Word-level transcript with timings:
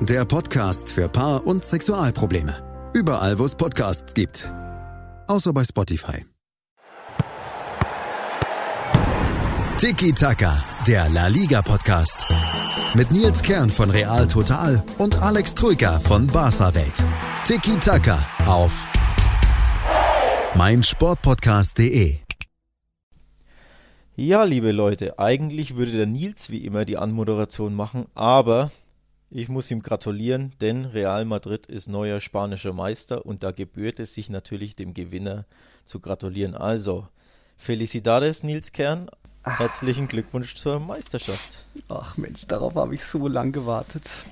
Der 0.00 0.24
Podcast 0.24 0.92
für 0.92 1.08
Paar- 1.08 1.46
und 1.46 1.64
Sexualprobleme. 1.64 2.90
Überall, 2.94 3.38
wo 3.38 3.44
es 3.44 3.54
Podcasts 3.54 4.12
gibt. 4.12 4.52
Außer 5.28 5.52
bei 5.52 5.64
Spotify. 5.64 6.26
Tiki 9.78 10.12
Taka, 10.12 10.62
der 10.86 11.08
La 11.08 11.28
Liga 11.28 11.62
Podcast. 11.62 12.26
Mit 12.94 13.12
Nils 13.12 13.40
Kern 13.42 13.70
von 13.70 13.88
Real 13.88 14.26
Total 14.26 14.82
und 14.98 15.22
Alex 15.22 15.54
Troika 15.54 16.00
von 16.00 16.26
Barca 16.26 16.74
Welt. 16.74 17.02
Tiki 17.44 17.78
Taka 17.78 18.18
auf 18.46 18.88
meinsportpodcast.de. 20.56 22.18
Ja, 24.16 24.44
liebe 24.44 24.72
Leute, 24.72 25.18
eigentlich 25.18 25.76
würde 25.76 25.92
der 25.92 26.06
Nils 26.06 26.50
wie 26.50 26.64
immer 26.64 26.84
die 26.84 26.98
Anmoderation 26.98 27.74
machen, 27.74 28.04
aber 28.14 28.70
ich 29.34 29.48
muss 29.48 29.68
ihm 29.72 29.82
gratulieren, 29.82 30.52
denn 30.60 30.84
Real 30.84 31.24
Madrid 31.24 31.66
ist 31.66 31.88
neuer 31.88 32.20
spanischer 32.20 32.72
Meister 32.72 33.26
und 33.26 33.42
da 33.42 33.50
gebührt 33.50 33.98
es 33.98 34.14
sich 34.14 34.30
natürlich 34.30 34.76
dem 34.76 34.94
Gewinner 34.94 35.44
zu 35.84 35.98
gratulieren. 35.98 36.54
Also, 36.54 37.08
Felicidades, 37.56 38.44
Nils 38.44 38.70
Kern. 38.70 39.10
Herzlichen 39.42 40.06
Glückwunsch 40.06 40.54
zur 40.54 40.78
Meisterschaft. 40.78 41.66
Ach 41.88 42.16
Mensch, 42.16 42.46
darauf 42.46 42.76
habe 42.76 42.94
ich 42.94 43.04
so 43.04 43.26
lang 43.26 43.50
gewartet. 43.50 44.24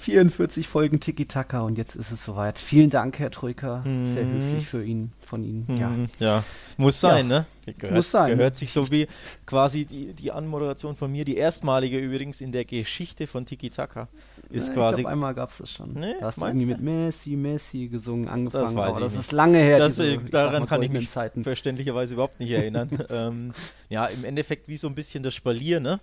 44 0.00 0.66
Folgen 0.66 0.98
Tiki-Taka 1.00 1.60
und 1.60 1.76
jetzt 1.78 1.94
ist 1.94 2.10
es 2.10 2.24
soweit. 2.24 2.58
Vielen 2.58 2.90
Dank, 2.90 3.18
Herr 3.18 3.30
Troika. 3.30 3.82
Sehr 4.02 4.24
Mhm. 4.24 4.32
höflich 4.32 4.66
für 4.66 4.82
ihn, 4.84 5.12
von 5.20 5.42
Ihnen. 5.44 5.66
Ja. 5.78 5.88
Mhm, 5.90 6.08
ja. 6.18 6.44
muss 6.76 7.00
sein, 7.00 7.28
Ja. 7.30 7.40
ne? 7.40 7.46
Gehört, 7.78 7.94
Muss 7.94 8.10
sein. 8.10 8.36
Gehört 8.36 8.56
sich 8.56 8.72
so 8.72 8.90
wie 8.90 9.06
quasi 9.46 9.84
die, 9.84 10.12
die 10.14 10.32
Anmoderation 10.32 10.96
von 10.96 11.12
mir, 11.12 11.24
die 11.24 11.36
erstmalige 11.36 11.98
übrigens 11.98 12.40
in 12.40 12.50
der 12.50 12.64
Geschichte 12.64 13.26
von 13.28 13.46
Tiki 13.46 13.70
Taka, 13.70 14.08
ist 14.48 14.68
Ja, 14.68 14.74
quasi. 14.74 14.92
Ich 14.92 14.96
glaube, 15.02 15.12
einmal 15.12 15.34
gab 15.34 15.50
es 15.50 15.58
das 15.58 15.70
schon. 15.70 15.92
Nee, 15.92 16.14
da 16.18 16.26
hast 16.26 16.40
du 16.40 16.46
irgendwie 16.46 16.66
mit 16.66 16.80
Messi, 16.80 17.36
Messi 17.36 17.86
gesungen, 17.88 18.28
angefangen. 18.28 18.74
weiß 18.74 18.88
aber 18.88 18.96
ich 18.98 19.04
das 19.04 19.12
nicht. 19.12 19.20
ist 19.20 19.32
lange 19.32 19.58
her. 19.58 19.78
Das, 19.78 19.94
diese, 19.96 20.08
äh, 20.08 20.14
ich 20.24 20.30
daran 20.30 20.60
mal, 20.62 20.66
kann 20.66 20.82
ich 20.82 20.90
mich 20.90 21.08
Zeiten. 21.10 21.44
verständlicherweise 21.44 22.14
überhaupt 22.14 22.40
nicht 22.40 22.50
erinnern. 22.50 22.88
ähm, 23.10 23.52
ja, 23.88 24.06
im 24.06 24.24
Endeffekt 24.24 24.66
wie 24.66 24.76
so 24.78 24.88
ein 24.88 24.94
bisschen 24.96 25.22
das 25.22 25.34
Spalier, 25.34 25.78
ne? 25.78 26.00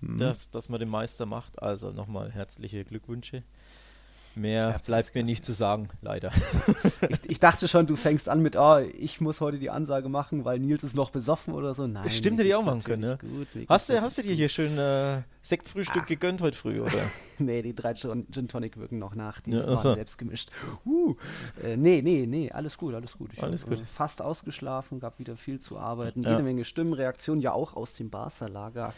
Mhm. 0.00 0.18
Das, 0.18 0.50
dass 0.50 0.68
man 0.68 0.80
den 0.80 0.88
Meister 0.88 1.26
macht. 1.26 1.62
Also 1.62 1.90
nochmal 1.92 2.30
herzliche 2.30 2.84
Glückwünsche. 2.84 3.42
Mehr 4.36 4.80
bleibt 4.86 5.14
mir 5.14 5.24
nicht 5.24 5.44
zu 5.44 5.52
sagen, 5.52 5.88
leider. 6.02 6.30
Ich, 7.08 7.30
ich 7.30 7.40
dachte 7.40 7.66
schon, 7.66 7.86
du 7.86 7.96
fängst 7.96 8.28
an 8.28 8.40
mit, 8.40 8.54
oh, 8.56 8.78
ich 8.78 9.20
muss 9.20 9.40
heute 9.40 9.58
die 9.58 9.70
Ansage 9.70 10.08
machen, 10.08 10.44
weil 10.44 10.60
Nils 10.60 10.84
ist 10.84 10.94
noch 10.94 11.10
besoffen 11.10 11.52
oder 11.52 11.74
so. 11.74 11.86
Nein. 11.88 12.08
Stimmt, 12.08 12.38
hätte 12.38 12.48
ich 12.48 12.54
auch 12.54 12.64
machen 12.64 12.80
können, 12.82 13.02
ne? 13.02 13.18
Gut, 13.20 13.48
Hast 13.68 13.90
du, 13.90 14.00
hast 14.00 14.18
du 14.18 14.22
dir 14.22 14.34
hier 14.34 14.48
schön 14.48 14.78
äh, 14.78 15.22
Sektfrühstück 15.42 16.06
gegönnt 16.06 16.42
heute 16.42 16.56
früh, 16.56 16.80
oder? 16.80 16.90
Nee, 17.42 17.62
die 17.62 17.74
drei 17.74 17.94
Gin, 17.94 18.26
Gin 18.30 18.48
Tonic 18.48 18.76
wirken 18.78 18.98
noch 18.98 19.14
nach. 19.14 19.40
Die 19.40 19.52
Ja, 19.52 19.60
waren 19.66 19.74
ach 19.74 19.80
so. 19.80 19.94
selbst 19.94 20.18
gemischt. 20.18 20.50
Uh, 20.84 21.14
äh, 21.64 21.74
nee, 21.76 22.02
nee, 22.02 22.26
nee, 22.26 22.50
alles 22.52 22.76
gut, 22.76 22.94
alles 22.94 23.16
gut. 23.16 23.30
Ich 23.32 23.42
Alles 23.42 23.62
hab, 23.62 23.70
gut. 23.70 23.80
Äh, 23.80 23.84
fast 23.86 24.20
ausgeschlafen, 24.20 25.00
gab 25.00 25.18
wieder 25.18 25.36
viel 25.38 25.58
zu 25.58 25.78
arbeiten. 25.78 26.22
Ja. 26.22 26.32
Jede 26.32 26.42
Menge 26.42 26.64
Stimmenreaktionen, 26.66 27.40
ja 27.42 27.52
auch 27.52 27.74
aus 27.76 27.94
dem 27.94 28.10
Barca-Lager. 28.10 28.92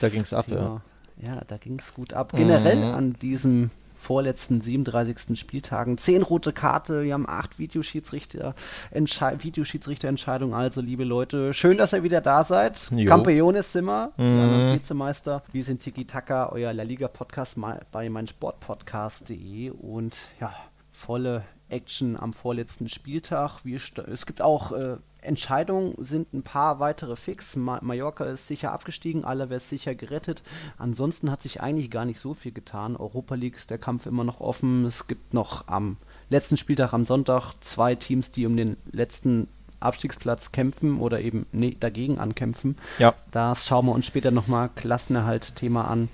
Da 0.00 0.08
ging's 0.08 0.32
ab, 0.32 0.46
ja. 0.48 0.80
Ja, 1.20 1.40
da 1.46 1.56
ging 1.56 1.78
es 1.80 1.92
gut 1.92 2.14
ab. 2.14 2.32
Generell 2.34 2.76
Mhm. 2.76 2.94
an 2.94 3.12
diesem 3.14 3.70
vorletzten 4.02 4.60
37. 4.60 5.38
Spieltagen. 5.38 5.96
Zehn 5.96 6.22
rote 6.22 6.52
Karte, 6.52 7.04
wir 7.04 7.14
haben 7.14 7.28
acht 7.28 7.58
Videoschiedsrichter, 7.58 8.54
Entschei 8.90 9.36
Videoschiedsrichterentscheidungen. 9.42 10.54
Also, 10.54 10.80
liebe 10.80 11.04
Leute, 11.04 11.54
schön, 11.54 11.78
dass 11.78 11.92
ihr 11.92 12.02
wieder 12.02 12.20
da 12.20 12.42
seid. 12.42 12.90
Jo. 12.90 13.08
Campeones 13.08 13.72
sind 13.72 13.84
wir, 13.84 14.12
die 14.18 14.22
Mhm. 14.22 14.74
Vizemeister. 14.74 15.42
Wir 15.52 15.62
sind 15.64 15.80
Tiki 15.82 16.04
Taka, 16.04 16.50
euer 16.50 16.72
La 16.72 16.82
Liga 16.82 17.06
Podcast 17.08 17.56
bei 17.92 18.08
meinsportpodcast.de 18.10 19.70
und 19.70 20.28
ja, 20.40 20.52
volle 20.90 21.44
Action 21.68 22.16
am 22.18 22.32
vorletzten 22.32 22.88
Spieltag. 22.88 23.64
Wir 23.64 23.80
es 24.12 24.26
gibt 24.26 24.42
auch 24.42 24.72
äh, 24.72 24.96
Entscheidungen, 25.22 25.94
sind 25.98 26.32
ein 26.32 26.42
paar 26.42 26.80
weitere 26.80 27.16
fix. 27.16 27.56
Ma 27.56 27.78
Mallorca 27.82 28.24
ist 28.24 28.46
sicher 28.46 28.72
abgestiegen, 28.72 29.24
Alaves 29.24 29.68
sicher 29.68 29.94
gerettet. 29.94 30.42
Ansonsten 30.78 31.30
hat 31.30 31.42
sich 31.42 31.60
eigentlich 31.60 31.90
gar 31.90 32.04
nicht 32.04 32.20
so 32.20 32.34
viel 32.34 32.52
getan. 32.52 32.96
Europa 32.96 33.34
League 33.34 33.56
ist 33.56 33.70
der 33.70 33.78
Kampf 33.78 34.06
immer 34.06 34.24
noch 34.24 34.40
offen. 34.40 34.84
Es 34.84 35.06
gibt 35.06 35.32
noch 35.32 35.68
am 35.68 35.96
letzten 36.28 36.56
Spieltag 36.56 36.92
am 36.92 37.04
Sonntag 37.04 37.54
zwei 37.60 37.94
Teams, 37.94 38.30
die 38.30 38.46
um 38.46 38.56
den 38.56 38.76
letzten 38.90 39.48
Abstiegsplatz 39.80 40.52
kämpfen 40.52 41.00
oder 41.00 41.20
eben 41.20 41.46
nee, 41.52 41.76
dagegen 41.78 42.18
ankämpfen. 42.18 42.76
Ja. 42.98 43.14
Das 43.30 43.66
schauen 43.66 43.86
wir 43.86 43.92
uns 43.92 44.06
später 44.06 44.30
nochmal 44.30 44.70
Klassenerhalt-Thema 44.74 45.88
an. 45.88 46.08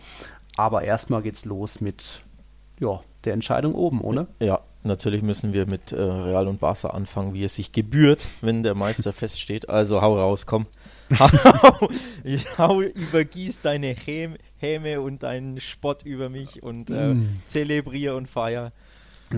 Aber 0.57 0.83
erstmal 0.83 1.23
geht's 1.23 1.45
los 1.45 1.81
mit 1.81 2.23
ja, 2.81 3.01
der 3.25 3.35
Entscheidung 3.35 3.75
oben, 3.75 4.01
oder? 4.01 4.27
Ja, 4.41 4.61
natürlich 4.83 5.22
müssen 5.22 5.53
wir 5.53 5.66
mit 5.66 5.93
äh, 5.93 6.00
Real 6.00 6.47
und 6.49 6.61
Barca 6.61 6.89
anfangen, 6.91 7.34
wie 7.34 7.44
es 7.44 7.55
sich 7.55 7.72
gebührt, 7.72 8.27
wenn 8.41 8.62
der 8.62 8.75
Meister 8.75 9.12
feststeht. 9.15 9.69
Also 9.69 10.03
hau 10.03 10.16
raus, 10.19 10.47
komm. 10.47 10.66
hau, 11.19 11.89
hau, 12.59 12.81
übergieß 12.83 13.61
deine 13.62 13.88
Häm, 13.94 14.37
Häme 14.56 15.00
und 15.00 15.22
deinen 15.22 15.61
Spott 15.61 16.03
über 16.05 16.28
mich 16.28 16.62
und 16.62 16.91
äh, 16.91 17.15
Mm. 17.15 17.41
zelebrier 17.44 18.15
und 18.17 18.28
feier. 18.28 18.72
Ich 19.31 19.34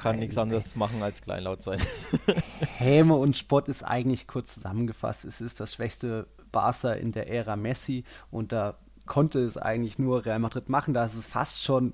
kann 0.00 0.12
Nein, 0.12 0.18
nichts 0.20 0.38
anderes 0.38 0.74
machen 0.74 1.02
als 1.02 1.20
kleinlaut 1.20 1.62
sein. 1.62 1.78
Häme 2.78 3.14
und 3.14 3.36
Spott 3.36 3.68
ist 3.68 3.82
eigentlich 3.82 4.26
kurz 4.26 4.54
zusammengefasst. 4.54 5.24
Es 5.26 5.40
ist 5.42 5.60
das 5.60 5.74
schwächste 5.74 6.26
Barca 6.50 6.92
in 6.94 7.12
der 7.12 7.28
Ära 7.30 7.54
Messi 7.56 8.04
und 8.30 8.52
da 8.52 8.78
konnte 9.06 9.40
es 9.40 9.58
eigentlich 9.58 9.98
nur 9.98 10.24
Real 10.24 10.38
Madrid 10.38 10.68
machen. 10.70 10.94
Da 10.94 11.04
ist 11.04 11.14
es 11.14 11.26
fast 11.26 11.62
schon 11.62 11.92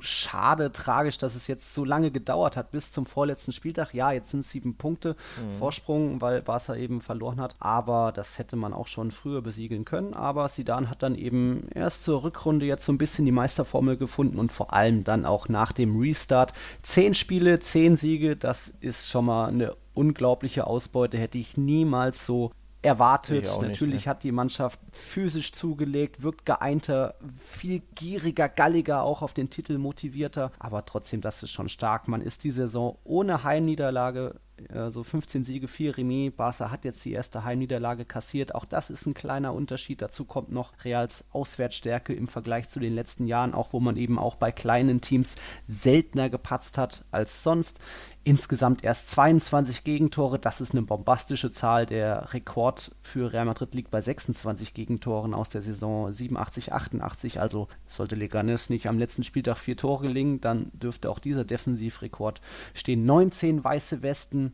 schade, 0.00 0.72
tragisch, 0.72 1.18
dass 1.18 1.34
es 1.34 1.46
jetzt 1.46 1.74
so 1.74 1.84
lange 1.84 2.10
gedauert 2.10 2.56
hat 2.56 2.70
bis 2.70 2.92
zum 2.92 3.06
vorletzten 3.06 3.52
Spieltag. 3.52 3.94
Ja, 3.94 4.12
jetzt 4.12 4.30
sind 4.30 4.40
es 4.40 4.50
sieben 4.50 4.76
Punkte 4.76 5.16
Vorsprung, 5.58 6.20
weil 6.20 6.42
Barca 6.42 6.74
eben 6.74 7.00
verloren 7.00 7.40
hat. 7.40 7.56
Aber 7.60 8.12
das 8.12 8.38
hätte 8.38 8.56
man 8.56 8.72
auch 8.72 8.86
schon 8.86 9.10
früher 9.10 9.42
besiegeln 9.42 9.84
können. 9.84 10.14
Aber 10.14 10.48
Sidan 10.48 10.90
hat 10.90 11.02
dann 11.02 11.14
eben 11.14 11.68
erst 11.74 12.04
zur 12.04 12.22
Rückrunde 12.22 12.66
jetzt 12.66 12.84
so 12.84 12.92
ein 12.92 12.98
bisschen 12.98 13.24
die 13.24 13.32
Meisterformel 13.32 13.96
gefunden 13.96 14.38
und 14.38 14.52
vor 14.52 14.72
allem 14.72 15.04
dann 15.04 15.24
auch 15.24 15.48
nach 15.48 15.72
dem 15.72 15.98
Restart. 15.98 16.52
Zehn 16.82 17.14
Spiele, 17.14 17.58
zehn 17.58 17.96
Siege, 17.96 18.36
das 18.36 18.72
ist 18.80 19.08
schon 19.08 19.26
mal 19.26 19.46
eine 19.46 19.76
unglaubliche 19.94 20.66
Ausbeute. 20.66 21.18
Hätte 21.18 21.38
ich 21.38 21.56
niemals 21.56 22.24
so 22.24 22.52
erwartet. 22.82 23.44
Ich 23.44 23.50
auch 23.50 23.62
nicht, 23.62 23.70
Natürlich 23.70 24.06
ne. 24.06 24.10
hat 24.10 24.22
die 24.22 24.32
Mannschaft 24.32 24.80
physisch 24.92 25.52
zugelegt, 25.52 26.22
wirkt 26.22 26.46
geeinter, 26.46 27.14
viel 27.40 27.82
gieriger, 27.94 28.48
galliger, 28.48 29.02
auch 29.02 29.22
auf 29.22 29.34
den 29.34 29.50
Titel 29.50 29.78
motivierter. 29.78 30.52
Aber 30.58 30.84
trotzdem, 30.84 31.20
das 31.20 31.42
ist 31.42 31.50
schon 31.50 31.68
stark. 31.68 32.08
Man 32.08 32.20
ist 32.20 32.44
die 32.44 32.50
Saison 32.50 32.98
ohne 33.04 33.44
Heimniederlage, 33.44 34.40
äh, 34.72 34.90
so 34.90 35.02
15 35.02 35.44
Siege, 35.44 35.68
4 35.68 35.98
Remis. 35.98 36.32
Barca 36.36 36.70
hat 36.70 36.84
jetzt 36.84 37.04
die 37.04 37.12
erste 37.12 37.44
Heimniederlage 37.44 38.04
kassiert. 38.04 38.54
Auch 38.54 38.64
das 38.64 38.90
ist 38.90 39.06
ein 39.06 39.14
kleiner 39.14 39.54
Unterschied. 39.54 40.02
Dazu 40.02 40.24
kommt 40.24 40.50
noch 40.50 40.72
Reals 40.84 41.24
Auswärtsstärke 41.32 42.12
im 42.12 42.28
Vergleich 42.28 42.68
zu 42.68 42.80
den 42.80 42.94
letzten 42.94 43.26
Jahren, 43.26 43.54
auch 43.54 43.72
wo 43.72 43.80
man 43.80 43.96
eben 43.96 44.18
auch 44.18 44.36
bei 44.36 44.52
kleinen 44.52 45.00
Teams 45.00 45.36
seltener 45.66 46.30
gepatzt 46.30 46.78
hat 46.78 47.04
als 47.10 47.42
sonst. 47.42 47.80
Insgesamt 48.24 48.84
erst 48.84 49.08
22 49.12 49.84
Gegentore, 49.84 50.38
das 50.38 50.60
ist 50.60 50.72
eine 50.72 50.82
bombastische 50.82 51.50
Zahl. 51.50 51.86
Der 51.86 52.34
Rekord 52.34 52.94
für 53.00 53.32
Real 53.32 53.46
Madrid 53.46 53.74
liegt 53.74 53.90
bei 53.90 54.02
26 54.02 54.74
Gegentoren 54.74 55.32
aus 55.32 55.48
der 55.48 55.62
Saison 55.62 56.12
87, 56.12 56.74
88. 56.74 57.40
Also 57.40 57.68
sollte 57.86 58.16
Leganes 58.16 58.68
nicht 58.68 58.86
am 58.86 58.98
letzten 58.98 59.24
Spieltag 59.24 59.56
vier 59.56 59.78
Tore 59.78 60.08
gelingen, 60.08 60.42
dann 60.42 60.70
dürfte 60.74 61.08
auch 61.08 61.20
dieser 61.20 61.44
Defensivrekord 61.44 62.42
stehen. 62.74 63.06
19 63.06 63.64
weiße 63.64 64.02
Westen, 64.02 64.47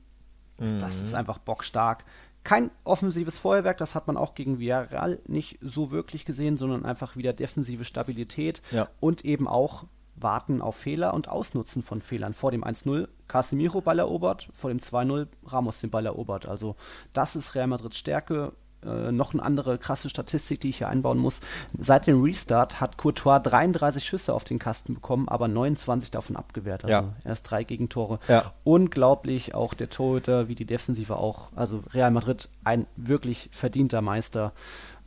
das 0.59 1.01
ist 1.03 1.15
einfach 1.15 1.39
bockstark. 1.39 2.05
kein 2.45 2.71
offensives 2.85 3.39
Feuerwerk, 3.39 3.79
das 3.79 3.95
hat 3.95 4.07
man 4.07 4.17
auch 4.19 4.35
gegen 4.35 4.59
Villarreal 4.59 5.19
nicht 5.27 5.59
so 5.63 5.91
wirklich 5.91 6.25
gesehen, 6.27 6.57
sondern 6.59 6.85
einfach 6.85 7.17
wieder 7.17 7.33
defensive 7.33 7.85
Stabilität 7.85 8.61
Ja. 8.71 8.89
und 9.01 9.25
eben 9.25 9.49
auch 9.49 9.85
Warten 10.17 10.61
auf 10.61 10.77
Fehler 10.77 11.15
und 11.15 11.29
Ausnutzen 11.29 11.83
von 11.83 12.01
Fehlern. 12.03 12.35
Vor 12.35 12.51
dem 12.51 12.63
1-0 12.63 13.09
Casemiro 13.29 13.81
Ball 13.81 13.99
erobert, 13.99 14.49
vor 14.53 14.69
dem 14.71 14.79
2-0 14.79 15.27
Ramos 15.47 15.81
den 15.81 15.91
Ball 15.91 16.07
erobert. 16.07 16.47
Also 16.47 16.77
das 17.15 17.35
ist 17.35 17.55
Real 17.55 17.67
Madrids 17.67 17.97
Stärke. 17.99 18.53
Äh, 18.87 19.13
noch 19.13 19.33
eine 19.33 19.43
andere 19.43 19.79
krasse 19.79 20.09
Statistik, 20.09 20.61
die 20.61 20.69
ich 20.71 20.79
hier 20.79 20.89
einbauen 20.89 21.19
muss. 21.19 21.41
Seit 21.79 22.07
dem 22.07 22.23
Restart 22.23 22.81
hat 22.81 22.97
Courtois 22.99 23.39
33 23.41 24.05
Schüsse 24.05 24.35
auf 24.35 24.45
den 24.45 24.59
Kasten 24.59 24.95
bekommen, 24.95 25.29
aber 25.29 25.49
29 25.49 26.11
davon 26.11 26.37
abgewehrt. 26.37 26.85
Also 26.85 26.95
Ja. 26.95 27.13
erst 27.25 27.51
drei 27.51 27.65
Gegentore. 27.65 28.19
Ja. 28.29 28.53
Unglaublich, 28.65 29.55
auch 29.55 29.75
der 29.75 29.91
Torhüter, 29.91 30.49
wie 30.49 30.55
die 30.55 30.67
Defensive 30.67 31.17
auch. 31.17 31.49
Also 31.57 31.83
Real 31.93 32.11
Madrid 32.11 32.49
ein 32.65 32.87
wirklich 32.97 33.49
verdienter 33.53 34.03
Meister, 34.03 34.53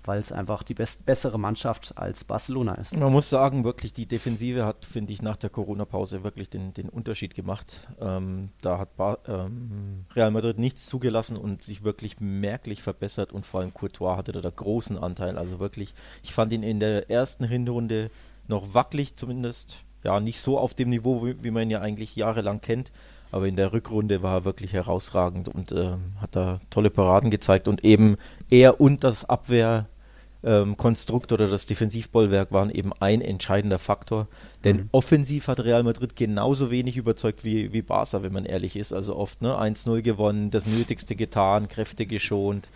weil 0.07 0.19
es 0.19 0.31
einfach 0.31 0.63
die 0.63 0.73
best 0.73 1.05
bessere 1.05 1.37
Mannschaft 1.37 1.93
als 1.97 2.23
Barcelona 2.23 2.75
ist. 2.75 2.95
Man 2.95 3.11
muss 3.11 3.29
sagen, 3.29 3.63
wirklich, 3.63 3.91
die 3.93 4.07
Defensive 4.07 4.65
hat, 4.65 4.85
finde 4.85 5.11
ich, 5.11 5.21
nach 5.21 5.35
der 5.35 5.49
Corona-Pause 5.49 6.23
wirklich 6.23 6.49
den, 6.49 6.73
den 6.73 6.87
Unterschied 6.87 7.35
gemacht. 7.35 7.87
Ähm, 7.99 8.49
da 8.61 8.79
hat 8.79 8.95
Bar, 8.95 9.19
ähm, 9.27 10.05
Real 10.15 10.31
Madrid 10.31 10.57
nichts 10.59 10.85
zugelassen 10.85 11.35
und 11.35 11.61
sich 11.61 11.83
wirklich 11.83 12.19
merklich 12.19 12.81
verbessert 12.81 13.33
und 13.33 13.45
vor 13.45 13.59
allem 13.59 13.73
Courtois 13.73 14.15
hatte 14.15 14.31
da, 14.31 14.41
da 14.41 14.49
großen 14.49 14.97
Anteil. 14.97 15.37
Also 15.37 15.59
wirklich, 15.59 15.93
ich 16.23 16.33
fand 16.33 16.53
ihn 16.53 16.63
in 16.63 16.79
der 16.79 17.09
ersten 17.09 17.43
Hinrunde 17.43 18.09
noch 18.47 18.73
wackelig 18.73 19.17
zumindest. 19.17 19.83
Ja, 20.03 20.21
nicht 20.21 20.39
so 20.39 20.57
auf 20.57 20.73
dem 20.73 20.89
Niveau, 20.89 21.25
wie, 21.25 21.43
wie 21.43 21.51
man 21.51 21.63
ihn 21.63 21.71
ja 21.71 21.81
eigentlich 21.81 22.15
jahrelang 22.15 22.61
kennt. 22.61 22.91
Aber 23.31 23.47
in 23.47 23.57
der 23.57 23.73
Rückrunde 23.73 24.23
war 24.23 24.35
er 24.35 24.45
wirklich 24.45 24.71
herausragend 24.71 25.49
und 25.49 25.73
ähm, 25.73 26.13
hat 26.21 26.35
da 26.35 26.59
tolle 26.69 26.89
Paraden 26.89 27.29
gezeigt 27.29 27.67
und 27.67 27.83
eben 27.83 28.15
er 28.49 28.79
und 28.79 29.03
das 29.03 29.25
Abwehr 29.25 29.87
ähm, 30.43 30.77
Konstrukt 30.77 31.31
oder 31.31 31.47
das 31.47 31.65
Defensivbollwerk 31.65 32.51
waren 32.51 32.69
eben 32.69 32.93
ein 32.99 33.21
entscheidender 33.21 33.79
Faktor. 33.79 34.27
Denn 34.63 34.89
offensiv 34.91 35.47
hat 35.47 35.59
Real 35.59 35.83
Madrid 35.83 36.15
genauso 36.15 36.71
wenig 36.71 36.97
überzeugt 36.97 37.43
wie, 37.43 37.73
wie 37.73 37.81
Barca, 37.81 38.23
wenn 38.23 38.33
man 38.33 38.45
ehrlich 38.45 38.75
ist. 38.75 38.93
Also 38.93 39.15
oft 39.15 39.41
ne, 39.41 39.59
1-0 39.59 40.01
gewonnen, 40.01 40.51
das 40.51 40.65
Nötigste 40.65 41.15
getan, 41.15 41.67
Kräfte 41.67 42.05
geschont. 42.05 42.69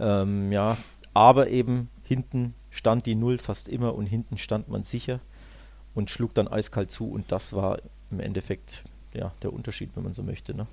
Ähm, 0.00 0.50
ja, 0.50 0.76
aber 1.12 1.48
eben 1.48 1.88
hinten 2.02 2.54
stand 2.70 3.06
die 3.06 3.14
Null 3.14 3.38
fast 3.38 3.68
immer 3.68 3.94
und 3.94 4.06
hinten 4.06 4.36
stand 4.38 4.68
man 4.68 4.82
sicher 4.82 5.20
und 5.94 6.10
schlug 6.10 6.34
dann 6.34 6.48
eiskalt 6.48 6.90
zu 6.90 7.08
und 7.08 7.30
das 7.30 7.52
war 7.52 7.78
im 8.10 8.20
Endeffekt 8.20 8.82
ja, 9.12 9.32
der 9.42 9.52
Unterschied, 9.52 9.90
wenn 9.94 10.02
man 10.02 10.12
so 10.12 10.22
möchte. 10.22 10.54
Ne? 10.54 10.66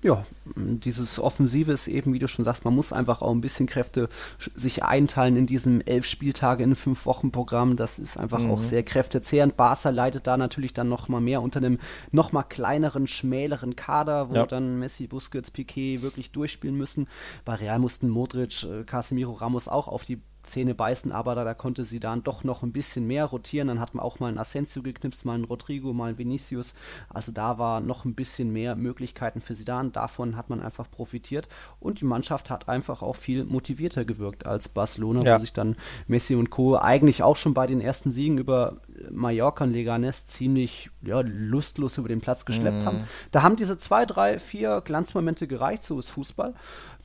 Ja, 0.00 0.24
dieses 0.54 1.18
Offensive 1.18 1.72
ist 1.72 1.88
eben, 1.88 2.12
wie 2.12 2.20
du 2.20 2.28
schon 2.28 2.44
sagst, 2.44 2.64
man 2.64 2.72
muss 2.74 2.92
einfach 2.92 3.20
auch 3.20 3.32
ein 3.32 3.40
bisschen 3.40 3.66
Kräfte 3.66 4.08
sich 4.54 4.84
einteilen 4.84 5.34
in 5.34 5.46
diesem 5.46 5.80
elf 5.80 6.06
Spieltage 6.06 6.62
in 6.62 6.76
fünf 6.76 7.04
Wochen 7.04 7.32
Programm. 7.32 7.74
Das 7.74 7.98
ist 7.98 8.16
einfach 8.16 8.44
auch 8.44 8.60
sehr 8.60 8.84
kräftezehrend. 8.84 9.56
Barca 9.56 9.90
leidet 9.90 10.28
da 10.28 10.36
natürlich 10.36 10.72
dann 10.72 10.88
noch 10.88 11.08
mal 11.08 11.20
mehr 11.20 11.42
unter 11.42 11.58
einem 11.58 11.78
noch 12.12 12.30
mal 12.30 12.44
kleineren, 12.44 13.08
schmäleren 13.08 13.74
Kader, 13.74 14.30
wo 14.30 14.34
Ja. 14.36 14.46
dann 14.46 14.78
Messi, 14.78 15.08
Busquets, 15.08 15.50
Piquet 15.50 16.00
wirklich 16.00 16.30
durchspielen 16.30 16.76
müssen. 16.76 17.08
Bei 17.44 17.54
Real 17.54 17.80
mussten 17.80 18.08
Modric, 18.08 18.62
äh, 18.62 18.84
Casemiro, 18.84 19.32
Ramos 19.32 19.66
auch 19.66 19.88
auf 19.88 20.04
die 20.04 20.20
Zähne 20.48 20.74
beißen, 20.74 21.12
aber 21.12 21.34
da, 21.34 21.44
da 21.44 21.54
konnte 21.54 21.84
sie 21.84 22.00
dann 22.00 22.22
doch 22.22 22.44
noch 22.44 22.62
ein 22.62 22.72
bisschen 22.72 23.06
mehr 23.06 23.24
rotieren. 23.24 23.68
Dann 23.68 23.80
hat 23.80 23.94
man 23.94 24.04
auch 24.04 24.18
mal 24.20 24.28
einen 24.28 24.38
Asensio 24.38 24.82
geknipst, 24.82 25.24
mal 25.24 25.34
einen 25.34 25.44
Rodrigo, 25.44 25.92
mal 25.92 26.08
einen 26.08 26.18
Vinicius. 26.18 26.74
Also 27.08 27.32
da 27.32 27.58
war 27.58 27.80
noch 27.80 28.04
ein 28.04 28.14
bisschen 28.14 28.52
mehr 28.52 28.74
Möglichkeiten 28.76 29.40
für 29.40 29.54
Zidane. 29.54 29.90
Davon 29.90 30.36
hat 30.36 30.50
man 30.50 30.60
einfach 30.60 30.90
profitiert. 30.90 31.48
Und 31.80 32.00
die 32.00 32.04
Mannschaft 32.04 32.50
hat 32.50 32.68
einfach 32.68 33.02
auch 33.02 33.16
viel 33.16 33.44
motivierter 33.44 34.04
gewirkt 34.04 34.46
als 34.46 34.68
Barcelona, 34.68 35.22
Ja. 35.24 35.36
wo 35.36 35.40
sich 35.40 35.52
dann 35.52 35.76
Messi 36.06 36.34
und 36.34 36.50
Co. 36.50 36.76
eigentlich 36.76 37.22
auch 37.22 37.36
schon 37.36 37.54
bei 37.54 37.66
den 37.66 37.80
ersten 37.80 38.10
Siegen 38.10 38.38
über 38.38 38.78
Mallorca 39.10 39.64
und 39.64 39.72
Leganes 39.72 40.26
ziemlich 40.26 40.90
ja, 41.02 41.20
lustlos 41.24 41.98
über 41.98 42.08
den 42.08 42.20
Platz 42.20 42.44
geschleppt 42.44 42.84
haben. 42.84 43.04
Da 43.30 43.42
haben 43.42 43.56
diese 43.56 43.78
zwei, 43.78 44.06
drei, 44.06 44.38
vier 44.38 44.80
Glanzmomente 44.84 45.46
gereicht, 45.46 45.82
so 45.82 45.98
ist 45.98 46.10
Fußball. 46.10 46.54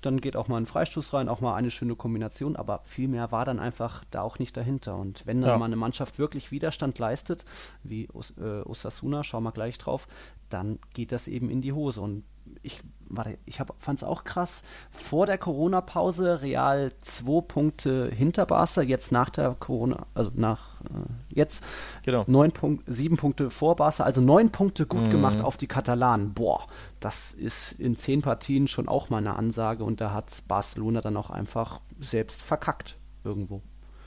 Dann 0.05 0.19
geht 0.21 0.35
auch 0.35 0.47
mal 0.47 0.57
ein 0.57 0.65
Freistoß 0.65 1.13
rein, 1.13 1.29
auch 1.29 1.41
mal 1.41 1.55
eine 1.55 1.71
schöne 1.71 1.95
Kombination, 1.95 2.55
aber 2.55 2.81
viel 2.83 3.07
mehr 3.07 3.31
war 3.31 3.45
dann 3.45 3.59
einfach 3.59 4.03
da 4.11 4.21
auch 4.21 4.37
nicht 4.39 4.55
dahinter. 4.57 4.97
Und 4.97 5.25
wenn 5.25 5.41
dann 5.41 5.49
Ja. 5.51 5.57
mal 5.57 5.65
eine 5.65 5.75
Mannschaft 5.75 6.19
wirklich 6.19 6.51
Widerstand 6.51 6.99
leistet, 6.99 7.45
wie 7.83 8.07
Os 8.13 8.33
äh, 8.37 8.61
Osasuna, 8.61 9.23
schauen 9.23 9.43
wir 9.43 9.51
gleich 9.51 9.77
drauf, 9.77 10.07
dann 10.53 10.79
geht 10.93 11.11
das 11.11 11.27
eben 11.27 11.49
in 11.49 11.61
die 11.61 11.73
Hose. 11.73 12.01
Und 12.01 12.23
ich, 12.61 12.81
warte, 13.09 13.37
ich 13.45 13.57
fand 13.79 13.99
es 13.99 14.03
auch 14.03 14.23
krass. 14.23 14.63
Vor 14.91 15.25
der 15.25 15.37
Corona-Pause 15.37 16.41
Real 16.41 16.91
zwei 17.01 17.41
Punkte 17.41 18.09
hinter 18.09 18.45
Barca, 18.45 18.81
jetzt 18.81 19.11
nach 19.11 19.29
der 19.29 19.55
Corona, 19.55 20.05
also 20.13 20.31
nach 20.35 20.81
äh, 20.81 21.35
jetzt 21.35 21.63
Genau. 22.03 22.23
neun 22.27 22.51
Punkt, 22.51 22.83
sieben 22.87 23.17
Punkte 23.17 23.49
vor 23.49 23.75
Barca, 23.75 24.03
also 24.03 24.21
neun 24.21 24.51
Punkte 24.51 24.85
gut 24.85 25.09
gemacht 25.09 25.41
auf 25.41 25.57
die 25.57 25.67
Katalanen. 25.67 26.33
Boah, 26.33 26.67
das 26.99 27.33
ist 27.33 27.73
in 27.73 27.95
zehn 27.95 28.21
Partien 28.21 28.67
schon 28.67 28.87
auch 28.87 29.09
mal 29.09 29.17
eine 29.17 29.35
Ansage 29.35 29.83
und 29.83 30.01
da 30.01 30.13
hat 30.13 30.43
Barcelona 30.47 31.01
dann 31.01 31.17
auch 31.17 31.29
einfach 31.29 31.81
selbst 31.99 32.41
verkackt 32.41 32.97
irgendwo. 33.23 33.61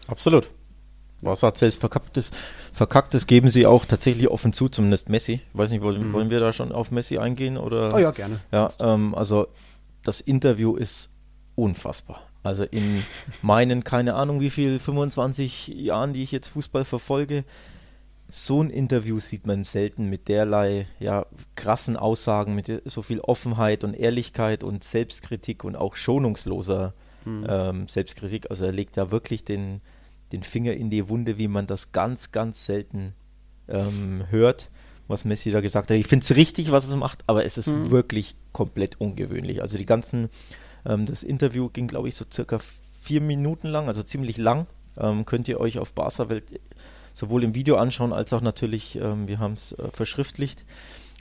Absolut. 0.08 0.50
Hat 1.24 1.58
selbst 1.58 1.80
verkacktes, 1.80 2.30
verkacktes 2.72 3.26
geben 3.26 3.48
sie 3.48 3.66
auch 3.66 3.84
tatsächlich 3.86 4.28
offen 4.28 4.52
zu, 4.52 4.68
zumindest 4.68 5.08
Messi. 5.08 5.34
Ich 5.34 5.58
weiß 5.58 5.70
nicht, 5.70 5.82
wollen, 5.82 6.12
wollen 6.12 6.30
wir 6.30 6.40
da 6.40 6.52
schon 6.52 6.72
auf 6.72 6.90
Messi 6.90 7.18
eingehen? 7.18 7.56
Oder? 7.56 7.94
Oh 7.94 7.98
ja, 7.98 8.10
gerne. 8.10 8.40
Ja, 8.52 8.70
ähm, 8.80 9.14
also 9.14 9.48
das 10.02 10.20
Interview 10.20 10.76
ist 10.76 11.10
unfassbar. 11.54 12.22
Also 12.42 12.64
in 12.64 13.02
meinen, 13.42 13.82
keine 13.82 14.14
Ahnung 14.14 14.40
wie 14.40 14.50
viel, 14.50 14.78
25 14.78 15.68
Jahren, 15.68 16.12
die 16.12 16.22
ich 16.22 16.32
jetzt 16.32 16.48
Fußball 16.48 16.84
verfolge, 16.84 17.44
so 18.28 18.62
ein 18.62 18.70
Interview 18.70 19.20
sieht 19.20 19.46
man 19.46 19.64
selten 19.64 20.08
mit 20.08 20.28
derlei 20.28 20.86
ja, 20.98 21.26
krassen 21.54 21.96
Aussagen, 21.96 22.54
mit 22.54 22.82
so 22.84 23.02
viel 23.02 23.20
Offenheit 23.20 23.84
und 23.84 23.94
Ehrlichkeit 23.94 24.64
und 24.64 24.84
Selbstkritik 24.84 25.64
und 25.64 25.76
auch 25.76 25.96
schonungsloser 25.96 26.92
ähm, 27.26 27.88
Selbstkritik. 27.88 28.50
Also 28.50 28.64
er 28.64 28.72
legt 28.72 28.96
da 28.96 29.10
wirklich 29.10 29.44
den, 29.44 29.80
den 30.32 30.42
Finger 30.42 30.72
in 30.74 30.90
die 30.90 31.08
Wunde, 31.08 31.38
wie 31.38 31.48
man 31.48 31.66
das 31.66 31.92
ganz, 31.92 32.32
ganz 32.32 32.66
selten 32.66 33.14
ähm, 33.68 34.24
hört, 34.30 34.70
was 35.08 35.24
Messi 35.24 35.50
da 35.50 35.60
gesagt 35.60 35.90
hat. 35.90 35.96
Ich 35.96 36.06
finde 36.06 36.24
es 36.24 36.34
richtig, 36.34 36.72
was 36.72 36.90
er 36.90 36.96
macht, 36.96 37.24
aber 37.26 37.44
es 37.44 37.58
ist 37.58 37.90
wirklich 37.90 38.34
komplett 38.52 39.00
ungewöhnlich. 39.00 39.62
Also 39.62 39.78
die 39.78 39.86
ganzen, 39.86 40.30
ähm, 40.84 41.06
das 41.06 41.22
Interview 41.22 41.68
ging, 41.68 41.86
glaube 41.86 42.08
ich, 42.08 42.16
so 42.16 42.24
circa 42.30 42.58
vier 43.02 43.20
Minuten 43.20 43.68
lang, 43.68 43.86
also 43.88 44.02
ziemlich 44.02 44.36
lang. 44.36 44.66
Ähm, 44.98 45.24
könnt 45.26 45.46
ihr 45.46 45.60
euch 45.60 45.78
auf 45.78 45.92
Barca 45.92 46.28
Welt 46.28 46.60
sowohl 47.12 47.44
im 47.44 47.54
Video 47.54 47.76
anschauen, 47.76 48.12
als 48.12 48.32
auch 48.32 48.40
natürlich, 48.40 48.96
ähm, 48.96 49.28
wir 49.28 49.38
haben 49.38 49.54
es 49.54 49.72
äh, 49.72 49.90
verschriftlicht. 49.92 50.64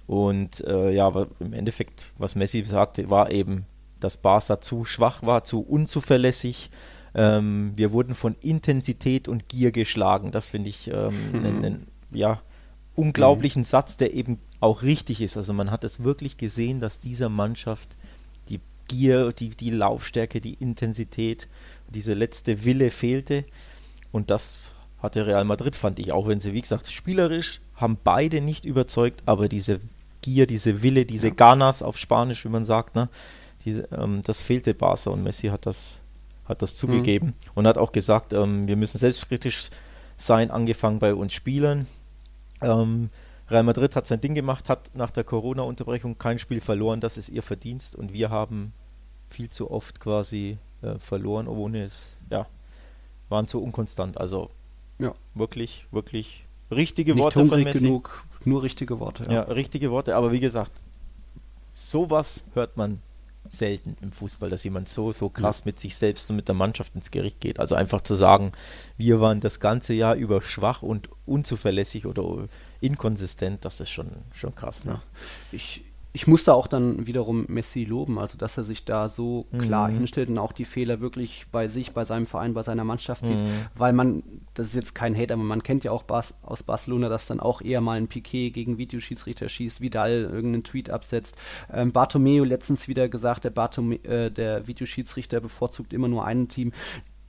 Und 0.07 0.61
äh, 0.65 0.91
ja, 0.91 1.07
aber 1.07 1.27
im 1.39 1.53
Endeffekt, 1.53 2.13
was 2.17 2.35
Messi 2.35 2.63
sagte, 2.63 3.09
war 3.09 3.31
eben, 3.31 3.65
dass 3.99 4.17
Barca 4.17 4.61
zu 4.61 4.85
schwach 4.85 5.23
war, 5.23 5.43
zu 5.43 5.61
unzuverlässig. 5.61 6.69
Ähm, 7.15 7.71
wir 7.75 7.91
wurden 7.91 8.13
von 8.13 8.35
Intensität 8.41 9.27
und 9.27 9.47
Gier 9.49 9.71
geschlagen. 9.71 10.31
Das 10.31 10.49
finde 10.49 10.69
ich 10.69 10.89
ähm, 10.89 11.13
einen, 11.33 11.65
einen 11.65 11.87
ja, 12.11 12.41
unglaublichen 12.95 13.63
Satz, 13.63 13.97
der 13.97 14.13
eben 14.13 14.39
auch 14.59 14.83
richtig 14.83 15.21
ist. 15.21 15.37
Also 15.37 15.53
man 15.53 15.71
hat 15.71 15.83
es 15.83 16.03
wirklich 16.03 16.37
gesehen, 16.37 16.79
dass 16.79 16.99
dieser 16.99 17.29
Mannschaft 17.29 17.95
die 18.49 18.59
Gier, 18.87 19.31
die, 19.31 19.49
die 19.49 19.71
Laufstärke, 19.71 20.41
die 20.41 20.55
Intensität, 20.55 21.47
diese 21.89 22.13
letzte 22.13 22.65
Wille 22.65 22.91
fehlte. 22.91 23.45
Und 24.11 24.29
das 24.29 24.73
hatte 25.01 25.25
Real 25.25 25.45
Madrid, 25.45 25.75
fand 25.75 25.99
ich, 25.99 26.11
auch 26.11 26.27
wenn 26.27 26.39
sie, 26.39 26.53
wie 26.53 26.61
gesagt, 26.61 26.91
spielerisch 26.91 27.61
haben 27.75 27.97
beide 28.03 28.41
nicht 28.41 28.65
überzeugt, 28.65 29.21
aber 29.25 29.49
diese 29.49 29.79
Gier, 30.21 30.47
diese 30.47 30.81
Wille, 30.81 31.05
diese 31.05 31.31
Ganas 31.31 31.83
auf 31.83 31.97
Spanisch, 31.97 32.45
wie 32.45 32.49
man 32.49 32.65
sagt, 32.65 32.95
ne, 32.95 33.09
diese, 33.63 33.87
ähm, 33.91 34.21
das 34.23 34.41
fehlte 34.41 34.73
Barca 34.73 35.09
und 35.09 35.23
Messi 35.23 35.47
hat 35.47 35.65
das, 35.65 35.99
hat 36.45 36.61
das 36.61 36.75
zugegeben 36.77 37.33
und 37.55 37.67
hat 37.67 37.77
auch 37.77 37.91
gesagt, 37.91 38.33
ähm, 38.33 38.67
wir 38.67 38.75
müssen 38.75 38.97
selbstkritisch 38.97 39.69
sein, 40.17 40.51
angefangen 40.51 40.99
bei 40.99 41.13
uns 41.13 41.33
Spielern. 41.33 41.87
Ähm, 42.61 43.07
Real 43.49 43.63
Madrid 43.63 43.95
hat 43.95 44.07
sein 44.07 44.21
Ding 44.21 44.33
gemacht, 44.33 44.69
hat 44.69 44.91
nach 44.95 45.11
der 45.11 45.23
Corona-Unterbrechung 45.23 46.17
kein 46.17 46.39
Spiel 46.39 46.61
verloren, 46.61 46.99
das 47.01 47.17
ist 47.17 47.29
ihr 47.29 47.43
Verdienst 47.43 47.95
und 47.95 48.13
wir 48.13 48.29
haben 48.29 48.73
viel 49.29 49.49
zu 49.49 49.69
oft 49.71 49.99
quasi 49.99 50.57
äh, 50.81 50.97
verloren, 50.99 51.47
ohne 51.47 51.83
es, 51.83 52.07
ja, 52.29 52.47
waren 53.29 53.47
zu 53.47 53.61
unkonstant. 53.61 54.17
Also 54.19 54.49
Ja. 54.99 55.13
wirklich, 55.33 55.85
wirklich 55.91 56.45
richtige 56.71 57.13
Nicht 57.13 57.23
Worte 57.23 57.45
von 57.45 57.63
Messi. 57.63 57.81
genug, 57.81 58.23
nur 58.45 58.63
richtige 58.63 58.99
Worte. 58.99 59.27
Ja. 59.31 59.41
richtige 59.41 59.91
Worte, 59.91 60.15
aber 60.15 60.31
wie 60.31 60.39
gesagt, 60.39 60.71
sowas 61.73 62.43
hört 62.53 62.77
man 62.77 63.01
selten 63.55 63.95
im 64.01 64.11
Fußball, 64.11 64.49
dass 64.49 64.63
jemand 64.63 64.89
so, 64.89 65.13
so 65.13 65.29
krass 65.29 65.65
mit 65.65 65.79
sich 65.79 65.95
selbst 65.95 66.29
und 66.29 66.35
mit 66.35 66.47
der 66.47 66.55
Mannschaft 66.55 66.93
ins 66.95 67.11
Gericht 67.11 67.39
geht. 67.39 67.59
Also 67.59 67.75
einfach 67.75 68.01
zu 68.01 68.15
sagen, 68.15 68.51
wir 68.97 69.21
waren 69.21 69.39
das 69.39 69.59
ganze 69.59 69.93
Jahr 69.93 70.15
über 70.15 70.41
schwach 70.41 70.81
und 70.81 71.09
unzuverlässig 71.25 72.05
oder 72.05 72.47
inkonsistent, 72.81 73.63
das 73.63 73.79
ist 73.79 73.89
schon, 73.89 74.11
schon 74.33 74.53
krass. 74.53 74.85
Ne? 74.85 75.01
Ich, 75.51 75.84
ich 76.15 76.27
muss 76.27 76.45
da 76.45 76.53
auch 76.53 76.67
dann 76.67 77.07
wiederum 77.07 77.43
Messi 77.49 77.83
loben, 77.83 78.19
also 78.19 78.37
dass 78.37 78.57
er 78.57 78.63
sich 78.63 78.85
da 78.85 79.09
so 79.09 79.47
klar 79.59 79.89
mhm. 79.89 79.95
hinstellt 79.95 80.29
und 80.29 80.37
auch 80.37 80.53
die 80.53 80.63
Fehler 80.63 81.01
wirklich 81.01 81.47
bei 81.51 81.67
sich, 81.67 81.91
bei 81.91 82.05
seinem 82.05 82.25
Verein, 82.25 82.53
bei 82.53 82.61
seiner 82.61 82.85
Mannschaft 82.85 83.25
sieht, 83.25 83.41
mhm. 83.41 83.65
weil 83.75 83.91
man, 83.91 84.23
das 84.53 84.67
ist 84.67 84.75
jetzt 84.75 84.95
kein 84.95 85.13
Hate, 85.13 85.33
aber 85.33 85.43
man 85.43 85.61
kennt 85.61 85.83
ja 85.83 85.91
auch 85.91 86.03
Bas 86.03 86.35
aus 86.41 86.63
Barcelona, 86.63 87.09
dass 87.09 87.27
dann 87.27 87.41
auch 87.41 87.61
eher 87.61 87.81
mal 87.81 87.97
ein 87.97 88.07
Piquet 88.07 88.51
gegen 88.51 88.77
Videoschiedsrichter 88.77 89.49
schießt, 89.49 89.81
Vidal 89.81 90.29
irgendeinen 90.31 90.63
Tweet 90.63 90.89
absetzt. 90.89 91.37
Ähm, 91.69 91.91
Bartomeu 91.91 92.45
letztens 92.45 92.87
wieder 92.87 93.09
gesagt, 93.09 93.43
der, 93.43 93.49
Bartome 93.49 93.95
äh, 94.05 94.31
der 94.31 94.67
Videoschiedsrichter 94.67 95.41
bevorzugt 95.41 95.91
immer 95.91 96.07
nur 96.07 96.23
ein 96.23 96.47
Team. 96.47 96.71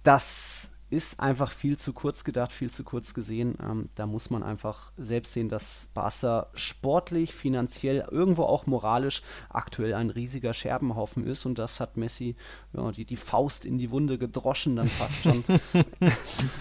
Das 0.05 0.71
ist 0.89 1.19
einfach 1.19 1.51
viel 1.51 1.77
zu 1.77 1.93
kurz 1.93 2.23
gedacht, 2.23 2.53
viel 2.53 2.71
zu 2.71 2.85
kurz 2.85 3.13
gesehen. 3.13 3.57
Ähm, 3.61 3.89
da 3.97 4.07
muss 4.07 4.31
man 4.31 4.43
einfach 4.43 4.93
selbst 4.97 5.33
sehen, 5.33 5.49
dass 5.49 5.89
Barca 5.95 6.47
sportlich, 6.55 7.35
finanziell, 7.35 8.07
irgendwo 8.11 8.45
auch 8.45 8.67
moralisch 8.67 9.23
aktuell 9.49 9.95
ein 9.95 10.11
riesiger 10.11 10.55
Scherbenhaufen 10.55 11.27
ist 11.27 11.45
und 11.45 11.59
das 11.59 11.81
hat 11.81 11.97
Messi 11.97 12.37
ja, 12.73 12.93
die, 12.93 13.05
die 13.05 13.17
Faust 13.17 13.65
in 13.65 13.79
die 13.79 13.91
Wunde 13.91 14.19
gedroschen 14.19 14.77
dann 14.77 14.89
fast 14.89 15.25
schon. 15.25 15.45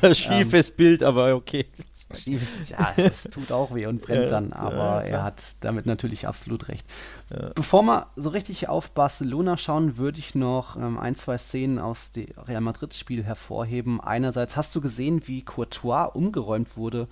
Schiefes 0.13 0.71
ähm, 0.71 0.75
Bild, 0.77 1.03
aber 1.03 1.35
okay. 1.35 1.67
Schiefes, 2.13 2.69
ja, 2.69 2.93
es 2.97 3.23
tut 3.23 3.51
auch 3.51 3.75
weh 3.75 3.85
und 3.85 4.01
brennt 4.01 4.31
dann, 4.31 4.53
aber 4.53 5.05
ja, 5.05 5.17
er 5.17 5.23
hat 5.23 5.57
damit 5.63 5.85
natürlich 5.85 6.27
absolut 6.27 6.67
recht. 6.67 6.87
Ja. 7.29 7.51
Bevor 7.55 7.83
wir 7.83 8.07
so 8.15 8.29
richtig 8.29 8.69
auf 8.69 8.91
Barcelona 8.91 9.57
schauen, 9.57 9.97
würde 9.97 10.19
ich 10.19 10.35
noch 10.35 10.75
ähm, 10.77 10.97
ein, 10.99 11.15
zwei 11.15 11.37
Szenen 11.37 11.79
aus 11.79 12.11
dem 12.11 12.27
Real 12.37 12.61
Madrid-Spiel 12.61 13.23
hervorheben. 13.23 13.99
Einerseits 14.25 14.57
hast 14.57 14.75
du 14.75 14.81
gesehen, 14.81 15.27
wie 15.27 15.43
Courtois 15.43 16.05
umgeräumt 16.15 16.77
wurde. 16.77 17.07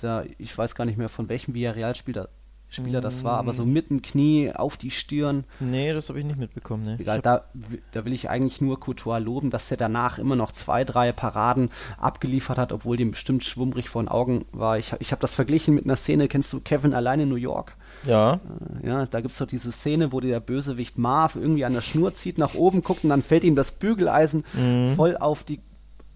Da, 0.00 0.24
ich 0.38 0.56
weiß 0.56 0.74
gar 0.74 0.86
nicht 0.86 0.96
mehr, 0.96 1.10
von 1.10 1.28
welchem 1.28 1.52
Villarreal-Spieler 1.52 2.30
Spieler 2.68 3.00
das 3.00 3.22
war, 3.22 3.38
aber 3.38 3.52
so 3.52 3.64
mm. 3.64 3.72
mit 3.72 3.90
dem 3.90 4.02
Knie 4.02 4.50
auf 4.52 4.76
die 4.76 4.90
Stirn. 4.90 5.44
Nee, 5.60 5.92
das 5.92 6.08
habe 6.08 6.18
ich 6.18 6.24
nicht 6.24 6.38
mitbekommen. 6.38 6.84
Nee. 6.84 6.96
Egal, 6.98 7.20
da, 7.20 7.44
da 7.92 8.04
will 8.04 8.12
ich 8.12 8.28
eigentlich 8.28 8.60
nur 8.60 8.80
Courtois 8.80 9.18
loben, 9.18 9.50
dass 9.50 9.70
er 9.70 9.76
danach 9.76 10.18
immer 10.18 10.34
noch 10.34 10.50
zwei, 10.50 10.84
drei 10.84 11.12
Paraden 11.12 11.68
abgeliefert 11.96 12.58
hat, 12.58 12.72
obwohl 12.72 12.96
dem 12.96 13.12
bestimmt 13.12 13.44
schwummrig 13.44 13.88
vor 13.88 14.02
den 14.02 14.08
Augen 14.08 14.46
war. 14.52 14.78
Ich, 14.78 14.92
ich 14.98 15.12
habe 15.12 15.20
das 15.20 15.34
verglichen 15.34 15.74
mit 15.74 15.84
einer 15.84 15.96
Szene, 15.96 16.26
kennst 16.26 16.52
du 16.52 16.60
Kevin 16.60 16.92
allein 16.92 17.20
in 17.20 17.28
New 17.28 17.36
York? 17.36 17.76
Ja. 18.04 18.40
Äh, 18.82 18.88
ja, 18.88 19.06
da 19.06 19.20
gibt 19.20 19.32
es 19.32 19.38
doch 19.38 19.46
diese 19.46 19.70
Szene, 19.70 20.12
wo 20.12 20.18
der 20.18 20.40
Bösewicht 20.40 20.98
Marv 20.98 21.36
irgendwie 21.36 21.64
an 21.64 21.72
der 21.72 21.82
Schnur 21.82 22.12
zieht, 22.14 22.36
nach 22.36 22.54
oben 22.54 22.82
guckt 22.82 23.04
und 23.04 23.10
dann 23.10 23.22
fällt 23.22 23.44
ihm 23.44 23.54
das 23.54 23.70
Bügeleisen 23.70 24.44
mhm. 24.54 24.94
voll 24.96 25.16
auf 25.16 25.44
die 25.44 25.60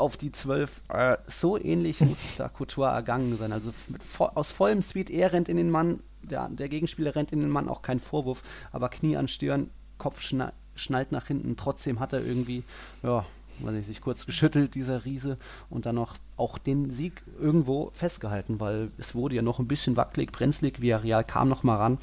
auf 0.01 0.17
die 0.17 0.33
12. 0.33 0.83
Äh, 0.89 1.17
so 1.27 1.59
ähnlich 1.59 2.01
muss 2.01 2.25
es 2.25 2.37
da 2.37 2.49
Couture 2.49 2.91
ergangen 2.91 3.37
sein. 3.37 3.53
Also 3.53 3.73
mit, 3.89 4.03
aus 4.19 4.51
vollem 4.51 4.83
Speed, 4.83 5.11
er 5.11 5.33
rennt 5.33 5.49
in 5.49 5.57
den 5.57 5.71
Mann, 5.71 6.01
der, 6.23 6.49
der 6.49 6.69
Gegenspieler 6.69 7.15
rennt 7.15 7.33
in 7.33 7.41
den 7.41 7.51
Mann, 7.51 7.69
auch 7.69 7.83
kein 7.83 8.01
Vorwurf, 8.01 8.43
aber 8.73 8.89
Knie 8.89 9.17
an 9.17 9.29
Stirn, 9.29 9.71
Kopf 9.99 10.21
schna 10.21 10.53
schnallt 10.75 11.13
nach 11.13 11.27
hinten, 11.27 11.57
trotzdem 11.57 12.01
hat 12.01 12.15
er 12.15 12.25
irgendwie, 12.25 12.65
ja, 13.03 13.27
weiß 13.59 13.75
nicht, 13.75 13.87
sich 13.87 14.01
kurz 14.01 14.25
geschüttelt, 14.27 14.75
dieser 14.75 15.05
Riese, 15.05 15.37
und 15.69 15.85
dann 15.85 15.97
noch 15.97 16.17
auch 16.39 16.57
den 16.57 16.89
Sieg 16.89 17.23
irgendwo 17.39 17.91
festgehalten, 17.93 18.61
weil 18.61 18.91
es 18.97 19.15
wurde 19.15 19.37
ja 19.37 19.43
noch 19.43 19.59
ein 19.59 19.69
bisschen 19.69 19.97
wackelig, 19.97 20.33
brenzlig, 20.33 20.81
Villarreal 20.81 21.25
kam 21.25 21.49
noch 21.49 21.65
mal 21.65 21.77
ran 21.77 21.99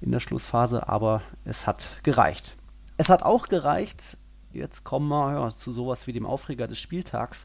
in 0.00 0.10
der 0.10 0.18
Schlussphase, 0.18 0.88
aber 0.88 1.22
es 1.44 1.66
hat 1.68 1.90
gereicht. 2.02 2.56
Es 2.96 3.08
hat 3.08 3.22
auch 3.22 3.46
gereicht, 3.46 4.17
jetzt 4.52 4.84
kommen 4.84 5.08
wir 5.08 5.32
ja, 5.32 5.48
zu 5.50 5.72
sowas 5.72 6.06
wie 6.06 6.12
dem 6.12 6.26
Aufreger 6.26 6.66
des 6.66 6.78
Spieltags 6.78 7.44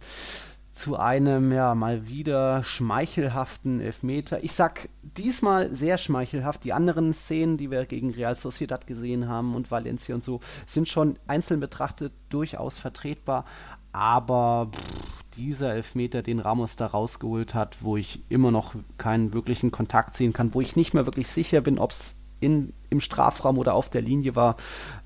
zu 0.73 0.97
einem 0.97 1.51
ja 1.51 1.75
mal 1.75 2.07
wieder 2.07 2.63
schmeichelhaften 2.63 3.79
Elfmeter. 3.79 4.43
Ich 4.43 4.53
sag 4.53 4.89
diesmal 5.03 5.73
sehr 5.73 5.99
schmeichelhaft. 5.99 6.63
Die 6.63 6.73
anderen 6.73 7.13
Szenen, 7.13 7.57
die 7.57 7.69
wir 7.69 7.85
gegen 7.85 8.09
Real 8.09 8.33
Sociedad 8.33 8.87
gesehen 8.87 9.27
haben 9.29 9.53
und 9.53 9.69
Valencia 9.69 10.15
und 10.15 10.23
so, 10.23 10.39
sind 10.65 10.87
schon 10.87 11.19
einzeln 11.27 11.59
betrachtet 11.59 12.11
durchaus 12.29 12.79
vertretbar. 12.79 13.45
Aber 13.91 14.71
pff, 14.73 15.23
dieser 15.35 15.73
Elfmeter, 15.73 16.23
den 16.23 16.39
Ramos 16.39 16.75
da 16.75 16.87
rausgeholt 16.87 17.53
hat, 17.53 17.83
wo 17.83 17.95
ich 17.95 18.23
immer 18.29 18.49
noch 18.49 18.73
keinen 18.97 19.31
wirklichen 19.31 19.69
Kontakt 19.69 20.15
ziehen 20.15 20.33
kann, 20.33 20.55
wo 20.55 20.61
ich 20.61 20.75
nicht 20.75 20.95
mehr 20.95 21.05
wirklich 21.05 21.27
sicher 21.27 21.61
bin, 21.61 21.77
ob 21.77 21.91
es 21.91 22.15
im 22.39 22.73
Strafraum 22.97 23.59
oder 23.59 23.75
auf 23.75 23.89
der 23.89 24.01
Linie 24.01 24.35
war. 24.35 24.57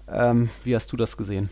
Ähm, 0.08 0.50
wie 0.64 0.74
hast 0.74 0.94
du 0.94 0.98
das 0.98 1.18
gesehen? 1.18 1.50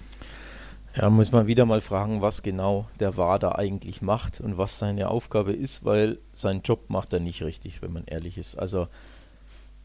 Ja, 0.95 1.09
muss 1.09 1.31
man 1.33 1.47
wieder 1.47 1.65
mal 1.65 1.81
fragen, 1.81 2.21
was 2.21 2.41
genau 2.41 2.87
der 2.99 3.17
VAR 3.17 3.37
da 3.37 3.51
eigentlich 3.53 4.01
macht 4.01 4.39
und 4.39 4.57
was 4.57 4.79
seine 4.79 5.09
Aufgabe 5.09 5.51
ist, 5.51 5.83
weil 5.83 6.19
seinen 6.31 6.61
Job 6.61 6.89
macht 6.89 7.11
er 7.11 7.19
nicht 7.19 7.43
richtig, 7.43 7.81
wenn 7.81 7.91
man 7.91 8.05
ehrlich 8.05 8.37
ist. 8.37 8.57
Also 8.57 8.87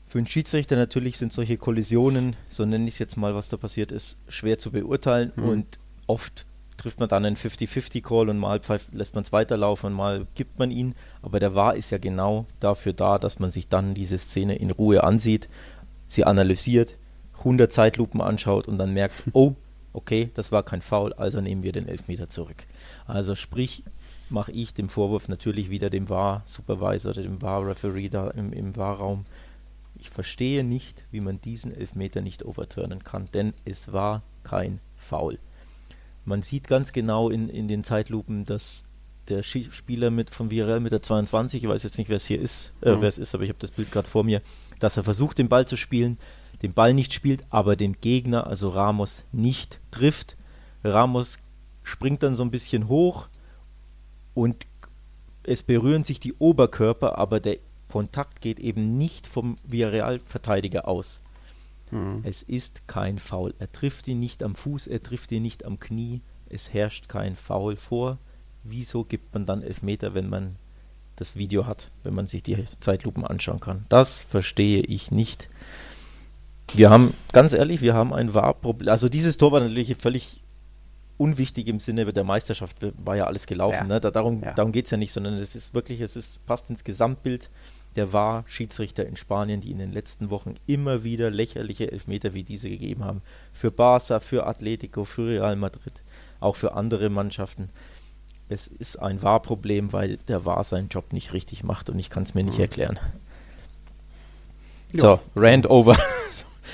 für 0.06 0.18
einen 0.18 0.28
Schiedsrichter 0.28 0.76
natürlich 0.76 1.18
sind 1.18 1.32
solche 1.32 1.56
Kollisionen, 1.56 2.36
so 2.48 2.64
nenne 2.64 2.84
ich 2.84 2.94
es 2.94 2.98
jetzt 3.00 3.16
mal, 3.16 3.34
was 3.34 3.48
da 3.48 3.56
passiert 3.56 3.90
ist, 3.90 4.18
schwer 4.28 4.58
zu 4.58 4.70
beurteilen 4.70 5.32
mhm. 5.34 5.48
und 5.48 5.78
oft 6.06 6.46
trifft 6.76 7.00
man 7.00 7.08
dann 7.08 7.24
einen 7.24 7.36
50-50-Call 7.36 8.28
und 8.28 8.38
mal 8.38 8.60
lässt 8.92 9.14
man 9.14 9.24
es 9.24 9.32
weiterlaufen 9.32 9.88
und 9.88 9.92
mal 9.94 10.26
gibt 10.34 10.58
man 10.58 10.70
ihn. 10.70 10.94
Aber 11.22 11.40
der 11.40 11.54
VAR 11.54 11.74
ist 11.74 11.90
ja 11.90 11.98
genau 11.98 12.46
dafür 12.60 12.92
da, 12.92 13.18
dass 13.18 13.38
man 13.38 13.50
sich 13.50 13.68
dann 13.68 13.94
diese 13.94 14.16
Szene 14.16 14.56
in 14.56 14.70
Ruhe 14.70 15.04
ansieht, 15.04 15.48
sie 16.06 16.24
analysiert, 16.24 16.96
100 17.38 17.72
Zeitlupen 17.72 18.20
anschaut 18.20 18.68
und 18.68 18.78
dann 18.78 18.94
merkt, 18.94 19.14
oh, 19.32 19.54
okay, 19.92 20.30
das 20.34 20.52
war 20.52 20.62
kein 20.62 20.82
Foul, 20.82 21.12
also 21.14 21.40
nehmen 21.40 21.62
wir 21.62 21.72
den 21.72 21.88
Elfmeter 21.88 22.28
zurück. 22.28 22.66
Also 23.06 23.34
sprich, 23.34 23.82
mache 24.28 24.52
ich 24.52 24.72
den 24.74 24.88
Vorwurf 24.88 25.28
natürlich 25.28 25.70
wieder 25.70 25.90
dem 25.90 26.08
VAR-Supervisor 26.08 27.12
oder 27.12 27.22
dem 27.22 27.42
VAR-Referee 27.42 28.08
da 28.08 28.30
im, 28.30 28.52
im 28.52 28.76
VAR-Raum. 28.76 29.26
Ich 29.98 30.10
verstehe 30.10 30.64
nicht, 30.64 31.04
wie 31.10 31.20
man 31.20 31.40
diesen 31.40 31.74
Elfmeter 31.74 32.20
nicht 32.20 32.44
overturnen 32.44 33.04
kann, 33.04 33.26
denn 33.34 33.52
es 33.64 33.92
war 33.92 34.22
kein 34.44 34.80
Foul. 34.96 35.38
Man 36.24 36.42
sieht 36.42 36.68
ganz 36.68 36.92
genau 36.92 37.28
in, 37.28 37.48
in 37.48 37.68
den 37.68 37.84
Zeitlupen, 37.84 38.44
dass 38.44 38.84
der 39.28 39.42
Spieler 39.42 40.10
mit, 40.10 40.30
von 40.30 40.50
Villarreal 40.50 40.80
mit 40.80 40.92
der 40.92 41.02
22, 41.02 41.62
ich 41.62 41.68
weiß 41.68 41.82
jetzt 41.82 41.98
nicht, 41.98 42.08
wer 42.08 42.16
es 42.16 42.26
hier 42.26 42.40
ist, 42.40 42.72
äh, 42.82 42.94
mhm. 42.94 43.00
wer 43.00 43.08
es 43.08 43.18
ist, 43.18 43.34
aber 43.34 43.44
ich 43.44 43.50
habe 43.50 43.58
das 43.58 43.70
Bild 43.70 43.90
gerade 43.92 44.08
vor 44.08 44.24
mir, 44.24 44.40
dass 44.78 44.96
er 44.96 45.04
versucht, 45.04 45.38
den 45.38 45.48
Ball 45.48 45.66
zu 45.66 45.76
spielen, 45.76 46.16
den 46.62 46.72
Ball 46.72 46.94
nicht 46.94 47.14
spielt, 47.14 47.44
aber 47.50 47.76
den 47.76 48.00
Gegner, 48.00 48.46
also 48.46 48.68
Ramos, 48.68 49.24
nicht 49.32 49.80
trifft. 49.90 50.36
Ramos 50.84 51.38
springt 51.82 52.22
dann 52.22 52.34
so 52.34 52.42
ein 52.42 52.50
bisschen 52.50 52.88
hoch 52.88 53.28
und 54.34 54.66
es 55.42 55.62
berühren 55.62 56.04
sich 56.04 56.20
die 56.20 56.34
Oberkörper, 56.34 57.18
aber 57.18 57.40
der 57.40 57.58
Kontakt 57.90 58.40
geht 58.40 58.60
eben 58.60 58.98
nicht 58.98 59.26
vom 59.26 59.56
Villarreal-Verteidiger 59.64 60.86
aus. 60.86 61.22
Mhm. 61.90 62.20
Es 62.22 62.42
ist 62.42 62.86
kein 62.86 63.18
Foul. 63.18 63.54
Er 63.58 63.72
trifft 63.72 64.06
ihn 64.08 64.20
nicht 64.20 64.42
am 64.42 64.54
Fuß, 64.54 64.86
er 64.86 65.02
trifft 65.02 65.32
ihn 65.32 65.42
nicht 65.42 65.64
am 65.64 65.80
Knie. 65.80 66.20
Es 66.48 66.72
herrscht 66.72 67.08
kein 67.08 67.36
Foul 67.36 67.76
vor. 67.76 68.18
Wieso 68.62 69.04
gibt 69.04 69.32
man 69.32 69.46
dann 69.46 69.62
Elfmeter, 69.62 70.14
wenn 70.14 70.28
man 70.28 70.56
das 71.16 71.36
Video 71.36 71.66
hat, 71.66 71.90
wenn 72.02 72.14
man 72.14 72.26
sich 72.26 72.42
die 72.42 72.64
Zeitlupen 72.80 73.24
anschauen 73.24 73.60
kann? 73.60 73.86
Das 73.88 74.20
verstehe 74.20 74.82
ich 74.82 75.10
nicht. 75.10 75.48
Wir 76.74 76.90
haben, 76.90 77.14
ganz 77.32 77.52
ehrlich, 77.52 77.80
wir 77.80 77.94
haben 77.94 78.12
ein 78.12 78.34
Wahrproblem. 78.34 78.88
Also 78.88 79.08
dieses 79.08 79.36
Tor 79.36 79.52
war 79.52 79.60
natürlich 79.60 79.96
völlig 79.96 80.40
unwichtig 81.18 81.68
im 81.68 81.80
Sinne 81.80 82.10
der 82.12 82.24
Meisterschaft, 82.24 82.76
war 83.04 83.16
ja 83.16 83.24
alles 83.24 83.46
gelaufen. 83.46 83.74
Ja. 83.74 83.86
Ne? 83.86 84.00
Da, 84.00 84.10
darum 84.10 84.42
ja. 84.42 84.52
darum 84.54 84.72
geht 84.72 84.86
es 84.86 84.90
ja 84.90 84.96
nicht, 84.96 85.12
sondern 85.12 85.34
es 85.34 85.54
ist 85.54 85.74
wirklich, 85.74 86.00
es 86.00 86.16
ist, 86.16 86.46
passt 86.46 86.70
ins 86.70 86.84
Gesamtbild 86.84 87.50
der 87.96 88.12
war 88.12 88.44
Schiedsrichter 88.46 89.04
in 89.06 89.16
Spanien, 89.16 89.60
die 89.60 89.70
in 89.70 89.78
den 89.78 89.92
letzten 89.92 90.30
Wochen 90.30 90.54
immer 90.66 91.02
wieder 91.02 91.30
lächerliche 91.30 91.90
Elfmeter 91.90 92.34
wie 92.34 92.44
diese 92.44 92.70
gegeben 92.70 93.04
haben. 93.04 93.22
Für 93.52 93.68
Barça, 93.68 94.20
für 94.20 94.46
Atletico, 94.46 95.04
für 95.04 95.28
Real 95.28 95.56
Madrid, 95.56 96.02
auch 96.38 96.56
für 96.56 96.74
andere 96.74 97.10
Mannschaften. 97.10 97.70
Es 98.48 98.66
ist 98.66 98.96
ein 98.96 99.22
Wahrproblem, 99.22 99.92
weil 99.92 100.18
der 100.28 100.44
War 100.44 100.62
seinen 100.64 100.88
Job 100.88 101.12
nicht 101.12 101.32
richtig 101.32 101.64
macht 101.64 101.90
und 101.90 101.98
ich 101.98 102.10
kann 102.10 102.24
es 102.24 102.34
mir 102.34 102.44
nicht 102.44 102.58
mhm. 102.58 102.62
erklären. 102.62 102.98
Ja. 104.92 105.00
So, 105.00 105.20
Rand 105.36 105.68
over. 105.68 105.96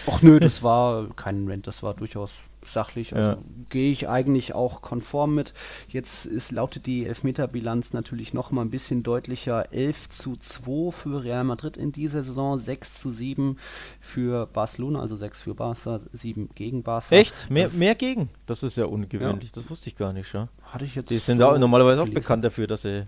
Ach 0.06 0.22
nö, 0.22 0.40
das 0.40 0.62
war 0.62 1.08
kein 1.16 1.46
Rent, 1.46 1.66
das 1.66 1.82
war 1.82 1.94
durchaus 1.94 2.38
sachlich. 2.72 3.14
Also 3.14 3.32
ja. 3.32 3.38
gehe 3.70 3.90
ich 3.90 4.08
eigentlich 4.08 4.54
auch 4.54 4.82
konform 4.82 5.34
mit. 5.34 5.52
Jetzt 5.88 6.26
ist, 6.26 6.52
lautet 6.52 6.86
die 6.86 7.06
Elfmeterbilanz 7.06 7.92
natürlich 7.92 8.34
noch 8.34 8.50
mal 8.50 8.62
ein 8.62 8.70
bisschen 8.70 9.02
deutlicher. 9.02 9.72
11 9.72 10.08
zu 10.08 10.36
2 10.36 10.90
für 10.90 11.24
Real 11.24 11.44
Madrid 11.44 11.76
in 11.76 11.92
dieser 11.92 12.22
Saison, 12.22 12.58
6 12.58 13.00
zu 13.00 13.10
7 13.10 13.58
für 14.00 14.46
Barcelona, 14.46 15.00
also 15.00 15.16
6 15.16 15.42
für 15.42 15.54
Barca, 15.54 16.00
7 16.12 16.50
gegen 16.54 16.82
Barca. 16.82 17.14
Echt? 17.14 17.50
Mehr, 17.50 17.68
mehr 17.70 17.94
gegen? 17.94 18.28
Das 18.46 18.62
ist 18.62 18.76
ja 18.76 18.86
ungewöhnlich. 18.86 19.50
Ja. 19.50 19.54
Das 19.54 19.70
wusste 19.70 19.88
ich 19.88 19.96
gar 19.96 20.12
nicht. 20.12 20.32
Ja. 20.32 20.48
Hatte 20.62 20.84
ich 20.84 20.94
jetzt 20.94 21.10
Die 21.10 21.18
sind 21.18 21.38
so 21.38 21.56
normalerweise 21.56 22.02
auch 22.02 22.08
bekannt 22.08 22.44
dafür, 22.44 22.66
dass 22.66 22.82
sie 22.82 23.06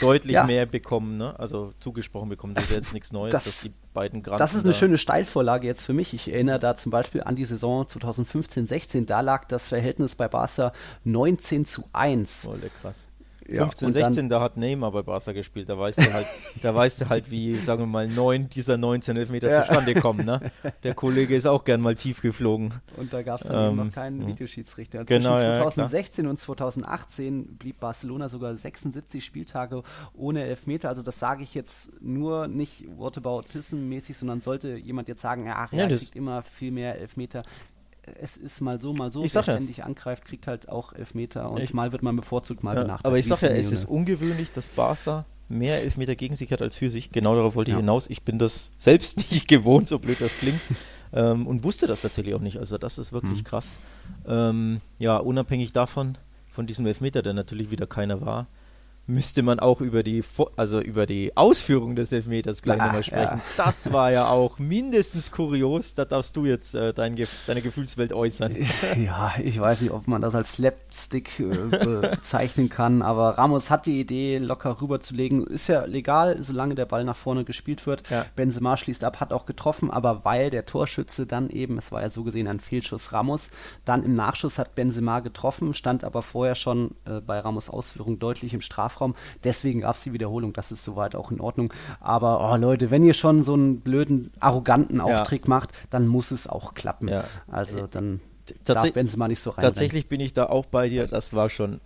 deutlich 0.00 0.34
ja. 0.34 0.44
mehr 0.44 0.66
bekommen, 0.66 1.16
ne? 1.16 1.38
also 1.38 1.72
zugesprochen 1.80 2.28
bekommen. 2.28 2.54
Das 2.54 2.64
ist 2.64 2.76
jetzt 2.76 2.92
nichts 2.94 3.12
Neues, 3.12 3.32
das, 3.32 3.44
dass 3.44 3.60
die 3.62 3.72
beiden 3.92 4.22
Granten 4.22 4.38
Das 4.38 4.54
ist 4.54 4.64
eine 4.64 4.72
da 4.72 4.78
schöne 4.78 4.98
Steilvorlage 4.98 5.66
jetzt 5.66 5.82
für 5.82 5.92
mich. 5.92 6.14
Ich 6.14 6.32
erinnere 6.32 6.58
da 6.58 6.76
zum 6.76 6.90
Beispiel 6.90 7.22
an 7.22 7.34
die 7.34 7.44
Saison 7.44 7.84
2015-16. 7.84 9.06
Da 9.06 9.20
lag 9.20 9.44
das 9.46 9.68
Verhältnis 9.68 10.14
bei 10.14 10.28
Barca 10.28 10.72
19 11.04 11.64
zu 11.64 11.84
1. 11.92 12.48
Oh, 12.48 12.56
krass. 12.80 13.06
Ja, 13.46 13.62
15, 13.62 13.92
16, 13.92 14.28
da 14.28 14.40
hat 14.40 14.56
Neymar 14.56 14.92
bei 14.92 15.02
Barca 15.02 15.32
gespielt. 15.32 15.68
Da 15.68 15.78
weißt 15.78 15.98
du 15.98 16.12
halt, 16.12 16.26
da 16.62 16.74
weißt 16.74 17.02
du 17.02 17.08
halt, 17.08 17.30
wie, 17.30 17.56
sagen 17.56 17.82
wir 17.82 17.86
mal, 17.86 18.08
neun 18.08 18.48
dieser 18.48 18.78
19 18.78 19.16
Elfmeter 19.16 19.50
ja. 19.50 19.62
zustande 19.62 19.94
kommen. 19.94 20.24
Ne? 20.24 20.40
Der 20.82 20.94
Kollege 20.94 21.36
ist 21.36 21.46
auch 21.46 21.64
gern 21.64 21.80
mal 21.80 21.94
tief 21.94 22.22
geflogen. 22.22 22.72
Und 22.96 23.12
da 23.12 23.22
gab 23.22 23.42
es 23.42 23.48
dann 23.48 23.72
ähm, 23.72 23.76
noch 23.76 23.92
keinen 23.92 24.20
hm. 24.20 24.28
Videoschiedsrichter. 24.28 25.00
Und 25.00 25.08
genau, 25.08 25.36
zwischen 25.36 25.56
2016 25.56 26.24
ja, 26.24 26.30
und 26.30 26.38
2018 26.38 27.56
blieb 27.56 27.80
Barcelona 27.80 28.28
sogar 28.28 28.54
76 28.54 29.24
Spieltage 29.24 29.82
ohne 30.14 30.44
Elfmeter. 30.44 30.88
Also 30.88 31.02
das 31.02 31.18
sage 31.18 31.42
ich 31.42 31.54
jetzt 31.54 31.92
nur 32.00 32.48
nicht 32.48 32.86
Whataboutism-mäßig, 32.98 34.16
sondern 34.16 34.40
sollte 34.40 34.76
jemand 34.76 35.08
jetzt 35.08 35.20
sagen, 35.20 35.50
ach, 35.50 35.72
ja, 35.72 35.86
ja 35.86 35.88
kriegt 35.88 36.16
immer 36.16 36.42
viel 36.42 36.72
mehr 36.72 36.98
Elfmeter 36.98 37.42
es 38.20 38.36
ist 38.36 38.60
mal 38.60 38.80
so, 38.80 38.92
mal 38.92 39.10
so. 39.10 39.24
Ich 39.24 39.34
Wer 39.34 39.42
ständig 39.42 39.78
ja. 39.78 39.84
angreift, 39.84 40.24
kriegt 40.24 40.46
halt 40.46 40.68
auch 40.68 40.92
Elfmeter 40.92 41.50
und 41.50 41.60
ich, 41.60 41.74
mal 41.74 41.92
wird 41.92 42.02
man 42.02 42.16
bevorzugt, 42.16 42.62
mal 42.62 42.74
ja, 42.74 42.82
benachteiligt. 42.82 43.06
Aber 43.06 43.18
ich 43.18 43.26
sage 43.26 43.52
ja, 43.52 43.58
es 43.58 43.72
ist 43.72 43.84
ungewöhnlich, 43.84 44.52
dass 44.52 44.68
Barca 44.68 45.24
mehr 45.48 45.82
Elfmeter 45.82 46.14
gegen 46.14 46.36
sich 46.36 46.52
hat 46.52 46.62
als 46.62 46.76
für 46.76 46.90
sich. 46.90 47.10
Genau 47.10 47.34
darauf 47.34 47.54
wollte 47.54 47.70
ich 47.70 47.76
hinaus. 47.76 48.08
Ich 48.08 48.22
bin 48.22 48.38
das 48.38 48.70
selbst 48.78 49.18
nicht 49.30 49.48
gewohnt, 49.48 49.88
so 49.88 49.98
blöd 49.98 50.20
das 50.20 50.36
klingt. 50.36 50.60
ähm, 51.12 51.46
und 51.46 51.64
wusste 51.64 51.86
das 51.86 52.02
tatsächlich 52.02 52.34
auch 52.34 52.40
nicht. 52.40 52.58
Also 52.58 52.78
das 52.78 52.98
ist 52.98 53.12
wirklich 53.12 53.40
mhm. 53.40 53.44
krass. 53.44 53.78
Ähm, 54.26 54.80
ja, 54.98 55.16
unabhängig 55.16 55.72
davon, 55.72 56.18
von 56.50 56.66
diesem 56.66 56.86
Elfmeter, 56.86 57.22
der 57.22 57.34
natürlich 57.34 57.70
wieder 57.70 57.86
keiner 57.86 58.20
war, 58.20 58.46
müsste 59.06 59.42
man 59.42 59.60
auch 59.60 59.80
über 59.80 60.02
die, 60.02 60.24
also 60.56 60.80
über 60.80 61.06
die 61.06 61.36
Ausführung 61.36 61.94
des 61.94 62.12
Elfmeters 62.12 62.62
gleich 62.62 62.80
ah, 62.80 62.86
nochmal 62.86 63.02
sprechen. 63.02 63.38
Ja. 63.38 63.64
Das 63.64 63.92
war 63.92 64.10
ja 64.10 64.28
auch 64.28 64.58
mindestens 64.58 65.30
kurios. 65.30 65.94
Da 65.94 66.04
darfst 66.04 66.36
du 66.36 66.46
jetzt 66.46 66.74
äh, 66.74 66.94
dein, 66.94 67.16
deine 67.46 67.62
Gefühlswelt 67.62 68.12
äußern. 68.12 68.56
Ja, 68.96 69.34
ich 69.42 69.58
weiß 69.58 69.80
nicht, 69.80 69.90
ob 69.90 70.06
man 70.06 70.22
das 70.22 70.34
als 70.34 70.54
Slapstick 70.54 71.40
äh, 71.40 72.08
bezeichnen 72.08 72.68
kann, 72.68 73.02
aber 73.02 73.38
Ramos 73.38 73.70
hat 73.70 73.86
die 73.86 74.00
Idee, 74.00 74.38
locker 74.38 74.80
rüberzulegen. 74.80 75.46
Ist 75.46 75.68
ja 75.68 75.84
legal, 75.84 76.40
solange 76.40 76.74
der 76.74 76.86
Ball 76.86 77.04
nach 77.04 77.16
vorne 77.16 77.44
gespielt 77.44 77.86
wird. 77.86 78.08
Ja. 78.10 78.24
Benzema 78.36 78.76
schließt 78.76 79.04
ab, 79.04 79.20
hat 79.20 79.32
auch 79.32 79.46
getroffen, 79.46 79.90
aber 79.90 80.24
weil 80.24 80.50
der 80.50 80.66
Torschütze 80.66 81.26
dann 81.26 81.50
eben, 81.50 81.78
es 81.78 81.92
war 81.92 82.02
ja 82.02 82.08
so 82.08 82.24
gesehen 82.24 82.46
ein 82.46 82.60
Fehlschuss 82.60 83.12
Ramos, 83.12 83.50
dann 83.84 84.04
im 84.04 84.14
Nachschuss 84.14 84.58
hat 84.58 84.74
Benzema 84.74 85.20
getroffen, 85.20 85.74
stand 85.74 86.04
aber 86.04 86.22
vorher 86.22 86.54
schon 86.54 86.92
äh, 87.04 87.20
bei 87.20 87.38
Ramos 87.40 87.68
Ausführung 87.68 88.18
deutlich 88.18 88.54
im 88.54 88.60
Straf 88.60 88.93
Strafraum. 88.94 89.14
Deswegen 89.42 89.80
gab 89.80 89.96
es 89.96 90.02
die 90.02 90.12
Wiederholung. 90.12 90.52
Das 90.52 90.72
ist 90.72 90.84
soweit 90.84 91.14
auch 91.14 91.30
in 91.30 91.40
Ordnung. 91.40 91.72
Aber 92.00 92.52
oh, 92.52 92.56
Leute, 92.56 92.90
wenn 92.90 93.02
ihr 93.02 93.14
schon 93.14 93.42
so 93.42 93.54
einen 93.54 93.80
blöden, 93.80 94.32
arroganten 94.40 95.00
Auftritt 95.00 95.42
ja. 95.44 95.48
macht, 95.48 95.72
dann 95.90 96.06
muss 96.06 96.30
es 96.30 96.46
auch 96.46 96.74
klappen. 96.74 97.08
Ja. 97.08 97.24
Also 97.48 97.86
dann 97.86 98.20
darf 98.64 98.90
Benzema 98.92 99.28
nicht 99.28 99.40
so 99.40 99.50
rein. 99.50 99.62
Tatsächlich 99.62 100.08
bin 100.08 100.20
ich 100.20 100.32
da 100.32 100.46
auch 100.46 100.66
bei 100.66 100.88
dir. 100.88 101.06
Das 101.06 101.34
war 101.34 101.50
schon 101.50 101.80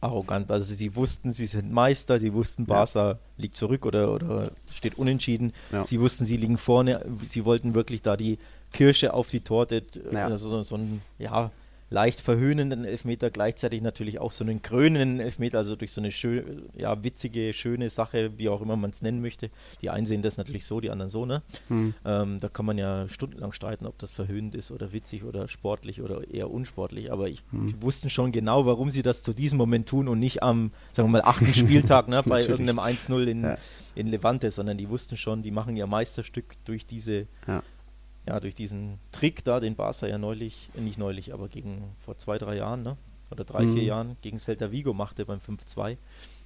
arrogant. 0.00 0.50
Also 0.50 0.74
sie 0.74 0.94
wussten, 0.94 1.32
sie 1.32 1.46
sind 1.46 1.72
Meister, 1.72 2.18
sie 2.18 2.32
wussten, 2.32 2.66
Barca 2.66 3.12
ja. 3.12 3.18
liegt 3.38 3.56
zurück 3.56 3.86
oder, 3.86 4.12
oder 4.12 4.50
steht 4.70 4.98
unentschieden. 4.98 5.52
Ja. 5.72 5.84
Sie 5.84 6.00
wussten, 6.00 6.24
sie 6.24 6.36
liegen 6.36 6.58
vorne. 6.58 7.04
Sie 7.24 7.44
wollten 7.44 7.74
wirklich 7.74 8.02
da 8.02 8.16
die 8.16 8.38
Kirsche 8.72 9.14
auf 9.14 9.30
die 9.30 9.40
Torte, 9.40 9.84
ja. 10.12 10.26
also 10.26 10.48
so, 10.48 10.62
so 10.62 10.76
ein, 10.76 11.00
ja, 11.18 11.50
leicht 11.88 12.20
verhöhnenden 12.20 12.84
Elfmeter, 12.84 13.30
gleichzeitig 13.30 13.80
natürlich 13.80 14.18
auch 14.18 14.32
so 14.32 14.42
einen 14.42 14.60
krönenden 14.60 15.20
Elfmeter, 15.20 15.58
also 15.58 15.76
durch 15.76 15.92
so 15.92 16.00
eine 16.00 16.10
schön, 16.10 16.62
ja, 16.74 17.02
witzige, 17.04 17.52
schöne 17.52 17.90
Sache, 17.90 18.32
wie 18.38 18.48
auch 18.48 18.60
immer 18.60 18.76
man 18.76 18.90
es 18.90 19.02
nennen 19.02 19.20
möchte. 19.20 19.50
Die 19.82 19.90
einen 19.90 20.06
sehen 20.06 20.22
das 20.22 20.36
natürlich 20.36 20.66
so, 20.66 20.80
die 20.80 20.90
anderen 20.90 21.08
so, 21.08 21.26
ne? 21.26 21.42
Hm. 21.68 21.94
Ähm, 22.04 22.40
da 22.40 22.48
kann 22.48 22.66
man 22.66 22.76
ja 22.76 23.08
stundenlang 23.08 23.52
streiten, 23.52 23.86
ob 23.86 23.98
das 23.98 24.12
verhöhnend 24.12 24.54
ist 24.56 24.72
oder 24.72 24.92
witzig 24.92 25.22
oder 25.22 25.46
sportlich 25.46 26.02
oder 26.02 26.28
eher 26.28 26.50
unsportlich, 26.50 27.12
aber 27.12 27.28
ich, 27.28 27.42
hm. 27.50 27.68
ich 27.68 27.80
wusste 27.80 28.10
schon 28.10 28.32
genau, 28.32 28.66
warum 28.66 28.90
sie 28.90 29.02
das 29.02 29.22
zu 29.22 29.32
diesem 29.32 29.58
Moment 29.58 29.88
tun 29.88 30.08
und 30.08 30.18
nicht 30.18 30.42
am, 30.42 30.72
sagen 30.92 31.08
wir 31.08 31.12
mal, 31.12 31.22
achten 31.22 31.54
Spieltag, 31.54 32.08
ne, 32.08 32.22
bei 32.24 32.40
irgendeinem 32.40 32.80
1-0 32.80 33.24
in, 33.26 33.42
ja. 33.44 33.58
in 33.94 34.08
Levante, 34.08 34.50
sondern 34.50 34.76
die 34.76 34.88
wussten 34.88 35.16
schon, 35.16 35.42
die 35.42 35.52
machen 35.52 35.76
ihr 35.76 35.86
Meisterstück 35.86 36.56
durch 36.64 36.86
diese 36.86 37.26
ja 37.46 37.62
ja, 38.26 38.40
durch 38.40 38.54
diesen 38.54 38.98
Trick 39.12 39.44
da, 39.44 39.60
den 39.60 39.76
Barca 39.76 40.06
ja 40.06 40.18
neulich, 40.18 40.70
äh, 40.76 40.80
nicht 40.80 40.98
neulich, 40.98 41.32
aber 41.32 41.48
gegen 41.48 41.82
vor 42.04 42.18
zwei, 42.18 42.38
drei 42.38 42.56
Jahren, 42.56 42.82
ne? 42.82 42.96
oder 43.30 43.44
drei, 43.44 43.64
mhm. 43.64 43.74
vier 43.74 43.84
Jahren 43.84 44.16
gegen 44.22 44.38
Celta 44.38 44.70
Vigo 44.70 44.92
machte 44.92 45.24
beim 45.26 45.38
5-2. 45.38 45.96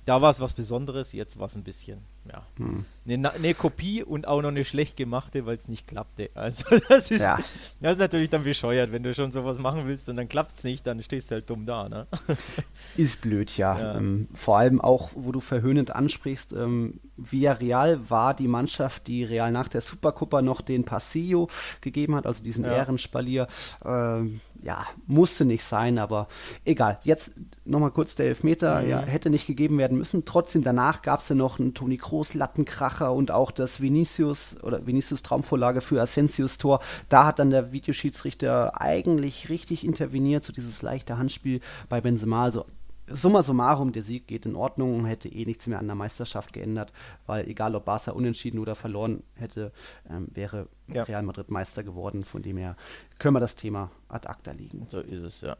Da 0.06 0.22
war 0.22 0.30
es 0.30 0.40
was 0.40 0.54
Besonderes, 0.54 1.12
jetzt 1.12 1.38
war 1.38 1.46
es 1.46 1.56
ein 1.56 1.62
bisschen, 1.62 1.98
ja, 2.32 2.42
mhm. 2.58 2.84
eine, 3.06 3.32
eine, 3.32 3.54
Kopie 3.54 4.02
und 4.02 4.26
auch 4.28 4.40
noch 4.42 4.50
eine 4.50 4.64
schlecht 4.64 4.96
gemachte, 4.96 5.46
weil 5.46 5.56
es 5.56 5.68
nicht 5.68 5.86
klappte. 5.86 6.30
Also 6.34 6.64
das 6.88 7.10
ist, 7.10 7.20
ja. 7.20 7.38
das 7.80 7.92
ist 7.92 7.98
natürlich 7.98 8.30
dann 8.30 8.44
bescheuert, 8.44 8.92
wenn 8.92 9.02
du 9.02 9.12
schon 9.14 9.32
sowas 9.32 9.58
machen 9.58 9.86
willst 9.86 10.08
und 10.08 10.16
dann 10.16 10.28
klappt 10.28 10.52
es 10.52 10.64
nicht, 10.64 10.86
dann 10.86 11.02
stehst 11.02 11.30
du 11.30 11.36
halt 11.36 11.50
dumm 11.50 11.66
da. 11.66 11.88
Ne? 11.88 12.06
Ist 12.96 13.20
blöd, 13.20 13.56
ja. 13.56 13.78
ja. 13.78 13.96
Ähm, 13.96 14.28
vor 14.34 14.58
allem 14.58 14.80
auch, 14.80 15.10
wo 15.14 15.32
du 15.32 15.40
verhöhnend 15.40 15.94
ansprichst, 15.94 16.52
ähm, 16.52 17.00
Villarreal 17.16 18.10
war 18.10 18.34
die 18.34 18.48
Mannschaft, 18.48 19.06
die 19.06 19.24
Real 19.24 19.52
nach 19.52 19.68
der 19.68 19.80
Supercoppa 19.80 20.42
noch 20.42 20.60
den 20.60 20.84
Passillo 20.84 21.48
gegeben 21.80 22.14
hat, 22.14 22.26
also 22.26 22.42
diesen 22.42 22.64
ja. 22.64 22.72
Ehrenspalier. 22.72 23.46
Ähm, 23.84 24.40
ja, 24.62 24.86
musste 25.06 25.44
nicht 25.44 25.64
sein, 25.64 25.98
aber 25.98 26.28
egal. 26.64 26.98
Jetzt 27.02 27.34
nochmal 27.64 27.90
kurz 27.90 28.14
der 28.14 28.26
Elfmeter, 28.26 28.82
mhm. 28.82 28.88
ja, 28.88 29.00
hätte 29.00 29.30
nicht 29.30 29.46
gegeben 29.46 29.78
werden 29.78 29.96
müssen. 29.96 30.24
Trotzdem, 30.24 30.62
danach 30.62 31.02
gab 31.02 31.20
es 31.20 31.28
ja 31.28 31.34
noch 31.34 31.58
einen 31.58 31.74
Toni 31.74 31.96
Kroos 31.96 32.19
Lattenkracher 32.34 33.12
und 33.12 33.30
auch 33.30 33.50
das 33.50 33.80
Vinicius 33.80 34.56
oder 34.62 34.86
Vinicius 34.86 35.22
Traumvorlage 35.22 35.80
für 35.80 36.00
Asensios 36.00 36.58
Tor. 36.58 36.80
Da 37.08 37.26
hat 37.26 37.38
dann 37.38 37.50
der 37.50 37.72
Videoschiedsrichter 37.72 38.80
eigentlich 38.80 39.48
richtig 39.48 39.84
interveniert, 39.84 40.44
so 40.44 40.52
dieses 40.52 40.82
leichte 40.82 41.18
Handspiel 41.18 41.60
bei 41.88 42.00
Benzema. 42.00 42.44
Also 42.44 42.66
summa 43.10 43.42
summarum, 43.42 43.92
der 43.92 44.02
Sieg 44.02 44.26
geht 44.26 44.46
in 44.46 44.54
Ordnung, 44.54 45.04
hätte 45.04 45.28
eh 45.28 45.44
nichts 45.44 45.66
mehr 45.66 45.78
an 45.78 45.86
der 45.86 45.96
Meisterschaft 45.96 46.52
geändert, 46.52 46.92
weil 47.26 47.48
egal 47.48 47.74
ob 47.74 47.84
Barca 47.84 48.12
unentschieden 48.12 48.58
oder 48.58 48.74
verloren 48.74 49.22
hätte, 49.34 49.72
ähm, 50.08 50.28
wäre 50.32 50.68
ja. 50.88 51.02
Real 51.02 51.22
Madrid 51.22 51.50
Meister 51.50 51.82
geworden. 51.82 52.24
Von 52.24 52.42
dem 52.42 52.56
her 52.56 52.76
können 53.18 53.34
wir 53.34 53.40
das 53.40 53.56
Thema 53.56 53.90
ad 54.08 54.28
acta 54.28 54.52
liegen. 54.52 54.86
So 54.88 55.00
ist 55.00 55.22
es, 55.22 55.40
ja. 55.40 55.56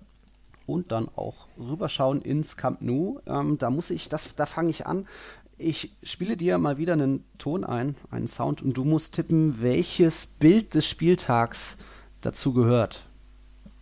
Und 0.66 0.92
dann 0.92 1.08
auch 1.08 1.48
rüberschauen 1.58 2.22
ins 2.22 2.56
Camp 2.56 2.80
Nou. 2.80 3.20
Ähm, 3.26 3.58
da 3.58 3.70
muss 3.70 3.90
ich, 3.90 4.08
das, 4.08 4.34
da 4.36 4.46
fange 4.46 4.70
ich 4.70 4.86
an. 4.86 5.06
Ich 5.62 5.94
spiele 6.02 6.38
dir 6.38 6.56
mal 6.56 6.78
wieder 6.78 6.94
einen 6.94 7.22
Ton 7.36 7.64
ein, 7.64 7.94
einen 8.10 8.28
Sound, 8.28 8.62
und 8.62 8.78
du 8.78 8.84
musst 8.84 9.14
tippen, 9.14 9.60
welches 9.60 10.26
Bild 10.26 10.74
des 10.74 10.88
Spieltags 10.88 11.76
dazu 12.22 12.54
gehört. 12.54 13.04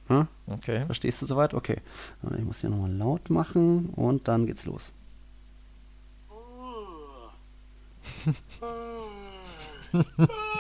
Hm? 0.09 0.27
Okay. 0.49 0.85
Verstehst 0.87 1.23
du 1.23 1.27
soweit? 1.27 1.55
Okay. 1.55 1.77
Ich 2.37 2.45
muss 2.45 2.63
hier 2.63 2.71
nochmal 2.71 2.93
laut 2.93 3.31
machen 3.31 3.91
und 3.95 4.27
dann 4.27 4.47
geht's 4.47 4.67
los. 4.67 4.91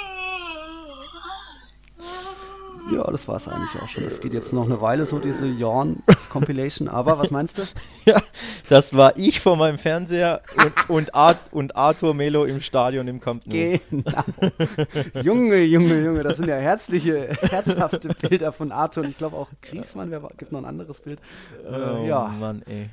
Ja, 2.90 3.04
das 3.10 3.28
war 3.28 3.36
es 3.36 3.48
eigentlich 3.48 3.82
auch 3.82 3.88
schon. 3.88 4.04
Es 4.04 4.20
geht 4.20 4.32
jetzt 4.32 4.52
noch 4.52 4.64
eine 4.64 4.80
Weile 4.80 5.04
so, 5.04 5.18
diese 5.18 5.46
Yawn-Compilation. 5.46 6.88
Aber 6.88 7.18
was 7.18 7.30
meinst 7.30 7.58
du? 7.58 7.62
ja, 8.06 8.20
das 8.68 8.96
war 8.96 9.16
ich 9.16 9.40
vor 9.40 9.56
meinem 9.56 9.78
Fernseher 9.78 10.42
und, 10.56 10.90
und, 10.90 11.14
Art, 11.14 11.38
und 11.50 11.76
Arthur 11.76 12.14
Melo 12.14 12.44
im 12.44 12.60
Stadion 12.60 13.08
im 13.08 13.20
Camp 13.20 13.46
Nou. 13.46 13.78
Genau. 13.90 15.22
Junge, 15.22 15.62
Junge, 15.62 16.04
Junge, 16.04 16.22
das 16.22 16.36
sind 16.36 16.48
ja 16.48 16.56
herzliche, 16.56 17.28
herzhafte 17.50 18.08
Bilder 18.08 18.52
von 18.52 18.72
Arthur. 18.72 19.04
Und 19.04 19.10
ich 19.10 19.18
glaube 19.18 19.36
auch 19.36 19.48
Griesmann, 19.62 20.10
wer 20.10 20.20
gibt 20.36 20.52
noch 20.52 20.60
ein 20.60 20.64
anderes 20.64 21.00
Bild. 21.00 21.20
Äh, 21.64 21.74
oh 21.74 22.06
ja. 22.06 22.28
Mann, 22.28 22.62
ey. 22.66 22.90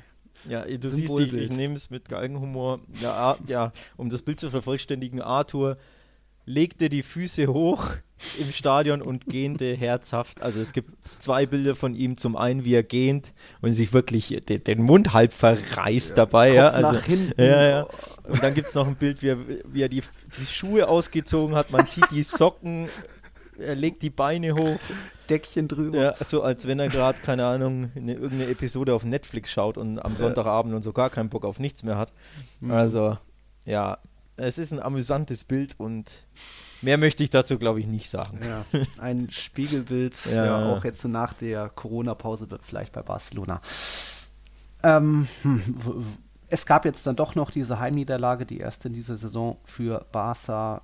Ja, 0.48 0.64
du 0.64 0.88
siehst, 0.88 1.18
ich, 1.18 1.32
ich 1.32 1.50
nehme 1.50 1.74
es 1.74 1.90
mit 1.90 2.08
Galgenhumor. 2.08 2.80
Ja, 3.00 3.36
ja, 3.46 3.72
um 3.96 4.08
das 4.08 4.22
Bild 4.22 4.38
zu 4.38 4.50
vervollständigen, 4.50 5.20
Arthur 5.20 5.76
legte 6.46 6.88
die 6.88 7.02
Füße 7.02 7.48
hoch 7.48 7.90
im 8.38 8.50
Stadion 8.50 9.02
und 9.02 9.26
gähnte 9.26 9.76
herzhaft. 9.76 10.40
Also 10.40 10.60
es 10.60 10.72
gibt 10.72 10.90
zwei 11.18 11.44
Bilder 11.44 11.74
von 11.74 11.94
ihm. 11.94 12.16
Zum 12.16 12.36
einen, 12.36 12.64
wie 12.64 12.74
er 12.74 12.82
gähnt 12.82 13.34
und 13.60 13.72
sich 13.74 13.92
wirklich 13.92 14.28
den, 14.48 14.64
den 14.64 14.82
Mund 14.82 15.12
halb 15.12 15.32
verreißt 15.32 16.10
ja, 16.10 16.16
dabei. 16.16 16.48
Kopf 16.48 16.56
ja, 16.56 16.68
also, 16.68 16.92
nach 16.92 17.04
hinten. 17.04 17.42
Ja, 17.42 17.62
ja. 17.62 17.86
Und 18.26 18.42
dann 18.42 18.54
gibt 18.54 18.68
es 18.68 18.74
noch 18.74 18.86
ein 18.86 18.96
Bild, 18.96 19.22
wie 19.22 19.28
er, 19.28 19.38
wie 19.66 19.82
er 19.82 19.88
die, 19.88 20.02
die 20.38 20.46
Schuhe 20.46 20.88
ausgezogen 20.88 21.54
hat. 21.54 21.70
Man 21.70 21.86
sieht 21.86 22.10
die 22.10 22.22
Socken, 22.22 22.88
er 23.58 23.74
legt 23.74 24.02
die 24.02 24.10
Beine 24.10 24.54
hoch. 24.54 24.78
Deckchen 25.28 25.66
drüber. 25.68 25.98
Ja, 25.98 26.14
so 26.24 26.42
als 26.42 26.66
wenn 26.66 26.78
er 26.78 26.88
gerade, 26.88 27.18
keine 27.18 27.44
Ahnung, 27.44 27.90
eine, 27.96 28.14
irgendeine 28.14 28.48
Episode 28.50 28.94
auf 28.94 29.04
Netflix 29.04 29.50
schaut 29.50 29.76
und 29.76 29.98
am 29.98 30.16
Sonntagabend 30.16 30.72
und 30.72 30.82
so 30.82 30.92
gar 30.92 31.10
keinen 31.10 31.28
Bock 31.28 31.44
auf 31.44 31.58
nichts 31.58 31.82
mehr 31.82 31.98
hat. 31.98 32.12
Mhm. 32.60 32.70
Also, 32.70 33.18
ja, 33.64 33.98
es 34.36 34.58
ist 34.58 34.72
ein 34.72 34.80
amüsantes 34.80 35.44
Bild 35.44 35.74
und 35.78 36.10
mehr 36.82 36.98
möchte 36.98 37.22
ich 37.22 37.30
dazu, 37.30 37.58
glaube 37.58 37.80
ich, 37.80 37.86
nicht 37.86 38.10
sagen. 38.10 38.40
Ja, 38.44 38.64
ein 38.98 39.30
Spiegelbild, 39.30 40.26
ja. 40.26 40.44
ja 40.44 40.72
auch 40.72 40.84
jetzt 40.84 41.00
so 41.00 41.08
nach 41.08 41.32
der 41.32 41.68
Corona-Pause 41.68 42.48
vielleicht 42.62 42.92
bei 42.92 43.02
Barcelona. 43.02 43.60
Ähm, 44.82 45.28
hm, 45.42 45.76
es 46.48 46.66
gab 46.66 46.84
jetzt 46.84 47.06
dann 47.06 47.16
doch 47.16 47.34
noch 47.34 47.50
diese 47.50 47.80
Heimniederlage, 47.80 48.46
die 48.46 48.58
erste 48.58 48.88
in 48.88 48.94
dieser 48.94 49.16
Saison 49.16 49.58
für 49.64 50.06
Barca 50.12 50.82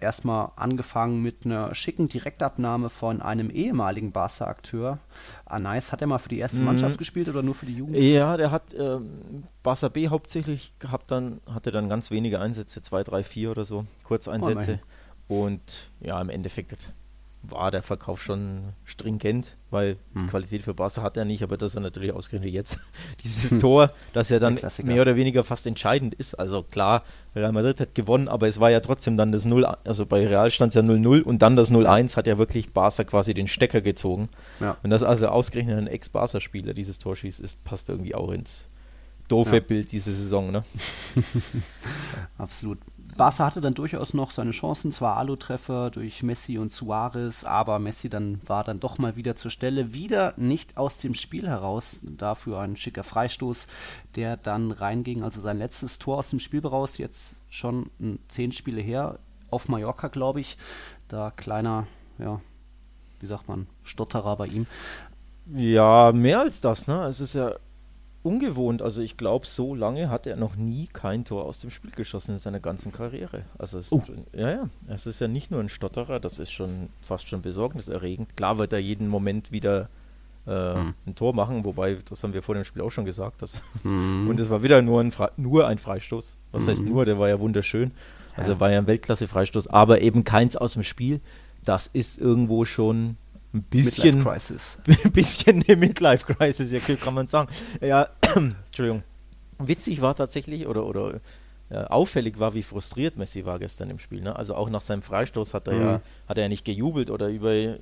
erstmal 0.00 0.50
angefangen 0.56 1.22
mit 1.22 1.44
einer 1.44 1.74
schicken 1.74 2.08
Direktabnahme 2.08 2.90
von 2.90 3.22
einem 3.22 3.50
ehemaligen 3.50 4.12
Barca-Akteur. 4.12 4.98
Anais, 5.44 5.92
hat 5.92 6.00
er 6.00 6.06
mal 6.06 6.18
für 6.18 6.28
die 6.28 6.38
erste 6.38 6.60
mhm. 6.60 6.66
Mannschaft 6.66 6.98
gespielt 6.98 7.28
oder 7.28 7.42
nur 7.42 7.54
für 7.54 7.66
die 7.66 7.76
Jugend? 7.76 7.96
Ja, 7.96 8.36
der 8.36 8.50
hat 8.50 8.74
ähm, 8.78 9.44
Barca 9.62 9.88
B 9.88 10.08
hauptsächlich 10.08 10.72
gehabt, 10.78 11.10
dann 11.10 11.40
hatte 11.46 11.70
dann 11.70 11.88
ganz 11.88 12.10
wenige 12.10 12.40
Einsätze, 12.40 12.82
zwei, 12.82 13.04
drei, 13.04 13.22
vier 13.22 13.50
oder 13.50 13.64
so, 13.64 13.86
Kurzeinsätze. 14.04 14.80
Oh, 15.28 15.44
und 15.44 15.90
ja, 16.00 16.20
im 16.20 16.28
Endeffekt 16.28 16.90
war 17.42 17.70
der 17.70 17.82
Verkauf 17.82 18.22
schon 18.22 18.74
stringent, 18.84 19.56
weil 19.70 19.96
hm. 20.14 20.26
Qualität 20.28 20.62
für 20.62 20.74
Barca 20.74 21.02
hat 21.02 21.16
er 21.16 21.24
nicht, 21.24 21.42
aber 21.42 21.56
das 21.56 21.74
ist 21.74 21.80
natürlich 21.80 22.12
ausgerechnet 22.12 22.52
jetzt 22.52 22.78
dieses 23.24 23.50
hm. 23.52 23.60
Tor, 23.60 23.90
das 24.12 24.28
ja 24.28 24.38
dann 24.38 24.58
mehr 24.82 25.02
oder 25.02 25.16
weniger 25.16 25.42
fast 25.42 25.66
entscheidend 25.66 26.14
ist. 26.14 26.34
Also 26.34 26.62
klar, 26.62 27.02
Real 27.34 27.52
Madrid 27.52 27.80
hat 27.80 27.94
gewonnen, 27.94 28.28
aber 28.28 28.46
es 28.46 28.60
war 28.60 28.70
ja 28.70 28.80
trotzdem 28.80 29.16
dann 29.16 29.32
das 29.32 29.46
0, 29.46 29.64
also 29.64 30.06
bei 30.06 30.26
Real 30.26 30.50
stand 30.50 30.70
es 30.70 30.74
ja 30.74 30.82
0-0 30.82 31.22
und 31.22 31.40
dann 31.40 31.56
das 31.56 31.72
0-1 31.72 32.16
hat 32.16 32.26
ja 32.26 32.36
wirklich 32.36 32.72
Barca 32.72 33.04
quasi 33.04 33.32
den 33.32 33.48
Stecker 33.48 33.80
gezogen. 33.80 34.28
Ja. 34.60 34.76
Und 34.82 34.90
das 34.90 35.02
also 35.02 35.28
ausgerechnet 35.28 35.78
ein 35.78 35.86
Ex-Barca-Spieler 35.86 36.74
dieses 36.74 36.98
Tor 36.98 37.16
schießt, 37.16 37.40
ist, 37.40 37.64
passt 37.64 37.88
irgendwie 37.88 38.14
auch 38.14 38.30
ins 38.30 38.66
doofe 39.30 39.56
ja. 39.56 39.60
Bild 39.60 39.92
diese 39.92 40.14
Saison, 40.14 40.50
ne? 40.50 40.64
Absolut. 42.38 42.78
Barca 43.16 43.44
hatte 43.44 43.60
dann 43.60 43.74
durchaus 43.74 44.14
noch 44.14 44.30
seine 44.30 44.52
Chancen, 44.52 44.92
zwar 44.92 45.18
Alu-Treffer 45.18 45.90
durch 45.90 46.22
Messi 46.22 46.56
und 46.56 46.72
Suarez, 46.72 47.44
aber 47.44 47.78
Messi 47.78 48.08
dann 48.08 48.40
war 48.46 48.64
dann 48.64 48.80
doch 48.80 48.96
mal 48.96 49.14
wieder 49.14 49.36
zur 49.36 49.50
Stelle, 49.50 49.92
wieder 49.92 50.32
nicht 50.38 50.78
aus 50.78 50.98
dem 50.98 51.14
Spiel 51.14 51.46
heraus, 51.46 52.00
dafür 52.02 52.60
ein 52.60 52.76
schicker 52.76 53.04
Freistoß, 53.04 53.66
der 54.16 54.38
dann 54.38 54.70
reinging, 54.70 55.22
also 55.22 55.40
sein 55.40 55.58
letztes 55.58 55.98
Tor 55.98 56.18
aus 56.18 56.30
dem 56.30 56.40
Spiel 56.40 56.62
heraus, 56.62 56.96
jetzt 56.96 57.36
schon 57.50 57.90
zehn 58.28 58.52
Spiele 58.52 58.80
her, 58.80 59.18
auf 59.50 59.68
Mallorca, 59.68 60.08
glaube 60.08 60.40
ich, 60.40 60.56
da 61.08 61.30
kleiner, 61.30 61.86
ja, 62.18 62.40
wie 63.18 63.26
sagt 63.26 63.48
man, 63.48 63.66
Stotterer 63.82 64.36
bei 64.36 64.46
ihm. 64.46 64.66
Ja, 65.52 66.12
mehr 66.12 66.40
als 66.40 66.60
das, 66.60 66.86
ne? 66.86 67.04
Es 67.04 67.20
ist 67.20 67.34
ja 67.34 67.54
ungewohnt. 68.22 68.82
Also 68.82 69.00
ich 69.00 69.16
glaube, 69.16 69.46
so 69.46 69.74
lange 69.74 70.10
hat 70.10 70.26
er 70.26 70.36
noch 70.36 70.56
nie 70.56 70.88
kein 70.92 71.24
Tor 71.24 71.44
aus 71.44 71.58
dem 71.58 71.70
Spiel 71.70 71.90
geschossen 71.90 72.32
in 72.32 72.38
seiner 72.38 72.60
ganzen 72.60 72.92
Karriere. 72.92 73.44
Also 73.58 73.78
es, 73.78 73.92
oh. 73.92 74.02
ja, 74.32 74.50
ja, 74.50 74.68
es 74.88 75.06
ist 75.06 75.20
ja 75.20 75.28
nicht 75.28 75.50
nur 75.50 75.60
ein 75.60 75.68
Stotterer, 75.68 76.20
das 76.20 76.38
ist 76.38 76.52
schon 76.52 76.90
fast 77.00 77.28
schon 77.28 77.42
besorgniserregend. 77.42 78.36
Klar 78.36 78.58
wird 78.58 78.72
er 78.72 78.78
jeden 78.78 79.08
Moment 79.08 79.52
wieder 79.52 79.88
äh, 80.46 80.74
hm. 80.74 80.94
ein 81.06 81.14
Tor 81.14 81.34
machen, 81.34 81.64
wobei, 81.64 81.96
das 82.08 82.22
haben 82.22 82.34
wir 82.34 82.42
vor 82.42 82.54
dem 82.54 82.64
Spiel 82.64 82.82
auch 82.82 82.90
schon 82.90 83.04
gesagt. 83.04 83.42
Dass, 83.42 83.60
hm. 83.82 84.28
Und 84.30 84.38
es 84.38 84.50
war 84.50 84.62
wieder 84.62 84.82
nur 84.82 85.00
ein, 85.00 85.12
nur 85.36 85.66
ein 85.66 85.78
Freistoß. 85.78 86.36
Was 86.52 86.62
hm. 86.62 86.68
heißt 86.68 86.84
nur, 86.84 87.04
der 87.04 87.18
war 87.18 87.28
ja 87.28 87.40
wunderschön. 87.40 87.92
Also 88.36 88.52
ja. 88.52 88.60
war 88.60 88.70
ja 88.70 88.78
ein 88.78 88.86
Weltklasse-Freistoß, 88.86 89.68
aber 89.68 90.02
eben 90.02 90.24
keins 90.24 90.56
aus 90.56 90.74
dem 90.74 90.82
Spiel. 90.82 91.20
Das 91.64 91.86
ist 91.86 92.18
irgendwo 92.18 92.64
schon 92.64 93.16
ein 93.52 93.62
bisschen. 93.62 94.18
Midlife 94.18 94.30
Crisis. 94.30 94.78
Ein 95.04 95.12
bisschen 95.12 95.64
eine 95.66 95.76
Midlife 95.76 96.32
Crisis, 96.32 96.72
ja, 96.72 96.78
kann 96.96 97.14
man 97.14 97.26
sagen. 97.26 97.50
Ja, 97.80 98.08
Entschuldigung. 98.34 99.02
Witzig 99.58 100.00
war 100.00 100.14
tatsächlich, 100.14 100.66
oder, 100.66 100.86
oder 100.86 101.20
ja, 101.68 101.86
auffällig 101.88 102.38
war, 102.38 102.54
wie 102.54 102.62
frustriert 102.62 103.16
Messi 103.16 103.44
war 103.44 103.58
gestern 103.58 103.90
im 103.90 103.98
Spiel. 103.98 104.20
Ne? 104.20 104.34
Also 104.34 104.54
auch 104.54 104.70
nach 104.70 104.82
seinem 104.82 105.02
Freistoß 105.02 105.54
hat 105.54 105.68
er 105.68 105.74
mhm. 105.74 105.80
ja, 105.80 106.00
hat 106.28 106.38
er 106.38 106.44
ja 106.44 106.48
nicht 106.48 106.64
gejubelt 106.64 107.10
oder 107.10 107.28
über 107.28 107.76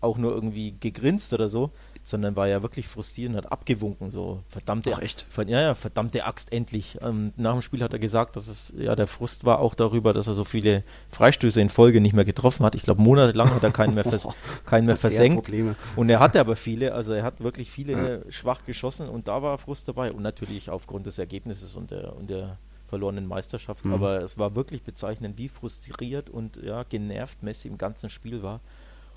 auch 0.00 0.16
nur 0.16 0.32
irgendwie 0.32 0.74
gegrinst 0.78 1.32
oder 1.32 1.48
so, 1.48 1.70
sondern 2.02 2.34
war 2.36 2.48
ja 2.48 2.62
wirklich 2.62 2.88
frustriert 2.88 3.30
und 3.30 3.36
hat 3.36 3.52
abgewunken, 3.52 4.10
so 4.10 4.42
verdammte, 4.48 4.92
Ach, 4.94 5.02
echt? 5.02 5.26
Ver, 5.28 5.46
ja, 5.46 5.60
ja, 5.60 5.74
verdammte 5.74 6.24
Axt 6.24 6.52
endlich. 6.52 6.98
Ähm, 7.02 7.32
nach 7.36 7.52
dem 7.52 7.62
Spiel 7.62 7.82
hat 7.82 7.92
er 7.92 7.98
gesagt, 7.98 8.36
dass 8.36 8.48
es 8.48 8.72
ja 8.76 8.96
der 8.96 9.06
Frust 9.06 9.44
war 9.44 9.58
auch 9.60 9.74
darüber, 9.74 10.12
dass 10.12 10.26
er 10.26 10.34
so 10.34 10.44
viele 10.44 10.82
Freistöße 11.10 11.60
in 11.60 11.68
Folge 11.68 12.00
nicht 12.00 12.14
mehr 12.14 12.24
getroffen 12.24 12.64
hat. 12.64 12.74
Ich 12.74 12.82
glaube, 12.82 13.02
monatelang 13.02 13.54
hat 13.54 13.62
er 13.62 13.70
keinen 13.70 13.94
mehr, 13.94 14.04
vers 14.04 14.28
keinen 14.66 14.86
mehr 14.86 14.96
versenkt. 14.96 15.50
Und 15.96 16.08
er 16.08 16.20
hatte 16.20 16.40
aber 16.40 16.56
viele, 16.56 16.94
also 16.94 17.12
er 17.12 17.22
hat 17.22 17.40
wirklich 17.40 17.70
viele 17.70 18.24
ja. 18.24 18.32
schwach 18.32 18.64
geschossen 18.64 19.08
und 19.08 19.28
da 19.28 19.42
war 19.42 19.58
Frust 19.58 19.88
dabei 19.88 20.12
und 20.12 20.22
natürlich 20.22 20.70
aufgrund 20.70 21.06
des 21.06 21.18
Ergebnisses 21.18 21.76
und 21.76 21.90
der, 21.90 22.16
und 22.16 22.30
der 22.30 22.58
verlorenen 22.90 23.26
Meisterschaft. 23.26 23.84
Mhm. 23.84 23.94
Aber 23.94 24.20
es 24.22 24.36
war 24.36 24.56
wirklich 24.56 24.82
bezeichnend, 24.82 25.38
wie 25.38 25.48
frustriert 25.48 26.28
und 26.28 26.56
ja, 26.62 26.82
genervt 26.82 27.42
Messi 27.42 27.68
im 27.68 27.78
ganzen 27.78 28.10
Spiel 28.10 28.42
war. 28.42 28.60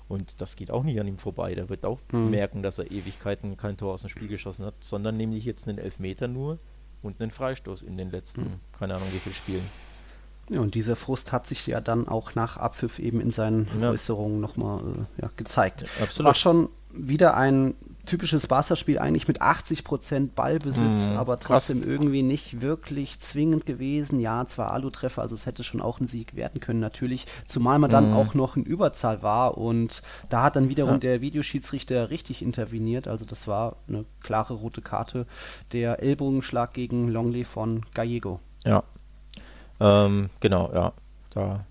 Und 0.08 0.40
das 0.40 0.56
geht 0.56 0.70
auch 0.70 0.82
nicht 0.82 1.00
an 1.00 1.06
ihm 1.06 1.18
vorbei. 1.18 1.54
Der 1.54 1.68
wird 1.68 1.86
auch 1.86 2.00
mhm. 2.12 2.30
merken, 2.30 2.62
dass 2.62 2.78
er 2.78 2.90
Ewigkeiten 2.90 3.56
kein 3.56 3.76
Tor 3.76 3.94
aus 3.94 4.02
dem 4.02 4.10
Spiel 4.10 4.28
geschossen 4.28 4.66
hat, 4.66 4.74
sondern 4.80 5.16
nämlich 5.16 5.44
jetzt 5.44 5.66
einen 5.66 5.78
Elfmeter 5.78 6.28
nur 6.28 6.58
und 7.02 7.20
einen 7.20 7.30
Freistoß 7.30 7.82
in 7.82 7.96
den 7.96 8.10
letzten, 8.10 8.42
mhm. 8.42 8.60
keine 8.78 8.94
Ahnung 8.96 9.08
wie 9.12 9.18
viele 9.18 9.34
Spielen. 9.34 9.64
Ja, 10.50 10.60
und 10.60 10.74
dieser 10.74 10.94
Frust 10.94 11.32
hat 11.32 11.46
sich 11.46 11.66
ja 11.66 11.80
dann 11.80 12.06
auch 12.06 12.34
nach 12.34 12.58
Abpfiff 12.58 12.98
eben 12.98 13.20
in 13.20 13.30
seinen 13.30 13.66
ja. 13.80 13.90
Äußerungen 13.90 14.40
nochmal 14.40 14.80
äh, 14.80 15.22
ja, 15.22 15.30
gezeigt. 15.36 15.84
Absolut. 16.02 16.26
War 16.26 16.34
schon 16.34 16.68
wieder 16.90 17.36
ein 17.36 17.74
typisches 18.04 18.46
Barca-Spiel 18.46 18.98
eigentlich 18.98 19.28
mit 19.28 19.42
80% 19.42 20.30
Ballbesitz, 20.34 21.10
mm, 21.10 21.16
aber 21.16 21.38
trotzdem 21.38 21.80
krass. 21.80 21.90
irgendwie 21.90 22.22
nicht 22.22 22.60
wirklich 22.60 23.20
zwingend 23.20 23.66
gewesen. 23.66 24.20
Ja, 24.20 24.44
zwar 24.46 24.72
Alu-Treffer, 24.72 25.22
also 25.22 25.34
es 25.34 25.46
hätte 25.46 25.64
schon 25.64 25.80
auch 25.80 26.00
ein 26.00 26.06
Sieg 26.06 26.34
werden 26.34 26.60
können, 26.60 26.80
natürlich. 26.80 27.26
Zumal 27.44 27.78
man 27.78 27.90
dann 27.90 28.10
mm. 28.10 28.16
auch 28.16 28.34
noch 28.34 28.56
in 28.56 28.64
Überzahl 28.64 29.22
war 29.22 29.58
und 29.58 30.02
da 30.28 30.42
hat 30.42 30.56
dann 30.56 30.68
wiederum 30.68 30.94
ja. 30.94 30.98
der 30.98 31.20
Videoschiedsrichter 31.20 32.10
richtig 32.10 32.42
interveniert. 32.42 33.08
Also 33.08 33.24
das 33.24 33.48
war 33.48 33.76
eine 33.88 34.04
klare 34.22 34.54
rote 34.54 34.82
Karte. 34.82 35.26
Der 35.72 36.02
Ellbogenschlag 36.02 36.72
gegen 36.72 37.08
Longley 37.08 37.44
von 37.44 37.84
Gallego. 37.94 38.40
Ja. 38.64 38.82
Ähm, 39.80 40.30
genau, 40.40 40.70
ja. 40.72 40.92
Da 41.30 41.64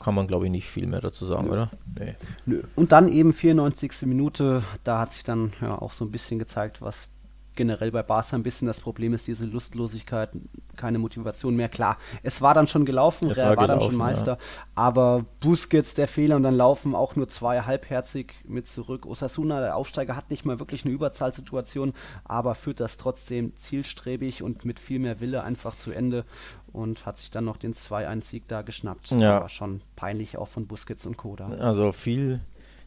kann 0.00 0.14
man, 0.14 0.26
glaube 0.26 0.46
ich, 0.46 0.50
nicht 0.50 0.68
viel 0.68 0.86
mehr 0.86 1.00
dazu 1.00 1.26
sagen, 1.26 1.46
Nö. 1.46 1.52
oder? 1.52 1.70
Nee. 1.98 2.14
Nö. 2.46 2.62
Und 2.74 2.90
dann 2.90 3.06
eben 3.08 3.32
94. 3.32 4.06
Minute, 4.06 4.62
da 4.82 4.98
hat 4.98 5.12
sich 5.12 5.22
dann 5.22 5.52
ja 5.60 5.80
auch 5.80 5.92
so 5.92 6.04
ein 6.04 6.10
bisschen 6.10 6.38
gezeigt, 6.38 6.82
was 6.82 7.08
generell 7.54 7.90
bei 7.90 8.02
Barca 8.02 8.36
ein 8.36 8.42
bisschen 8.42 8.66
das 8.66 8.80
Problem 8.80 9.12
ist, 9.12 9.26
diese 9.26 9.46
Lustlosigkeit, 9.46 10.30
keine 10.76 10.98
Motivation 10.98 11.56
mehr. 11.56 11.68
Klar, 11.68 11.98
es 12.22 12.40
war 12.40 12.54
dann 12.54 12.66
schon 12.66 12.84
gelaufen, 12.84 13.30
es 13.30 13.38
war, 13.38 13.56
war 13.56 13.56
gelaufen, 13.56 13.80
dann 13.80 13.90
schon 13.90 13.98
Meister, 13.98 14.32
ja. 14.32 14.38
aber 14.74 15.24
Busquets 15.40 15.94
der 15.94 16.08
Fehler 16.08 16.36
und 16.36 16.42
dann 16.42 16.56
laufen 16.56 16.94
auch 16.94 17.16
nur 17.16 17.28
zwei 17.28 17.62
halbherzig 17.62 18.34
mit 18.46 18.66
zurück. 18.66 19.06
Osasuna, 19.06 19.60
der 19.60 19.76
Aufsteiger, 19.76 20.16
hat 20.16 20.30
nicht 20.30 20.44
mal 20.44 20.58
wirklich 20.58 20.84
eine 20.84 20.94
Überzahlsituation, 20.94 21.92
aber 22.24 22.54
führt 22.54 22.80
das 22.80 22.96
trotzdem 22.96 23.56
zielstrebig 23.56 24.42
und 24.42 24.64
mit 24.64 24.80
viel 24.80 24.98
mehr 24.98 25.20
Wille 25.20 25.42
einfach 25.42 25.74
zu 25.74 25.92
Ende 25.92 26.24
und 26.72 27.06
hat 27.06 27.16
sich 27.16 27.30
dann 27.30 27.44
noch 27.44 27.56
den 27.56 27.74
2-1-Sieg 27.74 28.46
da 28.48 28.62
geschnappt. 28.62 29.10
Ja. 29.10 29.40
War 29.40 29.48
schon 29.48 29.82
peinlich 29.96 30.38
auch 30.38 30.48
von 30.48 30.66
Busquets 30.66 31.06
und 31.06 31.16
Koda. 31.16 31.48
Also 31.58 31.92
viel 31.92 32.40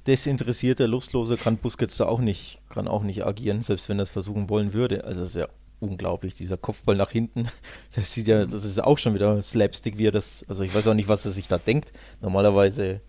desinteressierter, 0.08 0.88
lustloser 0.88 1.38
kann 1.38 1.58
Busquets 1.58 1.98
da 1.98 2.06
auch 2.06 2.20
nicht, 2.20 2.62
kann 2.70 2.88
auch 2.88 3.04
nicht 3.04 3.26
agieren, 3.26 3.62
selbst 3.62 3.90
wenn 3.90 4.00
er 4.00 4.04
es 4.04 4.12
versuchen 4.12 4.50
wollen 4.50 4.74
würde. 4.74 5.04
Also 5.06 5.24
es 5.24 5.30
ist 5.30 5.36
ja 5.36 5.48
unglaublich, 5.80 6.34
dieser 6.34 6.58
Kopfball 6.58 6.96
nach 6.96 7.12
hinten. 7.12 7.48
Das 7.96 8.12
sieht 8.12 8.28
ja, 8.28 8.46
das 8.46 8.64
ist 8.64 8.84
auch 8.84 8.98
schon 8.98 9.14
wieder 9.14 9.42
Slapstick, 9.42 9.98
wie 9.98 10.08
er 10.08 10.12
das, 10.12 10.44
also 10.48 10.64
ich 10.64 10.74
weiß 10.74 10.88
auch 10.88 10.94
nicht, 10.94 11.08
was 11.08 11.26
er 11.26 11.32
sich 11.32 11.48
da 11.48 11.58
denkt. 11.58 11.94
Normalerweise 12.22 13.02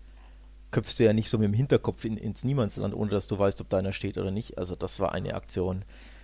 köpfst 0.71 0.99
du 0.99 1.05
ja 1.05 1.13
nicht 1.13 1.29
so 1.29 1.37
mit 1.37 1.47
dem 1.47 1.53
Hinterkopf 1.53 2.05
in, 2.05 2.17
ins 2.17 2.43
Niemandsland, 2.43 2.93
ohne 2.93 3.09
dass 3.09 3.27
du 3.27 3.39
weißt, 3.39 3.61
ob 3.61 3.69
deiner 3.69 3.93
steht 3.93 4.17
oder 4.17 4.31
nicht. 4.31 4.57
Also 4.57 4.75
das 4.75 4.99
war 4.99 5.13
eine 5.13 5.33
Aktion. 5.33 5.83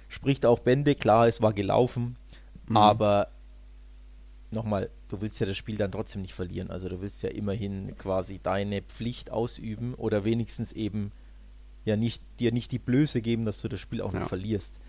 Spricht 0.10 0.46
auch 0.46 0.60
Bände, 0.60 0.94
klar, 0.94 1.28
es 1.28 1.42
war 1.42 1.54
gelaufen, 1.54 2.18
mhm. 2.68 2.78
aber 2.78 3.30
nochmal, 4.52 4.90
du 5.10 5.22
willst 5.22 5.40
ja 5.40 5.46
das 5.46 5.58
Spiel 5.58 5.78
dann 5.78 5.92
trotzdem 5.92 6.22
nicht 6.22 6.34
verlieren. 6.34 6.70
Also 6.70 6.90
du 6.90 7.02
willst 7.02 7.24
ja 7.24 7.30
immerhin 7.30 7.96
quasi 7.98 8.40
deine 8.42 8.82
Pflicht 8.82 9.32
ausüben 9.32 9.94
oder 9.96 10.26
wenigstens 10.26 10.74
eben 10.74 11.12
ja 11.86 11.96
nicht 11.96 12.22
dir 12.40 12.52
nicht 12.52 12.72
die 12.72 12.80
Blöße 12.80 13.22
geben, 13.22 13.46
dass 13.46 13.62
du 13.62 13.68
das 13.68 13.80
Spiel 13.80 14.02
auch 14.02 14.14
ja. 14.14 14.20
noch 14.20 14.28
verlierst. 14.28 14.80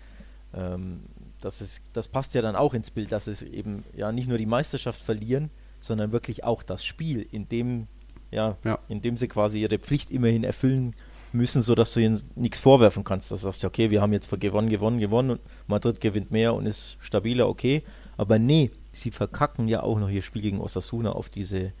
Ähm, 0.53 1.01
das, 1.41 1.61
ist, 1.61 1.81
das 1.93 2.07
passt 2.07 2.33
ja 2.33 2.41
dann 2.41 2.55
auch 2.55 2.73
ins 2.73 2.91
Bild, 2.91 3.11
dass 3.11 3.27
es 3.27 3.41
eben 3.41 3.83
ja 3.95 4.11
nicht 4.11 4.27
nur 4.27 4.37
die 4.37 4.45
Meisterschaft 4.45 5.01
verlieren, 5.01 5.49
sondern 5.79 6.11
wirklich 6.11 6.43
auch 6.43 6.63
das 6.63 6.85
Spiel, 6.85 7.27
in 7.31 7.49
dem, 7.49 7.87
ja, 8.31 8.57
ja. 8.63 8.79
in 8.87 9.01
dem 9.01 9.17
sie 9.17 9.27
quasi 9.27 9.61
ihre 9.61 9.79
Pflicht 9.79 10.11
immerhin 10.11 10.43
erfüllen 10.43 10.95
müssen, 11.33 11.61
sodass 11.61 11.93
du 11.93 11.99
ihnen 11.99 12.21
nichts 12.35 12.59
vorwerfen 12.59 13.03
kannst. 13.03 13.31
Dass 13.31 13.41
du 13.41 13.47
sagst, 13.47 13.65
okay, 13.65 13.89
wir 13.89 14.01
haben 14.01 14.13
jetzt 14.13 14.29
gewonnen, 14.39 14.69
gewonnen, 14.69 14.99
gewonnen 14.99 15.31
und 15.31 15.41
Madrid 15.67 15.99
gewinnt 15.99 16.31
mehr 16.31 16.53
und 16.53 16.65
ist 16.65 16.97
stabiler, 16.99 17.49
okay. 17.49 17.83
Aber 18.17 18.37
nee, 18.37 18.71
sie 18.93 19.11
verkacken 19.11 19.67
ja 19.67 19.83
auch 19.83 19.99
noch 19.99 20.09
ihr 20.09 20.21
Spiel 20.21 20.41
gegen 20.41 20.61
Osasuna 20.61 21.11
auf 21.11 21.29
diese 21.29 21.73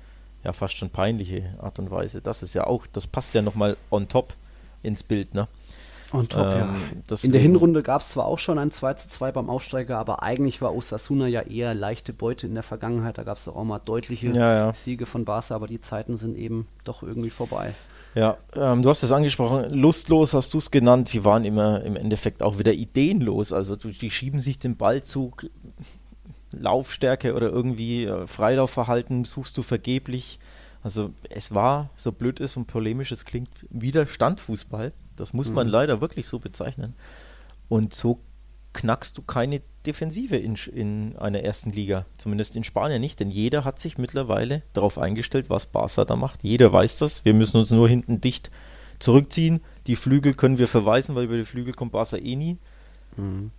ja 0.43 0.51
fast 0.51 0.75
schon 0.75 0.89
peinliche 0.89 1.55
Art 1.61 1.79
und 1.79 1.89
Weise. 1.89 2.21
Das 2.21 2.43
ist 2.43 2.53
ja 2.53 2.67
auch, 2.67 2.85
das 2.87 3.07
passt 3.07 3.33
ja 3.33 3.41
nochmal 3.41 3.77
on 3.89 4.07
top 4.07 4.33
ins 4.81 5.03
Bild, 5.03 5.33
ne? 5.33 5.47
On 6.11 6.27
top, 6.27 6.45
ähm, 6.45 6.75
ja. 7.09 7.17
In 7.23 7.31
der 7.31 7.41
Hinrunde 7.41 7.81
gab 7.81 8.01
es 8.01 8.09
zwar 8.09 8.25
auch 8.25 8.37
schon 8.37 8.59
ein 8.59 8.69
2 8.69 8.93
zu 8.95 9.09
2 9.09 9.31
beim 9.31 9.49
Aufsteiger, 9.49 9.97
aber 9.97 10.21
eigentlich 10.21 10.61
war 10.61 10.75
Osasuna 10.75 11.27
ja 11.27 11.41
eher 11.41 11.73
leichte 11.73 12.13
Beute 12.13 12.45
in 12.45 12.53
der 12.53 12.61
Vergangenheit. 12.61 13.17
Da 13.17 13.23
gab 13.23 13.37
es 13.37 13.47
auch 13.47 13.63
mal 13.63 13.79
deutliche 13.79 14.27
ja, 14.27 14.53
ja. 14.67 14.73
Siege 14.73 15.07
von 15.07 15.25
Barca, 15.25 15.55
aber 15.55 15.65
die 15.65 15.79
Zeiten 15.79 16.15
sind 16.15 16.37
eben 16.37 16.67
doch 16.83 17.01
irgendwie 17.01 17.31
vorbei. 17.31 17.73
Ja, 18.13 18.37
ähm, 18.55 18.83
du 18.83 18.89
hast 18.89 19.01
es 19.01 19.11
angesprochen, 19.11 19.71
lustlos 19.71 20.35
hast 20.35 20.53
du 20.53 20.59
es 20.59 20.69
genannt. 20.69 21.09
Sie 21.09 21.25
waren 21.25 21.45
immer 21.45 21.81
im 21.81 21.95
Endeffekt 21.95 22.43
auch 22.43 22.59
wieder 22.59 22.73
ideenlos. 22.73 23.51
Also 23.51 23.75
die 23.75 24.11
schieben 24.11 24.39
sich 24.39 24.59
den 24.59 24.77
Ball 24.77 25.01
zu, 25.01 25.31
Laufstärke 26.53 27.33
oder 27.35 27.49
irgendwie 27.49 28.05
äh, 28.05 28.27
Freilaufverhalten 28.27 29.25
suchst 29.25 29.57
du 29.57 29.61
vergeblich. 29.61 30.39
Also 30.81 31.11
es 31.29 31.53
war, 31.53 31.89
so 31.95 32.11
blöd 32.11 32.39
es 32.39 32.57
und 32.57 32.65
polemisch 32.67 33.11
es 33.11 33.25
klingt, 33.25 33.49
wieder 33.69 34.05
Standfußball. 34.05 34.91
Das 35.15 35.33
muss 35.33 35.49
man 35.51 35.67
Mhm. 35.67 35.73
leider 35.73 36.01
wirklich 36.01 36.27
so 36.27 36.39
bezeichnen. 36.39 36.93
Und 37.69 37.93
so 37.93 38.19
knackst 38.73 39.17
du 39.17 39.21
keine 39.21 39.61
Defensive 39.85 40.35
in, 40.35 40.55
in 40.73 41.15
einer 41.17 41.41
ersten 41.41 41.71
Liga. 41.71 42.05
Zumindest 42.17 42.55
in 42.55 42.63
Spanien 42.63 42.99
nicht, 43.01 43.19
denn 43.19 43.29
jeder 43.29 43.63
hat 43.65 43.79
sich 43.79 43.97
mittlerweile 43.97 44.63
darauf 44.73 44.97
eingestellt, 44.97 45.49
was 45.49 45.67
Barca 45.67 46.05
da 46.05 46.15
macht. 46.15 46.43
Jeder 46.43 46.73
weiß 46.73 46.97
das. 46.97 47.23
Wir 47.23 47.33
müssen 47.33 47.57
uns 47.57 47.69
nur 47.71 47.87
hinten 47.87 48.19
dicht 48.19 48.49
zurückziehen. 48.99 49.61
Die 49.87 49.95
Flügel 49.95 50.33
können 50.33 50.57
wir 50.57 50.67
verweisen, 50.67 51.15
weil 51.15 51.25
über 51.25 51.37
die 51.37 51.45
Flügel 51.45 51.73
kommt 51.73 51.91
Barca 51.91 52.17
eh 52.17 52.35
nie. 52.35 52.57
Mhm. 53.15 53.51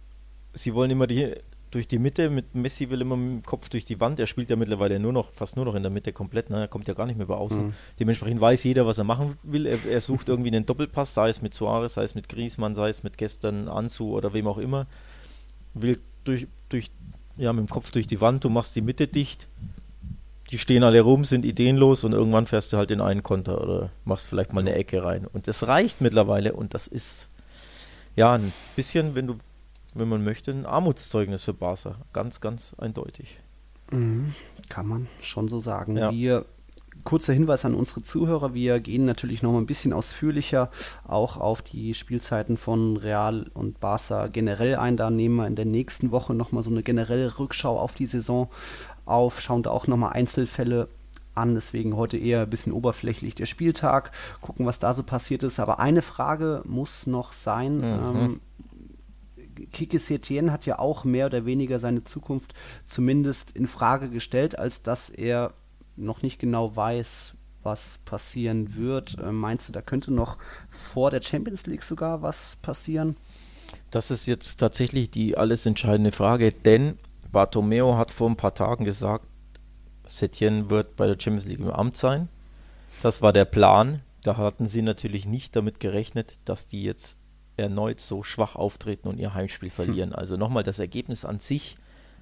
Sie 0.52 0.74
wollen 0.74 0.90
immer 0.90 1.06
die, 1.06 1.34
durch 1.74 1.88
die 1.88 1.98
Mitte, 1.98 2.30
mit 2.30 2.54
Messi 2.54 2.88
will 2.90 3.00
immer 3.00 3.16
mit 3.16 3.42
dem 3.42 3.46
Kopf 3.46 3.68
durch 3.68 3.84
die 3.84 4.00
Wand. 4.00 4.20
Er 4.20 4.26
spielt 4.26 4.48
ja 4.48 4.56
mittlerweile 4.56 4.98
nur 4.98 5.12
noch, 5.12 5.32
fast 5.32 5.56
nur 5.56 5.64
noch 5.64 5.74
in 5.74 5.82
der 5.82 5.90
Mitte 5.90 6.12
komplett. 6.12 6.50
Ne? 6.50 6.60
Er 6.60 6.68
kommt 6.68 6.86
ja 6.86 6.94
gar 6.94 7.06
nicht 7.06 7.16
mehr 7.16 7.26
über 7.26 7.38
außen. 7.38 7.66
Mhm. 7.66 7.74
Dementsprechend 7.98 8.40
weiß 8.40 8.64
jeder, 8.64 8.86
was 8.86 8.98
er 8.98 9.04
machen 9.04 9.36
will. 9.42 9.66
Er, 9.66 9.78
er 9.84 10.00
sucht 10.00 10.28
irgendwie 10.28 10.50
einen 10.50 10.66
Doppelpass, 10.66 11.14
sei 11.14 11.28
es 11.28 11.42
mit 11.42 11.54
Suarez, 11.54 11.94
sei 11.94 12.04
es 12.04 12.14
mit 12.14 12.28
Griezmann, 12.28 12.74
sei 12.74 12.88
es 12.88 13.02
mit 13.02 13.18
gestern 13.18 13.68
Ansu 13.68 14.16
oder 14.16 14.32
wem 14.32 14.46
auch 14.46 14.58
immer. 14.58 14.86
Will 15.74 15.98
durch, 16.24 16.46
durch, 16.68 16.90
ja, 17.36 17.52
mit 17.52 17.66
dem 17.66 17.70
Kopf 17.70 17.90
durch 17.90 18.06
die 18.06 18.20
Wand, 18.20 18.44
du 18.44 18.50
machst 18.50 18.76
die 18.76 18.80
Mitte 18.80 19.06
dicht. 19.08 19.48
Die 20.50 20.58
stehen 20.58 20.84
alle 20.84 21.00
rum, 21.00 21.24
sind 21.24 21.44
ideenlos 21.44 22.04
und 22.04 22.12
irgendwann 22.12 22.46
fährst 22.46 22.72
du 22.72 22.76
halt 22.76 22.90
in 22.90 23.00
einen 23.00 23.22
Konter 23.22 23.60
oder 23.60 23.90
machst 24.04 24.28
vielleicht 24.28 24.52
mal 24.52 24.60
eine 24.60 24.74
Ecke 24.74 25.04
rein. 25.04 25.26
Und 25.32 25.48
das 25.48 25.66
reicht 25.66 26.00
mittlerweile 26.00 26.52
und 26.52 26.74
das 26.74 26.86
ist 26.86 27.28
ja 28.14 28.34
ein 28.34 28.52
bisschen, 28.76 29.14
wenn 29.14 29.26
du, 29.26 29.38
wenn 29.94 30.08
man 30.08 30.24
möchte, 30.24 30.50
ein 30.50 30.66
Armutszeugnis 30.66 31.44
für 31.44 31.54
Barca. 31.54 31.96
Ganz, 32.12 32.40
ganz 32.40 32.74
eindeutig. 32.78 33.40
Mhm. 33.90 34.34
Kann 34.68 34.86
man 34.86 35.06
schon 35.20 35.48
so 35.48 35.60
sagen. 35.60 35.96
Ja. 35.96 36.10
Wir, 36.10 36.46
kurzer 37.04 37.32
Hinweis 37.32 37.64
an 37.64 37.74
unsere 37.74 38.02
Zuhörer, 38.02 38.54
wir 38.54 38.80
gehen 38.80 39.04
natürlich 39.04 39.42
noch 39.42 39.52
mal 39.52 39.58
ein 39.58 39.66
bisschen 39.66 39.92
ausführlicher 39.92 40.70
auch 41.06 41.36
auf 41.36 41.62
die 41.62 41.94
Spielzeiten 41.94 42.56
von 42.56 42.96
Real 42.96 43.50
und 43.54 43.80
Barca 43.80 44.26
generell 44.28 44.76
ein. 44.76 44.96
Da 44.96 45.10
nehmen 45.10 45.36
wir 45.36 45.46
in 45.46 45.56
der 45.56 45.66
nächsten 45.66 46.10
Woche 46.10 46.34
noch 46.34 46.52
mal 46.52 46.62
so 46.62 46.70
eine 46.70 46.82
generelle 46.82 47.38
Rückschau 47.38 47.78
auf 47.78 47.94
die 47.94 48.06
Saison 48.06 48.48
auf, 49.06 49.40
schauen 49.40 49.62
da 49.62 49.70
auch 49.70 49.86
noch 49.86 49.98
mal 49.98 50.10
Einzelfälle 50.10 50.88
an, 51.34 51.54
deswegen 51.54 51.96
heute 51.96 52.16
eher 52.16 52.42
ein 52.42 52.50
bisschen 52.50 52.72
oberflächlich 52.72 53.34
der 53.34 53.46
Spieltag, 53.46 54.12
gucken, 54.40 54.66
was 54.66 54.78
da 54.78 54.94
so 54.94 55.02
passiert 55.02 55.42
ist. 55.42 55.58
Aber 55.58 55.80
eine 55.80 56.02
Frage 56.02 56.62
muss 56.64 57.06
noch 57.06 57.32
sein. 57.32 57.82
Ähm, 57.82 58.40
Kike 59.74 59.98
Setien 59.98 60.50
hat 60.50 60.64
ja 60.64 60.78
auch 60.78 61.04
mehr 61.04 61.26
oder 61.26 61.44
weniger 61.44 61.78
seine 61.78 62.04
Zukunft 62.04 62.54
zumindest 62.86 63.50
in 63.50 63.66
Frage 63.66 64.08
gestellt, 64.08 64.58
als 64.58 64.82
dass 64.82 65.10
er 65.10 65.52
noch 65.96 66.22
nicht 66.22 66.38
genau 66.38 66.74
weiß, 66.74 67.34
was 67.62 67.98
passieren 68.04 68.76
wird. 68.76 69.18
Äh, 69.18 69.32
meinst 69.32 69.68
du, 69.68 69.72
da 69.72 69.82
könnte 69.82 70.12
noch 70.12 70.38
vor 70.70 71.10
der 71.10 71.22
Champions 71.22 71.66
League 71.66 71.82
sogar 71.82 72.22
was 72.22 72.56
passieren? 72.62 73.16
Das 73.90 74.10
ist 74.10 74.26
jetzt 74.26 74.56
tatsächlich 74.56 75.10
die 75.10 75.36
alles 75.36 75.66
entscheidende 75.66 76.12
Frage, 76.12 76.52
denn 76.52 76.98
Bartomeo 77.32 77.96
hat 77.96 78.10
vor 78.10 78.30
ein 78.30 78.36
paar 78.36 78.54
Tagen 78.54 78.84
gesagt, 78.84 79.26
Setien 80.06 80.70
wird 80.70 80.96
bei 80.96 81.06
der 81.06 81.18
Champions 81.18 81.46
League 81.46 81.60
im 81.60 81.70
Amt 81.70 81.96
sein. 81.96 82.28
Das 83.02 83.22
war 83.22 83.32
der 83.32 83.44
Plan. 83.44 84.02
Da 84.22 84.36
hatten 84.36 84.68
sie 84.68 84.82
natürlich 84.82 85.26
nicht 85.26 85.56
damit 85.56 85.80
gerechnet, 85.80 86.38
dass 86.44 86.66
die 86.66 86.82
jetzt 86.82 87.18
erneut 87.56 88.00
so 88.00 88.22
schwach 88.22 88.56
auftreten 88.56 89.08
und 89.08 89.18
ihr 89.18 89.34
Heimspiel 89.34 89.70
verlieren. 89.70 90.12
Also 90.12 90.36
nochmal, 90.36 90.62
das 90.62 90.78
Ergebnis 90.78 91.24
an 91.24 91.40
sich 91.40 91.76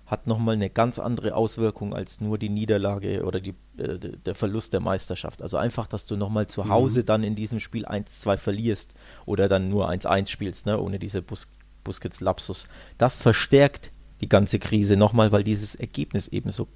hat 0.07 0.27
nochmal 0.27 0.57
eine 0.57 0.68
ganz 0.68 0.99
andere 0.99 1.35
Auswirkung 1.35 1.95
als 1.95 2.21
nur 2.21 2.37
die 2.37 2.51
Niederlage 2.51 3.25
oder 3.25 3.40
die, 3.40 3.55
äh, 3.79 3.99
der 3.99 4.35
Verlust 4.35 4.73
der 4.73 4.81
Meisterschaft. 4.81 5.40
Also 5.40 5.57
einfach, 5.57 5.87
dass 5.87 6.07
du 6.07 6.16
nochmal 6.16 6.49
zu 6.49 6.68
Hause 6.68 7.03
dann 7.05 7.25
in 7.25 7.35
diesem 7.35 7.61
Spiel 7.61 7.87
1-2 7.87 8.37
verlierst 8.37 8.92
oder 9.25 9.49
dann 9.49 9.68
nur 9.68 9.88
1-1 9.88 10.29
spielst, 10.29 10.66
ne, 10.66 10.79
ohne 10.79 10.99
diese 10.99 11.23
Bus 11.23 11.47
Busquets-Lapsus. 11.85 12.68
Das 12.97 13.18
verstärkt 13.18 13.90
die 14.21 14.29
ganze 14.29 14.61
Krise 14.61 14.97
nochmal, 14.97 15.33
weil 15.33 15.42
dieses 15.42 15.75
Ergebnis 15.75 16.29
eben 16.29 16.53
so 16.53 16.68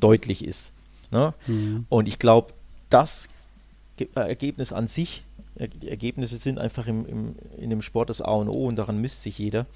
deutlich 0.00 0.42
ist. 0.44 0.72
Ne? 1.10 1.34
Und 1.90 2.08
ich 2.08 2.18
glaube, 2.18 2.54
das 2.88 3.28
äh, 3.98 4.06
Ergebnis 4.14 4.72
an 4.72 4.86
sich, 4.86 5.24
Ergebnisse 5.60 6.36
sind 6.38 6.58
einfach 6.58 6.86
im, 6.86 7.06
im, 7.06 7.34
in 7.58 7.70
dem 7.70 7.82
Sport 7.82 8.10
das 8.10 8.20
A 8.22 8.32
und 8.32 8.48
O 8.48 8.66
und 8.66 8.76
daran 8.76 8.98
misst 9.00 9.22
sich 9.22 9.38
jeder. 9.38 9.66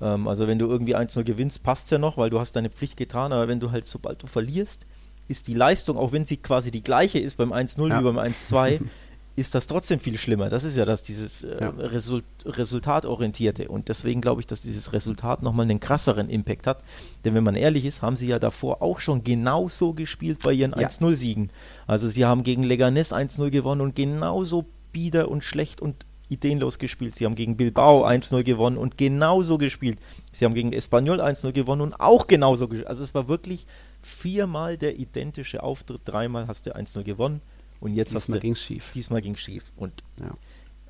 Ähm, 0.00 0.28
also 0.28 0.46
wenn 0.46 0.58
du 0.58 0.66
irgendwie 0.68 0.96
1-0 0.96 1.24
gewinnst, 1.24 1.62
passt 1.62 1.86
es 1.86 1.90
ja 1.90 1.98
noch, 1.98 2.16
weil 2.16 2.30
du 2.30 2.38
hast 2.40 2.54
deine 2.54 2.70
Pflicht 2.70 2.96
getan, 2.96 3.32
aber 3.32 3.48
wenn 3.48 3.60
du 3.60 3.70
halt, 3.70 3.86
sobald 3.86 4.22
du 4.22 4.26
verlierst, 4.26 4.86
ist 5.28 5.48
die 5.48 5.54
Leistung, 5.54 5.96
auch 5.96 6.12
wenn 6.12 6.24
sie 6.26 6.36
quasi 6.36 6.70
die 6.70 6.82
gleiche 6.82 7.18
ist 7.18 7.36
beim 7.36 7.52
1-0 7.52 7.88
Ja. 7.88 8.00
wie 8.00 8.04
beim 8.04 8.18
1-2, 8.18 8.80
ist 9.36 9.54
das 9.54 9.66
trotzdem 9.66 9.98
viel 9.98 10.18
schlimmer. 10.18 10.50
Das 10.50 10.62
ist 10.62 10.76
ja 10.76 10.84
das, 10.84 11.02
dieses 11.02 11.42
äh, 11.44 11.56
Ja. 11.58 11.70
Result 11.70 12.24
Resultatorientierte. 12.44 13.68
Und 13.68 13.88
deswegen 13.88 14.20
glaube 14.20 14.40
ich, 14.40 14.46
dass 14.46 14.60
dieses 14.60 14.92
Resultat 14.92 15.42
nochmal 15.42 15.64
einen 15.64 15.80
krasseren 15.80 16.28
Impact 16.28 16.66
hat. 16.66 16.82
Denn 17.24 17.34
wenn 17.34 17.44
man 17.44 17.54
ehrlich 17.54 17.84
ist, 17.84 18.02
haben 18.02 18.16
sie 18.16 18.26
ja 18.26 18.38
davor 18.38 18.82
auch 18.82 19.00
schon 19.00 19.24
genauso 19.24 19.94
gespielt 19.94 20.40
bei 20.44 20.52
ihren 20.52 20.72
Ja. 20.78 20.88
1-0-Siegen. 20.88 21.50
Also 21.86 22.08
sie 22.08 22.24
haben 22.24 22.42
gegen 22.42 22.62
Leganes 22.62 23.12
1-0 23.12 23.50
gewonnen 23.50 23.80
und 23.80 23.94
genauso 23.96 24.66
bieder 24.92 25.28
und 25.28 25.42
schlecht 25.44 25.80
und 25.80 26.06
ideenlos 26.28 26.78
gespielt. 26.78 27.14
Sie 27.14 27.26
haben 27.26 27.34
gegen 27.34 27.56
Bilbao 27.56 28.06
1-0 28.06 28.42
gewonnen 28.42 28.78
und 28.78 28.96
genauso 28.96 29.58
gespielt. 29.58 29.98
Sie 30.32 30.44
haben 30.44 30.54
gegen 30.54 30.72
Espanyol 30.72 31.20
1-0 31.20 31.52
gewonnen 31.52 31.82
und 31.82 31.94
auch 31.94 32.26
genauso 32.26 32.68
gespielt. 32.68 32.88
Also 32.88 33.04
es 33.04 33.14
war 33.14 33.28
wirklich 33.28 33.66
viermal 34.00 34.78
der 34.78 34.98
identische 34.98 35.62
Auftritt. 35.62 36.02
Dreimal 36.04 36.46
hast 36.46 36.66
du 36.66 36.74
1-0 36.74 37.02
gewonnen 37.02 37.42
und 37.80 37.94
jetzt 37.94 38.14
hast 38.14 38.24
Diesmal 38.28 38.38
du 38.38 38.42
ging's 38.42 38.62
schief. 38.62 38.90
Diesmal 38.94 39.20
ging 39.20 39.36
schief. 39.36 39.72
Und 39.76 40.02
Ja. 40.20 40.34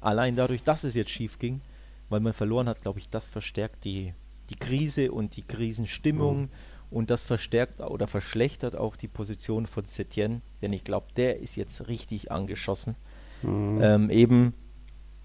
allein 0.01 0.37
dadurch, 0.37 0.63
dass 0.63 0.85
es 0.85 0.95
jetzt 0.95 1.11
schief 1.11 1.39
ging, 1.41 1.61
weil 2.09 2.21
man 2.21 2.33
verloren 2.35 2.69
hat, 2.69 2.83
glaube 2.83 3.01
ich, 3.01 3.09
das 3.09 3.27
verstärkt 3.29 3.85
die, 3.85 4.15
die 4.49 4.57
Krise 4.57 5.11
und 5.11 5.37
die 5.37 5.43
Krisenstimmung 5.43 6.51
und 6.91 7.11
das 7.11 7.25
verstärkt 7.25 7.81
oder 7.81 8.07
verschlechtert 8.07 8.77
auch 8.77 8.95
die 8.97 9.09
Position 9.09 9.67
von 9.67 9.85
Setien, 9.85 10.43
denn 10.61 10.73
ich 10.73 10.85
glaube, 10.85 11.07
der 11.17 11.41
ist 11.41 11.57
jetzt 11.57 11.89
richtig 11.89 12.31
angeschossen. 12.31 12.95
Mhm. 13.43 13.81
Ähm, 13.83 14.11
eben 14.11 14.55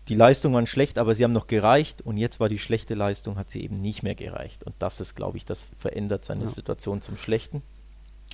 die 0.10 0.15
Leistungen 0.15 0.56
waren 0.56 0.67
schlecht, 0.67 0.97
aber 0.99 1.15
sie 1.15 1.23
haben 1.25 1.34
noch 1.34 1.47
gereicht 1.47 2.01
und 2.01 2.17
jetzt 2.17 2.39
war 2.39 2.47
die 2.47 2.60
schlechte 2.60 2.93
Leistung, 2.93 3.38
hat 3.38 3.49
sie 3.49 3.62
eben 3.62 3.75
nicht 3.75 4.03
mehr 4.03 4.15
gereicht. 4.15 4.63
Und 4.63 4.73
das 4.80 5.01
ist, 5.01 5.15
glaube 5.15 5.38
ich, 5.38 5.43
das 5.45 5.67
verändert 5.77 6.23
seine 6.23 6.45
Ja. 6.45 6.47
Situation 6.49 7.01
zum 7.01 7.17
Schlechten. 7.17 7.62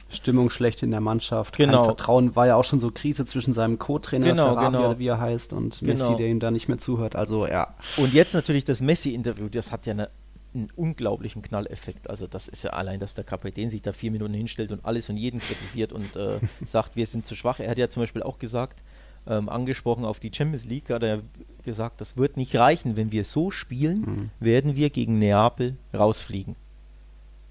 Stimmung 0.09 0.49
schlecht 0.51 0.83
in 0.83 0.91
der 0.91 0.99
Mannschaft. 1.01 1.57
Genau. 1.57 1.77
Kein 1.77 1.85
Vertrauen 1.85 2.35
war 2.35 2.45
ja 2.45 2.55
auch 2.55 2.63
schon 2.65 2.79
so 2.79 2.91
Krise 2.91 3.25
zwischen 3.25 3.53
seinem 3.53 3.79
Co-Trainer 3.79 4.27
Genau, 4.27 4.53
Sarabia, 4.53 4.69
genau. 4.69 4.99
wie 4.99 5.07
er 5.07 5.19
heißt, 5.19 5.53
und 5.53 5.79
Genau. 5.79 5.91
Messi, 6.09 6.15
der 6.15 6.27
ihm 6.27 6.39
da 6.39 6.51
nicht 6.51 6.67
mehr 6.67 6.77
zuhört. 6.77 7.15
Also 7.15 7.47
ja, 7.47 7.73
Und 7.97 8.13
jetzt 8.13 8.33
natürlich 8.35 8.65
das 8.65 8.79
Messi-Interview, 8.81 9.49
das 9.49 9.71
hat 9.71 9.87
ja 9.87 9.93
eine, 9.93 10.09
einen 10.53 10.67
unglaublichen 10.75 11.41
Knalleffekt. 11.41 12.09
Also 12.09 12.27
das 12.27 12.47
ist 12.47 12.63
ja 12.63 12.71
allein, 12.71 12.99
dass 12.99 13.15
der 13.15 13.23
Kapitän 13.23 13.71
sich 13.71 13.81
da 13.81 13.93
vier 13.93 14.11
Minuten 14.11 14.35
hinstellt 14.35 14.71
und 14.71 14.85
alles 14.85 15.09
und 15.09 15.17
jeden 15.17 15.39
kritisiert 15.39 15.91
und 15.93 16.15
äh, 16.15 16.39
sagt, 16.65 16.95
wir 16.95 17.07
sind 17.07 17.25
zu 17.25 17.33
schwach. 17.35 17.59
Er 17.59 17.71
hat 17.71 17.79
ja 17.79 17.89
zum 17.89 18.03
Beispiel 18.03 18.21
auch 18.21 18.37
gesagt, 18.37 18.83
ähm, 19.27 19.49
angesprochen 19.49 20.05
auf 20.05 20.19
die 20.19 20.31
Champions 20.33 20.65
League, 20.65 20.89
hat 20.89 21.03
er 21.03 21.21
gesagt, 21.63 22.01
das 22.01 22.17
wird 22.17 22.37
nicht 22.37 22.55
reichen. 22.55 22.97
Wenn 22.97 23.11
wir 23.11 23.23
so 23.23 23.51
spielen, 23.51 24.31
werden 24.39 24.75
wir 24.75 24.89
gegen 24.89 25.17
Neapel 25.19 25.77
rausfliegen. 25.93 26.55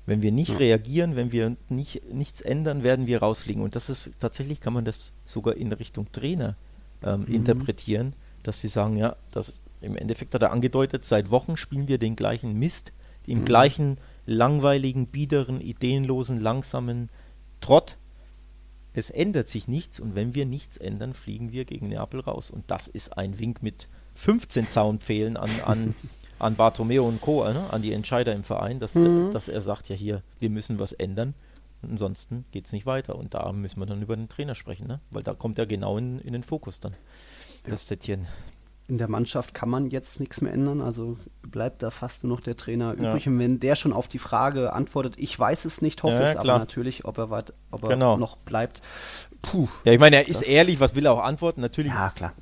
Wenn 0.05 0.21
wir 0.21 0.33
nicht 0.33 0.51
Ja. 0.51 0.57
reagieren, 0.57 1.17
wenn 1.17 1.33
wir 1.33 1.57
nicht, 1.69 2.13
nichts 2.13 2.41
ändern, 2.41 2.83
werden 2.83 3.07
wir 3.07 3.21
rausfliegen. 3.21 3.63
Und 3.63 3.77
das 3.77 3.89
ist 3.89 4.11
tatsächlich, 4.21 4.61
kann 4.61 4.73
man 4.73 4.85
das 4.85 5.13
sogar 5.25 5.57
in 5.57 5.73
Richtung 5.73 6.11
Trainer 6.13 6.57
ähm, 7.03 7.27
interpretieren, 7.27 8.15
dass 8.43 8.61
sie 8.61 8.69
sagen, 8.69 8.97
ja, 8.97 9.17
das 9.33 9.61
im 9.81 9.97
Endeffekt 9.97 10.35
hat 10.35 10.43
er 10.43 10.53
angedeutet, 10.53 11.05
seit 11.05 11.31
Wochen 11.31 11.57
spielen 11.57 11.89
wir 11.89 11.99
den 11.99 12.17
gleichen 12.17 12.59
Mist, 12.59 12.93
im 13.27 13.45
gleichen 13.45 13.97
langweiligen, 14.27 15.07
biederen, 15.07 15.61
ideenlosen, 15.61 16.41
langsamen 16.41 17.09
Trott. 17.61 17.97
Es 18.95 19.11
ändert 19.11 19.49
sich 19.49 19.69
nichts 19.69 20.01
und 20.01 20.15
wenn 20.15 20.35
wir 20.35 20.47
nichts 20.47 20.77
ändern, 20.77 21.15
fliegen 21.15 21.53
wir 21.53 21.65
gegen 21.65 21.89
Neapel 21.89 22.21
raus. 22.21 22.51
Und 22.51 22.71
das 22.71 22.89
ist 22.89 23.17
ein 23.17 23.39
Wink 23.39 23.63
mit 23.63 23.89
15 24.15 24.69
Zaunpfählen 24.69 25.37
an, 25.37 25.51
an, 25.65 25.95
an 26.39 26.57
Bartomeo 26.57 27.07
und 27.07 27.21
Co., 27.21 27.45
ne? 27.45 27.71
an 27.71 27.83
die 27.83 27.93
Entscheider 27.93 28.35
im 28.35 28.45
Verein, 28.45 28.81
dass, 28.81 28.93
dass 29.33 29.49
er 29.49 29.61
sagt, 29.61 29.89
ja 29.89 29.97
hier, 29.97 30.23
wir 30.41 30.51
müssen 30.51 30.79
was 30.79 30.93
ändern. 30.93 31.35
Ansonsten 31.83 32.45
geht 32.53 32.67
es 32.67 32.73
nicht 32.73 32.87
weiter. 32.87 33.17
Und 33.17 33.35
da 33.35 33.51
müssen 33.53 33.81
wir 33.81 33.87
dann 33.87 34.03
über 34.03 34.17
den 34.17 34.29
Trainer 34.29 34.55
sprechen, 34.55 34.87
ne? 34.87 35.01
weil 35.11 35.23
da 35.23 35.35
kommt 35.35 35.59
er 35.59 35.67
genau 35.67 35.99
in, 35.99 36.21
in 36.21 36.33
den 36.33 36.43
Fokus 36.43 36.79
dann. 36.79 36.95
Das 37.65 37.87
Setien. 37.87 38.27
In 38.89 38.99
der 38.99 39.09
Mannschaft 39.09 39.55
kann 39.55 39.69
man 39.71 39.87
jetzt 39.87 40.21
nichts 40.21 40.41
mehr 40.41 40.53
ändern. 40.53 40.81
Also 40.81 41.17
bleibt 41.43 41.83
da 41.83 41.91
fast 41.91 42.25
nur 42.25 42.37
noch 42.37 42.41
der 42.43 42.57
Trainer 42.57 42.95
Ja. 42.99 43.11
übrig. 43.11 43.27
Und 43.29 43.39
wenn 43.39 43.61
der 43.61 43.75
schon 43.77 43.93
auf 43.93 44.09
die 44.09 44.19
Frage 44.19 44.73
antwortet, 44.73 45.15
ich 45.17 45.39
weiß 45.39 45.65
es 45.65 45.81
nicht, 45.83 46.03
hoffe 46.03 46.23
Ja, 46.23 46.31
es 46.31 46.37
aber 46.37 46.59
natürlich, 46.59 47.05
ob 47.05 47.17
er, 47.19 47.31
weit, 47.31 47.53
ob 47.71 47.85
er 47.85 47.91
Genau. 47.91 48.17
noch 48.17 48.37
bleibt. 48.37 48.83
Puh. 49.41 49.69
Ja, 49.85 49.93
ich 49.93 49.99
meine, 49.99 50.17
er 50.17 50.29
ist 50.29 50.43
ehrlich, 50.43 50.79
was 50.81 50.95
will 50.95 51.07
er 51.07 51.13
auch 51.13 51.23
antworten? 51.23 51.61
Natürlich 51.61 51.93
Ja, 51.93 52.11
klar. 52.15 52.33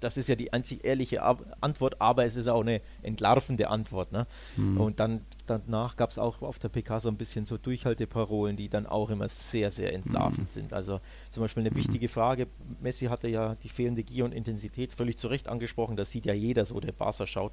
Das 0.00 0.16
ist 0.16 0.28
ja 0.28 0.34
die 0.34 0.52
einzig 0.52 0.84
ehrliche 0.84 1.22
Antwort, 1.60 2.00
aber 2.00 2.24
es 2.24 2.36
ist 2.36 2.48
auch 2.48 2.62
eine 2.62 2.80
entlarvende 3.02 3.68
Antwort. 3.68 4.12
Ne? 4.12 4.26
Mhm. 4.56 4.80
Und 4.80 5.00
dann 5.00 5.20
danach 5.46 5.96
gab 5.96 6.10
es 6.10 6.18
auch 6.18 6.42
auf 6.42 6.58
der 6.58 6.68
PK 6.68 7.00
so 7.00 7.08
ein 7.08 7.16
bisschen 7.16 7.46
so 7.46 7.58
Durchhalteparolen, 7.58 8.56
die 8.56 8.68
dann 8.68 8.86
auch 8.86 9.10
immer 9.10 9.28
sehr, 9.28 9.70
sehr 9.70 9.92
entlarvend 9.92 10.48
mhm. 10.48 10.48
sind. 10.48 10.72
Also 10.72 11.00
zum 11.28 11.42
Beispiel 11.42 11.62
eine 11.62 11.70
mhm. 11.70 11.76
wichtige 11.76 12.08
Frage, 12.08 12.46
Messi 12.80 13.06
hatte 13.06 13.28
ja 13.28 13.54
die 13.56 13.68
fehlende 13.68 14.02
Gier 14.02 14.24
und 14.24 14.32
Intensität 14.32 14.92
völlig 14.92 15.18
zu 15.18 15.28
Recht 15.28 15.48
angesprochen, 15.48 15.96
das 15.96 16.10
sieht 16.10 16.26
ja 16.26 16.34
jeder 16.34 16.66
so, 16.66 16.80
der 16.80 16.92
Barca 16.92 17.26
schaut. 17.26 17.52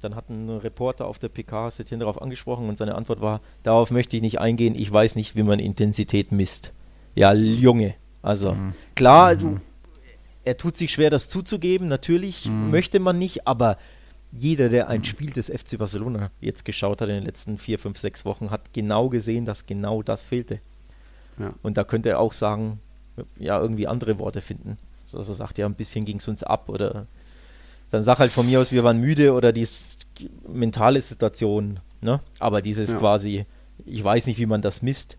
Dann 0.00 0.16
hat 0.16 0.28
ein 0.28 0.50
Reporter 0.50 1.06
auf 1.06 1.18
der 1.18 1.28
PK 1.28 1.70
Setien 1.70 2.00
darauf 2.00 2.20
angesprochen 2.20 2.68
und 2.68 2.76
seine 2.76 2.94
Antwort 2.94 3.20
war, 3.20 3.40
darauf 3.62 3.90
möchte 3.90 4.16
ich 4.16 4.22
nicht 4.22 4.38
eingehen, 4.38 4.74
ich 4.74 4.90
weiß 4.90 5.16
nicht, 5.16 5.36
wie 5.36 5.42
man 5.42 5.58
Intensität 5.58 6.32
misst. 6.32 6.72
Ja, 7.14 7.32
Junge. 7.32 7.94
Also 8.22 8.52
mhm. 8.52 8.74
klar, 8.94 9.36
du, 9.36 9.46
mhm. 9.46 9.60
Er 10.44 10.56
tut 10.56 10.76
sich 10.76 10.92
schwer, 10.92 11.10
das 11.10 11.28
zuzugeben, 11.28 11.88
natürlich 11.88 12.46
mhm. 12.46 12.70
möchte 12.70 13.00
man 13.00 13.18
nicht, 13.18 13.46
aber 13.46 13.78
jeder, 14.32 14.68
der 14.68 14.88
ein 14.88 15.04
Spiel 15.04 15.30
des 15.30 15.48
FC 15.48 15.78
Barcelona 15.78 16.30
jetzt 16.40 16.64
geschaut 16.64 17.00
hat 17.00 17.08
in 17.08 17.14
den 17.14 17.24
letzten 17.24 17.56
vier, 17.56 17.78
fünf, 17.78 17.98
sechs 17.98 18.24
Wochen, 18.24 18.50
hat 18.50 18.72
genau 18.72 19.08
gesehen, 19.08 19.44
dass 19.44 19.66
genau 19.66 20.02
das 20.02 20.24
fehlte. 20.24 20.58
Ja. 21.38 21.54
Und 21.62 21.76
da 21.76 21.84
könnte 21.84 22.08
er 22.10 22.18
auch 22.18 22.32
sagen, 22.32 22.80
ja, 23.38 23.60
irgendwie 23.60 23.86
andere 23.86 24.18
Worte 24.18 24.40
finden. 24.40 24.76
Also 25.04 25.18
er 25.18 25.36
sagt, 25.36 25.58
ja, 25.58 25.66
ein 25.66 25.74
bisschen 25.74 26.04
ging 26.04 26.18
es 26.18 26.26
uns 26.26 26.42
ab 26.42 26.68
oder 26.68 27.06
dann 27.90 28.02
sag 28.02 28.18
halt 28.18 28.32
von 28.32 28.46
mir 28.46 28.60
aus, 28.60 28.72
wir 28.72 28.82
waren 28.82 29.00
müde 29.00 29.34
oder 29.34 29.52
die 29.52 29.68
mentale 30.48 31.00
Situation, 31.00 31.78
ne? 32.00 32.20
Aber 32.40 32.60
dieses 32.60 32.92
ja. 32.92 32.98
quasi, 32.98 33.46
ich 33.86 34.02
weiß 34.02 34.26
nicht, 34.26 34.38
wie 34.38 34.46
man 34.46 34.62
das 34.62 34.82
misst, 34.82 35.16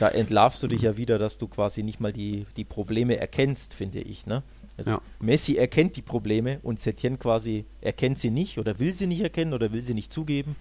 da 0.00 0.08
entlarvst 0.08 0.62
du 0.62 0.66
dich 0.66 0.82
ja 0.82 0.96
wieder, 0.96 1.18
dass 1.18 1.38
du 1.38 1.46
quasi 1.46 1.84
nicht 1.84 2.00
mal 2.00 2.12
die, 2.12 2.46
die 2.56 2.64
Probleme 2.64 3.18
erkennst, 3.18 3.74
finde 3.74 4.00
ich, 4.00 4.26
ne? 4.26 4.42
Also 4.78 4.92
ja. 4.92 5.00
Messi 5.20 5.56
erkennt 5.56 5.96
die 5.96 6.02
Probleme 6.02 6.60
und 6.62 6.80
Setien 6.80 7.18
quasi 7.18 7.66
erkennt 7.80 8.18
sie 8.18 8.30
nicht 8.30 8.58
oder 8.58 8.78
will 8.78 8.94
sie 8.94 9.06
nicht 9.06 9.20
erkennen 9.20 9.52
oder 9.52 9.72
will 9.72 9.82
sie 9.82 9.94
nicht 9.94 10.12
zugeben. 10.12 10.56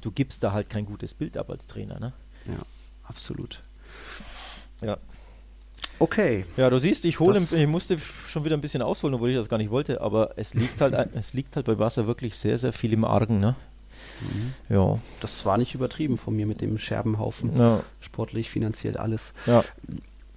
Du 0.00 0.10
gibst 0.10 0.44
da 0.44 0.52
halt 0.52 0.68
kein 0.68 0.84
gutes 0.84 1.14
Bild 1.14 1.38
ab 1.38 1.50
als 1.50 1.66
Trainer, 1.66 1.98
ne? 1.98 2.12
Ja, 2.46 2.62
absolut. 3.04 3.62
Ja. 4.82 4.98
Okay. 5.98 6.44
Ja, 6.56 6.68
du 6.68 6.78
siehst, 6.78 7.04
ich 7.04 7.20
hole, 7.20 7.40
ich 7.40 7.66
musste 7.66 7.96
schon 8.26 8.44
wieder 8.44 8.56
ein 8.56 8.60
bisschen 8.60 8.82
ausholen, 8.82 9.14
obwohl 9.14 9.30
ich 9.30 9.36
das 9.36 9.48
gar 9.48 9.58
nicht 9.58 9.70
wollte, 9.70 10.00
aber 10.00 10.32
es 10.36 10.54
liegt 10.54 10.80
halt, 10.80 10.94
es 11.14 11.32
liegt 11.32 11.56
halt 11.56 11.66
bei 11.66 11.78
Wasser 11.78 12.06
wirklich 12.06 12.36
sehr, 12.36 12.58
sehr 12.58 12.72
viel 12.72 12.92
im 12.92 13.04
Argen, 13.04 13.38
ne? 13.38 13.54
Mhm. 14.20 14.74
Ja. 14.74 14.98
Das 15.20 15.46
war 15.46 15.58
nicht 15.58 15.74
übertrieben 15.74 16.16
von 16.16 16.34
mir 16.34 16.46
mit 16.46 16.60
dem 16.60 16.76
Scherbenhaufen. 16.78 17.56
Ja. 17.56 17.84
Sportlich, 18.00 18.50
finanziell 18.50 18.96
alles. 18.96 19.32
Ja. 19.46 19.64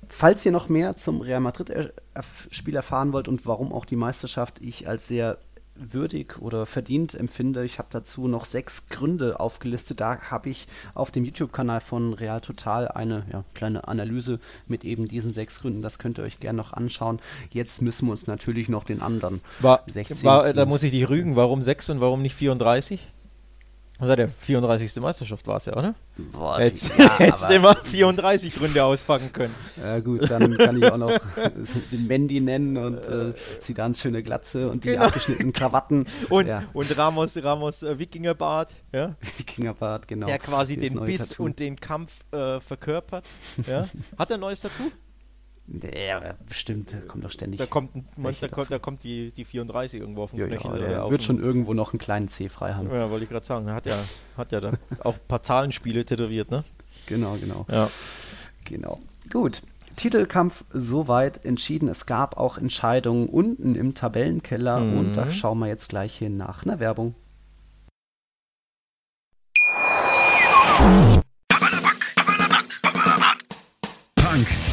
Falls 0.09 0.45
ihr 0.45 0.51
noch 0.51 0.69
mehr 0.69 0.95
zum 0.95 1.21
Real 1.21 1.39
Madrid-Spiel 1.39 2.75
erfahren 2.75 3.13
wollt 3.13 3.27
und 3.27 3.45
warum 3.45 3.71
auch 3.71 3.85
die 3.85 3.95
Meisterschaft 3.95 4.61
ich 4.61 4.87
als 4.87 5.07
sehr 5.07 5.37
würdig 5.75 6.41
oder 6.41 6.65
verdient 6.65 7.13
empfinde. 7.13 7.65
Ich 7.65 7.79
habe 7.79 7.89
dazu 7.91 8.27
noch 8.27 8.45
sechs 8.45 8.87
Gründe 8.89 9.39
aufgelistet. 9.39 9.99
Da 9.99 10.19
habe 10.21 10.49
ich 10.49 10.67
auf 10.93 11.11
dem 11.11 11.25
YouTube-Kanal 11.25 11.81
von 11.81 12.13
Real 12.13 12.41
Total 12.41 12.87
eine 12.87 13.25
ja, 13.31 13.43
kleine 13.53 13.87
Analyse 13.87 14.39
mit 14.67 14.83
eben 14.85 15.05
diesen 15.05 15.33
sechs 15.33 15.59
Gründen. 15.59 15.81
Das 15.81 15.99
könnt 15.99 16.17
ihr 16.17 16.23
euch 16.23 16.39
gerne 16.39 16.57
noch 16.57 16.73
anschauen. 16.73 17.19
Jetzt 17.51 17.81
müssen 17.81 18.07
wir 18.07 18.11
uns 18.11 18.27
natürlich 18.27 18.69
noch 18.69 18.83
den 18.83 19.01
anderen 19.01 19.41
war, 19.59 19.83
16 19.87 20.23
war, 20.23 20.53
Da 20.53 20.65
muss 20.65 20.83
ich 20.83 20.91
dich 20.91 21.09
rügen. 21.09 21.35
Warum 21.35 21.61
sechs 21.61 21.89
und 21.89 21.99
warum 21.99 22.21
nicht 22.21 22.35
34? 22.35 22.99
Was 23.97 24.09
war 24.09 24.15
der 24.17 24.27
34. 24.27 24.97
Meisterschaft 24.97 25.47
war 25.47 25.57
es 25.57 25.65
ja, 25.65 25.73
oder? 25.73 25.95
Boah, 26.17 26.59
Jetzt, 26.59 26.91
ja, 26.97 27.15
hättest 27.17 27.49
du 27.49 27.53
immer 27.53 27.75
34 27.75 28.53
Gründe 28.53 28.83
auspacken 28.83 29.31
können. 29.31 29.55
Ja 29.81 29.99
gut, 29.99 30.29
dann 30.29 30.57
kann 30.57 30.77
ich 30.77 30.85
auch 30.85 30.97
noch 30.97 31.17
den 31.91 32.07
Mandy 32.07 32.41
nennen 32.41 32.75
und 32.75 33.07
äh, 33.07 33.33
Zidans 33.35 34.01
schöne 34.01 34.21
Glatze 34.21 34.69
und 34.69 34.83
die 34.83 34.89
genau. 34.89 35.05
abgeschnittenen 35.05 35.53
Krawatten. 35.53 36.05
Und, 36.29 36.47
ja. 36.47 36.63
und 36.73 36.97
Ramos, 36.97 37.41
Ramos 37.41 37.83
äh, 37.83 37.99
Wikingerbart. 37.99 38.75
Ja? 38.91 39.15
Wikingerbart, 39.37 40.07
genau. 40.07 40.27
Der 40.27 40.39
quasi 40.39 40.77
den 40.77 40.99
Biss 41.05 41.29
Tattoo. 41.29 41.43
und 41.43 41.59
den 41.59 41.79
Kampf 41.79 42.25
äh, 42.31 42.59
verkörpert. 42.59 43.25
Ja? 43.67 43.87
Hat 44.17 44.31
er 44.31 44.37
ein 44.37 44.39
neues 44.39 44.61
Tattoo? 44.61 44.91
Ja, 45.67 46.35
bestimmt, 46.47 46.95
kommt 47.07 47.23
doch 47.25 47.31
ständig. 47.31 47.57
Da 47.57 47.65
kommt, 47.65 47.91
meinst, 48.17 48.43
da, 48.43 48.47
kommt, 48.47 48.69
da 48.69 48.77
kommt 48.77 49.03
die, 49.03 49.31
die 49.31 49.45
34 49.45 49.99
irgendwo 49.99 50.23
auf 50.23 50.31
dem 50.31 50.39
ja, 50.39 50.47
Knöchel. 50.47 50.81
Ja, 50.81 50.87
der 50.87 51.09
wird 51.09 51.23
schon 51.23 51.41
irgendwo 51.41 51.73
noch 51.73 51.91
einen 51.91 51.99
kleinen 51.99 52.27
C 52.27 52.49
frei 52.49 52.73
haben. 52.73 52.91
Ja, 52.91 53.09
wollte 53.09 53.23
ich 53.23 53.29
gerade 53.31 53.45
sagen. 53.45 53.67
Er 53.67 53.73
hat 53.73 53.87
ja, 53.87 53.97
hat 54.37 54.51
ja 54.51 54.61
da 54.61 54.73
auch 55.03 55.15
ein 55.15 55.27
paar 55.27 55.41
Zahlenspiele 55.41 56.05
tätowiert, 56.05 56.51
ne? 56.51 56.63
Genau, 57.07 57.35
genau. 57.41 57.65
Ja. 57.69 57.89
Genau. 58.65 58.99
Gut. 59.31 59.63
Titelkampf 59.95 60.65
soweit 60.71 61.45
entschieden. 61.45 61.87
Es 61.87 62.05
gab 62.05 62.37
auch 62.37 62.57
Entscheidungen 62.57 63.27
unten 63.27 63.75
im 63.75 63.95
Tabellenkeller 63.95 64.79
mhm. 64.79 64.97
und 64.97 65.13
da 65.13 65.31
schauen 65.31 65.59
wir 65.59 65.67
jetzt 65.67 65.89
gleich 65.89 66.15
hin 66.15 66.37
nach 66.37 66.63
einer 66.63 66.79
Werbung. 66.79 67.15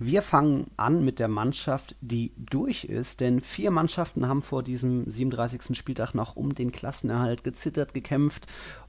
wir 0.00 0.22
fangen 0.22 0.70
an 0.78 1.04
mit 1.04 1.18
der 1.18 1.28
Mannschaft, 1.28 1.94
die 2.00 2.32
durch 2.38 2.84
ist, 2.84 3.20
denn 3.20 3.42
vier 3.42 3.70
Mannschaften 3.70 4.26
haben 4.26 4.40
vor 4.40 4.62
diesem 4.62 5.08
37. 5.10 5.76
Spieltag 5.76 6.14
noch 6.14 6.36
um 6.36 6.54
den 6.54 6.72
Klassenerhalt 6.72 7.44
gezittert, 7.44 7.92
gekämpft 7.92 8.46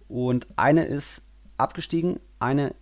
und 0.08 0.48
eine 0.56 0.86
ist 0.86 1.26
abgestiegen, 1.58 2.22
eine 2.40 2.74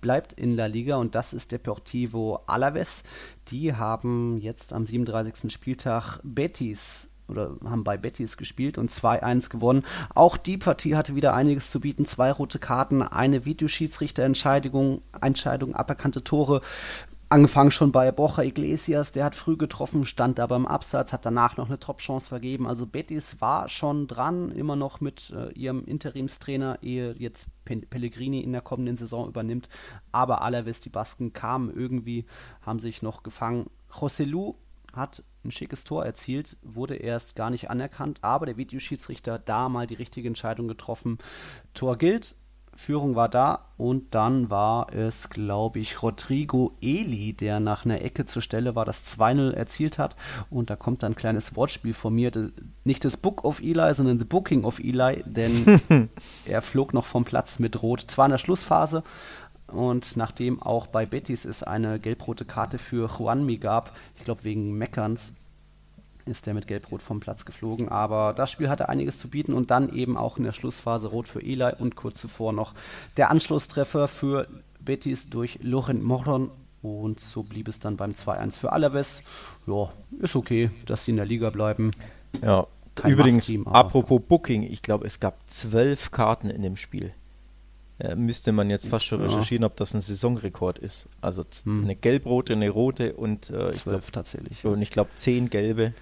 bleibt 0.00 0.32
in 0.34 0.56
La 0.56 0.66
Liga 0.66 0.96
und 0.96 1.14
das 1.14 1.32
ist 1.32 1.52
der 1.52 1.58
Portivo 1.58 2.40
Alaves. 2.46 3.02
Die 3.48 3.74
haben 3.74 4.38
jetzt 4.38 4.72
am 4.72 4.84
37. 4.84 5.50
Spieltag 5.50 6.18
Betis 6.22 7.08
oder 7.28 7.56
haben 7.64 7.84
bei 7.84 7.96
Betis 7.96 8.36
gespielt 8.36 8.76
und 8.76 8.90
2-1 8.90 9.48
gewonnen. 9.48 9.84
Auch 10.14 10.36
die 10.36 10.58
Partie 10.58 10.96
hatte 10.96 11.14
wieder 11.14 11.32
einiges 11.34 11.70
zu 11.70 11.80
bieten. 11.80 12.04
Zwei 12.04 12.32
rote 12.32 12.58
Karten, 12.58 13.02
eine 13.02 13.44
Videoschiedsrichterentscheidung, 13.44 15.02
Entscheidung, 15.20 15.74
aberkannte 15.74 16.24
Tore. 16.24 16.60
Angefangen 17.32 17.70
schon 17.70 17.92
bei 17.92 18.10
Borja 18.10 18.42
Iglesias, 18.42 19.12
der 19.12 19.22
hat 19.22 19.36
früh 19.36 19.56
getroffen, 19.56 20.04
stand 20.04 20.40
aber 20.40 20.56
im 20.56 20.66
Absatz, 20.66 21.12
hat 21.12 21.24
danach 21.24 21.56
noch 21.56 21.68
eine 21.68 21.78
Top-Chance 21.78 22.26
vergeben. 22.26 22.66
Also 22.66 22.86
Betis 22.86 23.40
war 23.40 23.68
schon 23.68 24.08
dran, 24.08 24.50
immer 24.50 24.74
noch 24.74 25.00
mit 25.00 25.30
äh, 25.30 25.52
ihrem 25.52 25.84
Interimstrainer, 25.84 26.82
ehe 26.82 27.14
jetzt 27.16 27.46
Pellegrini 27.64 28.40
in 28.40 28.50
der 28.50 28.62
kommenden 28.62 28.96
Saison 28.96 29.28
übernimmt. 29.28 29.68
Aber 30.10 30.42
Alaves, 30.42 30.80
die 30.80 30.88
Basken 30.88 31.32
kamen 31.32 31.72
irgendwie, 31.72 32.24
haben 32.62 32.80
sich 32.80 33.00
noch 33.00 33.22
gefangen. 33.22 33.70
José 33.92 34.24
Lu 34.24 34.56
hat 34.92 35.22
ein 35.44 35.52
schickes 35.52 35.84
Tor 35.84 36.04
erzielt, 36.04 36.56
wurde 36.62 36.96
erst 36.96 37.36
gar 37.36 37.50
nicht 37.50 37.70
anerkannt, 37.70 38.24
aber 38.24 38.46
der 38.46 38.56
Videoschiedsrichter 38.56 39.38
da 39.38 39.68
mal 39.68 39.86
die 39.86 39.94
richtige 39.94 40.26
Entscheidung 40.26 40.66
getroffen. 40.66 41.18
Tor 41.74 41.96
gilt, 41.96 42.34
Führung 42.80 43.14
war 43.14 43.28
da 43.28 43.66
und 43.76 44.14
dann 44.14 44.48
war 44.48 44.92
es, 44.94 45.28
glaube 45.28 45.78
ich, 45.78 46.02
Rodrigo 46.02 46.72
Eli, 46.80 47.34
der 47.34 47.60
nach 47.60 47.84
einer 47.84 48.00
Ecke 48.00 48.24
zur 48.24 48.40
Stelle 48.40 48.74
war, 48.74 48.86
das 48.86 49.16
2-0 49.18 49.52
erzielt 49.52 49.98
hat. 49.98 50.16
Und 50.48 50.70
da 50.70 50.76
kommt 50.76 51.02
dann 51.02 51.12
ein 51.12 51.16
kleines 51.16 51.56
Wortspiel 51.56 51.92
von 51.92 52.14
mir. 52.14 52.32
Nicht 52.84 53.04
das 53.04 53.18
Book 53.18 53.44
of 53.44 53.60
Eli, 53.60 53.94
sondern 53.94 54.18
The 54.18 54.24
Booking 54.24 54.64
of 54.64 54.78
Eli, 54.78 55.22
denn 55.26 55.80
er 56.46 56.62
flog 56.62 56.94
noch 56.94 57.04
vom 57.04 57.24
Platz 57.24 57.58
mit 57.58 57.82
Rot. 57.82 58.00
Zwar 58.00 58.26
in 58.26 58.32
der 58.32 58.38
Schlussphase, 58.38 59.02
und 59.66 60.16
nachdem 60.16 60.60
auch 60.60 60.86
bei 60.86 61.06
Betis 61.06 61.44
es 61.44 61.62
eine 61.62 62.00
gelb-rote 62.00 62.44
Karte 62.44 62.78
für 62.78 63.08
Juanmi 63.08 63.58
gab, 63.58 63.96
ich 64.16 64.24
glaube 64.24 64.44
wegen 64.44 64.72
Meckerns, 64.72 65.49
ist 66.30 66.46
er 66.46 66.54
mit 66.54 66.66
Gelb-Rot 66.66 67.02
vom 67.02 67.20
Platz 67.20 67.44
geflogen. 67.44 67.88
Aber 67.88 68.32
das 68.32 68.50
Spiel 68.50 68.68
hatte 68.68 68.88
einiges 68.88 69.18
zu 69.18 69.28
bieten 69.28 69.52
und 69.52 69.70
dann 69.70 69.92
eben 69.94 70.16
auch 70.16 70.38
in 70.38 70.44
der 70.44 70.52
Schlussphase 70.52 71.08
Rot 71.08 71.28
für 71.28 71.42
Eli 71.42 71.72
und 71.78 71.96
kurz 71.96 72.20
zuvor 72.20 72.52
noch 72.52 72.74
der 73.16 73.30
Anschlusstreffer 73.30 74.08
für 74.08 74.46
Betis 74.80 75.28
durch 75.28 75.58
Loren 75.62 76.02
Moron. 76.02 76.50
Und 76.82 77.20
so 77.20 77.42
blieb 77.42 77.68
es 77.68 77.78
dann 77.78 77.96
beim 77.96 78.12
2-1 78.12 78.58
für 78.58 78.72
Alaves. 78.72 79.22
Ja, 79.66 79.92
ist 80.20 80.36
okay, 80.36 80.70
dass 80.86 81.04
sie 81.04 81.10
in 81.10 81.18
der 81.18 81.26
Liga 81.26 81.50
bleiben. 81.50 81.90
Ja, 82.42 82.66
Kein 82.94 83.12
übrigens, 83.12 83.52
apropos 83.66 84.22
Booking, 84.26 84.62
ich 84.62 84.80
glaube, 84.80 85.06
es 85.06 85.20
gab 85.20 85.38
zwölf 85.50 86.10
Karten 86.10 86.48
in 86.48 86.62
dem 86.62 86.78
Spiel. 86.78 87.12
Ja, 88.02 88.14
müsste 88.16 88.52
man 88.52 88.70
jetzt 88.70 88.88
fast 88.88 89.04
schon 89.04 89.20
recherchieren, 89.20 89.64
ob 89.64 89.76
das 89.76 89.92
ein 89.92 90.00
Saisonrekord 90.00 90.78
ist. 90.78 91.06
Also 91.20 91.42
hm. 91.64 91.84
eine 91.84 91.96
gelb-rote, 91.96 92.54
eine 92.54 92.70
rote 92.70 93.12
und 93.14 93.50
äh, 93.50 93.72
zwölf 93.72 94.10
tatsächlich. 94.10 94.64
Und 94.64 94.80
ich 94.80 94.90
glaube 94.90 95.10
zehn 95.16 95.50
gelbe. 95.50 95.92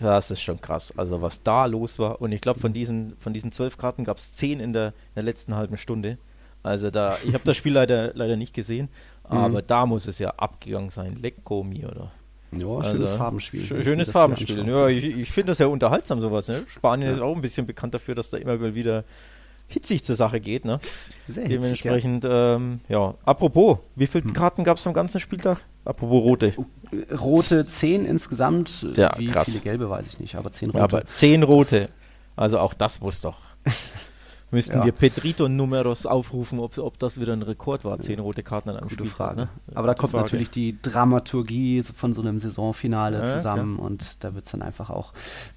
Das 0.00 0.30
ist 0.30 0.40
schon 0.42 0.60
krass. 0.60 0.96
Also 0.96 1.22
was 1.22 1.42
da 1.42 1.66
los 1.66 1.98
war. 1.98 2.20
Und 2.20 2.32
ich 2.32 2.40
glaube, 2.40 2.60
von 2.60 2.72
diesen, 2.72 3.16
von 3.18 3.32
diesen 3.32 3.52
zwölf 3.52 3.76
Karten 3.76 4.04
gab 4.04 4.16
es 4.16 4.34
zehn 4.34 4.60
in 4.60 4.72
der, 4.72 4.88
in 4.88 5.14
der 5.16 5.22
letzten 5.22 5.54
halben 5.54 5.76
Stunde. 5.76 6.18
Also 6.62 6.90
da, 6.90 7.18
ich 7.24 7.34
habe 7.34 7.44
das 7.44 7.56
Spiel 7.56 7.74
leider, 7.74 8.12
leider 8.14 8.36
nicht 8.36 8.54
gesehen, 8.54 8.88
aber 9.22 9.60
mhm. 9.60 9.66
da 9.66 9.86
muss 9.86 10.08
es 10.08 10.18
ja 10.18 10.30
abgegangen 10.30 10.90
sein. 10.90 11.16
Lecco 11.20 11.62
mir, 11.62 11.90
oder? 11.90 12.10
Ja, 12.52 12.66
also, 12.68 12.90
schönes 12.90 13.12
Farbenspiel. 13.12 13.64
Schönes 13.64 14.10
Farbenspiel. 14.10 14.66
Ja, 14.66 14.88
ich, 14.88 15.04
ich 15.04 15.30
finde 15.30 15.50
das 15.50 15.58
ja 15.58 15.66
unterhaltsam, 15.66 16.20
sowas. 16.20 16.48
Ne? 16.48 16.64
Spanien 16.66 17.10
ja. 17.10 17.16
ist 17.16 17.20
auch 17.20 17.34
ein 17.34 17.42
bisschen 17.42 17.66
bekannt 17.66 17.94
dafür, 17.94 18.14
dass 18.14 18.30
da 18.30 18.38
immer 18.38 18.74
wieder 18.74 19.04
hitzig 19.74 20.04
zur 20.04 20.16
Sache 20.16 20.40
geht. 20.40 20.64
Ne? 20.64 20.80
Sehr 21.28 21.48
Dementsprechend, 21.48 22.24
ja. 22.24 22.54
Ähm, 22.56 22.80
ja. 22.88 23.14
Apropos, 23.24 23.78
wie 23.96 24.06
viele 24.06 24.24
hm. 24.24 24.32
Karten 24.32 24.64
gab 24.64 24.78
es 24.78 24.86
am 24.86 24.94
ganzen 24.94 25.20
Spieltag? 25.20 25.58
Apropos 25.84 26.22
rote. 26.22 26.54
Rote 27.20 27.66
10 27.66 28.06
insgesamt. 28.06 28.86
Ja, 28.96 29.12
wie 29.18 29.26
krass. 29.26 29.50
viele 29.50 29.60
gelbe 29.60 29.90
weiß 29.90 30.06
ich 30.06 30.20
nicht, 30.20 30.36
aber 30.36 30.50
10 30.52 30.70
rote. 30.70 30.78
Ja, 30.78 30.84
aber 30.84 31.04
10 31.04 31.42
rote. 31.42 31.88
Also 32.36 32.58
auch 32.58 32.74
das 32.74 33.00
muss 33.00 33.20
doch 33.20 33.38
Müssten 34.54 34.78
ja. 34.78 34.84
wir 34.84 34.92
Petrito-Numeros 34.92 36.06
aufrufen, 36.06 36.60
ob, 36.60 36.78
ob 36.78 36.96
das 36.98 37.20
wieder 37.20 37.32
ein 37.32 37.42
Rekord 37.42 37.84
war, 37.84 37.98
zehn 37.98 38.20
rote 38.20 38.44
Karten 38.44 38.70
an 38.70 38.76
einem 38.76 38.84
Gute 38.84 39.04
Spieltag. 39.04 39.16
Frage. 39.16 39.40
Ne? 39.40 39.48
Aber 39.74 39.88
da 39.88 39.94
kommt 39.94 40.12
Frage. 40.12 40.24
natürlich 40.24 40.50
die 40.50 40.78
Dramaturgie 40.80 41.82
von 41.82 42.12
so 42.12 42.22
einem 42.22 42.38
Saisonfinale 42.38 43.18
ja, 43.18 43.26
zusammen 43.26 43.78
ja. 43.78 43.84
und 43.84 44.22
da 44.22 44.34
wird 44.36 44.44
es 44.44 44.52
dann 44.52 44.62
einfach 44.62 44.90
auch 44.90 45.12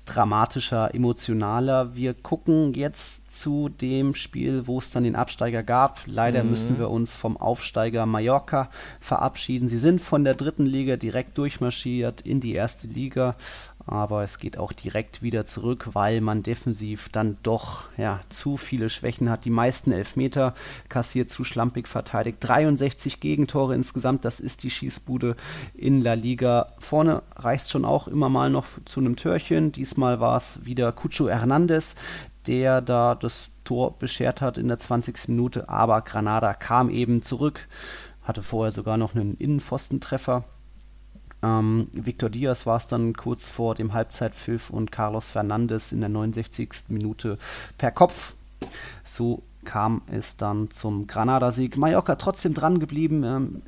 dramatischer, 0.06 0.96
emotionaler. 0.96 1.96
Wir 1.96 2.16
gucken 2.16 2.74
jetzt 2.74 3.40
zu 3.40 3.70
dem 3.70 4.16
Spiel, 4.16 4.66
wo 4.66 4.80
es 4.80 4.90
dann 4.90 5.04
den 5.04 5.16
Absteiger 5.16 5.62
gab. 5.62 6.00
Leider 6.08 6.44
mhm. 6.44 6.50
müssen 6.50 6.80
wir 6.80 6.90
uns 6.90 7.16
vom 7.16 7.38
Aufsteiger 7.38 8.08
Mallorca 8.08 8.70
verabschieden. 9.00 9.68
Sie 9.68 9.78
sind 9.78 10.02
von 10.02 10.24
der 10.24 10.34
dritten 10.34 10.66
Liga 10.66 10.98
direkt 10.98 11.38
durchmarschiert 11.38 12.22
in 12.22 12.40
die 12.40 12.54
erste 12.54 12.88
Liga 12.88 13.36
aber 13.88 14.24
es 14.24 14.38
geht 14.38 14.58
auch 14.58 14.74
direkt 14.74 15.22
wieder 15.22 15.46
zurück, 15.46 15.90
weil 15.94 16.20
man 16.20 16.44
defensiv 16.44 17.08
dann 17.10 17.38
doch 17.42 17.86
ja, 17.98 18.20
zu 18.28 18.58
viele 18.58 18.90
Schwächen 18.90 19.30
hat. 19.30 19.46
Die 19.46 19.50
meisten 19.50 19.94
Elfmeter 19.94 20.54
kassiert 20.90 21.30
zu 21.30 21.46
schlampig 21.46 21.88
verteidigt. 21.88 22.38
63 22.42 23.22
Gegentore 23.22 23.74
insgesamt, 23.76 24.26
das 24.26 24.42
ist 24.42 24.64
die 24.64 24.70
Schießbude 24.70 25.38
in 25.74 26.02
La 26.02 26.14
Liga. 26.14 26.68
Vorne 26.80 27.24
reicht 27.38 27.66
es 27.66 27.72
schon 27.72 27.86
auch 27.86 28.10
immer 28.10 28.28
mal 28.28 28.50
noch 28.50 28.66
zu 28.84 29.00
einem 29.00 29.16
Törchen. 29.16 29.72
Diesmal 29.72 30.20
war 30.20 30.36
es 30.36 30.66
wieder 30.66 30.92
Cucho 30.92 31.30
Hernandez, 31.30 31.96
der 32.46 32.82
da 32.82 33.16
das 33.16 33.52
Tor 33.64 33.98
beschert 33.98 34.42
hat 34.42 34.58
in 34.58 34.68
der 34.68 34.80
20. 34.80 35.30
Minute, 35.30 35.70
aber 35.70 36.02
Granada 36.02 36.54
kam 36.54 36.90
eben 36.90 37.22
zurück, 37.22 37.68
hatte 38.22 38.42
vorher 38.42 38.72
sogar 38.72 38.98
noch 38.98 39.16
einen 39.16 39.36
Innenpfostentreffer 39.36 40.44
ähm, 41.44 41.88
Victor 41.94 42.30
Diaz 42.30 42.66
war 42.66 42.78
es 42.78 42.88
dann 42.88 43.14
kurz 43.14 43.50
vor 43.50 43.76
dem 43.76 43.94
Halbzeitpfiff 43.94 44.70
und 44.70 44.92
Carlos 44.92 45.32
Fernandes 45.32 45.92
in 45.92 46.00
der 46.00 46.10
69. 46.10 46.70
Minute 46.90 47.38
per 47.78 47.92
Kopf. 47.92 48.34
So 49.04 49.44
kam 49.68 50.02
es 50.10 50.38
dann 50.38 50.72
zum 50.72 51.08
Granada-Sieg. 51.08 51.76
Mallorca 51.76 52.16
trotzdem 52.16 52.54
dran 52.54 52.80
geblieben. 52.80 53.24
Ähm, 53.24 53.62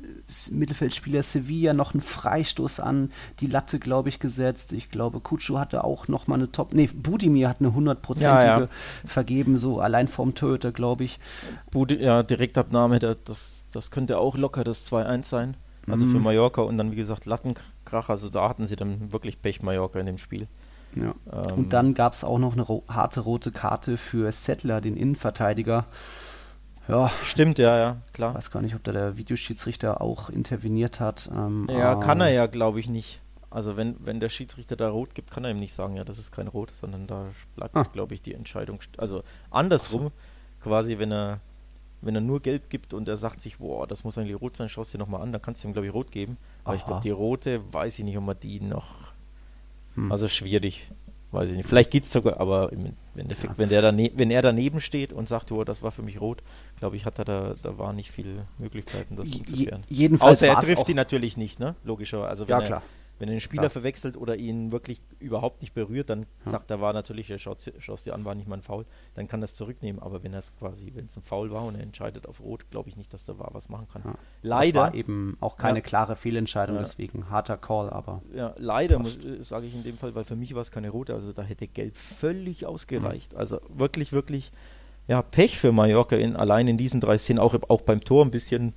Mittelfeldspieler 0.50 1.22
Sevilla 1.22 1.74
noch 1.74 1.92
einen 1.92 2.00
Freistoß 2.00 2.80
an 2.80 3.12
die 3.40 3.46
Latte, 3.46 3.78
glaube 3.78 4.08
ich, 4.08 4.18
gesetzt. 4.18 4.72
Ich 4.72 4.90
glaube, 4.90 5.20
Kutschu 5.20 5.58
hatte 5.58 5.84
auch 5.84 6.08
noch 6.08 6.26
mal 6.26 6.36
eine 6.36 6.50
Top. 6.50 6.72
Nee, 6.72 6.88
Budimir 6.92 7.50
hat 7.50 7.60
eine 7.60 7.74
hundertprozentige 7.74 8.44
ja, 8.44 8.60
ja. 8.60 8.68
vergeben, 9.04 9.58
so 9.58 9.80
allein 9.80 10.08
vorm 10.08 10.34
Torhüter, 10.34 10.72
glaube 10.72 11.04
ich. 11.04 11.20
Budi 11.70 11.96
ja, 11.96 12.22
Direktabnahme, 12.22 12.98
das, 12.98 13.64
das 13.70 13.90
könnte 13.90 14.18
auch 14.18 14.38
locker 14.38 14.64
das 14.64 14.90
2-1 14.90 15.24
sein. 15.24 15.56
Also 15.88 16.06
mhm. 16.06 16.10
für 16.12 16.18
Mallorca 16.18 16.62
und 16.62 16.78
dann, 16.78 16.92
wie 16.92 16.96
gesagt, 16.96 17.26
Lattenkrach. 17.26 18.08
Also 18.08 18.28
da 18.28 18.48
hatten 18.48 18.66
sie 18.66 18.76
dann 18.76 19.12
wirklich 19.12 19.40
Pech, 19.40 19.62
Mallorca 19.62 19.98
in 19.98 20.06
dem 20.06 20.18
Spiel. 20.18 20.46
Ja. 20.94 21.14
Ähm, 21.32 21.54
und 21.54 21.72
dann 21.72 21.94
gab 21.94 22.14
es 22.14 22.24
auch 22.24 22.38
noch 22.38 22.52
eine 22.52 22.62
ro 22.62 22.82
harte 22.88 23.20
rote 23.20 23.52
Karte 23.52 23.96
für 23.96 24.30
Settler, 24.32 24.80
den 24.80 24.96
Innenverteidiger. 24.96 25.86
Ja. 26.88 27.10
Stimmt, 27.22 27.58
ja, 27.58 27.78
ja, 27.78 27.96
klar. 28.12 28.30
Ich 28.30 28.36
weiß 28.36 28.50
gar 28.50 28.62
nicht, 28.62 28.74
ob 28.74 28.82
da 28.82 28.92
der 28.92 29.16
Videoschiedsrichter 29.16 30.00
auch 30.00 30.28
interveniert 30.28 30.98
hat. 30.98 31.30
Ähm, 31.32 31.68
ja, 31.70 31.94
kann 31.94 32.20
er 32.20 32.30
ja, 32.30 32.46
glaube 32.46 32.80
ich, 32.80 32.88
nicht. 32.88 33.20
Also 33.48 33.76
wenn, 33.76 33.96
wenn 33.98 34.20
der 34.20 34.28
Schiedsrichter 34.28 34.76
da 34.76 34.88
rot 34.88 35.14
gibt, 35.14 35.30
kann 35.30 35.44
er 35.44 35.50
ihm 35.50 35.58
nicht 35.58 35.74
sagen, 35.74 35.96
ja, 35.96 36.04
das 36.04 36.18
ist 36.18 36.30
kein 36.30 36.48
Rot, 36.48 36.72
sondern 36.72 37.06
da 37.06 37.26
bleibt, 37.56 37.76
ah. 37.76 37.82
glaube 37.82 38.14
ich, 38.14 38.22
die 38.22 38.34
Entscheidung. 38.34 38.80
Also 38.96 39.22
andersrum, 39.50 40.04
so. 40.04 40.12
quasi, 40.62 40.98
wenn 40.98 41.12
er 41.12 41.40
wenn 42.02 42.14
er 42.14 42.20
nur 42.20 42.40
gelb 42.40 42.70
gibt 42.70 42.94
und 42.94 43.08
er 43.08 43.16
sagt 43.16 43.40
sich, 43.40 43.58
boah, 43.58 43.86
das 43.86 44.04
muss 44.04 44.16
eigentlich 44.16 44.40
rot 44.40 44.56
sein, 44.56 44.68
schaust 44.68 44.94
dir 44.94 44.98
nochmal 44.98 45.22
an, 45.22 45.32
dann 45.32 45.42
kannst 45.42 45.62
du 45.62 45.68
ihm, 45.68 45.72
glaube 45.72 45.86
ich, 45.86 45.94
rot 45.94 46.10
geben. 46.10 46.36
Aber 46.64 46.74
Aha. 46.74 46.76
ich 46.76 46.86
glaube, 46.86 47.02
die 47.02 47.10
rote, 47.10 47.60
weiß 47.72 47.98
ich 47.98 48.04
nicht, 48.04 48.16
ob 48.16 48.24
man 48.24 48.40
die 48.40 48.60
noch. 48.60 48.94
Hm. 49.94 50.10
Also 50.10 50.28
schwierig. 50.28 50.90
Weiß 51.32 51.48
ich 51.48 51.56
nicht. 51.56 51.68
Vielleicht 51.68 51.92
geht 51.92 52.04
es 52.04 52.12
sogar, 52.12 52.40
aber 52.40 52.72
im 52.72 52.96
Endeffekt, 53.14 53.52
ja. 53.52 53.58
wenn, 53.58 53.68
der 53.68 53.82
dane 53.82 54.10
wenn 54.16 54.32
er 54.32 54.42
daneben 54.42 54.80
steht 54.80 55.12
und 55.12 55.28
sagt, 55.28 55.52
oh, 55.52 55.62
das 55.62 55.80
war 55.80 55.92
für 55.92 56.02
mich 56.02 56.20
rot, 56.20 56.42
glaube 56.78 56.96
ich, 56.96 57.04
hat 57.04 57.20
er 57.20 57.24
da, 57.24 57.54
da 57.62 57.78
war 57.78 57.92
nicht 57.92 58.10
viele 58.10 58.46
Möglichkeiten, 58.58 59.14
das 59.14 59.30
umzukehren. 59.30 59.84
jedenfalls 59.88 60.38
Außer 60.38 60.48
er 60.48 60.60
trifft 60.60 60.88
die 60.88 60.94
natürlich 60.94 61.36
nicht, 61.36 61.60
ne? 61.60 61.76
Logischerweise. 61.84 62.28
Also 62.28 62.44
ja, 62.46 62.60
klar. 62.60 62.82
Er, 62.82 62.99
wenn 63.20 63.28
er 63.28 63.34
den 63.34 63.40
Spieler 63.40 63.64
Klar. 63.64 63.70
verwechselt 63.70 64.16
oder 64.16 64.36
ihn 64.36 64.72
wirklich 64.72 65.02
überhaupt 65.18 65.60
nicht 65.60 65.74
berührt, 65.74 66.08
dann 66.08 66.20
ja. 66.44 66.52
sagt 66.52 66.70
er, 66.70 66.80
war 66.80 66.94
natürlich, 66.94 67.30
er 67.30 67.38
schaut 67.38 67.58
es 67.58 68.02
dir 68.02 68.14
an, 68.14 68.24
war 68.24 68.34
nicht 68.34 68.48
mal 68.48 68.56
ein 68.56 68.62
Foul, 68.62 68.86
dann 69.14 69.28
kann 69.28 69.42
er 69.42 69.44
es 69.44 69.54
zurücknehmen. 69.54 70.00
Aber 70.00 70.22
wenn 70.22 70.32
es 70.32 70.56
quasi, 70.56 70.92
wenn 70.94 71.04
es 71.04 71.16
ein 71.16 71.22
Foul 71.22 71.50
war 71.50 71.64
und 71.64 71.74
er 71.74 71.82
entscheidet 71.82 72.26
auf 72.26 72.40
Rot, 72.40 72.70
glaube 72.70 72.88
ich 72.88 72.96
nicht, 72.96 73.12
dass 73.12 73.26
der 73.26 73.38
war 73.38 73.50
was 73.52 73.68
machen 73.68 73.88
kann. 73.92 74.02
Ja. 74.04 74.14
Leider. 74.42 74.72
Das 74.72 74.82
war 74.88 74.94
eben 74.94 75.36
auch 75.40 75.58
keine 75.58 75.80
ja. 75.80 75.82
klare 75.82 76.16
Fehlentscheidung, 76.16 76.78
deswegen 76.78 77.28
harter 77.28 77.58
Call, 77.58 77.90
aber. 77.90 78.22
Ja, 78.34 78.54
leider 78.56 78.98
äh, 79.00 79.42
sage 79.42 79.66
ich 79.66 79.74
in 79.74 79.82
dem 79.82 79.98
Fall, 79.98 80.14
weil 80.14 80.24
für 80.24 80.36
mich 80.36 80.54
war 80.54 80.62
es 80.62 80.70
keine 80.70 80.88
rote, 80.88 81.12
also 81.12 81.32
da 81.32 81.42
hätte 81.42 81.68
Gelb 81.68 81.98
völlig 81.98 82.64
ausgereicht. 82.64 83.34
Mhm. 83.34 83.38
Also 83.38 83.60
wirklich, 83.68 84.12
wirklich, 84.12 84.50
ja, 85.08 85.20
Pech 85.20 85.58
für 85.58 85.72
Mallorca 85.72 86.16
in, 86.16 86.36
allein 86.36 86.68
in 86.68 86.78
diesen 86.78 87.00
drei 87.00 87.18
Szenen, 87.18 87.38
auch, 87.38 87.54
auch 87.68 87.82
beim 87.82 88.00
Tor 88.00 88.24
ein 88.24 88.30
bisschen 88.30 88.72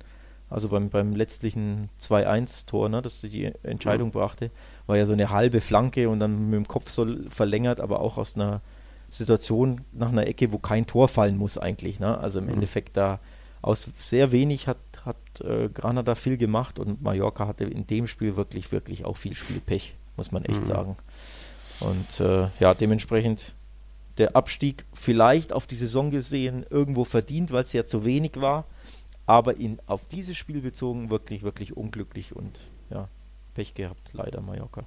also 0.50 0.68
beim, 0.68 0.88
beim 0.90 1.14
letztlichen 1.14 1.88
2-1-Tor, 2.00 2.88
ne, 2.88 3.02
das 3.02 3.20
die 3.20 3.50
Entscheidung 3.62 4.10
ja. 4.14 4.20
brachte, 4.20 4.50
war 4.86 4.96
ja 4.96 5.06
so 5.06 5.12
eine 5.12 5.30
halbe 5.30 5.60
Flanke 5.60 6.08
und 6.08 6.20
dann 6.20 6.50
mit 6.50 6.56
dem 6.56 6.68
Kopf 6.68 6.90
so 6.90 7.06
verlängert, 7.28 7.80
aber 7.80 8.00
auch 8.00 8.18
aus 8.18 8.36
einer 8.36 8.60
Situation 9.08 9.80
nach 9.92 10.10
einer 10.10 10.26
Ecke, 10.26 10.52
wo 10.52 10.58
kein 10.58 10.86
Tor 10.86 11.08
fallen 11.08 11.36
muss 11.36 11.56
eigentlich. 11.56 12.00
Ne? 12.00 12.18
Also 12.18 12.40
im 12.40 12.46
mhm. 12.46 12.54
Endeffekt 12.54 12.96
da 12.96 13.20
aus 13.62 13.88
sehr 14.02 14.32
wenig 14.32 14.68
hat, 14.68 14.76
hat 15.04 15.16
äh, 15.40 15.68
Granada 15.68 16.14
viel 16.14 16.36
gemacht 16.36 16.78
und 16.78 17.02
Mallorca 17.02 17.46
hatte 17.46 17.64
in 17.64 17.86
dem 17.86 18.06
Spiel 18.06 18.36
wirklich, 18.36 18.72
wirklich 18.72 19.04
auch 19.04 19.16
viel 19.16 19.34
Spielpech, 19.34 19.96
muss 20.16 20.32
man 20.32 20.44
echt 20.44 20.60
mhm. 20.60 20.66
sagen. 20.66 20.96
Und 21.80 22.20
äh, 22.20 22.48
ja, 22.60 22.74
dementsprechend 22.74 23.54
der 24.18 24.36
Abstieg 24.36 24.84
vielleicht 24.92 25.52
auf 25.52 25.66
die 25.66 25.74
Saison 25.74 26.10
gesehen 26.10 26.64
irgendwo 26.68 27.04
verdient, 27.04 27.50
weil 27.50 27.64
es 27.64 27.72
ja 27.72 27.86
zu 27.86 28.04
wenig 28.04 28.40
war 28.40 28.66
aber 29.26 29.56
in, 29.56 29.78
auf 29.86 30.06
dieses 30.08 30.36
Spiel 30.36 30.60
bezogen 30.60 31.10
wirklich, 31.10 31.42
wirklich 31.42 31.76
unglücklich 31.76 32.34
und 32.34 32.70
ja, 32.90 33.08
Pech 33.54 33.74
gehabt, 33.74 34.10
leider 34.12 34.40
Mallorca. 34.40 34.84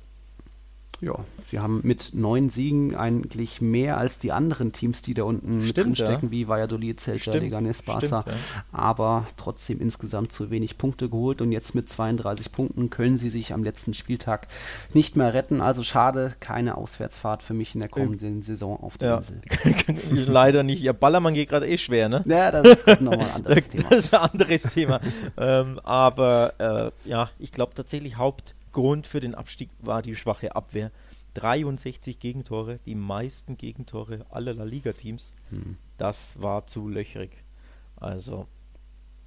Ja, 1.00 1.14
sie 1.44 1.60
haben 1.60 1.82
mit 1.84 2.12
neun 2.14 2.50
Siegen 2.50 2.96
eigentlich 2.96 3.62
mehr 3.62 3.98
als 3.98 4.18
die 4.18 4.32
anderen 4.32 4.72
Teams, 4.72 5.04
die 5.04 5.14
da 5.14 5.24
unten 5.24 5.62
Stimmt, 5.62 5.68
mit 5.68 5.78
drinstecken, 5.78 6.30
ja. 6.30 6.32
wie 6.32 6.48
Valladolid, 6.48 7.00
Celta, 7.00 7.34
Leganes, 7.34 7.84
Barca. 7.84 8.24
Stimmt, 8.24 8.36
ja. 8.36 8.64
Aber 8.72 9.28
trotzdem 9.38 9.80
insgesamt 9.80 10.32
zu 10.32 10.50
wenig 10.50 10.80
Punkte 10.80 11.08
geholt 11.08 11.42
und 11.42 11.52
jetzt 11.52 11.76
mit 11.76 11.88
32 11.88 12.52
Punkten 12.52 12.90
können 12.90 13.16
sie 13.16 13.30
sich 13.30 13.54
am 13.54 13.64
letzten 13.64 13.94
Spieltag 13.94 14.48
nicht 14.94 15.16
mehr 15.16 15.36
retten. 15.36 15.62
Also 15.62 15.84
schade, 15.84 16.34
keine 16.40 16.78
Auswärtsfahrt 16.78 17.44
für 17.44 17.54
mich 17.54 17.76
in 17.76 17.82
der 17.82 17.90
kommenden 17.90 18.42
Saison 18.42 18.82
auf 18.82 18.98
der 18.98 19.10
ja. 19.10 19.18
Insel. 19.18 19.42
Leider 20.26 20.64
nicht. 20.64 20.82
Ja, 20.82 20.94
Ballermann 20.94 21.36
geht 21.36 21.50
gerade 21.50 21.68
eh 21.68 21.78
schwer, 21.78 22.10
ne? 22.10 22.24
Ja, 22.26 22.50
das 22.50 22.66
ist 22.66 23.02
nochmal 23.02 23.20
ein 23.20 23.32
anderes 23.36 23.70
Thema. 23.70 23.90
Das 23.90 24.06
ist 24.06 24.14
ein 24.16 24.30
anderes 24.32 24.64
Thema. 24.64 25.00
ähm, 25.38 25.80
aber 25.84 26.94
äh, 27.06 27.10
ja, 27.10 27.30
ich 27.38 27.52
glaube 27.52 27.76
tatsächlich 27.76 28.18
Haupt 28.18 28.56
Grund 28.78 29.08
für 29.08 29.20
den 29.20 29.34
Abstieg 29.34 29.72
war 29.80 30.04
die 30.04 30.16
schwache 30.16 30.56
Abwehr. 30.56 30.92
63 31.34 32.20
Gegentore, 32.20 32.78
die 32.86 32.94
meisten 32.94 33.58
Gegentore 33.58 34.28
aller 34.30 34.54
La 34.54 34.66
Liga-Teams. 34.66 35.34
Hm. 35.50 35.78
Das 35.98 36.40
war 36.44 36.68
zu 36.68 36.88
löchrig. 36.88 37.44
Also, 37.96 38.46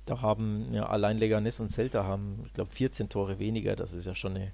da 0.06 0.22
haben 0.22 0.72
ja 0.72 0.86
allein 0.86 1.18
Leganes 1.18 1.58
und 1.58 1.68
Celta 1.68 2.04
haben, 2.04 2.42
ich 2.46 2.52
glaube, 2.52 2.70
14 2.70 3.08
Tore 3.08 3.40
weniger. 3.40 3.74
Das 3.74 3.92
ist 3.92 4.06
ja 4.06 4.14
schon 4.14 4.36
eine. 4.36 4.52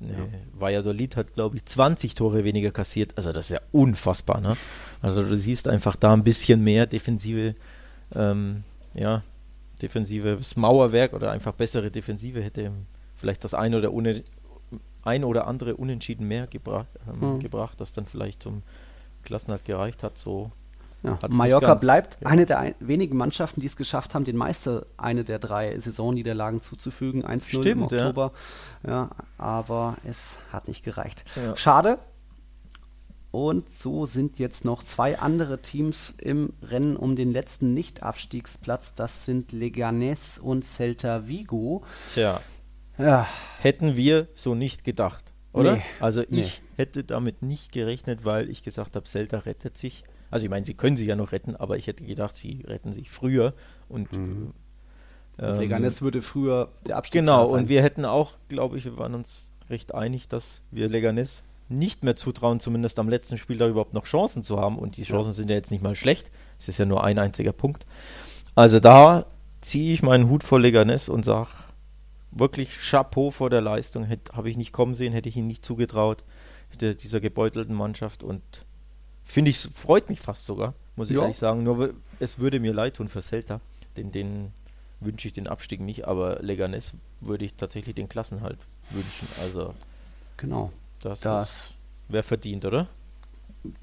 eine 0.00 0.12
ja. 0.12 0.28
Valladolid 0.54 1.16
hat, 1.16 1.34
glaube 1.34 1.58
ich, 1.58 1.66
20 1.66 2.14
Tore 2.14 2.42
weniger 2.42 2.70
kassiert. 2.70 3.12
Also, 3.16 3.32
das 3.32 3.50
ist 3.50 3.52
ja 3.52 3.60
unfassbar. 3.70 4.40
Ne? 4.40 4.56
Also, 5.02 5.22
du 5.22 5.36
siehst 5.36 5.68
einfach 5.68 5.94
da 5.94 6.14
ein 6.14 6.24
bisschen 6.24 6.64
mehr 6.64 6.86
defensive, 6.86 7.54
ähm, 8.14 8.64
ja, 8.94 9.24
defensives 9.82 10.56
Mauerwerk 10.56 11.12
oder 11.12 11.32
einfach 11.32 11.52
bessere 11.52 11.90
Defensive 11.90 12.42
hätte 12.42 12.72
vielleicht 13.22 13.44
das 13.44 13.54
eine 13.54 13.78
oder, 13.78 13.92
une, 13.92 14.24
ein 15.04 15.22
oder 15.22 15.46
andere 15.46 15.76
Unentschieden 15.76 16.26
mehr 16.26 16.48
gebra 16.48 16.86
ähm, 17.08 17.34
mhm. 17.34 17.38
gebracht, 17.38 17.80
das 17.80 17.92
dann 17.92 18.06
vielleicht 18.06 18.42
zum 18.42 18.62
Klassenhalt 19.22 19.64
gereicht 19.64 20.02
hat. 20.02 20.18
So 20.18 20.50
ja, 21.04 21.16
Mallorca 21.30 21.74
bleibt 21.76 22.18
ja. 22.20 22.26
eine 22.26 22.46
der 22.46 22.58
ein 22.58 22.74
wenigen 22.80 23.16
Mannschaften, 23.16 23.60
die 23.60 23.66
es 23.68 23.76
geschafft 23.76 24.16
haben, 24.16 24.24
den 24.24 24.36
Meister 24.36 24.86
eine 24.96 25.22
der 25.22 25.38
drei 25.38 25.78
Saisonniederlagen 25.78 26.62
zuzufügen. 26.62 27.24
1-0 27.24 27.64
im 27.64 27.82
Oktober. 27.84 28.32
Ja. 28.84 29.10
aber 29.38 29.96
es 30.04 30.38
hat 30.52 30.66
nicht 30.66 30.84
gereicht. 30.84 31.24
Schade. 31.54 31.98
Und 33.30 33.72
so 33.72 34.04
sind 34.04 34.40
jetzt 34.40 34.64
noch 34.64 34.82
zwei 34.82 35.18
andere 35.20 35.62
Teams 35.62 36.10
im 36.18 36.52
Rennen 36.60 36.96
um 36.96 37.14
den 37.14 37.30
letzten 37.30 37.72
Nicht-Abstiegsplatz. 37.72 38.94
Das 38.94 39.24
sind 39.24 39.52
Leganés 39.52 40.40
und 40.40 40.64
Celta 40.64 41.28
Vigo. 41.28 41.84
Tja, 42.12 42.40
ja. 42.98 43.26
hätten 43.60 43.96
wir 43.96 44.28
so 44.34 44.54
nicht 44.54 44.84
gedacht, 44.84 45.32
oder? 45.52 45.76
Nee. 45.76 45.82
Also 46.00 46.22
ich 46.22 46.30
nee. 46.30 46.50
hätte 46.76 47.04
damit 47.04 47.42
nicht 47.42 47.72
gerechnet, 47.72 48.24
weil 48.24 48.50
ich 48.50 48.62
gesagt 48.62 48.96
habe, 48.96 49.06
Celta 49.06 49.38
rettet 49.38 49.76
sich. 49.76 50.04
Also 50.30 50.44
ich 50.44 50.50
meine, 50.50 50.64
sie 50.64 50.74
können 50.74 50.96
sich 50.96 51.06
ja 51.06 51.16
noch 51.16 51.32
retten, 51.32 51.56
aber 51.56 51.76
ich 51.76 51.86
hätte 51.86 52.04
gedacht, 52.04 52.36
sie 52.36 52.64
retten 52.66 52.92
sich 52.92 53.10
früher 53.10 53.54
und 53.88 54.12
mhm. 54.12 54.52
Ähm, 55.38 55.58
Leganes 55.58 56.02
würde 56.02 56.20
früher 56.20 56.68
der 56.86 56.96
Abstieg 56.98 57.20
Genau, 57.20 57.46
sein. 57.46 57.60
und 57.60 57.68
wir 57.70 57.82
hätten 57.82 58.04
auch, 58.04 58.32
glaube 58.48 58.76
ich, 58.76 58.84
wir 58.84 58.98
waren 58.98 59.14
uns 59.14 59.50
recht 59.70 59.94
einig, 59.94 60.28
dass 60.28 60.62
wir 60.70 60.88
Leganes 60.88 61.42
nicht 61.68 62.04
mehr 62.04 62.16
zutrauen, 62.16 62.60
zumindest 62.60 62.98
am 62.98 63.08
letzten 63.08 63.38
Spiel 63.38 63.56
da 63.56 63.66
überhaupt 63.66 63.94
noch 63.94 64.04
Chancen 64.04 64.42
zu 64.42 64.60
haben. 64.60 64.78
Und 64.78 64.96
die 64.96 65.04
Chancen 65.04 65.30
ja. 65.30 65.32
sind 65.32 65.50
ja 65.50 65.56
jetzt 65.56 65.70
nicht 65.70 65.82
mal 65.82 65.94
schlecht. 65.94 66.30
Es 66.58 66.68
ist 66.68 66.78
ja 66.78 66.84
nur 66.84 67.02
ein 67.02 67.18
einziger 67.18 67.52
Punkt. 67.52 67.86
Also 68.54 68.78
da 68.78 69.26
ziehe 69.62 69.94
ich 69.94 70.02
meinen 70.02 70.28
Hut 70.28 70.44
vor 70.44 70.60
Leganes 70.60 71.08
und 71.08 71.24
sage 71.24 71.48
wirklich 72.32 72.70
Chapeau 72.78 73.30
vor 73.30 73.50
der 73.50 73.60
Leistung. 73.60 74.08
Habe 74.32 74.50
ich 74.50 74.56
nicht 74.56 74.72
kommen 74.72 74.94
sehen, 74.94 75.12
hätte 75.12 75.28
ich 75.28 75.36
ihn 75.36 75.46
nicht 75.46 75.64
zugetraut, 75.64 76.24
dieser 76.80 77.20
gebeutelten 77.20 77.74
Mannschaft. 77.74 78.22
Und 78.22 78.42
finde 79.22 79.50
ich, 79.50 79.58
freut 79.58 80.08
mich 80.08 80.20
fast 80.20 80.46
sogar, 80.46 80.74
muss 80.96 81.10
ich 81.10 81.16
ja. 81.16 81.22
ehrlich 81.22 81.38
sagen. 81.38 81.62
Nur 81.62 81.94
es 82.18 82.38
würde 82.38 82.58
mir 82.58 82.72
leid 82.72 82.94
tun 82.94 83.08
für 83.08 83.22
Celta. 83.22 83.60
Den, 83.96 84.10
den 84.10 84.52
wünsche 85.00 85.28
ich 85.28 85.34
den 85.34 85.46
Abstieg 85.46 85.80
nicht, 85.80 86.06
aber 86.06 86.40
Leganes 86.40 86.94
würde 87.20 87.44
ich 87.44 87.54
tatsächlich 87.54 87.94
den 87.94 88.08
Klassenhalt 88.08 88.58
wünschen. 88.90 89.28
Also 89.40 89.74
genau. 90.36 90.72
Das, 91.00 91.20
das 91.20 91.74
wäre 92.08 92.22
verdient, 92.22 92.64
oder? 92.64 92.88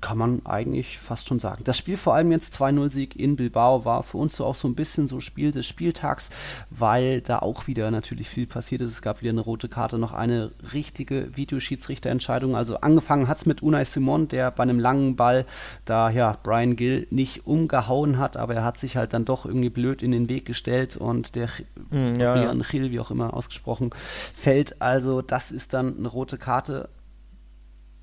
Kann 0.01 0.17
man 0.17 0.45
eigentlich 0.45 0.97
fast 0.97 1.27
schon 1.27 1.39
sagen. 1.39 1.63
Das 1.63 1.77
Spiel 1.77 1.97
vor 1.97 2.13
allem 2.13 2.31
jetzt 2.31 2.55
2-0-Sieg 2.55 3.15
in 3.15 3.35
Bilbao 3.35 3.85
war 3.85 4.03
für 4.03 4.17
uns 4.17 4.35
so 4.35 4.45
auch 4.45 4.55
so 4.55 4.67
ein 4.67 4.75
bisschen 4.75 5.07
so 5.07 5.19
Spiel 5.19 5.51
des 5.51 5.67
Spieltags, 5.67 6.31
weil 6.69 7.21
da 7.21 7.39
auch 7.39 7.67
wieder 7.67 7.89
natürlich 7.91 8.29
viel 8.29 8.47
passiert 8.47 8.81
ist. 8.81 8.91
Es 8.91 9.01
gab 9.01 9.21
wieder 9.21 9.31
eine 9.31 9.41
rote 9.41 9.69
Karte, 9.69 9.97
noch 9.97 10.13
eine 10.13 10.51
richtige 10.73 11.35
Videoschiedsrichterentscheidung. 11.35 12.55
Also 12.55 12.81
angefangen 12.81 13.27
hat 13.27 13.37
es 13.37 13.45
mit 13.45 13.61
Unai 13.61 13.85
Simon, 13.85 14.27
der 14.27 14.51
bei 14.51 14.63
einem 14.63 14.79
langen 14.79 15.15
Ball 15.15 15.45
da 15.85 16.09
ja 16.09 16.37
Brian 16.43 16.75
Gill 16.75 17.07
nicht 17.09 17.45
umgehauen 17.47 18.17
hat, 18.17 18.35
aber 18.35 18.55
er 18.55 18.63
hat 18.63 18.77
sich 18.77 18.97
halt 18.97 19.13
dann 19.13 19.25
doch 19.25 19.45
irgendwie 19.45 19.69
blöd 19.69 20.03
in 20.03 20.11
den 20.11 20.27
Weg 20.27 20.45
gestellt 20.45 20.97
und 20.97 21.35
der 21.35 21.49
mm, 21.89 22.19
ja, 22.19 22.35
ja. 22.35 22.53
Gil, 22.79 22.91
wie 22.91 22.99
auch 22.99 23.11
immer 23.11 23.33
ausgesprochen, 23.33 23.91
fällt. 23.93 24.81
Also 24.81 25.21
das 25.21 25.51
ist 25.51 25.73
dann 25.73 25.97
eine 25.97 26.07
rote 26.07 26.37
Karte 26.37 26.89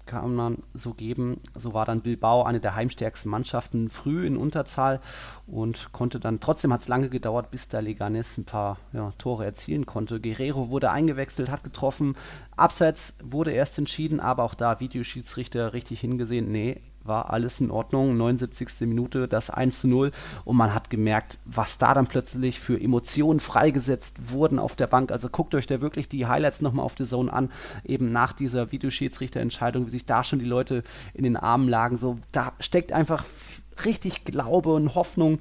kann 0.07 0.34
man 0.34 0.62
so 0.72 0.94
geben. 0.94 1.40
So 1.54 1.74
war 1.74 1.84
dann 1.84 2.00
Bilbao 2.00 2.44
eine 2.44 2.61
der 2.61 2.74
heimstärksten 2.74 3.30
Mannschaften 3.30 3.90
früh 3.90 4.26
in 4.26 4.36
Unterzahl 4.36 5.00
und 5.46 5.92
konnte 5.92 6.20
dann, 6.20 6.40
trotzdem 6.40 6.72
hat 6.72 6.80
es 6.80 6.88
lange 6.88 7.09
gedauert, 7.09 7.50
bis 7.50 7.68
da 7.68 7.80
Leganes 7.80 8.38
ein 8.38 8.44
paar 8.44 8.78
ja, 8.92 9.12
Tore 9.18 9.44
erzielen 9.44 9.86
konnte. 9.86 10.20
Guerrero 10.20 10.70
wurde 10.70 10.90
eingewechselt, 10.90 11.50
hat 11.50 11.64
getroffen. 11.64 12.16
Abseits 12.57 13.18
wurde 13.22 13.52
erst 13.52 13.78
entschieden, 13.78 14.20
aber 14.20 14.44
auch 14.44 14.54
da 14.54 14.80
Videoschiedsrichter 14.80 15.72
richtig 15.72 16.00
hingesehen. 16.00 16.50
Nee, 16.50 16.80
war 17.07 17.30
alles 17.30 17.61
in 17.61 17.70
Ordnung. 17.70 18.16
79. 18.16 18.88
Minute, 18.88 19.28
das 19.28 19.50
1 19.50 19.80
zu 19.82 19.88
0. 19.88 20.12
Und 20.44 20.57
man 20.57 20.74
hat 20.74 20.90
gemerkt, 20.90 21.38
was 21.44 21.78
da 21.78 21.94
dann 21.94 22.07
plötzlich 22.07 22.61
für 22.61 22.80
Emotionen 22.80 23.40
freigesetzt 23.40 24.30
wurden 24.30 24.59
auf 24.59 24.76
der 24.76 24.86
Bank. 24.86 25.12
Also 25.12 25.28
guckt 25.28 25.54
euch 25.54 25.66
da 25.66 25.80
wirklich 25.80 26.09
die 26.09 26.26
Highlights 26.26 26.62
nochmal 26.62 26.84
auf 26.84 26.94
der 26.94 27.07
Zone 27.07 27.32
an, 27.32 27.50
eben 27.84 28.12
nach 28.12 28.32
dieser 28.32 28.72
Videoschiedsrichterentscheidung, 28.72 29.86
wie 29.86 29.90
sich 29.90 30.07
da 30.07 30.24
schon 30.24 30.38
die 30.38 30.44
Leute 30.44 30.82
in 31.14 31.24
den 31.24 31.36
Armen 31.36 31.68
lagen. 31.68 31.96
So, 31.96 32.18
da 32.32 32.52
steckt 32.61 32.92
einfach 32.92 33.24
richtig 33.84 34.24
Glaube 34.24 34.72
und 34.74 34.94
Hoffnung. 34.94 35.38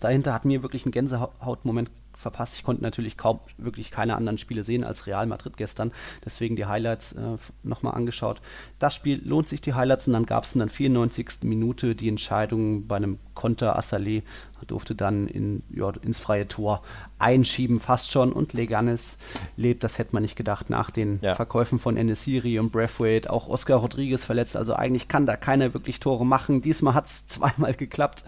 Dahinter 0.00 0.32
hat 0.32 0.44
mir 0.44 0.62
wirklich 0.62 0.84
ein 0.84 0.90
Gänsehautmoment 0.90 1.90
verpasst. 2.16 2.56
Ich 2.56 2.64
konnte 2.64 2.82
natürlich 2.82 3.16
kaum 3.16 3.40
wirklich 3.58 3.90
keine 3.90 4.16
anderen 4.16 4.38
Spiele 4.38 4.64
sehen 4.64 4.82
als 4.82 5.06
Real 5.06 5.26
Madrid 5.26 5.56
gestern. 5.56 5.92
Deswegen 6.24 6.56
die 6.56 6.66
Highlights 6.66 7.12
äh, 7.12 7.36
nochmal 7.62 7.94
angeschaut. 7.94 8.40
Das 8.78 8.94
Spiel 8.94 9.20
lohnt 9.24 9.48
sich 9.48 9.60
die 9.60 9.74
Highlights 9.74 10.08
und 10.08 10.14
dann 10.14 10.26
gab 10.26 10.44
es 10.44 10.54
in 10.54 10.60
der 10.60 10.68
94. 10.68 11.42
Minute 11.42 11.94
die 11.94 12.08
Entscheidung 12.08 12.86
bei 12.86 12.96
einem 12.96 13.18
Konter. 13.34 13.78
Assalé 13.78 14.22
durfte 14.66 14.94
dann 14.94 15.28
in, 15.28 15.62
ja, 15.70 15.90
ins 16.02 16.18
freie 16.18 16.48
Tor 16.48 16.82
einschieben, 17.18 17.78
fast 17.78 18.10
schon. 18.10 18.32
Und 18.32 18.52
Leganes 18.52 19.18
lebt, 19.56 19.84
das 19.84 19.98
hätte 19.98 20.14
man 20.14 20.22
nicht 20.22 20.36
gedacht, 20.36 20.70
nach 20.70 20.90
den 20.90 21.18
ja. 21.20 21.34
Verkäufen 21.34 21.78
von 21.78 21.96
Enesiri 21.96 22.58
und 22.58 22.72
Braithwaite. 22.72 23.30
Auch 23.30 23.48
Oscar 23.48 23.76
Rodriguez 23.76 24.24
verletzt. 24.24 24.56
Also 24.56 24.74
eigentlich 24.74 25.08
kann 25.08 25.26
da 25.26 25.36
keiner 25.36 25.74
wirklich 25.74 26.00
Tore 26.00 26.26
machen. 26.26 26.62
Diesmal 26.62 26.94
hat 26.94 27.06
es 27.06 27.26
zweimal 27.26 27.74
geklappt 27.74 28.24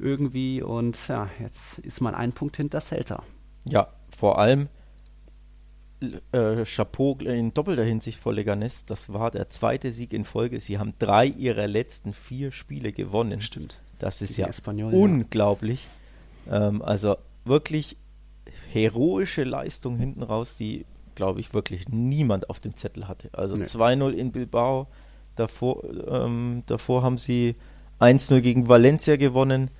irgendwie. 0.00 0.62
Und 0.62 1.08
ja, 1.08 1.28
jetzt 1.40 1.78
ist 1.78 2.00
man 2.00 2.14
einen 2.14 2.32
Punkt 2.32 2.56
hinter 2.56 2.80
Celta. 2.80 3.22
Ja, 3.64 3.88
vor 4.16 4.38
allem 4.38 4.68
äh, 6.32 6.64
Chapeau 6.64 7.16
in 7.20 7.52
doppelter 7.54 7.84
Hinsicht 7.84 8.20
vor 8.20 8.32
Leganes. 8.32 8.84
Das 8.84 9.12
war 9.12 9.30
der 9.30 9.50
zweite 9.50 9.92
Sieg 9.92 10.12
in 10.12 10.24
Folge. 10.24 10.60
Sie 10.60 10.78
haben 10.78 10.94
drei 10.98 11.26
ihrer 11.26 11.66
letzten 11.66 12.12
vier 12.12 12.52
Spiele 12.52 12.92
gewonnen. 12.92 13.40
Stimmt. 13.40 13.80
Das 13.98 14.22
ist 14.22 14.36
ja 14.36 14.46
Espanol, 14.46 14.94
unglaublich. 14.94 15.88
Ja. 16.46 16.68
Ähm, 16.68 16.82
also 16.82 17.16
wirklich 17.44 17.96
heroische 18.72 19.44
Leistung 19.44 19.98
hinten 19.98 20.22
raus, 20.22 20.56
die, 20.56 20.86
glaube 21.14 21.40
ich, 21.40 21.52
wirklich 21.52 21.88
niemand 21.88 22.48
auf 22.48 22.60
dem 22.60 22.76
Zettel 22.76 23.08
hatte. 23.08 23.30
Also 23.32 23.56
nee. 23.56 23.64
2-0 23.64 24.12
in 24.12 24.32
Bilbao. 24.32 24.86
Davor, 25.34 25.84
ähm, 26.08 26.62
davor 26.66 27.02
haben 27.02 27.18
sie 27.18 27.56
1-0 28.00 28.40
gegen 28.40 28.68
Valencia 28.68 29.16
gewonnen 29.16 29.70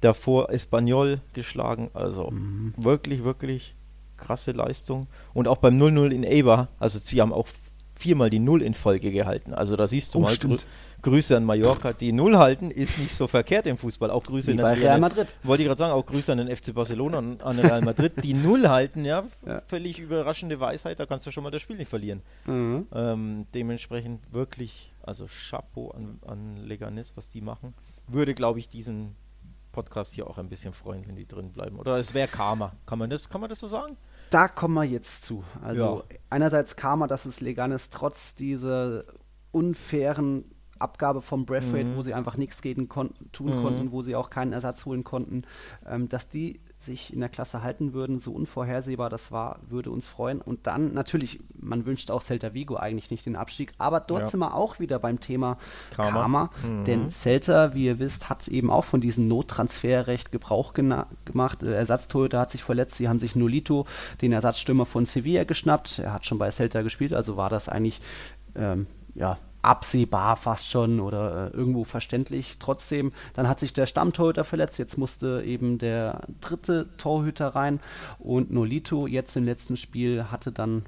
davor 0.00 0.50
Espanyol 0.50 1.20
geschlagen. 1.32 1.90
Also 1.94 2.30
mhm. 2.30 2.74
wirklich, 2.76 3.24
wirklich 3.24 3.74
krasse 4.16 4.52
Leistung. 4.52 5.06
Und 5.34 5.48
auch 5.48 5.58
beim 5.58 5.80
0-0 5.80 6.10
in 6.10 6.24
Eibar, 6.24 6.68
also 6.78 6.98
sie 6.98 7.20
haben 7.20 7.32
auch 7.32 7.48
viermal 7.94 8.30
die 8.30 8.38
Null 8.38 8.62
in 8.62 8.74
Folge 8.74 9.10
gehalten. 9.10 9.54
Also 9.54 9.76
da 9.76 9.86
siehst 9.86 10.14
du 10.14 10.18
oh, 10.18 10.22
mal 10.22 10.34
stimmt. 10.34 10.64
Grüße 11.02 11.36
an 11.36 11.44
Mallorca. 11.44 11.92
Die 11.92 12.12
Null 12.12 12.36
halten 12.36 12.70
ist 12.70 12.98
nicht 12.98 13.14
so 13.14 13.26
verkehrt 13.26 13.66
im 13.66 13.78
Fußball. 13.78 14.10
Auch 14.10 14.24
Grüße 14.24 14.52
Wie 14.52 14.56
bei 14.56 14.74
Real 14.74 14.98
Madrid. 14.98 15.36
Wollte 15.42 15.62
ich 15.62 15.68
gerade 15.68 15.78
sagen, 15.78 15.92
auch 15.92 16.04
Grüße 16.04 16.32
an 16.32 16.38
den 16.38 16.54
FC 16.54 16.74
Barcelona 16.74 17.18
und 17.18 17.42
an 17.42 17.58
Real 17.58 17.82
Madrid. 17.82 18.12
Die 18.24 18.34
Null 18.34 18.68
halten, 18.68 19.04
ja, 19.04 19.24
ja, 19.46 19.62
völlig 19.66 19.98
überraschende 19.98 20.58
Weisheit. 20.58 20.98
Da 20.98 21.06
kannst 21.06 21.26
du 21.26 21.30
schon 21.30 21.44
mal 21.44 21.50
das 21.50 21.62
Spiel 21.62 21.76
nicht 21.76 21.88
verlieren. 21.88 22.22
Mhm. 22.46 22.86
Ähm, 22.92 23.46
dementsprechend 23.54 24.32
wirklich, 24.32 24.90
also 25.02 25.26
Chapeau 25.26 25.90
an, 25.90 26.18
an 26.26 26.56
Leganes, 26.66 27.16
was 27.16 27.28
die 27.28 27.40
machen. 27.40 27.74
Würde, 28.08 28.34
glaube 28.34 28.58
ich, 28.58 28.68
diesen 28.68 29.14
Podcast 29.76 30.14
hier 30.14 30.26
auch 30.26 30.38
ein 30.38 30.48
bisschen 30.48 30.72
freuen, 30.72 31.06
wenn 31.06 31.16
die 31.16 31.28
drin 31.28 31.52
bleiben. 31.52 31.78
Oder 31.78 31.98
es 31.98 32.14
wäre 32.14 32.28
Karma. 32.28 32.72
Kann 32.86 32.98
man, 32.98 33.10
das, 33.10 33.28
kann 33.28 33.42
man 33.42 33.50
das 33.50 33.60
so 33.60 33.66
sagen? 33.66 33.94
Da 34.30 34.48
kommen 34.48 34.72
wir 34.72 34.84
jetzt 34.84 35.24
zu. 35.24 35.44
Also 35.62 36.02
ja. 36.08 36.16
einerseits 36.30 36.76
Karma, 36.76 37.06
dass 37.06 37.26
es 37.26 37.42
legal 37.42 37.70
ist, 37.72 37.92
trotz 37.92 38.34
dieser 38.34 39.04
unfairen 39.52 40.55
Abgabe 40.78 41.22
vom 41.22 41.46
Braithwaite, 41.46 41.90
mhm. 41.90 41.96
wo 41.96 42.02
sie 42.02 42.14
einfach 42.14 42.36
nichts 42.36 42.62
gegen 42.62 42.88
kon 42.88 43.10
tun 43.32 43.56
mhm. 43.56 43.62
konnten, 43.62 43.92
wo 43.92 44.02
sie 44.02 44.16
auch 44.16 44.30
keinen 44.30 44.52
Ersatz 44.52 44.86
holen 44.86 45.04
konnten, 45.04 45.42
ähm, 45.86 46.08
dass 46.08 46.28
die 46.28 46.60
sich 46.78 47.12
in 47.12 47.20
der 47.20 47.28
Klasse 47.28 47.62
halten 47.62 47.94
würden, 47.94 48.18
so 48.18 48.32
unvorhersehbar 48.32 49.08
das 49.08 49.32
war, 49.32 49.60
würde 49.68 49.90
uns 49.90 50.06
freuen. 50.06 50.40
Und 50.40 50.66
dann 50.66 50.92
natürlich, 50.92 51.40
man 51.58 51.86
wünscht 51.86 52.10
auch 52.10 52.20
Celta 52.20 52.52
Vigo 52.52 52.76
eigentlich 52.76 53.10
nicht 53.10 53.24
den 53.24 53.34
Abstieg, 53.34 53.72
aber 53.78 54.00
dort 54.00 54.22
ja. 54.22 54.26
sind 54.28 54.40
wir 54.40 54.54
auch 54.54 54.78
wieder 54.78 54.98
beim 54.98 55.18
Thema 55.18 55.56
Karma. 55.94 56.20
Karma 56.20 56.50
mhm. 56.62 56.84
Denn 56.84 57.10
Celta, 57.10 57.74
wie 57.74 57.86
ihr 57.86 57.98
wisst, 57.98 58.28
hat 58.28 58.46
eben 58.48 58.70
auch 58.70 58.84
von 58.84 59.00
diesem 59.00 59.26
Nottransferrecht 59.26 60.32
Gebrauch 60.32 60.74
gemacht. 60.74 61.62
Der 61.62 61.76
Ersatztorhüter 61.76 62.40
hat 62.40 62.50
sich 62.50 62.62
verletzt, 62.62 62.96
sie 62.96 63.08
haben 63.08 63.18
sich 63.18 63.36
Nolito, 63.36 63.86
den 64.20 64.32
Ersatzstürmer 64.32 64.86
von 64.86 65.06
Sevilla, 65.06 65.44
geschnappt. 65.44 65.98
Er 65.98 66.12
hat 66.12 66.26
schon 66.26 66.38
bei 66.38 66.50
Celta 66.50 66.82
gespielt, 66.82 67.14
also 67.14 67.36
war 67.36 67.48
das 67.48 67.68
eigentlich 67.68 68.00
ähm, 68.54 68.86
ja, 69.14 69.38
absehbar 69.66 70.36
fast 70.36 70.68
schon 70.68 71.00
oder 71.00 71.52
äh, 71.52 71.56
irgendwo 71.56 71.84
verständlich. 71.84 72.58
Trotzdem, 72.58 73.12
dann 73.34 73.48
hat 73.48 73.60
sich 73.60 73.72
der 73.72 73.86
Stammtorhüter 73.86 74.44
verletzt, 74.44 74.78
jetzt 74.78 74.96
musste 74.96 75.42
eben 75.44 75.78
der 75.78 76.20
dritte 76.40 76.88
Torhüter 76.96 77.48
rein 77.48 77.80
und 78.18 78.50
Nolito 78.50 79.06
jetzt 79.06 79.36
im 79.36 79.44
letzten 79.44 79.76
Spiel 79.76 80.30
hatte 80.30 80.52
dann 80.52 80.84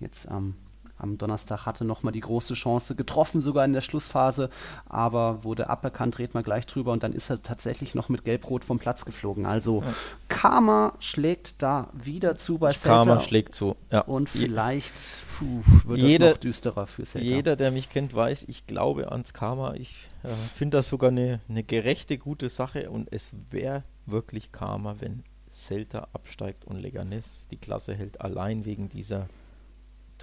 jetzt 0.00 0.28
am 0.28 0.54
am 0.98 1.18
Donnerstag 1.18 1.66
hatte 1.66 1.84
nochmal 1.84 2.12
die 2.12 2.20
große 2.20 2.54
Chance 2.54 2.94
getroffen, 2.94 3.40
sogar 3.40 3.64
in 3.64 3.72
der 3.72 3.80
Schlussphase, 3.80 4.50
aber 4.88 5.44
wurde 5.44 5.70
aberkannt, 5.70 6.18
reden 6.18 6.34
wir 6.34 6.42
gleich 6.42 6.66
drüber 6.66 6.92
und 6.92 7.02
dann 7.02 7.12
ist 7.12 7.30
er 7.30 7.42
tatsächlich 7.42 7.94
noch 7.94 8.08
mit 8.08 8.24
Gelb-Rot 8.24 8.64
vom 8.64 8.78
Platz 8.78 9.04
geflogen. 9.04 9.46
Also 9.46 9.82
ja. 9.82 9.94
Karma 10.28 10.92
schlägt 10.98 11.62
da 11.62 11.88
wieder 11.92 12.36
zu 12.36 12.58
bei 12.58 12.72
Celta. 12.72 13.04
Karma 13.04 13.20
schlägt 13.20 13.54
zu, 13.54 13.76
ja. 13.90 14.00
Und 14.00 14.28
vielleicht 14.28 14.94
puh, 15.38 15.62
wird 15.86 16.00
jeder, 16.00 16.26
das 16.26 16.34
noch 16.34 16.40
düsterer 16.40 16.86
für 16.86 17.04
Celta. 17.04 17.26
Jeder, 17.26 17.56
der 17.56 17.70
mich 17.70 17.90
kennt, 17.90 18.14
weiß, 18.14 18.44
ich 18.48 18.66
glaube 18.66 19.12
ans 19.12 19.32
Karma. 19.32 19.74
Ich 19.74 20.06
äh, 20.22 20.28
finde 20.54 20.78
das 20.78 20.88
sogar 20.88 21.10
eine, 21.10 21.40
eine 21.48 21.62
gerechte, 21.62 22.18
gute 22.18 22.48
Sache 22.48 22.90
und 22.90 23.12
es 23.12 23.34
wäre 23.50 23.84
wirklich 24.06 24.52
Karma, 24.52 24.96
wenn 24.98 25.22
Celta 25.50 26.08
absteigt 26.12 26.64
und 26.64 26.76
Leganes 26.76 27.46
die 27.50 27.56
Klasse 27.56 27.94
hält, 27.94 28.20
allein 28.20 28.64
wegen 28.64 28.88
dieser 28.88 29.28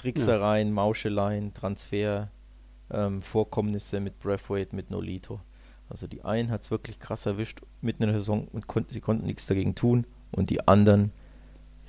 Tricksereien, 0.06 0.68
ja. 0.68 0.74
Mauscheleien, 0.74 1.54
Transfer, 1.54 2.30
ähm, 2.92 3.22
Vorkommnisse 3.22 4.00
mit 4.00 4.20
Breathwaite, 4.20 4.76
mit 4.76 4.92
Nolito. 4.92 5.40
Also 5.90 6.08
die 6.08 6.24
einen 6.24 6.52
hat 6.52 6.64
es 6.64 6.72
wirklich 6.72 7.00
krass 7.00 7.26
erwischt 7.26 7.62
mitten 7.82 8.04
in 8.04 8.10
der 8.10 8.20
Saison 8.20 8.48
und 8.52 8.68
konnten, 8.68 8.94
sie 8.94 9.02
konnten 9.02 9.26
nichts 9.26 9.46
dagegen 9.46 9.76
tun 9.76 10.06
und 10.32 10.50
die 10.50 10.68
anderen 10.68 11.12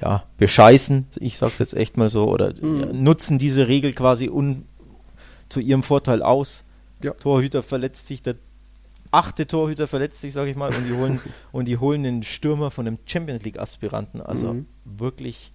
ja, 0.01 0.25
bescheißen, 0.37 1.07
ich 1.21 1.39
sag's 1.39 1.59
jetzt 1.59 1.75
echt 1.75 1.97
mal 1.97 2.11
so, 2.11 2.31
oder 2.31 2.53
mhm. 2.61 2.81
ja, 2.81 2.87
nutzen 2.93 3.39
diese 3.39 3.69
Regel 3.69 3.93
quasi 3.93 4.29
un, 4.29 4.67
zu 5.49 5.61
ihrem 5.61 5.83
Vorteil 5.83 6.23
aus. 6.23 6.65
Ja. 7.03 7.13
Torhüter 7.13 7.63
verletzt 7.63 8.07
sich, 8.07 8.23
der 8.23 8.37
achte 9.11 9.47
Torhüter 9.47 9.87
verletzt 9.87 10.21
sich, 10.21 10.35
sage 10.35 10.51
ich 10.51 10.57
mal, 10.57 10.75
und 10.75 10.87
die 10.87 10.93
holen 10.93 11.21
und 11.53 11.67
die 11.67 11.79
holen 11.79 12.03
den 12.03 12.23
Stürmer 12.23 12.71
von 12.71 12.87
einem 12.87 12.99
Champions 13.07 13.43
League 13.43 13.59
Aspiranten. 13.59 14.21
Also 14.21 14.53
mhm. 14.53 14.67
wirklich, 14.85 15.53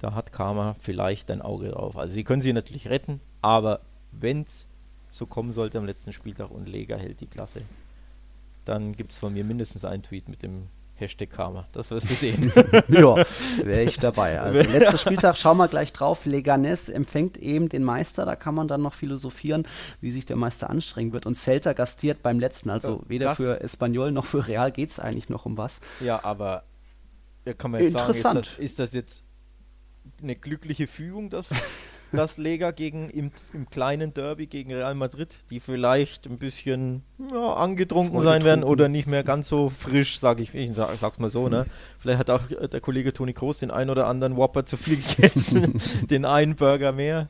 da 0.00 0.14
hat 0.14 0.32
Karma 0.32 0.74
vielleicht 0.80 1.30
ein 1.30 1.42
Auge 1.42 1.68
drauf. 1.68 1.96
Also 1.96 2.14
sie 2.14 2.24
können 2.24 2.42
sie 2.42 2.52
natürlich 2.52 2.88
retten, 2.88 3.20
aber 3.42 3.80
wenn 4.12 4.42
es 4.42 4.66
so 5.10 5.26
kommen 5.26 5.52
sollte 5.52 5.78
am 5.78 5.84
letzten 5.84 6.12
Spieltag 6.12 6.50
und 6.50 6.68
Lega 6.68 6.96
hält 6.96 7.20
die 7.20 7.26
Klasse, 7.26 7.62
dann 8.64 8.96
gibt 8.96 9.12
es 9.12 9.18
von 9.18 9.32
mir 9.32 9.44
mindestens 9.44 9.84
einen 9.84 10.02
Tweet 10.02 10.28
mit 10.28 10.42
dem 10.42 10.68
Hashtag 10.94 11.30
Karma. 11.30 11.66
Das 11.72 11.90
wirst 11.90 12.10
du 12.10 12.14
sehen. 12.14 12.52
ja, 12.88 13.16
wäre 13.64 13.82
ich 13.82 13.98
dabei. 13.98 14.38
Also 14.40 14.70
letzter 14.70 14.98
Spieltag, 14.98 15.36
schauen 15.36 15.56
wir 15.56 15.66
gleich 15.66 15.92
drauf. 15.92 16.26
Leganes 16.26 16.90
empfängt 16.90 17.38
eben 17.38 17.70
den 17.70 17.82
Meister. 17.82 18.26
Da 18.26 18.36
kann 18.36 18.54
man 18.54 18.68
dann 18.68 18.82
noch 18.82 18.92
philosophieren, 18.92 19.66
wie 20.02 20.10
sich 20.10 20.26
der 20.26 20.36
Meister 20.36 20.68
anstrengen 20.68 21.12
wird. 21.12 21.24
Und 21.24 21.34
Celta 21.34 21.72
gastiert 21.72 22.22
beim 22.22 22.38
letzten. 22.38 22.68
Also 22.68 23.02
weder 23.08 23.26
Krass. 23.26 23.38
für 23.38 23.60
Espanyol 23.62 24.12
noch 24.12 24.26
für 24.26 24.46
Real 24.46 24.70
geht 24.70 24.90
es 24.90 25.00
eigentlich 25.00 25.30
noch 25.30 25.46
um 25.46 25.56
was. 25.56 25.80
Ja, 26.00 26.22
aber 26.22 26.64
ja, 27.46 27.54
kann 27.54 27.70
man 27.70 27.82
jetzt 27.82 27.92
sagen, 27.92 28.10
ist 28.10 28.24
das, 28.24 28.58
ist 28.58 28.78
das 28.78 28.92
jetzt 28.92 29.24
eine 30.22 30.36
glückliche 30.36 30.86
Fügung, 30.86 31.30
dass 31.30 31.50
das 32.12 32.36
Lega 32.36 32.70
gegen 32.70 33.08
im, 33.10 33.30
im, 33.52 33.68
kleinen 33.70 34.12
Derby 34.14 34.46
gegen 34.46 34.72
Real 34.72 34.94
Madrid, 34.94 35.38
die 35.50 35.60
vielleicht 35.60 36.26
ein 36.26 36.38
bisschen 36.38 37.02
ja, 37.30 37.54
angetrunken 37.54 38.20
sein 38.20 38.42
werden 38.42 38.64
oder 38.64 38.88
nicht 38.88 39.06
mehr 39.06 39.22
ganz 39.22 39.48
so 39.48 39.68
frisch, 39.68 40.18
sage 40.18 40.42
ich, 40.42 40.54
ich 40.54 40.74
sag, 40.74 40.96
sag's 40.98 41.18
mal 41.18 41.30
so, 41.30 41.48
ne? 41.48 41.66
Vielleicht 41.98 42.18
hat 42.18 42.30
auch 42.30 42.42
der 42.46 42.80
Kollege 42.80 43.12
Toni 43.12 43.32
Kroos 43.32 43.60
den 43.60 43.70
einen 43.70 43.90
oder 43.90 44.06
anderen 44.06 44.36
Whopper 44.36 44.66
zu 44.66 44.76
viel 44.76 44.96
gegessen, 44.96 45.80
den 46.10 46.24
einen 46.24 46.56
Burger 46.56 46.92
mehr. 46.92 47.28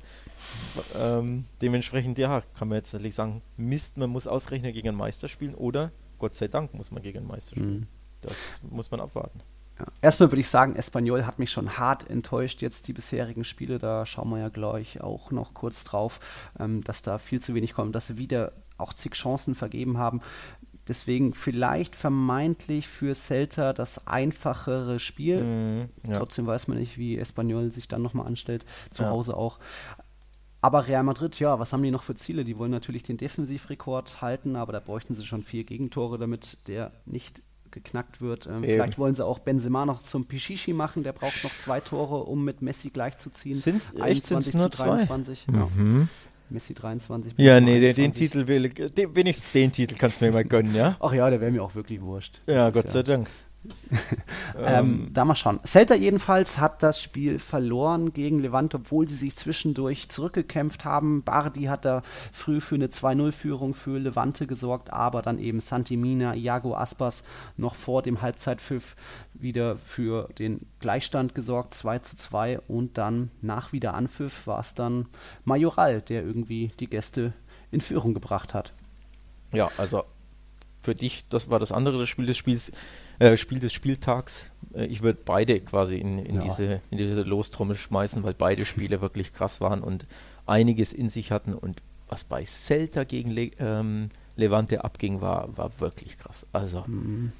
Ähm, 0.96 1.44
dementsprechend, 1.60 2.18
ja, 2.18 2.42
kann 2.58 2.68
man 2.68 2.76
jetzt 2.76 2.92
natürlich 2.92 3.14
sagen, 3.14 3.42
Mist, 3.56 3.98
man 3.98 4.08
muss 4.08 4.26
ausrechnen 4.26 4.72
gegen 4.72 4.88
einen 4.88 4.96
Meister 4.96 5.28
spielen 5.28 5.54
oder 5.54 5.92
Gott 6.18 6.34
sei 6.34 6.48
Dank 6.48 6.74
muss 6.74 6.90
man 6.90 7.02
gegen 7.02 7.18
einen 7.18 7.28
Meister 7.28 7.56
spielen. 7.56 7.80
Mhm. 7.80 7.86
Das 8.22 8.60
muss 8.70 8.90
man 8.90 9.00
abwarten. 9.00 9.40
Ja. 9.80 9.86
Erstmal 10.02 10.30
würde 10.30 10.40
ich 10.40 10.48
sagen, 10.48 10.76
Espanyol 10.76 11.26
hat 11.26 11.38
mich 11.38 11.50
schon 11.50 11.78
hart 11.78 12.08
enttäuscht, 12.08 12.62
jetzt 12.62 12.86
die 12.88 12.92
bisherigen 12.92 13.44
Spiele. 13.44 13.78
Da 13.78 14.04
schauen 14.04 14.30
wir 14.30 14.38
ja 14.38 14.48
gleich 14.48 15.00
auch 15.00 15.30
noch 15.30 15.54
kurz 15.54 15.84
drauf, 15.84 16.20
ähm, 16.58 16.84
dass 16.84 17.02
da 17.02 17.18
viel 17.18 17.40
zu 17.40 17.54
wenig 17.54 17.74
kommt, 17.74 17.94
dass 17.94 18.08
sie 18.08 18.18
wieder 18.18 18.52
auch 18.76 18.92
zig 18.92 19.12
Chancen 19.12 19.54
vergeben 19.54 19.98
haben. 19.98 20.20
Deswegen 20.88 21.34
vielleicht 21.34 21.94
vermeintlich 21.94 22.88
für 22.88 23.14
Celta 23.14 23.72
das 23.72 24.06
einfachere 24.06 24.98
Spiel. 24.98 25.44
Mhm, 25.44 25.88
ja. 26.06 26.18
Trotzdem 26.18 26.46
weiß 26.46 26.68
man 26.68 26.78
nicht, 26.78 26.98
wie 26.98 27.18
Espanyol 27.18 27.70
sich 27.70 27.88
dann 27.88 28.02
nochmal 28.02 28.26
anstellt, 28.26 28.64
zu 28.90 29.04
ja. 29.04 29.10
Hause 29.10 29.36
auch. 29.36 29.58
Aber 30.62 30.88
Real 30.88 31.04
Madrid, 31.04 31.38
ja, 31.38 31.58
was 31.58 31.72
haben 31.72 31.82
die 31.82 31.90
noch 31.90 32.02
für 32.02 32.14
Ziele? 32.14 32.44
Die 32.44 32.58
wollen 32.58 32.70
natürlich 32.70 33.02
den 33.02 33.16
Defensivrekord 33.16 34.20
halten, 34.20 34.56
aber 34.56 34.72
da 34.72 34.80
bräuchten 34.80 35.14
sie 35.14 35.24
schon 35.24 35.42
vier 35.42 35.64
Gegentore, 35.64 36.18
damit 36.18 36.68
der 36.68 36.92
nicht 37.06 37.40
geknackt 37.70 38.20
wird. 38.20 38.46
Ähm, 38.46 38.62
vielleicht 38.62 38.98
wollen 38.98 39.14
sie 39.14 39.24
auch 39.24 39.38
Benzema 39.38 39.86
noch 39.86 40.02
zum 40.02 40.26
Pichichi 40.26 40.72
machen, 40.72 41.02
der 41.02 41.12
braucht 41.12 41.44
noch 41.44 41.56
zwei 41.56 41.80
Tore, 41.80 42.24
um 42.24 42.44
mit 42.44 42.62
Messi 42.62 42.90
gleichzuziehen. 42.90 43.56
Sind 43.56 43.94
21 44.00 44.54
nur 44.54 44.70
zu 44.70 44.82
23. 44.82 45.44
Zwei? 45.44 45.52
Mhm. 45.52 46.08
Messi 46.50 46.74
23. 46.74 47.34
Ja, 47.36 47.60
nee, 47.60 47.80
den, 47.80 47.94
den, 47.94 48.12
Titel 48.12 48.48
will, 48.48 48.68
den, 48.68 49.14
wenigstens 49.14 49.52
den 49.52 49.70
Titel 49.70 49.94
kannst 49.96 50.20
du 50.20 50.24
mir 50.26 50.32
mal 50.32 50.44
gönnen, 50.44 50.74
ja? 50.74 50.96
Ach 51.00 51.12
ja, 51.12 51.30
der 51.30 51.40
wäre 51.40 51.50
mir 51.50 51.62
auch 51.62 51.74
wirklich 51.74 52.00
wurscht. 52.00 52.40
Ja, 52.46 52.70
Gott 52.70 52.90
sei 52.90 53.02
Dank. 53.02 53.30
ähm, 54.58 55.08
da 55.12 55.24
mal 55.24 55.34
schauen. 55.34 55.60
Celta 55.64 55.94
jedenfalls 55.94 56.58
hat 56.58 56.82
das 56.82 57.02
Spiel 57.02 57.38
verloren 57.38 58.12
gegen 58.12 58.40
Levante, 58.40 58.78
obwohl 58.78 59.06
sie 59.06 59.16
sich 59.16 59.36
zwischendurch 59.36 60.08
zurückgekämpft 60.08 60.84
haben. 60.84 61.22
Bardi 61.22 61.64
hat 61.64 61.84
da 61.84 62.02
früh 62.32 62.60
für 62.60 62.76
eine 62.76 62.86
2-0-Führung 62.86 63.74
für 63.74 63.98
Levante 63.98 64.46
gesorgt, 64.46 64.92
aber 64.92 65.20
dann 65.20 65.38
eben 65.38 65.60
Santimina, 65.60 66.34
Iago 66.34 66.74
Aspas 66.74 67.22
noch 67.56 67.74
vor 67.74 68.02
dem 68.02 68.22
Halbzeitpfiff 68.22 68.96
wieder 69.34 69.76
für 69.76 70.28
den 70.38 70.66
Gleichstand 70.78 71.34
gesorgt, 71.34 71.74
2 71.74 71.98
zu 71.98 72.16
2 72.16 72.60
und 72.60 72.96
dann 72.96 73.30
nach 73.42 73.72
Wiederanpfiff 73.72 74.46
war 74.46 74.60
es 74.60 74.74
dann 74.74 75.06
Majoral, 75.44 76.00
der 76.00 76.24
irgendwie 76.24 76.72
die 76.80 76.88
Gäste 76.88 77.34
in 77.70 77.80
Führung 77.80 78.14
gebracht 78.14 78.54
hat. 78.54 78.72
Ja, 79.52 79.70
also 79.76 80.04
für 80.80 80.94
dich, 80.94 81.28
das 81.28 81.50
war 81.50 81.58
das 81.58 81.72
andere 81.72 81.98
das 81.98 82.08
Spiel 82.08 82.26
des 82.26 82.38
Spiels 82.38 82.72
äh, 83.20 83.36
Spiel 83.36 83.60
des 83.60 83.72
Spieltags. 83.72 84.50
Äh, 84.74 84.86
ich 84.86 85.02
würde 85.02 85.20
beide 85.24 85.60
quasi 85.60 85.98
in, 85.98 86.18
in 86.18 86.36
ja. 86.36 86.42
diese, 86.42 86.80
in 86.90 86.98
diese 86.98 87.22
Lostrommel 87.22 87.76
schmeißen, 87.76 88.24
weil 88.24 88.34
beide 88.34 88.64
Spiele 88.64 89.00
wirklich 89.00 89.32
krass 89.32 89.60
waren 89.60 89.82
und 89.82 90.06
einiges 90.46 90.92
in 90.92 91.08
sich 91.08 91.30
hatten. 91.30 91.54
Und 91.54 91.82
was 92.08 92.24
bei 92.24 92.44
Celta 92.44 93.04
gegen 93.04 93.30
Le 93.30 93.50
ähm, 93.58 94.10
Levante 94.36 94.84
abging, 94.84 95.20
war, 95.20 95.56
war 95.56 95.70
wirklich 95.78 96.18
krass. 96.18 96.46
Also. 96.52 96.84
Mhm. 96.86 97.32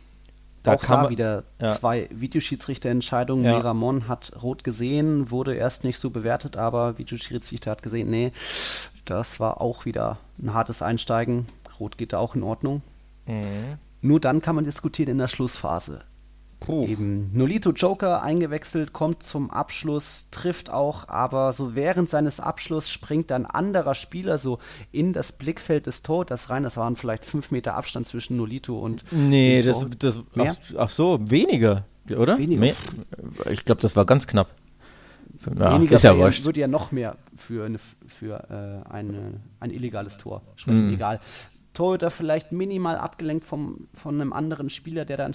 Da 0.63 0.75
auch 0.75 0.85
da 0.85 1.09
wieder 1.09 1.45
ja. 1.59 1.69
zwei 1.69 2.07
Videoschiedsrichterentscheidungen. 2.11 3.47
Ja. 3.47 3.57
Miramon 3.57 4.09
hat 4.09 4.33
rot 4.43 4.63
gesehen, 4.63 5.31
wurde 5.31 5.55
erst 5.55 5.85
nicht 5.85 5.99
so 5.99 6.11
bewertet, 6.11 6.59
aber 6.59 6.99
Videoschiedsrichter 6.99 7.71
hat 7.71 7.83
gesehen, 7.83 8.11
nee, 8.11 8.33
das 9.07 9.41
war 9.41 9.63
auch 9.63 9.87
wieder 9.87 10.19
ein 10.39 10.53
hartes 10.53 10.83
Einsteigen. 10.83 11.47
Rot 11.79 11.97
geht 11.97 12.13
da 12.13 12.19
auch 12.19 12.35
in 12.35 12.43
Ordnung. 12.43 12.83
Mhm. 13.25 13.79
Nur 14.01 14.21
dann 14.21 14.41
kann 14.41 14.55
man 14.55 14.65
diskutieren 14.65 15.11
in 15.11 15.19
der 15.19 15.29
Schlussphase. 15.29 16.05
Puh. 16.61 16.87
Eben 16.87 17.31
Nolito 17.33 17.71
Joker 17.71 18.23
eingewechselt, 18.23 18.93
kommt 18.93 19.23
zum 19.23 19.51
Abschluss, 19.51 20.29
trifft 20.31 20.71
auch, 20.71 21.09
aber 21.09 21.53
so 21.53 21.75
während 21.75 22.11
seines 22.11 22.39
Abschlusses 22.39 22.91
springt 22.91 23.33
ein 23.33 23.47
anderer 23.47 23.95
Spieler 23.95 24.37
so 24.37 24.59
in 24.93 25.15
das 25.15 25.33
Blickfeld 25.33 25.87
des 25.87 26.03
Torhüters 26.03 26.51
rein. 26.51 26.63
Das 26.63 26.77
waren 26.77 26.97
vielleicht 26.97 27.25
fünf 27.25 27.51
Meter 27.51 27.75
Abstand 27.77 28.07
zwischen 28.07 28.37
Nolito 28.37 28.79
und. 28.79 29.05
Nee, 29.11 29.63
das, 29.63 29.87
das 29.99 30.21
ach, 30.37 30.55
ach, 30.77 30.91
so, 30.91 31.19
weniger, 31.23 31.87
oder? 32.15 32.37
Weniger. 32.37 32.61
Mehr? 32.61 32.75
Ich 33.51 33.65
glaube, 33.65 33.81
das 33.81 33.97
war 33.97 34.05
ganz 34.05 34.27
knapp. 34.27 34.55
Ja, 35.59 35.75
weniger 35.75 35.97
ist 35.97 36.03
ja 36.03 36.17
wurscht. 36.19 36.45
würde 36.45 36.61
ja 36.61 36.69
noch 36.69 36.93
mehr 36.93 37.17
für, 37.35 37.65
eine, 37.65 37.79
für 38.07 38.85
äh, 38.87 38.91
eine, 38.91 39.41
ein 39.61 39.71
illegales 39.71 40.19
Tor 40.19 40.43
sprechen. 40.57 40.91
Mm. 40.91 40.95
Egal. 40.95 41.21
Torhüter 41.81 42.11
vielleicht 42.11 42.53
minimal 42.53 42.99
abgelenkt 42.99 43.47
vom, 43.47 43.89
von 43.95 44.15
einem 44.21 44.35
anderen 44.35 44.69
Spieler, 44.69 45.07
der 45.07 45.17
dann 45.17 45.35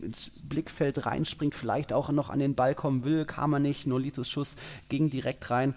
ins 0.00 0.40
Blickfeld 0.42 1.04
reinspringt, 1.04 1.54
vielleicht 1.54 1.92
auch 1.92 2.08
noch 2.12 2.30
an 2.30 2.38
den 2.38 2.54
Ball 2.54 2.74
kommen 2.74 3.04
will, 3.04 3.26
kam 3.26 3.52
er 3.52 3.58
nicht. 3.58 3.86
Nolitos 3.86 4.30
Schuss 4.30 4.56
ging 4.88 5.10
direkt 5.10 5.50
rein. 5.50 5.74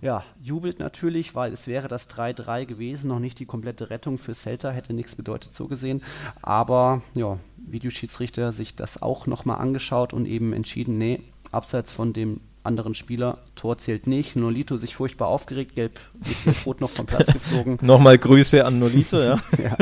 Ja, 0.00 0.24
jubelt 0.40 0.78
natürlich, 0.78 1.34
weil 1.34 1.52
es 1.52 1.66
wäre 1.66 1.86
das 1.86 2.08
3-3 2.08 2.64
gewesen, 2.64 3.08
noch 3.08 3.18
nicht 3.18 3.38
die 3.38 3.44
komplette 3.44 3.90
Rettung 3.90 4.16
für 4.16 4.32
Celta, 4.32 4.70
hätte 4.70 4.94
nichts 4.94 5.16
bedeutet 5.16 5.52
so 5.52 5.66
gesehen. 5.66 6.02
Aber 6.40 7.02
ja, 7.14 7.38
Videoschiedsrichter 7.58 8.52
sich 8.52 8.74
das 8.74 9.02
auch 9.02 9.26
nochmal 9.26 9.58
angeschaut 9.58 10.14
und 10.14 10.24
eben 10.24 10.54
entschieden, 10.54 10.96
nee, 10.96 11.20
abseits 11.52 11.92
von 11.92 12.14
dem 12.14 12.40
anderen 12.66 12.94
Spieler. 12.94 13.38
Tor 13.54 13.78
zählt 13.78 14.06
nicht. 14.06 14.36
Nolito 14.36 14.76
sich 14.76 14.94
furchtbar 14.94 15.28
aufgeregt, 15.28 15.74
gelb, 15.74 15.98
gelb-rot 16.44 16.80
noch 16.80 16.90
vom 16.90 17.06
Platz 17.06 17.32
geflogen. 17.32 17.78
Nochmal 17.82 18.18
Grüße 18.18 18.64
an 18.64 18.78
Nolito, 18.78 19.18
ja. 19.20 19.36
ja. 19.62 19.76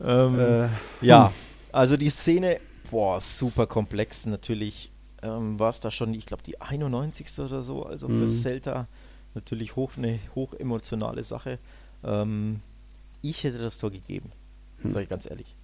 ähm, 0.26 0.38
äh, 0.38 0.68
ja, 1.00 1.28
hm. 1.28 1.34
also 1.72 1.96
die 1.96 2.10
Szene, 2.10 2.60
boah, 2.90 3.20
super 3.20 3.66
komplex. 3.66 4.26
Natürlich 4.26 4.90
ähm, 5.22 5.58
war 5.58 5.70
es 5.70 5.80
da 5.80 5.90
schon, 5.90 6.12
ich 6.14 6.26
glaube, 6.26 6.42
die 6.42 6.60
91. 6.60 7.38
oder 7.38 7.62
so. 7.62 7.84
Also 7.84 8.08
für 8.08 8.14
mhm. 8.14 8.28
Celta 8.28 8.88
natürlich 9.34 9.76
hoch, 9.76 9.92
eine 9.96 10.18
hoch 10.34 10.54
emotionale 10.54 11.24
Sache. 11.24 11.58
Ähm, 12.04 12.60
ich 13.22 13.44
hätte 13.44 13.58
das 13.58 13.78
Tor 13.78 13.90
gegeben, 13.90 14.30
hm. 14.82 14.90
sage 14.90 15.04
ich 15.04 15.08
ganz 15.08 15.30
ehrlich. 15.30 15.54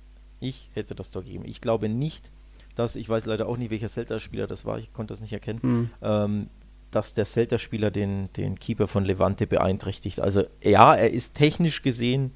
Ich 0.41 0.71
hätte 0.75 0.95
das 0.95 1.11
Tor 1.11 1.23
gegeben. 1.23 1.45
Ich 1.45 1.61
glaube 1.61 1.89
nicht, 1.89 2.31
dass, 2.79 2.97
ich 2.97 3.09
weiß 3.09 3.27
leider 3.27 3.49
auch 3.49 3.57
nicht, 3.57 3.71
welcher 3.71 3.89
Celta-Spieler 3.89 4.47
das 4.47 4.65
war, 4.65 4.79
ich 4.79 4.93
konnte 4.93 5.13
das 5.13 5.21
nicht 5.21 5.33
erkennen, 5.33 5.61
mhm. 5.63 5.91
ähm, 6.03 6.51
dass 6.91 7.13
der 7.13 7.25
Celta-Spieler 7.25 7.91
den, 7.91 8.33
den 8.37 8.59
Keeper 8.59 8.87
von 8.87 9.05
Levante 9.05 9.47
beeinträchtigt. 9.47 10.21
Also 10.21 10.45
ja, 10.63 10.95
er 10.95 11.11
ist 11.11 11.35
technisch 11.35 11.83
gesehen 11.83 12.33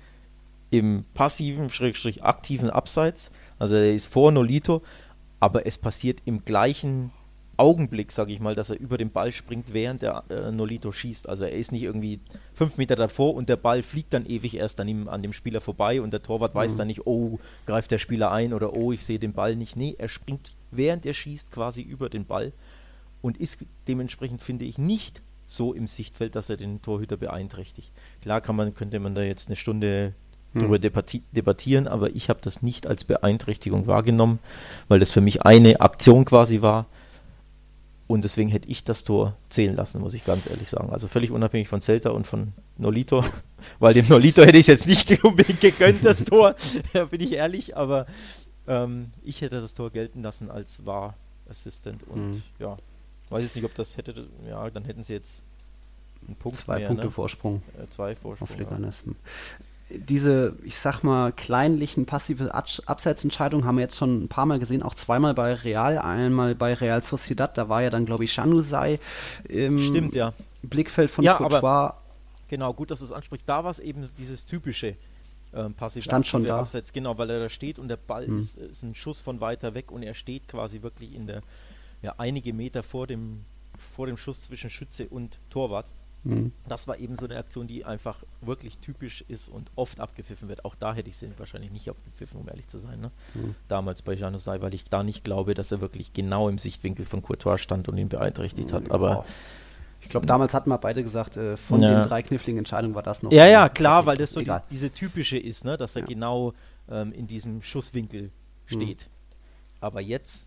im 0.70 1.04
passiven, 1.14 1.68
schrägstrich 1.68 2.24
aktiven 2.24 2.70
Abseits, 2.70 3.30
also 3.58 3.76
er 3.76 3.94
ist 3.94 4.06
vor 4.06 4.32
Nolito, 4.32 4.82
aber 5.38 5.66
es 5.66 5.78
passiert 5.78 6.20
im 6.24 6.44
gleichen 6.44 7.12
Augenblick, 7.62 8.10
sage 8.10 8.32
ich 8.32 8.40
mal, 8.40 8.56
dass 8.56 8.70
er 8.70 8.80
über 8.80 8.98
den 8.98 9.10
Ball 9.10 9.30
springt, 9.30 9.72
während 9.72 10.02
der 10.02 10.24
äh, 10.28 10.50
Nolito 10.50 10.90
schießt. 10.90 11.28
Also 11.28 11.44
er 11.44 11.52
ist 11.52 11.70
nicht 11.70 11.84
irgendwie 11.84 12.18
fünf 12.54 12.76
Meter 12.76 12.96
davor 12.96 13.34
und 13.34 13.48
der 13.48 13.56
Ball 13.56 13.84
fliegt 13.84 14.12
dann 14.12 14.26
ewig 14.26 14.54
erst 14.54 14.80
an, 14.80 14.88
ihm, 14.88 15.06
an 15.08 15.22
dem 15.22 15.32
Spieler 15.32 15.60
vorbei 15.60 16.02
und 16.02 16.12
der 16.12 16.24
Torwart 16.24 16.54
mhm. 16.54 16.58
weiß 16.58 16.76
dann 16.76 16.88
nicht, 16.88 17.06
oh, 17.06 17.38
greift 17.64 17.92
der 17.92 17.98
Spieler 17.98 18.32
ein 18.32 18.52
oder 18.52 18.74
oh, 18.74 18.90
ich 18.90 19.04
sehe 19.04 19.20
den 19.20 19.32
Ball 19.32 19.54
nicht. 19.54 19.76
Nee, 19.76 19.94
er 19.96 20.08
springt 20.08 20.56
während 20.72 21.06
er 21.06 21.14
schießt 21.14 21.52
quasi 21.52 21.82
über 21.82 22.08
den 22.08 22.24
Ball 22.24 22.52
und 23.20 23.36
ist 23.36 23.64
dementsprechend, 23.86 24.42
finde 24.42 24.64
ich, 24.64 24.78
nicht 24.78 25.22
so 25.46 25.72
im 25.72 25.86
Sichtfeld, 25.86 26.34
dass 26.34 26.50
er 26.50 26.56
den 26.56 26.82
Torhüter 26.82 27.16
beeinträchtigt. 27.16 27.92
Klar 28.22 28.40
kann 28.40 28.56
man, 28.56 28.74
könnte 28.74 28.98
man 28.98 29.14
da 29.14 29.22
jetzt 29.22 29.48
eine 29.48 29.56
Stunde 29.56 30.14
darüber 30.54 30.76
hm. 30.76 31.22
debattieren, 31.32 31.88
aber 31.88 32.14
ich 32.14 32.28
habe 32.28 32.40
das 32.42 32.62
nicht 32.62 32.86
als 32.86 33.04
Beeinträchtigung 33.04 33.86
wahrgenommen, 33.86 34.38
weil 34.88 34.98
das 34.98 35.10
für 35.10 35.20
mich 35.20 35.42
eine 35.42 35.80
Aktion 35.80 36.24
quasi 36.24 36.60
war. 36.62 36.86
Und 38.12 38.24
deswegen 38.24 38.50
hätte 38.50 38.68
ich 38.68 38.84
das 38.84 39.04
Tor 39.04 39.38
zählen 39.48 39.74
lassen, 39.74 40.02
muss 40.02 40.12
ich 40.12 40.26
ganz 40.26 40.46
ehrlich 40.46 40.68
sagen. 40.68 40.90
Also 40.92 41.08
völlig 41.08 41.30
unabhängig 41.30 41.68
von 41.68 41.80
Celta 41.80 42.10
und 42.10 42.26
von 42.26 42.52
Nolito, 42.76 43.24
weil 43.78 43.94
dem 43.94 44.06
Nolito 44.06 44.42
hätte 44.42 44.58
ich 44.58 44.68
es 44.68 44.86
jetzt 44.86 45.08
nicht 45.08 45.24
unbedingt 45.24 45.62
gegönnt, 45.62 46.04
das 46.04 46.22
Tor, 46.24 46.54
da 46.92 47.06
bin 47.06 47.22
ich 47.22 47.32
ehrlich, 47.32 47.74
aber 47.74 48.04
ähm, 48.66 49.12
ich 49.22 49.40
hätte 49.40 49.62
das 49.62 49.72
Tor 49.72 49.88
gelten 49.88 50.20
lassen 50.22 50.50
als 50.50 50.84
War 50.84 51.16
Assistant 51.48 52.02
und 52.06 52.32
mhm. 52.32 52.42
ja, 52.58 52.76
weiß 53.30 53.44
jetzt 53.44 53.56
nicht, 53.56 53.64
ob 53.64 53.74
das 53.74 53.96
hätte, 53.96 54.28
ja, 54.46 54.68
dann 54.68 54.84
hätten 54.84 55.02
sie 55.02 55.14
jetzt 55.14 55.42
einen 56.26 56.36
Punkt 56.36 56.58
Zwei 56.58 56.80
mehr, 56.80 56.88
Punkte 56.88 57.06
ne? 57.06 57.10
Vorsprung. 57.10 57.62
Äh, 57.82 57.88
zwei 57.88 58.14
Vorsprung. 58.14 58.46
Auf 58.46 58.58
Leganes. 58.58 59.04
Ja 59.06 59.12
diese, 59.94 60.56
ich 60.64 60.76
sag 60.76 61.02
mal, 61.02 61.32
kleinlichen 61.32 62.06
passive 62.06 62.54
Abseitsentscheidungen 62.54 63.66
haben 63.66 63.76
wir 63.76 63.82
jetzt 63.82 63.96
schon 63.96 64.24
ein 64.24 64.28
paar 64.28 64.46
Mal 64.46 64.58
gesehen, 64.58 64.82
auch 64.82 64.94
zweimal 64.94 65.34
bei 65.34 65.54
Real, 65.54 65.98
einmal 65.98 66.54
bei 66.54 66.74
Real 66.74 67.02
Sociedad, 67.02 67.56
da 67.56 67.68
war 67.68 67.82
ja 67.82 67.90
dann, 67.90 68.06
glaube 68.06 68.24
ich, 68.24 68.34
Januzaj 68.34 68.98
im 69.48 69.78
Stimmt, 69.78 70.14
ja. 70.14 70.32
Blickfeld 70.62 71.10
von 71.10 71.24
ja, 71.24 71.34
Courtois. 71.34 71.58
Aber, 71.58 72.02
genau, 72.48 72.72
gut, 72.72 72.90
dass 72.90 73.00
du 73.00 73.04
es 73.04 73.12
ansprichst. 73.12 73.48
Da 73.48 73.64
war 73.64 73.70
es 73.70 73.78
eben 73.78 74.08
dieses 74.16 74.46
typische 74.46 74.96
ähm, 75.54 75.74
passive 75.74 76.02
Stand 76.02 76.26
schon 76.26 76.44
da. 76.44 76.60
Abseits, 76.60 76.92
genau, 76.92 77.18
weil 77.18 77.30
er 77.30 77.40
da 77.40 77.48
steht 77.48 77.78
und 77.78 77.88
der 77.88 77.96
Ball 77.96 78.26
hm. 78.26 78.38
ist, 78.38 78.56
ist, 78.56 78.82
ein 78.82 78.94
Schuss 78.94 79.20
von 79.20 79.40
weiter 79.40 79.74
weg 79.74 79.90
und 79.90 80.02
er 80.02 80.14
steht 80.14 80.48
quasi 80.48 80.82
wirklich 80.82 81.14
in 81.14 81.26
der, 81.26 81.42
ja, 82.02 82.14
einige 82.18 82.52
Meter 82.52 82.82
vor 82.82 83.06
dem, 83.06 83.44
vor 83.76 84.06
dem 84.06 84.16
Schuss 84.16 84.42
zwischen 84.42 84.70
Schütze 84.70 85.08
und 85.08 85.38
Torwart. 85.50 85.90
Mhm. 86.24 86.52
Das 86.68 86.86
war 86.86 86.98
eben 86.98 87.16
so 87.16 87.26
eine 87.26 87.36
Aktion, 87.36 87.66
die 87.66 87.84
einfach 87.84 88.22
wirklich 88.40 88.78
typisch 88.78 89.24
ist 89.28 89.48
und 89.48 89.70
oft 89.74 89.98
abgepfiffen 90.00 90.48
wird. 90.48 90.64
Auch 90.64 90.74
da 90.74 90.94
hätte 90.94 91.10
ich 91.10 91.16
sie 91.16 91.28
wahrscheinlich 91.36 91.72
nicht 91.72 91.88
abgepfiffen, 91.88 92.40
um 92.40 92.48
ehrlich 92.48 92.68
zu 92.68 92.78
sein. 92.78 93.00
Ne? 93.00 93.10
Mhm. 93.34 93.54
Damals 93.68 94.02
bei 94.02 94.14
Janus 94.14 94.44
Sei, 94.44 94.60
weil 94.60 94.74
ich 94.74 94.84
da 94.84 95.02
nicht 95.02 95.24
glaube, 95.24 95.54
dass 95.54 95.72
er 95.72 95.80
wirklich 95.80 96.12
genau 96.12 96.48
im 96.48 96.58
Sichtwinkel 96.58 97.06
von 97.06 97.22
Courtois 97.22 97.58
stand 97.58 97.88
und 97.88 97.98
ihn 97.98 98.08
beeinträchtigt 98.08 98.72
hat. 98.72 98.90
Aber 98.90 99.24
ich 100.00 100.08
glaube, 100.08 100.26
damals 100.26 100.54
hatten 100.54 100.70
wir 100.70 100.78
beide 100.78 101.02
gesagt, 101.02 101.36
äh, 101.36 101.56
von 101.56 101.80
ja. 101.80 101.88
den 101.88 102.08
drei 102.08 102.22
kniffligen 102.22 102.58
Entscheidungen 102.58 102.94
war 102.94 103.02
das 103.02 103.22
noch. 103.22 103.32
Ja, 103.32 103.46
ja, 103.46 103.68
klar, 103.68 104.06
weil 104.06 104.16
das 104.16 104.32
so 104.32 104.40
die, 104.40 104.52
diese 104.70 104.90
typische 104.90 105.38
ist, 105.38 105.64
ne? 105.64 105.76
dass 105.76 105.96
er 105.96 106.02
ja. 106.02 106.06
genau 106.06 106.54
ähm, 106.88 107.12
in 107.12 107.26
diesem 107.26 107.62
Schusswinkel 107.62 108.30
steht. 108.66 109.08
Mhm. 109.08 109.12
Aber 109.80 110.00
jetzt 110.00 110.46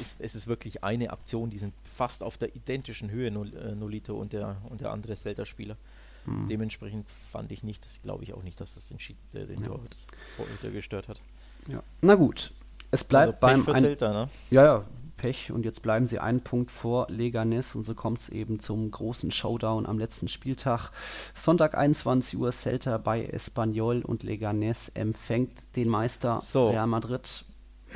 ist, 0.00 0.16
es 0.18 0.34
ist 0.34 0.46
wirklich 0.46 0.84
eine 0.84 1.10
Aktion, 1.10 1.50
die 1.50 1.58
sind 1.58 1.74
fast 1.84 2.22
auf 2.22 2.38
der 2.38 2.54
identischen 2.54 3.10
Höhe, 3.10 3.28
äh, 3.28 3.74
Nolito 3.74 4.16
und 4.16 4.32
der, 4.32 4.56
und 4.68 4.80
der 4.80 4.90
andere 4.90 5.16
Zelda-Spieler. 5.16 5.76
Hm. 6.24 6.48
Dementsprechend 6.48 7.06
fand 7.30 7.52
ich 7.52 7.62
nicht, 7.62 7.84
das 7.84 8.00
glaube 8.02 8.24
ich 8.24 8.34
auch 8.34 8.42
nicht, 8.42 8.60
dass 8.60 8.74
das 8.74 8.88
den, 8.88 8.98
Schied, 8.98 9.16
äh, 9.32 9.46
den 9.46 9.60
ja. 9.60 9.68
Torhüter 9.68 10.70
gestört 10.70 11.08
hat. 11.08 11.20
Ja. 11.68 11.82
Na 12.00 12.14
gut, 12.14 12.52
es 12.90 13.04
bleibt 13.04 13.42
also 13.42 13.64
beim. 13.64 13.74
Ein, 13.74 13.82
Celta, 13.82 14.12
ne? 14.12 14.28
Ja, 14.50 14.64
ja, 14.64 14.84
Pech 15.16 15.50
und 15.50 15.64
jetzt 15.64 15.82
bleiben 15.82 16.06
sie 16.06 16.18
einen 16.18 16.40
Punkt 16.40 16.70
vor 16.70 17.06
Leganes 17.08 17.74
und 17.74 17.84
so 17.84 17.94
kommt 17.94 18.20
es 18.20 18.28
eben 18.28 18.58
zum 18.58 18.90
großen 18.90 19.30
Showdown 19.30 19.86
am 19.86 19.98
letzten 19.98 20.28
Spieltag. 20.28 20.90
Sonntag 21.34 21.76
21 21.76 22.38
Uhr 22.38 22.52
Celta 22.52 22.98
bei 22.98 23.24
Espanyol 23.24 24.02
und 24.02 24.22
Leganes 24.22 24.90
empfängt 24.90 25.74
den 25.76 25.88
Meister 25.88 26.40
so. 26.40 26.70
Real 26.70 26.86
Madrid. 26.86 27.44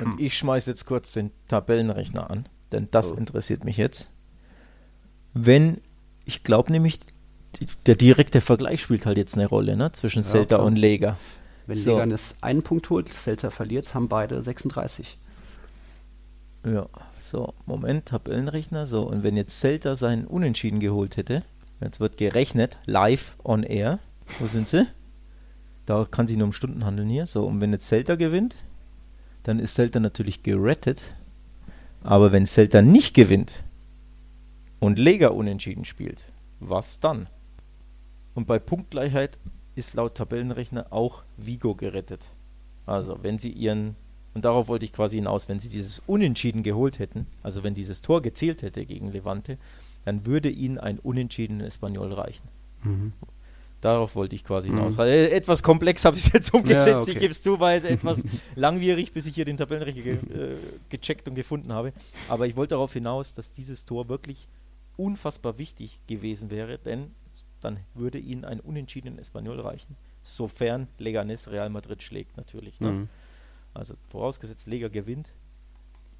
Und 0.05 0.19
ich 0.19 0.37
schmeiße 0.37 0.69
jetzt 0.69 0.85
kurz 0.85 1.13
den 1.13 1.31
Tabellenrechner 1.47 2.29
an 2.29 2.47
denn 2.71 2.87
das 2.91 3.11
oh. 3.11 3.15
interessiert 3.15 3.63
mich 3.63 3.77
jetzt. 3.77 4.07
Wenn, 5.33 5.81
ich 6.25 6.43
glaube 6.43 6.71
nämlich, 6.71 6.99
die, 7.59 7.67
der 7.85 7.95
direkte 7.95 8.41
Vergleich 8.41 8.81
spielt 8.81 9.05
halt 9.05 9.17
jetzt 9.17 9.35
eine 9.35 9.47
Rolle, 9.47 9.75
ne, 9.75 9.91
zwischen 9.91 10.23
ja, 10.23 10.29
Celta 10.29 10.55
klar. 10.55 10.67
und 10.67 10.75
Lega. 10.75 11.17
Wenn 11.67 11.77
so. 11.77 11.91
Leganes 11.91 12.35
einen 12.41 12.63
Punkt 12.63 12.89
holt, 12.89 13.09
Celta 13.13 13.49
verliert, 13.49 13.93
haben 13.93 14.07
beide 14.07 14.41
36. 14.41 15.17
Ja, 16.65 16.87
so, 17.19 17.53
Moment, 17.65 18.07
Tabellenrechner, 18.07 18.85
so, 18.85 19.03
und 19.03 19.23
wenn 19.23 19.35
jetzt 19.35 19.59
Celta 19.59 19.95
seinen 19.95 20.25
Unentschieden 20.25 20.79
geholt 20.79 21.17
hätte, 21.17 21.43
jetzt 21.81 21.99
wird 21.99 22.17
gerechnet, 22.17 22.77
live 22.85 23.35
on 23.43 23.63
air, 23.63 23.99
wo 24.39 24.47
sind 24.47 24.67
sie? 24.67 24.85
Da 25.85 26.05
kann 26.09 26.27
sich 26.27 26.37
nur 26.37 26.45
um 26.45 26.53
Stunden 26.53 26.85
handeln 26.85 27.09
hier, 27.09 27.25
so, 27.25 27.45
und 27.45 27.61
wenn 27.61 27.71
jetzt 27.71 27.87
Celta 27.87 28.15
gewinnt, 28.15 28.57
dann 29.43 29.59
ist 29.59 29.75
Celta 29.75 29.99
natürlich 29.99 30.43
gerettet 30.43 31.15
aber 32.03 32.31
wenn 32.31 32.45
Celta 32.45 32.81
nicht 32.81 33.13
gewinnt 33.13 33.63
und 34.79 34.97
Lega 34.97 35.29
unentschieden 35.29 35.85
spielt, 35.85 36.25
was 36.59 36.99
dann? 36.99 37.27
Und 38.33 38.47
bei 38.47 38.59
Punktgleichheit 38.59 39.37
ist 39.75 39.93
laut 39.93 40.15
Tabellenrechner 40.15 40.87
auch 40.91 41.23
Vigo 41.37 41.75
gerettet. 41.75 42.27
Also 42.85 43.19
wenn 43.21 43.37
sie 43.37 43.51
ihren, 43.51 43.95
und 44.33 44.45
darauf 44.45 44.67
wollte 44.67 44.85
ich 44.85 44.93
quasi 44.93 45.17
hinaus, 45.17 45.47
wenn 45.47 45.59
sie 45.59 45.69
dieses 45.69 45.99
Unentschieden 45.99 46.63
geholt 46.63 46.99
hätten, 46.99 47.27
also 47.43 47.63
wenn 47.63 47.75
dieses 47.75 48.01
Tor 48.01 48.21
gezählt 48.21 48.63
hätte 48.63 48.85
gegen 48.85 49.11
Levante, 49.11 49.57
dann 50.05 50.25
würde 50.25 50.49
ihnen 50.49 50.79
ein 50.79 50.97
Unentschieden 50.97 51.59
in 51.59 51.67
Espanyol 51.67 52.13
reichen. 52.13 52.47
Mhm. 52.83 53.13
Darauf 53.81 54.15
wollte 54.15 54.35
ich 54.35 54.43
quasi 54.43 54.69
hinaus. 54.69 54.95
Mhm. 54.95 55.05
Etwas 55.05 55.63
komplex 55.63 56.05
habe 56.05 56.15
ich 56.15 56.27
es 56.27 56.33
jetzt 56.33 56.53
umgesetzt, 56.53 56.87
ja, 56.87 56.99
okay. 56.99 57.11
ich 57.11 57.17
gebe 57.17 57.31
es 57.31 57.41
zu, 57.41 57.59
weil 57.59 57.83
etwas 57.83 58.21
langwierig, 58.55 59.11
bis 59.11 59.25
ich 59.25 59.33
hier 59.33 59.43
den 59.43 59.57
Tabellenrechner 59.57 60.03
ge 60.03 60.13
äh, 60.13 60.55
gecheckt 60.89 61.27
und 61.27 61.33
gefunden 61.33 61.73
habe. 61.73 61.91
Aber 62.29 62.45
ich 62.45 62.55
wollte 62.55 62.75
darauf 62.75 62.93
hinaus, 62.93 63.33
dass 63.33 63.51
dieses 63.51 63.85
Tor 63.85 64.07
wirklich 64.07 64.47
unfassbar 64.97 65.57
wichtig 65.57 65.99
gewesen 66.05 66.51
wäre, 66.51 66.77
denn 66.77 67.09
dann 67.59 67.79
würde 67.95 68.19
ihnen 68.19 68.45
ein 68.45 68.59
Unentschieden 68.59 69.07
in 69.07 69.17
Espanyol 69.17 69.59
reichen, 69.59 69.95
sofern 70.21 70.87
Leganes 70.99 71.49
Real 71.49 71.69
Madrid 71.69 72.03
schlägt 72.03 72.37
natürlich. 72.37 72.79
Ne? 72.79 72.91
Mhm. 72.91 73.09
Also 73.73 73.95
vorausgesetzt, 74.09 74.67
Lega 74.67 74.89
gewinnt, 74.89 75.29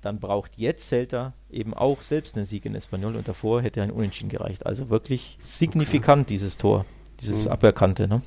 dann 0.02 0.20
braucht 0.20 0.58
jetzt 0.58 0.90
Celta 0.90 1.34
eben 1.52 1.76
auch 1.76 2.02
selbst 2.02 2.36
einen 2.36 2.46
Sieg 2.46 2.66
in 2.66 2.74
Espanyol 2.74 3.16
und 3.16 3.28
davor 3.28 3.62
hätte 3.62 3.84
ein 3.84 3.92
Unentschieden 3.92 4.30
gereicht. 4.30 4.66
Also 4.66 4.90
wirklich 4.90 5.38
signifikant 5.40 6.22
okay. 6.22 6.34
dieses 6.34 6.58
Tor 6.58 6.86
dieses 7.22 7.46
mhm. 7.46 7.52
Aberkannte. 7.52 8.08
Ne? 8.08 8.22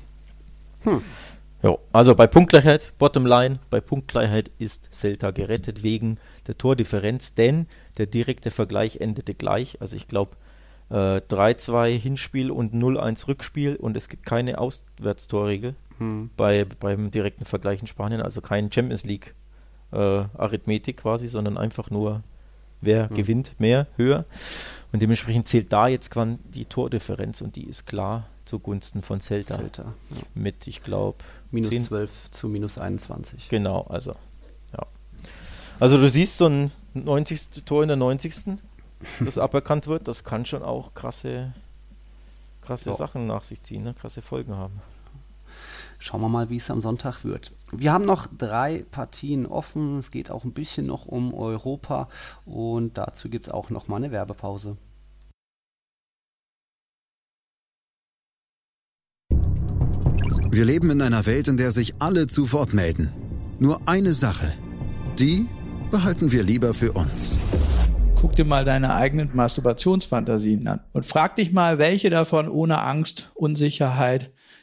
Hm. 0.83 1.01
Jo, 1.63 1.79
also 1.91 2.13
bei 2.13 2.27
Punktgleichheit, 2.27 2.93
Bottomline, 2.99 3.59
bei 3.69 3.81
Punktgleichheit 3.81 4.51
ist 4.59 4.89
Celta 4.93 5.31
gerettet 5.31 5.81
wegen 5.81 6.19
der 6.47 6.57
Tordifferenz, 6.57 7.33
denn 7.33 7.67
der 7.97 8.05
direkte 8.05 8.51
Vergleich 8.51 8.97
endete 8.97 9.33
gleich. 9.33 9.81
Also 9.81 9.95
ich 9.95 10.07
glaube 10.07 10.35
äh, 10.89 11.17
3-2 11.17 11.97
Hinspiel 11.97 12.51
und 12.51 12.73
0-1 12.73 13.27
Rückspiel 13.27 13.75
und 13.77 13.97
es 13.97 14.09
gibt 14.09 14.25
keine 14.25 14.59
Auswärtstorregel 14.59 15.75
hm. 15.97 16.29
bei, 16.37 16.65
beim 16.65 17.09
direkten 17.09 17.45
Vergleich 17.45 17.81
in 17.81 17.87
Spanien, 17.87 18.21
also 18.21 18.41
kein 18.41 18.71
Champions 18.71 19.03
League 19.03 19.33
äh, 19.91 19.97
Arithmetik 20.37 20.97
quasi, 20.97 21.27
sondern 21.27 21.57
einfach 21.57 21.89
nur 21.89 22.21
wer 22.81 23.09
hm. 23.09 23.15
gewinnt 23.15 23.59
mehr, 23.59 23.87
höher. 23.97 24.25
Und 24.95 25.01
dementsprechend 25.01 25.45
zählt 25.49 25.73
da 25.73 25.89
jetzt 25.89 26.09
die 26.53 26.63
Tordifferenz 26.63 27.41
und 27.41 27.57
die 27.57 27.65
ist 27.65 27.85
klar 27.85 28.29
zugunsten 28.45 29.01
von 29.01 29.19
Celta. 29.19 29.57
Celta 29.57 29.83
ja. 29.83 30.21
Mit, 30.35 30.67
ich 30.67 30.83
glaube, 30.83 31.17
minus 31.51 31.69
10. 31.71 31.83
12 31.83 32.31
zu 32.31 32.47
minus 32.47 32.77
21. 32.77 33.49
Genau, 33.49 33.81
also, 33.89 34.15
ja. 34.71 34.85
Also 35.81 35.97
du 35.97 36.09
siehst 36.09 36.37
so 36.37 36.47
ein 36.47 36.71
90. 36.93 37.65
Tor 37.65 37.81
in 37.81 37.89
der 37.89 37.97
90. 37.97 38.57
das 39.19 39.37
aberkannt 39.37 39.87
wird, 39.87 40.07
das 40.07 40.23
kann 40.23 40.45
schon 40.45 40.63
auch 40.63 40.93
krasse, 40.93 41.51
krasse 42.61 42.91
ja. 42.91 42.95
Sachen 42.95 43.27
nach 43.27 43.43
sich 43.43 43.61
ziehen, 43.63 43.83
ne? 43.83 43.93
krasse 43.99 44.21
Folgen 44.21 44.55
haben. 44.55 44.79
Schauen 46.05 46.21
wir 46.21 46.29
mal, 46.29 46.51
wie 46.51 46.57
es 46.57 46.69
am 46.69 46.81
Sonntag 46.81 47.23
wird. 47.23 47.51
Wir 47.71 47.91
haben 47.91 48.05
noch 48.05 48.27
drei 48.27 48.85
Partien 48.91 49.47
offen. 49.47 49.97
Es 49.97 50.11
geht 50.11 50.29
auch 50.29 50.43
ein 50.43 50.53
bisschen 50.53 50.85
noch 50.85 51.07
um 51.07 51.33
Europa 51.33 52.09
und 52.45 52.95
dazu 52.95 53.27
gibt 53.27 53.47
es 53.47 53.51
auch 53.51 53.71
noch 53.71 53.87
mal 53.87 53.95
eine 53.95 54.11
Werbepause. 54.11 54.77
Wir 60.51 60.65
leben 60.65 60.91
in 60.91 61.01
einer 61.01 61.25
Welt, 61.25 61.47
in 61.47 61.57
der 61.57 61.71
sich 61.71 61.95
alle 61.97 62.27
zu 62.27 62.51
Wort 62.51 62.75
melden. 62.75 63.11
Nur 63.57 63.87
eine 63.87 64.13
Sache. 64.13 64.53
Die 65.17 65.47
behalten 65.89 66.31
wir 66.31 66.43
lieber 66.43 66.75
für 66.75 66.91
uns. 66.91 67.39
Guck 68.13 68.35
dir 68.35 68.45
mal 68.45 68.63
deine 68.63 68.93
eigenen 68.93 69.35
Masturbationsfantasien 69.35 70.67
an 70.67 70.81
und 70.93 71.03
frag 71.03 71.35
dich 71.35 71.51
mal, 71.51 71.79
welche 71.79 72.11
davon 72.11 72.47
ohne 72.47 72.83
Angst, 72.83 73.31
Unsicherheit 73.33 74.34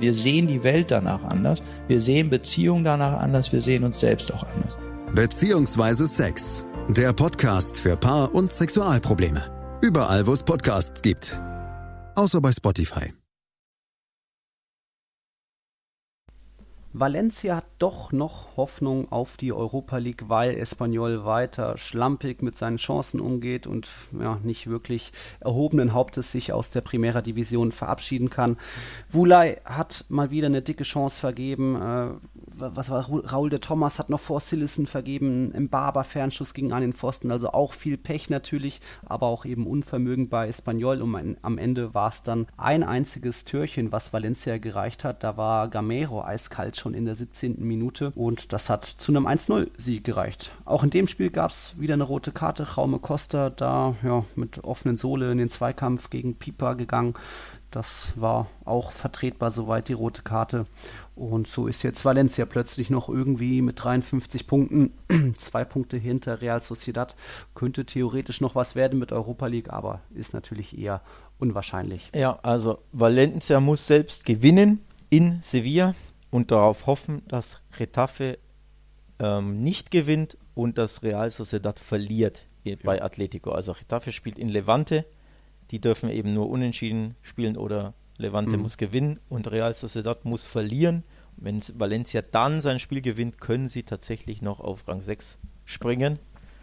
Wir 0.00 0.14
sehen 0.14 0.46
die 0.46 0.62
Welt 0.62 0.90
danach 0.90 1.24
anders. 1.24 1.62
Wir 1.88 2.00
sehen 2.00 2.30
Beziehungen 2.30 2.84
danach 2.84 3.20
anders. 3.20 3.52
Wir 3.52 3.60
sehen 3.60 3.84
uns 3.84 4.00
selbst 4.00 4.32
auch 4.32 4.44
anders. 4.54 4.78
Beziehungsweise 5.14 6.06
Sex. 6.06 6.64
Der 6.88 7.12
Podcast 7.12 7.78
für 7.78 7.96
Paar- 7.96 8.34
und 8.34 8.52
Sexualprobleme. 8.52 9.78
Überall, 9.80 10.26
wo 10.26 10.32
es 10.32 10.42
Podcasts 10.42 11.02
gibt. 11.02 11.40
Außer 12.14 12.40
bei 12.40 12.52
Spotify. 12.52 13.12
Valencia 16.96 17.56
hat 17.56 17.64
doch 17.80 18.12
noch 18.12 18.56
Hoffnung 18.56 19.10
auf 19.10 19.36
die 19.36 19.52
Europa 19.52 19.96
League, 19.98 20.28
weil 20.28 20.56
Espanyol 20.56 21.24
weiter 21.24 21.76
schlampig 21.76 22.40
mit 22.40 22.56
seinen 22.56 22.76
Chancen 22.76 23.18
umgeht 23.18 23.66
und 23.66 23.88
ja, 24.16 24.38
nicht 24.44 24.68
wirklich 24.68 25.10
erhobenen 25.40 25.92
Hauptes 25.92 26.30
sich 26.30 26.52
aus 26.52 26.70
der 26.70 26.82
Primera 26.82 27.20
Division 27.20 27.72
verabschieden 27.72 28.30
kann. 28.30 28.56
Wulai 29.10 29.60
hat 29.64 30.04
mal 30.08 30.30
wieder 30.30 30.46
eine 30.46 30.62
dicke 30.62 30.84
Chance 30.84 31.18
vergeben. 31.18 31.74
Äh, 31.74 32.10
was 32.56 32.90
war 32.90 33.04
Raul 33.04 33.50
de 33.50 33.58
Thomas 33.58 33.98
hat 33.98 34.08
noch 34.08 34.20
vor 34.20 34.38
Sillison 34.38 34.86
vergeben, 34.86 35.50
im 35.52 35.68
Barber 35.68 36.04
Fernschuss 36.04 36.54
gegen 36.54 36.68
den 36.68 36.92
Pfosten, 36.92 37.32
also 37.32 37.50
auch 37.50 37.72
viel 37.72 37.96
Pech 37.96 38.30
natürlich, 38.30 38.80
aber 39.04 39.26
auch 39.26 39.44
eben 39.44 39.66
Unvermögen 39.66 40.28
bei 40.28 40.46
Espanyol 40.46 41.02
und 41.02 41.36
am 41.42 41.58
Ende 41.58 41.92
war 41.94 42.10
es 42.10 42.22
dann 42.22 42.46
ein 42.56 42.84
einziges 42.84 43.44
Türchen, 43.44 43.90
was 43.90 44.12
Valencia 44.12 44.58
gereicht 44.58 45.02
hat, 45.02 45.24
da 45.24 45.36
war 45.36 45.66
Gamero 45.68 46.22
eiskalt 46.22 46.76
schon 46.84 46.94
in 46.94 47.06
der 47.06 47.14
17. 47.14 47.56
Minute 47.66 48.12
und 48.14 48.52
das 48.52 48.68
hat 48.68 48.84
zu 48.84 49.10
einem 49.10 49.26
1-0-Sieg 49.26 50.04
gereicht. 50.04 50.52
Auch 50.66 50.84
in 50.84 50.90
dem 50.90 51.08
Spiel 51.08 51.30
gab 51.30 51.50
es 51.50 51.74
wieder 51.78 51.94
eine 51.94 52.04
rote 52.04 52.30
Karte, 52.30 52.74
Raume 52.74 52.98
Costa 52.98 53.48
da 53.50 53.96
ja, 54.02 54.24
mit 54.36 54.62
offenen 54.64 54.98
Sohle 54.98 55.32
in 55.32 55.38
den 55.38 55.48
Zweikampf 55.48 56.10
gegen 56.10 56.34
Pieper 56.34 56.74
gegangen, 56.74 57.14
das 57.74 58.12
war 58.14 58.46
auch 58.64 58.92
vertretbar, 58.92 59.50
soweit 59.50 59.88
die 59.88 59.94
rote 59.94 60.22
Karte. 60.22 60.66
Und 61.16 61.48
so 61.48 61.66
ist 61.66 61.82
jetzt 61.82 62.04
Valencia 62.04 62.44
plötzlich 62.44 62.88
noch 62.88 63.08
irgendwie 63.08 63.62
mit 63.62 63.82
53 63.82 64.46
Punkten, 64.46 64.92
zwei 65.36 65.64
Punkte 65.64 65.96
hinter 65.96 66.40
Real 66.40 66.60
Sociedad. 66.60 67.16
Könnte 67.54 67.84
theoretisch 67.84 68.40
noch 68.40 68.54
was 68.54 68.76
werden 68.76 69.00
mit 69.00 69.10
Europa 69.10 69.46
League, 69.46 69.70
aber 69.70 70.02
ist 70.14 70.34
natürlich 70.34 70.78
eher 70.78 71.00
unwahrscheinlich. 71.40 72.12
Ja, 72.14 72.38
also 72.42 72.78
Valencia 72.92 73.58
muss 73.58 73.86
selbst 73.88 74.24
gewinnen 74.24 74.84
in 75.10 75.40
Sevilla 75.42 75.96
und 76.34 76.50
darauf 76.50 76.86
hoffen, 76.86 77.22
dass 77.28 77.60
Retafe 77.78 78.38
ähm, 79.18 79.62
nicht 79.62 79.90
gewinnt 79.90 80.36
und 80.54 80.78
dass 80.78 81.02
Real 81.02 81.30
Sociedad 81.30 81.78
verliert 81.78 82.42
bei 82.82 83.02
Atletico. 83.02 83.52
Also 83.52 83.72
Retafe 83.72 84.10
spielt 84.10 84.38
in 84.38 84.48
Levante 84.48 85.04
die 85.70 85.80
dürfen 85.80 86.10
eben 86.10 86.32
nur 86.32 86.48
unentschieden 86.48 87.16
spielen 87.22 87.56
oder 87.56 87.94
Levante 88.18 88.56
mhm. 88.56 88.62
muss 88.62 88.76
gewinnen 88.76 89.18
und 89.28 89.50
Real 89.50 89.74
Sociedad 89.74 90.24
muss 90.24 90.46
verlieren. 90.46 91.02
Wenn 91.36 91.60
Valencia 91.74 92.22
dann 92.22 92.60
sein 92.60 92.78
Spiel 92.78 93.00
gewinnt, 93.00 93.40
können 93.40 93.68
sie 93.68 93.82
tatsächlich 93.82 94.40
noch 94.40 94.60
auf 94.60 94.86
Rang 94.86 95.02
6 95.02 95.38
springen. 95.64 96.18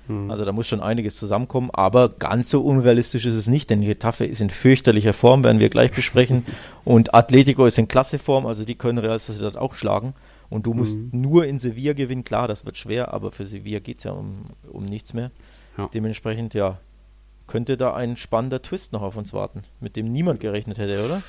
Mhm. 0.07 0.31
Also 0.31 0.45
da 0.45 0.51
muss 0.51 0.67
schon 0.67 0.81
einiges 0.81 1.15
zusammenkommen, 1.15 1.69
aber 1.71 2.09
ganz 2.09 2.49
so 2.49 2.61
unrealistisch 2.61 3.25
ist 3.25 3.35
es 3.35 3.47
nicht, 3.47 3.69
denn 3.69 3.81
Getafe 3.81 4.25
ist 4.25 4.41
in 4.41 4.49
fürchterlicher 4.49 5.13
Form, 5.13 5.43
werden 5.43 5.59
wir 5.59 5.69
gleich 5.69 5.91
besprechen. 5.91 6.45
und 6.85 7.13
Atletico 7.13 7.65
ist 7.65 7.77
in 7.77 7.87
klasse 7.87 8.19
Form, 8.19 8.45
also 8.45 8.65
die 8.65 8.75
können 8.75 8.97
Real 8.97 9.19
Sociedad 9.19 9.57
auch 9.57 9.75
schlagen. 9.75 10.13
Und 10.49 10.65
du 10.65 10.73
musst 10.73 10.97
mhm. 10.97 11.09
nur 11.13 11.45
in 11.45 11.59
Sevilla 11.59 11.93
gewinnen, 11.93 12.25
klar, 12.25 12.47
das 12.49 12.65
wird 12.65 12.77
schwer, 12.77 13.13
aber 13.13 13.31
für 13.31 13.45
Sevilla 13.45 13.79
geht 13.79 13.99
es 13.99 14.03
ja 14.03 14.11
um, 14.11 14.33
um 14.69 14.83
nichts 14.83 15.13
mehr. 15.13 15.31
Ja. 15.77 15.89
Dementsprechend, 15.93 16.53
ja, 16.53 16.77
könnte 17.47 17.77
da 17.77 17.93
ein 17.93 18.17
spannender 18.17 18.61
Twist 18.61 18.91
noch 18.91 19.01
auf 19.01 19.15
uns 19.15 19.33
warten, 19.33 19.63
mit 19.79 19.95
dem 19.95 20.11
niemand 20.11 20.39
gerechnet 20.41 20.77
hätte, 20.77 21.05
oder? 21.05 21.21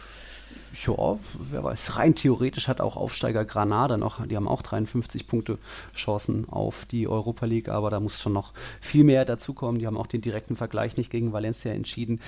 Ja, 0.74 1.18
wer 1.34 1.64
weiß. 1.64 1.98
Rein 1.98 2.14
theoretisch 2.14 2.66
hat 2.66 2.80
auch 2.80 2.96
Aufsteiger 2.96 3.44
Granada 3.44 3.98
noch, 3.98 4.26
die 4.26 4.36
haben 4.36 4.48
auch 4.48 4.62
53 4.62 5.26
Punkte 5.26 5.58
Chancen 5.94 6.48
auf 6.48 6.86
die 6.86 7.06
Europa 7.06 7.44
League, 7.46 7.68
aber 7.68 7.90
da 7.90 8.00
muss 8.00 8.20
schon 8.20 8.32
noch 8.32 8.52
viel 8.80 9.04
mehr 9.04 9.24
dazukommen. 9.24 9.78
Die 9.78 9.86
haben 9.86 9.98
auch 9.98 10.06
den 10.06 10.22
direkten 10.22 10.56
Vergleich 10.56 10.96
nicht 10.96 11.10
gegen 11.10 11.32
Valencia 11.32 11.72
entschieden. 11.72 12.20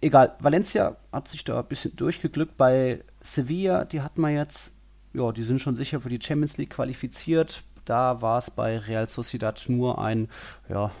Egal, 0.00 0.36
Valencia 0.38 0.96
hat 1.12 1.28
sich 1.28 1.44
da 1.44 1.58
ein 1.58 1.66
bisschen 1.66 1.96
durchgeglückt. 1.96 2.56
Bei 2.56 3.02
Sevilla, 3.20 3.84
die 3.84 4.02
hatten 4.02 4.20
wir 4.20 4.30
jetzt, 4.30 4.72
ja, 5.12 5.32
die 5.32 5.42
sind 5.42 5.60
schon 5.60 5.74
sicher 5.74 6.00
für 6.00 6.08
die 6.08 6.20
Champions 6.22 6.58
League 6.58 6.70
qualifiziert. 6.70 7.62
Da 7.84 8.22
war 8.22 8.38
es 8.38 8.50
bei 8.50 8.78
Real 8.78 9.08
Sociedad 9.08 9.64
nur 9.68 9.98
ein, 9.98 10.28
ja, 10.68 10.92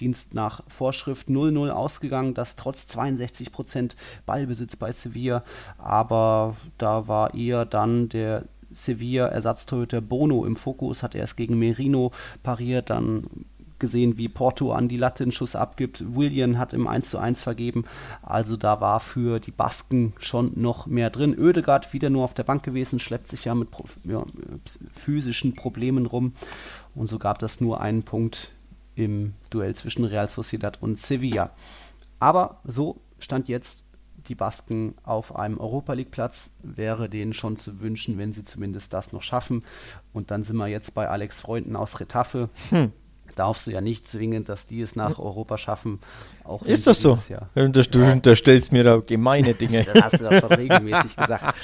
Dienst 0.00 0.34
nach 0.34 0.62
Vorschrift 0.68 1.28
0-0 1.28 1.70
ausgegangen, 1.70 2.34
das 2.34 2.56
trotz 2.56 2.86
62 2.86 3.52
Prozent 3.52 3.96
Ballbesitz 4.26 4.76
bei 4.76 4.92
Sevilla. 4.92 5.42
Aber 5.78 6.56
da 6.78 7.08
war 7.08 7.34
eher 7.34 7.64
dann 7.64 8.08
der 8.08 8.44
Sevilla-Ersatztorhüter 8.72 10.00
Bono 10.00 10.44
im 10.44 10.56
Fokus, 10.56 11.02
hat 11.02 11.14
erst 11.14 11.36
gegen 11.36 11.58
Merino 11.58 12.10
pariert, 12.42 12.90
dann 12.90 13.26
gesehen, 13.82 14.16
wie 14.16 14.28
Porto 14.28 14.72
an 14.72 14.88
die 14.88 14.96
Latte 14.96 15.24
einen 15.24 15.32
Schuss 15.32 15.56
abgibt. 15.56 16.14
William 16.14 16.56
hat 16.56 16.72
im 16.72 16.86
1 16.86 17.10
zu 17.10 17.18
1 17.18 17.42
vergeben. 17.42 17.84
Also 18.22 18.56
da 18.56 18.80
war 18.80 19.00
für 19.00 19.40
die 19.40 19.50
Basken 19.50 20.14
schon 20.18 20.52
noch 20.54 20.86
mehr 20.86 21.10
drin. 21.10 21.36
Oedegaard 21.36 21.92
wieder 21.92 22.08
nur 22.08 22.22
auf 22.22 22.32
der 22.32 22.44
Bank 22.44 22.62
gewesen, 22.62 23.00
schleppt 23.00 23.26
sich 23.26 23.44
ja 23.44 23.54
mit 23.56 23.68
ja, 24.04 24.24
physischen 24.92 25.54
Problemen 25.54 26.06
rum. 26.06 26.34
Und 26.94 27.08
so 27.08 27.18
gab 27.18 27.40
das 27.40 27.60
nur 27.60 27.80
einen 27.80 28.04
Punkt 28.04 28.52
im 28.94 29.34
Duell 29.50 29.74
zwischen 29.74 30.04
Real 30.04 30.28
Sociedad 30.28 30.80
und 30.82 30.98
Sevilla. 30.98 31.50
Aber 32.18 32.60
so 32.64 33.00
stand 33.18 33.48
jetzt 33.48 33.88
die 34.28 34.34
Basken 34.34 34.94
auf 35.02 35.34
einem 35.34 35.58
Europa 35.58 35.94
League 35.94 36.10
Platz. 36.10 36.56
Wäre 36.62 37.08
denen 37.08 37.32
schon 37.32 37.56
zu 37.56 37.80
wünschen, 37.80 38.18
wenn 38.18 38.32
sie 38.32 38.44
zumindest 38.44 38.92
das 38.92 39.12
noch 39.12 39.22
schaffen. 39.22 39.64
Und 40.12 40.30
dann 40.30 40.42
sind 40.42 40.56
wir 40.56 40.68
jetzt 40.68 40.94
bei 40.94 41.08
Alex 41.08 41.40
Freunden 41.40 41.74
aus 41.74 41.98
Retafe. 41.98 42.48
Hm 42.70 42.92
darfst 43.38 43.66
du 43.66 43.70
ja 43.70 43.80
nicht 43.80 44.06
zwingend, 44.06 44.48
dass 44.48 44.66
die 44.66 44.80
es 44.80 44.96
nach 44.96 45.18
Europa 45.18 45.58
schaffen. 45.58 46.00
Auch 46.44 46.62
ist 46.64 46.86
das 46.86 47.00
so? 47.00 47.18
Jahr. 47.28 47.48
Du, 47.54 47.70
du 47.70 48.04
unterstellst 48.04 48.72
mir 48.72 48.82
da 48.82 48.96
gemeine 48.96 49.54
Dinge. 49.54 49.84
das 49.84 50.02
hast 50.02 50.20
du 50.20 50.28
doch 50.28 50.40
schon 50.40 50.52
regelmäßig 50.52 51.16
gesagt, 51.16 51.54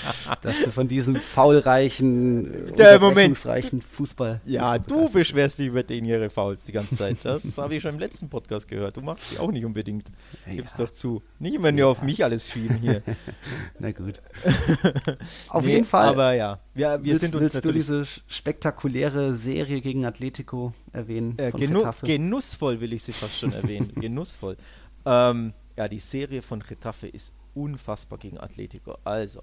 dass 0.42 0.62
du 0.64 0.70
von 0.70 0.86
diesem 0.86 1.16
faulreichen, 1.16 2.68
unterbrechungsreichen 2.68 3.82
Fußball. 3.82 4.40
Ja, 4.44 4.78
du 4.78 5.10
beschwerst 5.10 5.58
dich 5.58 5.68
über 5.68 5.82
den 5.82 6.04
ihre 6.04 6.30
Fouls 6.30 6.66
die 6.66 6.72
ganze 6.72 6.96
Zeit. 6.96 7.18
Das 7.24 7.58
habe 7.58 7.74
ich 7.74 7.82
schon 7.82 7.94
im 7.94 7.98
letzten 7.98 8.28
Podcast 8.28 8.68
gehört. 8.68 8.96
Du 8.96 9.00
machst 9.00 9.30
sie 9.30 9.38
auch 9.38 9.50
nicht 9.50 9.64
unbedingt. 9.64 10.12
Gib's 10.46 10.78
ja. 10.78 10.84
doch 10.84 10.92
zu. 10.92 11.22
Nicht 11.38 11.54
immer 11.54 11.72
nur 11.72 11.80
ja. 11.80 11.86
auf 11.86 12.02
mich 12.02 12.22
alles 12.22 12.48
schieben 12.48 12.76
hier. 12.76 13.02
Na 13.78 13.90
gut. 13.90 14.22
auf 15.48 15.64
nee, 15.64 15.72
jeden 15.72 15.84
Fall. 15.84 16.08
Aber 16.08 16.34
ja, 16.34 16.60
wir, 16.74 17.02
wir 17.02 17.04
willst, 17.04 17.20
sind 17.22 17.34
uns 17.34 17.54
Willst 17.54 17.64
du 17.64 17.72
diese 17.72 18.04
spektakuläre 18.04 19.34
Serie 19.34 19.80
gegen 19.80 20.04
Atletico 20.04 20.72
erwähnen? 20.92 21.38
Äh, 21.38 21.52
genu 21.52 21.84
genussvoll 22.02 22.80
will 22.80 22.92
ich 22.92 23.04
sie 23.04 23.12
fast 23.12 23.38
schon 23.38 23.52
erwähnen. 23.52 23.92
genussvoll. 24.00 24.56
Ähm, 25.04 25.52
ja, 25.76 25.88
die 25.88 25.98
Serie 25.98 26.42
von 26.42 26.60
Getafe 26.60 27.08
ist 27.08 27.34
unfassbar 27.54 28.18
gegen 28.18 28.38
Atletico. 28.38 28.98
Also, 29.04 29.42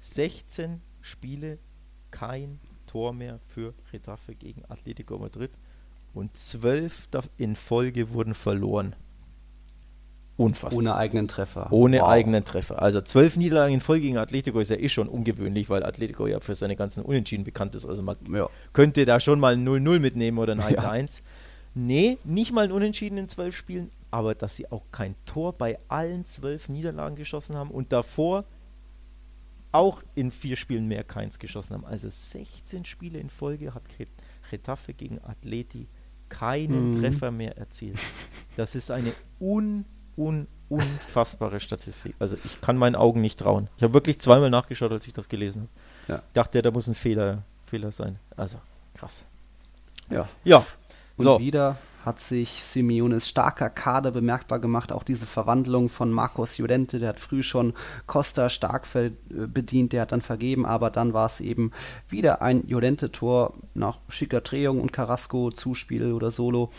16 0.00 0.80
Spiele, 1.00 1.58
kein 2.10 2.60
Tor 2.86 3.12
mehr 3.12 3.40
für 3.46 3.74
Getafe 3.90 4.34
gegen 4.34 4.64
Atletico 4.68 5.18
Madrid 5.18 5.50
und 6.14 6.36
12 6.36 7.08
in 7.36 7.54
Folge 7.54 8.12
wurden 8.12 8.34
verloren. 8.34 8.96
Unfassbar. 10.38 10.78
Ohne 10.78 10.94
eigenen 10.94 11.26
Treffer. 11.26 11.72
Ohne 11.72 11.98
wow. 11.98 12.08
eigenen 12.08 12.44
Treffer. 12.44 12.80
Also 12.80 13.00
zwölf 13.00 13.36
Niederlagen 13.36 13.74
in 13.74 13.80
Folge 13.80 14.02
gegen 14.02 14.18
Atletico 14.18 14.60
ist 14.60 14.70
ja 14.70 14.76
eh 14.76 14.88
schon 14.88 15.08
ungewöhnlich, 15.08 15.68
weil 15.68 15.82
Atletico 15.82 16.28
ja 16.28 16.38
für 16.38 16.54
seine 16.54 16.76
ganzen 16.76 17.04
Unentschieden 17.04 17.42
bekannt 17.42 17.74
ist. 17.74 17.84
Also 17.84 18.02
man 18.02 18.16
ja. 18.32 18.48
könnte 18.72 19.04
da 19.04 19.18
schon 19.18 19.40
mal 19.40 19.54
ein 19.54 19.66
0-0 19.66 19.98
mitnehmen 19.98 20.38
oder 20.38 20.52
ein 20.52 20.60
1-1. 20.60 20.76
Ja. 20.76 21.06
Nee, 21.74 22.18
nicht 22.22 22.52
mal 22.52 22.62
ein 22.62 22.72
Unentschieden 22.72 23.18
in 23.18 23.28
zwölf 23.28 23.56
Spielen, 23.56 23.90
aber 24.12 24.36
dass 24.36 24.54
sie 24.54 24.70
auch 24.70 24.84
kein 24.92 25.16
Tor 25.26 25.54
bei 25.54 25.76
allen 25.88 26.24
zwölf 26.24 26.68
Niederlagen 26.68 27.16
geschossen 27.16 27.56
haben 27.56 27.72
und 27.72 27.92
davor 27.92 28.44
auch 29.72 30.04
in 30.14 30.30
vier 30.30 30.54
Spielen 30.54 30.86
mehr 30.86 31.02
keins 31.02 31.40
geschossen 31.40 31.74
haben. 31.74 31.84
Also 31.84 32.08
16 32.08 32.84
Spiele 32.84 33.18
in 33.18 33.28
Folge 33.28 33.74
hat 33.74 33.82
Retafe 34.52 34.94
gegen 34.94 35.18
Atleti 35.24 35.88
keinen 36.28 36.92
mhm. 36.92 37.00
Treffer 37.00 37.32
mehr 37.32 37.58
erzielt. 37.58 37.98
Das 38.56 38.76
ist 38.76 38.92
eine 38.92 39.12
un 39.40 39.84
un, 40.18 40.46
unfassbare 40.68 41.60
Statistik. 41.60 42.14
Also 42.18 42.36
ich 42.44 42.60
kann 42.60 42.76
meinen 42.76 42.96
Augen 42.96 43.20
nicht 43.20 43.40
trauen. 43.40 43.68
Ich 43.76 43.82
habe 43.82 43.94
wirklich 43.94 44.20
zweimal 44.20 44.50
nachgeschaut, 44.50 44.92
als 44.92 45.06
ich 45.06 45.12
das 45.12 45.28
gelesen 45.28 45.68
habe. 46.08 46.18
Ja. 46.18 46.22
Dachte, 46.34 46.60
da 46.60 46.70
muss 46.70 46.88
ein 46.88 46.94
Fehler, 46.94 47.42
Fehler 47.64 47.92
sein. 47.92 48.18
Also 48.36 48.58
krass. 48.94 49.24
Ja. 50.10 50.28
Ja. 50.44 50.64
Und 51.16 51.24
so. 51.24 51.38
wieder 51.40 51.76
hat 52.04 52.20
sich 52.20 52.62
Simeones 52.64 53.28
starker 53.28 53.68
Kader 53.68 54.12
bemerkbar 54.12 54.60
gemacht. 54.60 54.92
Auch 54.92 55.02
diese 55.02 55.26
Verwandlung 55.26 55.88
von 55.90 56.10
Marcos 56.10 56.56
Llorente, 56.56 56.98
der 56.98 57.10
hat 57.10 57.20
früh 57.20 57.42
schon 57.42 57.74
Costa 58.06 58.48
stark 58.48 58.86
bedient, 59.28 59.92
der 59.92 60.02
hat 60.02 60.12
dann 60.12 60.22
vergeben, 60.22 60.64
aber 60.64 60.90
dann 60.90 61.12
war 61.12 61.26
es 61.26 61.40
eben 61.40 61.72
wieder 62.08 62.40
ein 62.40 62.66
Llorente-Tor 62.66 63.54
nach 63.74 63.98
schicker 64.08 64.40
Drehung 64.40 64.80
und 64.80 64.92
Carrasco 64.92 65.50
Zuspiel 65.50 66.12
oder 66.12 66.30
Solo 66.30 66.70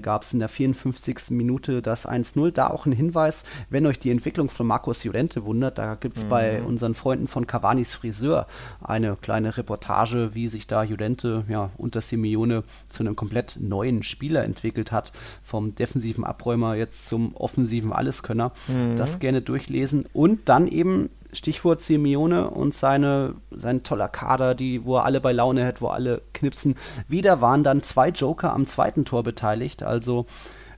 gab 0.00 0.22
es 0.22 0.32
in 0.32 0.38
der 0.38 0.48
54. 0.48 1.30
Minute 1.30 1.82
das 1.82 2.08
1-0. 2.08 2.50
Da 2.50 2.68
auch 2.68 2.86
ein 2.86 2.92
Hinweis, 2.92 3.44
wenn 3.70 3.86
euch 3.86 3.98
die 3.98 4.10
Entwicklung 4.10 4.48
von 4.48 4.66
Marcos 4.66 5.04
Llorente 5.04 5.44
wundert, 5.44 5.78
da 5.78 5.94
gibt 5.94 6.16
es 6.16 6.24
mhm. 6.24 6.28
bei 6.28 6.62
unseren 6.62 6.94
Freunden 6.94 7.28
von 7.28 7.46
Cavanis 7.46 7.94
Friseur 7.94 8.46
eine 8.82 9.16
kleine 9.16 9.56
Reportage, 9.56 10.34
wie 10.34 10.48
sich 10.48 10.66
da 10.66 10.82
Llorente 10.82 11.44
ja, 11.48 11.70
unter 11.76 12.00
Simeone 12.00 12.64
zu 12.88 13.02
einem 13.02 13.16
komplett 13.16 13.58
neuen 13.60 14.02
Spieler 14.02 14.44
entwickelt 14.44 14.92
hat. 14.92 15.12
Vom 15.42 15.74
defensiven 15.74 16.24
Abräumer 16.24 16.74
jetzt 16.74 17.06
zum 17.06 17.34
offensiven 17.34 17.92
Alleskönner. 17.92 18.52
Mhm. 18.68 18.96
Das 18.96 19.18
gerne 19.18 19.42
durchlesen. 19.42 20.06
Und 20.12 20.48
dann 20.48 20.66
eben 20.68 21.10
Stichwort 21.36 21.80
Simeone 21.80 22.50
und 22.50 22.74
seine, 22.74 23.34
sein 23.50 23.82
toller 23.82 24.08
Kader, 24.08 24.54
die, 24.54 24.84
wo 24.84 24.96
er 24.96 25.04
alle 25.04 25.20
bei 25.20 25.32
Laune 25.32 25.66
hat, 25.66 25.80
wo 25.80 25.88
alle 25.88 26.22
knipsen. 26.32 26.74
Wieder 27.08 27.40
waren 27.40 27.62
dann 27.62 27.82
zwei 27.82 28.08
Joker 28.08 28.52
am 28.52 28.66
zweiten 28.66 29.04
Tor 29.04 29.22
beteiligt. 29.22 29.82
Also 29.82 30.26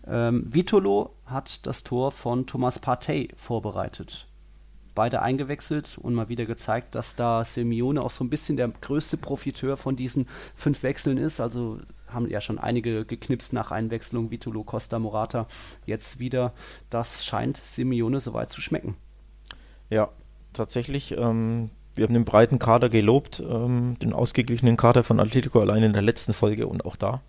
ähm, 0.06 0.44
Vitolo 0.46 1.14
hat 1.26 1.66
das 1.66 1.84
Tor 1.84 2.12
von 2.12 2.46
Thomas 2.46 2.78
Partey 2.78 3.28
vorbereitet. 3.36 4.26
Beide 4.94 5.22
eingewechselt 5.22 5.96
und 5.96 6.14
mal 6.14 6.28
wieder 6.28 6.44
gezeigt, 6.44 6.94
dass 6.94 7.14
da 7.14 7.44
Simeone 7.44 8.02
auch 8.02 8.10
so 8.10 8.24
ein 8.24 8.30
bisschen 8.30 8.56
der 8.56 8.68
größte 8.68 9.16
Profiteur 9.16 9.76
von 9.76 9.94
diesen 9.94 10.26
fünf 10.56 10.82
Wechseln 10.82 11.18
ist. 11.18 11.40
Also 11.40 11.78
haben 12.08 12.28
ja 12.28 12.40
schon 12.40 12.58
einige 12.58 13.04
geknipst 13.04 13.52
nach 13.52 13.70
Einwechslung, 13.70 14.30
Vitolo, 14.30 14.64
Costa, 14.64 14.98
Morata. 14.98 15.46
Jetzt 15.86 16.18
wieder, 16.18 16.52
das 16.90 17.24
scheint 17.24 17.58
Simeone 17.58 18.20
soweit 18.20 18.50
zu 18.50 18.60
schmecken. 18.60 18.96
Ja, 19.90 20.10
tatsächlich. 20.52 21.16
Ähm, 21.16 21.70
wir 21.94 22.04
haben 22.04 22.14
den 22.14 22.24
breiten 22.24 22.58
Kader 22.58 22.88
gelobt, 22.88 23.40
ähm, 23.40 23.96
den 24.00 24.12
ausgeglichenen 24.12 24.76
Kader 24.76 25.02
von 25.02 25.18
Atletico 25.18 25.60
allein 25.60 25.82
in 25.82 25.92
der 25.92 26.02
letzten 26.02 26.32
Folge 26.32 26.66
und 26.66 26.84
auch 26.84 26.96
da. 26.96 27.20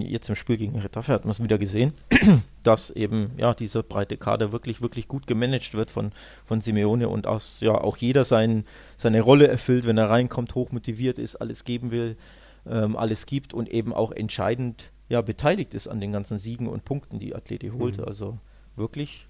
Jetzt 0.00 0.28
im 0.28 0.34
Spiel 0.34 0.56
gegen 0.56 0.76
Retafe 0.76 1.12
hat 1.12 1.24
man 1.24 1.30
es 1.30 1.40
wieder 1.40 1.58
gesehen, 1.58 1.94
dass 2.64 2.90
eben 2.90 3.30
ja 3.36 3.54
dieser 3.54 3.84
breite 3.84 4.16
Kader 4.16 4.50
wirklich, 4.50 4.82
wirklich 4.82 5.06
gut 5.06 5.28
gemanagt 5.28 5.74
wird 5.74 5.92
von, 5.92 6.10
von 6.44 6.60
Simeone 6.60 7.08
und 7.08 7.28
aus, 7.28 7.60
ja, 7.60 7.72
auch 7.72 7.96
jeder 7.96 8.24
sein, 8.24 8.64
seine 8.96 9.20
Rolle 9.20 9.46
erfüllt, 9.46 9.86
wenn 9.86 9.96
er 9.96 10.10
reinkommt, 10.10 10.56
hochmotiviert 10.56 11.20
ist, 11.20 11.36
alles 11.36 11.62
geben 11.62 11.92
will, 11.92 12.16
ähm, 12.68 12.96
alles 12.96 13.26
gibt 13.26 13.54
und 13.54 13.68
eben 13.68 13.92
auch 13.92 14.10
entscheidend 14.10 14.90
ja, 15.08 15.20
beteiligt 15.20 15.74
ist 15.74 15.86
an 15.86 16.00
den 16.00 16.10
ganzen 16.10 16.38
Siegen 16.38 16.66
und 16.66 16.84
Punkten, 16.84 17.20
die 17.20 17.36
Atleti 17.36 17.68
holt. 17.68 17.98
Mhm. 17.98 18.04
Also 18.04 18.38
wirklich 18.74 19.25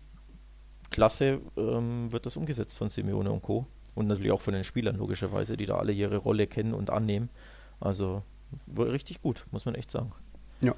klasse 0.91 1.41
ähm, 1.57 2.11
wird 2.13 2.27
das 2.27 2.37
umgesetzt 2.37 2.79
von 2.79 2.89
Simeone 2.89 3.31
und 3.31 3.43
Co. 3.43 3.67
Und 3.95 4.09
natürlich 4.09 4.33
auch 4.33 4.43
von 4.43 4.53
den 4.53 4.65
Spielern, 4.65 4.97
logischerweise, 4.97 5.57
die 5.57 5.67
da 5.67 5.77
alle 5.77 5.93
ihre 5.93 6.19
Rolle 6.19 6.47
kennen 6.47 6.75
und 6.75 6.91
annehmen. 6.91 7.31
Also 7.81 8.23
richtig 8.79 9.23
gut, 9.23 9.47
muss 9.51 9.65
man 9.65 9.75
echt 9.75 9.91
sagen. 9.91 10.13
Ja. 10.61 10.75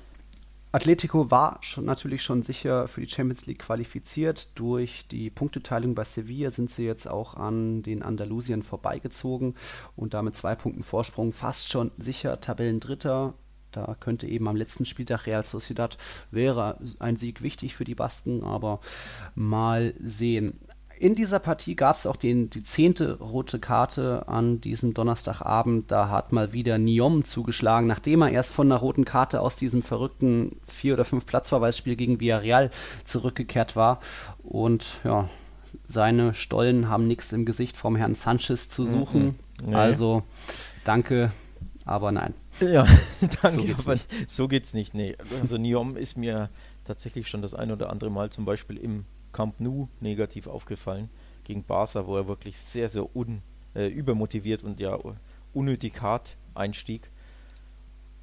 Atletico 0.71 1.31
war 1.31 1.59
schon, 1.63 1.87
natürlich 1.87 2.23
schon 2.23 2.43
sicher 2.43 2.89
für 2.89 3.01
die 3.01 3.09
Champions 3.09 3.47
League 3.47 3.61
qualifiziert. 3.61 4.59
Durch 4.59 5.09
die 5.09 5.31
Punkteteilung 5.31 5.95
bei 5.95 6.05
Sevilla 6.05 6.51
sind 6.51 6.69
sie 6.69 6.85
jetzt 6.85 7.09
auch 7.09 7.35
an 7.35 7.83
den 7.83 8.03
Andalusien 8.03 8.63
vorbeigezogen 8.63 9.55
und 9.97 10.15
damit 10.15 10.35
zwei 10.35 10.55
Punkten 10.55 10.85
Vorsprung 10.85 11.33
fast 11.33 11.71
schon 11.71 11.91
sicher 11.97 12.41
Tabellendritter 12.41 13.35
da 13.73 13.97
könnte 13.99 14.27
eben 14.27 14.49
am 14.49 14.57
letzten 14.57 14.85
Spieltag 14.85 15.27
Real 15.27 15.43
Sociedad 15.43 15.97
wäre 16.31 16.79
ein 16.99 17.16
Sieg 17.16 17.43
wichtig 17.43 17.75
für 17.75 17.85
die 17.85 17.95
Basken, 17.95 18.45
aber 18.45 18.81
mal 19.35 19.95
sehen. 20.03 20.59
In 20.99 21.14
dieser 21.14 21.39
Partie 21.39 21.77
gab 21.77 21.95
es 21.95 22.07
auch 22.07 22.16
den, 22.16 22.51
die 22.51 22.64
zehnte 22.64 23.21
rote 23.21 23.61
Karte 23.61 24.27
an 24.27 24.61
diesem 24.61 24.95
Donnerstagabend. 24.95 25.93
Da 25.93 26.09
hat 26.09 26.33
mal 26.33 26.53
wieder 26.53 26.77
Niom 26.77 27.25
zugeschlagen, 27.25 27.87
nachdem 27.87 28.23
er 28.23 28.31
erst 28.31 28.53
von 28.53 28.66
einer 28.66 28.81
roten 28.81 29.05
Karte 29.05 29.41
aus 29.41 29.55
diesem 29.55 29.83
verrückten 29.83 30.57
vier 30.66 30.95
oder 30.95 31.05
fünf 31.05 31.25
Platzverweisspiel 31.25 31.95
gegen 31.95 32.19
Villarreal 32.19 32.71
zurückgekehrt 33.05 33.77
war. 33.77 34.01
Und 34.43 34.99
ja, 35.05 35.29
seine 35.87 36.35
Stollen 36.35 36.89
haben 36.89 37.07
nichts 37.07 37.33
im 37.33 37.45
Gesicht 37.45 37.77
vom 37.77 37.95
Herrn 37.95 38.16
Sanchez 38.16 38.69
zu 38.69 38.85
suchen. 38.85 39.25
Mhm. 39.25 39.35
Nee. 39.66 39.75
Also 39.77 40.25
danke, 40.83 41.33
aber 41.85 42.11
nein. 42.11 42.35
Ja, 42.61 42.87
danke, 43.43 43.51
so 43.51 43.63
geht's 43.63 43.87
aber 43.87 43.95
nicht. 43.95 44.31
so 44.31 44.49
geht's 44.49 44.75
nicht. 44.75 44.95
Nee. 44.95 45.17
Also 45.41 45.59
Niom 45.59 45.97
ist 45.97 46.17
mir 46.17 46.51
tatsächlich 46.85 47.29
schon 47.29 47.43
das 47.43 47.55
ein 47.55 47.71
oder 47.71 47.91
andere 47.91 48.11
Mal 48.11 48.31
zum 48.31 48.45
Beispiel 48.45 48.77
im 48.77 49.05
Camp 49.33 49.61
Nou 49.61 49.89
negativ 50.01 50.47
aufgefallen 50.47 51.11
gegen 51.45 51.65
Barca, 51.65 52.07
wo 52.07 52.17
er 52.17 52.27
wirklich 52.27 52.59
sehr, 52.59 52.89
sehr 52.89 53.15
un, 53.15 53.43
äh, 53.75 53.89
übermotiviert 53.89 54.63
und 54.63 54.81
ja 54.81 54.99
unnötig 55.55 56.01
hart 56.03 56.37
einstieg 56.55 57.11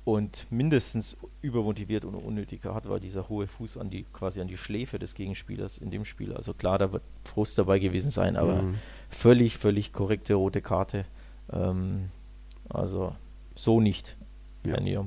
und 0.06 0.46
mindestens 0.52 1.18
übermotiviert 1.42 2.06
und 2.06 2.14
unnötig 2.14 2.64
hart 2.64 2.88
war 2.88 3.00
dieser 3.00 3.28
hohe 3.28 3.48
Fuß 3.48 3.78
an 3.78 3.90
die 3.90 4.06
quasi 4.14 4.40
an 4.40 4.48
die 4.48 4.58
Schläfe 4.58 5.00
des 5.00 5.16
Gegenspielers 5.16 5.80
in 5.80 5.90
dem 5.90 6.06
Spiel. 6.06 6.34
Also 6.34 6.54
klar, 6.54 6.78
da 6.78 6.92
wird 6.92 7.02
Frust 7.24 7.58
dabei 7.58 7.80
gewesen 7.80 8.12
sein, 8.12 8.36
aber 8.36 8.62
mhm. 8.62 8.76
völlig, 9.10 9.58
völlig 9.58 9.94
korrekte 9.94 10.36
rote 10.36 10.62
Karte. 10.62 11.06
Ähm, 11.52 12.10
also 12.70 13.16
so 13.56 13.82
nicht. 13.82 14.16
Ja. 14.66 15.06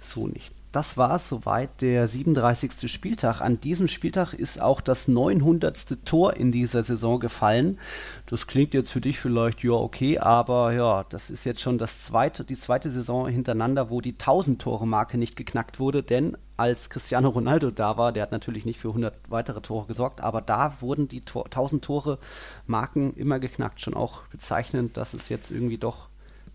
So 0.00 0.26
nicht. 0.26 0.52
Das 0.72 0.96
war 0.96 1.18
soweit 1.18 1.80
der 1.80 2.06
37. 2.06 2.88
Spieltag. 2.88 3.40
An 3.40 3.60
diesem 3.60 3.88
Spieltag 3.88 4.34
ist 4.34 4.60
auch 4.60 4.80
das 4.80 5.08
900. 5.08 6.04
Tor 6.04 6.34
in 6.34 6.52
dieser 6.52 6.84
Saison 6.84 7.18
gefallen. 7.18 7.80
Das 8.26 8.46
klingt 8.46 8.72
jetzt 8.72 8.92
für 8.92 9.00
dich 9.00 9.18
vielleicht 9.18 9.64
ja 9.64 9.72
okay, 9.72 10.18
aber 10.18 10.72
ja, 10.72 11.04
das 11.08 11.28
ist 11.28 11.44
jetzt 11.44 11.60
schon 11.60 11.76
das 11.76 12.04
zweite, 12.04 12.44
die 12.44 12.54
zweite 12.54 12.88
Saison 12.88 13.26
hintereinander, 13.26 13.90
wo 13.90 14.00
die 14.00 14.12
1000 14.12 14.62
Tore 14.62 14.86
Marke 14.86 15.18
nicht 15.18 15.34
geknackt 15.34 15.80
wurde, 15.80 16.04
denn 16.04 16.36
als 16.56 16.88
Cristiano 16.88 17.30
Ronaldo 17.30 17.72
da 17.72 17.96
war, 17.96 18.12
der 18.12 18.22
hat 18.22 18.32
natürlich 18.32 18.64
nicht 18.64 18.78
für 18.78 18.88
100 18.88 19.14
weitere 19.28 19.62
Tore 19.62 19.86
gesorgt, 19.86 20.20
aber 20.20 20.40
da 20.40 20.80
wurden 20.80 21.08
die 21.08 21.22
Tor 21.22 21.46
1000 21.46 21.84
Tore 21.84 22.18
Marken 22.66 23.14
immer 23.14 23.40
geknackt, 23.40 23.80
schon 23.80 23.94
auch 23.94 24.22
bezeichnend, 24.28 24.96
dass 24.96 25.14
es 25.14 25.30
jetzt 25.30 25.50
irgendwie 25.50 25.78
doch 25.78 26.10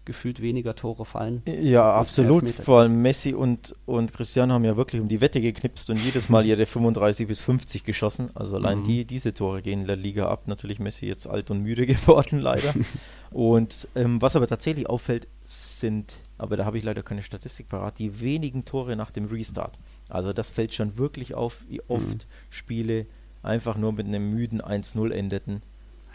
gefühlt 0.05 0.41
weniger 0.41 0.75
Tore 0.75 1.05
fallen. 1.05 1.41
Ja, 1.45 1.93
absolut. 1.93 2.49
Vor 2.49 2.81
allem 2.81 3.01
Messi 3.01 3.33
und, 3.33 3.75
und 3.85 4.13
Cristiano 4.13 4.53
haben 4.53 4.63
ja 4.63 4.77
wirklich 4.77 5.01
um 5.01 5.07
die 5.07 5.21
Wette 5.21 5.41
geknipst 5.41 5.89
und 5.89 5.97
jedes 5.97 6.29
Mal 6.29 6.45
ihre 6.47 6.65
35 6.65 7.27
bis 7.27 7.39
50 7.41 7.83
geschossen. 7.83 8.29
Also 8.35 8.55
allein 8.55 8.79
mhm. 8.79 8.83
die, 8.83 9.05
diese 9.05 9.33
Tore 9.33 9.61
gehen 9.61 9.81
in 9.81 9.87
der 9.87 9.95
Liga 9.95 10.27
ab. 10.29 10.43
Natürlich 10.47 10.79
Messi 10.79 11.07
jetzt 11.07 11.27
alt 11.27 11.51
und 11.51 11.61
müde 11.61 11.85
geworden, 11.87 12.39
leider. 12.39 12.73
und 13.31 13.87
ähm, 13.95 14.21
was 14.21 14.35
aber 14.35 14.47
tatsächlich 14.47 14.87
auffällt, 14.87 15.27
sind, 15.43 16.15
aber 16.37 16.57
da 16.57 16.65
habe 16.65 16.77
ich 16.77 16.83
leider 16.83 17.03
keine 17.03 17.21
Statistik 17.21 17.69
parat, 17.69 17.99
die 17.99 18.21
wenigen 18.21 18.65
Tore 18.65 18.95
nach 18.95 19.11
dem 19.11 19.25
Restart. 19.25 19.77
Also 20.09 20.33
das 20.33 20.51
fällt 20.51 20.73
schon 20.73 20.97
wirklich 20.97 21.35
auf, 21.35 21.65
wie 21.67 21.81
oft 21.87 22.03
mhm. 22.03 22.29
Spiele 22.49 23.05
einfach 23.43 23.77
nur 23.77 23.93
mit 23.93 24.07
einem 24.07 24.31
müden 24.31 24.61
1-0 24.61 25.11
endeten 25.11 25.61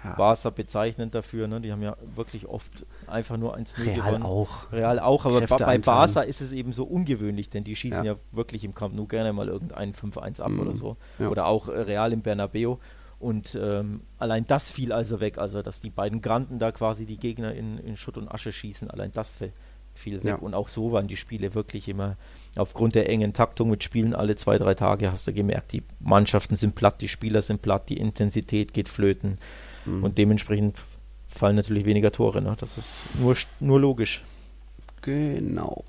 ja. 0.04 0.14
Barca 0.14 0.50
bezeichnend 0.50 1.14
dafür. 1.14 1.48
Ne? 1.48 1.60
Die 1.60 1.72
haben 1.72 1.82
ja 1.82 1.94
wirklich 2.14 2.46
oft 2.46 2.86
einfach 3.06 3.36
nur 3.36 3.56
1-0 3.56 3.94
gewonnen. 3.94 4.00
Real 4.00 4.22
auch. 4.22 4.72
Real 4.72 4.98
auch, 4.98 5.24
aber 5.24 5.38
Kräfte 5.38 5.64
bei 5.64 5.78
Barca 5.78 6.22
ist 6.22 6.40
es 6.40 6.52
eben 6.52 6.72
so 6.72 6.84
ungewöhnlich, 6.84 7.50
denn 7.50 7.64
die 7.64 7.76
schießen 7.76 8.04
ja, 8.04 8.12
ja 8.12 8.18
wirklich 8.32 8.64
im 8.64 8.74
Camp 8.74 8.94
nur 8.94 9.08
gerne 9.08 9.32
mal 9.32 9.48
irgendeinen 9.48 9.92
5-1 9.92 10.40
ab 10.40 10.50
mhm. 10.50 10.60
oder 10.60 10.74
so. 10.74 10.96
Ja. 11.18 11.28
Oder 11.28 11.46
auch 11.46 11.68
äh, 11.68 11.80
Real 11.80 12.12
im 12.12 12.22
Bernabeu. 12.22 12.76
Und 13.18 13.54
ähm, 13.60 14.00
allein 14.18 14.46
das 14.46 14.72
fiel 14.72 14.92
also 14.92 15.20
weg, 15.20 15.36
also 15.36 15.60
dass 15.60 15.80
die 15.80 15.90
beiden 15.90 16.22
Granden 16.22 16.58
da 16.58 16.72
quasi 16.72 17.04
die 17.04 17.18
Gegner 17.18 17.52
in, 17.52 17.76
in 17.78 17.98
Schutt 17.98 18.16
und 18.16 18.28
Asche 18.28 18.50
schießen, 18.50 18.90
allein 18.90 19.10
das 19.10 19.30
fiel 19.94 20.24
weg. 20.24 20.40
Und 20.40 20.54
auch 20.54 20.70
so 20.70 20.92
waren 20.92 21.06
die 21.06 21.18
Spiele 21.18 21.54
wirklich 21.54 21.86
immer 21.88 22.16
aufgrund 22.56 22.94
der 22.94 23.10
engen 23.10 23.34
Taktung 23.34 23.68
mit 23.68 23.84
Spielen 23.84 24.14
alle 24.14 24.36
zwei, 24.36 24.56
drei 24.56 24.74
Tage, 24.74 25.12
hast 25.12 25.26
du 25.26 25.34
gemerkt, 25.34 25.72
die 25.72 25.82
Mannschaften 26.00 26.54
sind 26.54 26.74
platt, 26.74 27.02
die 27.02 27.08
Spieler 27.08 27.42
sind 27.42 27.60
platt, 27.60 27.90
die 27.90 27.98
Intensität 27.98 28.72
geht 28.72 28.88
flöten. 28.88 29.38
Mhm. 29.86 30.04
Und 30.04 30.18
dementsprechend 30.18 30.82
fallen 31.28 31.56
natürlich 31.56 31.84
weniger 31.84 32.12
Tore. 32.12 32.42
Ne? 32.42 32.56
Das 32.58 32.76
ist 32.78 33.02
nur, 33.18 33.36
nur 33.60 33.80
logisch. 33.80 34.22
Genau. 35.02 35.84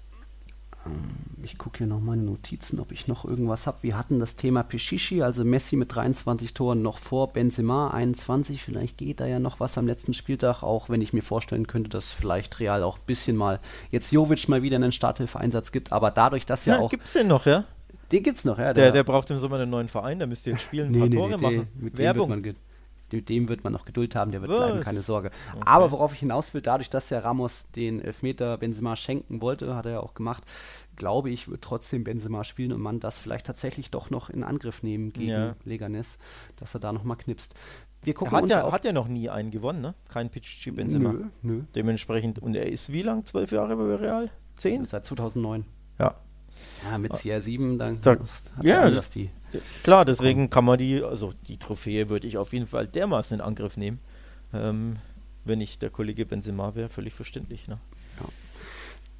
Ähm, 0.85 1.15
ich 1.43 1.57
gucke 1.57 1.79
hier 1.79 1.87
noch 1.87 1.99
meine 1.99 2.21
Notizen, 2.21 2.79
ob 2.79 2.91
ich 2.91 3.07
noch 3.07 3.25
irgendwas 3.25 3.67
habe. 3.67 3.79
Wir 3.81 3.97
hatten 3.97 4.19
das 4.19 4.35
Thema 4.35 4.63
Pichichi, 4.63 5.21
also 5.23 5.43
Messi 5.43 5.75
mit 5.75 5.93
23 5.93 6.53
Toren 6.53 6.81
noch 6.81 6.99
vor 6.99 7.33
Benzema 7.33 7.89
21. 7.89 8.61
Vielleicht 8.61 8.97
geht 8.97 9.19
da 9.19 9.25
ja 9.25 9.39
noch 9.39 9.59
was 9.59 9.77
am 9.77 9.87
letzten 9.87 10.13
Spieltag, 10.13 10.63
auch 10.63 10.89
wenn 10.89 11.01
ich 11.01 11.13
mir 11.13 11.23
vorstellen 11.23 11.67
könnte, 11.67 11.89
dass 11.89 12.11
vielleicht 12.11 12.59
Real 12.59 12.83
auch 12.83 12.97
ein 12.97 13.05
bisschen 13.07 13.35
mal 13.35 13.59
jetzt 13.89 14.11
Jovic 14.11 14.47
mal 14.49 14.61
wieder 14.61 14.75
einen 14.75 14.91
Starthilfeeinsatz 14.91 15.71
gibt. 15.71 15.91
Aber 15.91 16.11
dadurch, 16.11 16.45
dass 16.45 16.65
ja, 16.65 16.75
ja 16.75 16.81
auch. 16.81 16.91
Gibt 16.91 17.07
es 17.07 17.13
den 17.13 17.27
noch, 17.27 17.45
ja? 17.45 17.65
Den 18.11 18.23
gibt 18.23 18.37
es 18.37 18.45
noch, 18.45 18.57
ja. 18.57 18.73
Der, 18.73 18.85
der, 18.85 18.91
der, 18.91 19.03
braucht 19.03 19.31
im 19.31 19.37
Sommer 19.37 19.55
einen 19.57 19.71
neuen 19.71 19.87
Verein, 19.87 20.19
der 20.19 20.27
müsste 20.27 20.51
jetzt 20.51 20.63
spielen, 20.63 20.87
ein 20.87 20.91
nee, 20.91 20.99
paar 20.99 21.07
nee, 21.07 21.15
Tore 21.15 21.29
nee, 21.29 21.41
machen. 21.41 21.67
Mit 21.79 21.97
Werbung. 21.97 22.43
Dem 23.11 23.19
wird 23.19 23.19
man 23.19 23.21
mit 23.21 23.29
dem 23.29 23.49
wird 23.49 23.63
man 23.63 23.73
noch 23.73 23.85
Geduld 23.85 24.15
haben, 24.15 24.31
der 24.31 24.41
wird 24.41 24.51
Was? 24.51 24.57
bleiben, 24.57 24.81
keine 24.81 25.01
Sorge. 25.01 25.31
Okay. 25.53 25.63
Aber 25.65 25.91
worauf 25.91 26.13
ich 26.13 26.19
hinaus 26.19 26.53
will, 26.53 26.61
dadurch, 26.61 26.89
dass 26.89 27.09
ja 27.09 27.19
Ramos 27.19 27.71
den 27.71 28.01
Elfmeter 28.01 28.57
Benzema 28.57 28.95
schenken 28.95 29.41
wollte, 29.41 29.75
hat 29.75 29.85
er 29.85 29.91
ja 29.93 29.99
auch 29.99 30.13
gemacht, 30.13 30.43
glaube 30.95 31.29
ich, 31.29 31.49
wird 31.49 31.61
trotzdem 31.61 32.03
Benzema 32.03 32.43
spielen 32.43 32.71
und 32.71 32.81
man 32.81 32.99
das 32.99 33.19
vielleicht 33.19 33.45
tatsächlich 33.45 33.91
doch 33.91 34.09
noch 34.09 34.29
in 34.29 34.43
Angriff 34.43 34.83
nehmen 34.83 35.13
gegen 35.13 35.29
ja. 35.29 35.55
Leganes, 35.63 36.17
dass 36.57 36.73
er 36.73 36.79
da 36.79 36.91
nochmal 36.91 37.17
knipst. 37.17 37.55
Wir 38.03 38.13
gucken 38.15 38.35
hat, 38.35 38.43
uns 38.43 38.51
ja, 38.51 38.71
hat 38.71 38.83
ja 38.83 38.93
noch 38.93 39.07
nie 39.07 39.29
einen 39.29 39.51
gewonnen, 39.51 39.81
ne? 39.81 39.93
Kein 40.09 40.29
Pichichi 40.29 40.71
Benzema. 40.71 41.13
Nö, 41.13 41.25
nö. 41.43 41.61
Dementsprechend, 41.75 42.39
und 42.39 42.55
er 42.55 42.67
ist 42.67 42.91
wie 42.91 43.03
lang? 43.03 43.25
Zwölf 43.25 43.51
Jahre 43.51 43.75
bei 43.75 43.95
Real? 43.95 44.31
Zehn? 44.55 44.85
Seit 44.85 45.05
2009. 45.05 45.65
Ja. 46.89 46.97
Mit 46.97 47.13
CR7, 47.13 47.77
dann 47.77 48.01
Da- 48.01 48.11
hat 48.11 48.19
ja, 48.63 48.85
ja, 48.85 48.89
das 48.89 49.09
die. 49.09 49.29
Klar, 49.83 50.05
deswegen 50.05 50.49
kann 50.49 50.65
man 50.65 50.77
die, 50.77 51.03
also 51.03 51.33
die 51.47 51.57
Trophäe 51.57 52.09
würde 52.09 52.27
ich 52.27 52.37
auf 52.37 52.53
jeden 52.53 52.67
Fall 52.67 52.87
dermaßen 52.87 53.39
in 53.39 53.41
Angriff 53.45 53.77
nehmen. 53.77 53.99
Ähm, 54.53 54.97
wenn 55.43 55.59
ich 55.61 55.79
der 55.79 55.89
Kollege 55.89 56.25
Benzema 56.25 56.75
wäre, 56.75 56.89
völlig 56.89 57.13
verständlich. 57.13 57.67
Ne? 57.67 57.79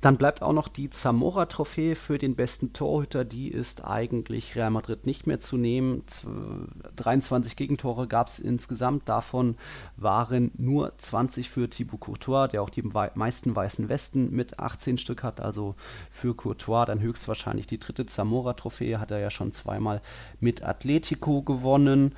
Dann 0.01 0.17
bleibt 0.17 0.41
auch 0.41 0.51
noch 0.51 0.67
die 0.67 0.89
Zamora-Trophäe 0.89 1.95
für 1.95 2.17
den 2.17 2.35
besten 2.35 2.73
Torhüter. 2.73 3.23
Die 3.23 3.49
ist 3.49 3.85
eigentlich 3.85 4.55
Real 4.55 4.71
Madrid 4.71 5.05
nicht 5.05 5.27
mehr 5.27 5.39
zu 5.39 5.57
nehmen. 5.57 6.01
Zw- 6.07 6.67
23 6.95 7.55
Gegentore 7.55 8.07
gab 8.07 8.27
es 8.27 8.39
insgesamt. 8.39 9.07
Davon 9.07 9.55
waren 9.97 10.49
nur 10.57 10.97
20 10.97 11.51
für 11.51 11.69
Thibaut 11.69 11.99
Courtois, 11.99 12.47
der 12.47 12.63
auch 12.63 12.71
die 12.71 12.81
meisten 12.81 13.55
weißen 13.55 13.89
Westen 13.89 14.31
mit 14.31 14.57
18 14.59 14.97
Stück 14.97 15.21
hat. 15.21 15.39
Also 15.39 15.75
für 16.09 16.35
Courtois 16.35 16.85
dann 16.85 16.99
höchstwahrscheinlich 16.99 17.67
die 17.67 17.77
dritte 17.77 18.07
Zamora-Trophäe. 18.07 18.99
Hat 18.99 19.11
er 19.11 19.19
ja 19.19 19.29
schon 19.29 19.51
zweimal 19.51 20.01
mit 20.39 20.63
Atletico 20.63 21.43
gewonnen. 21.43 22.15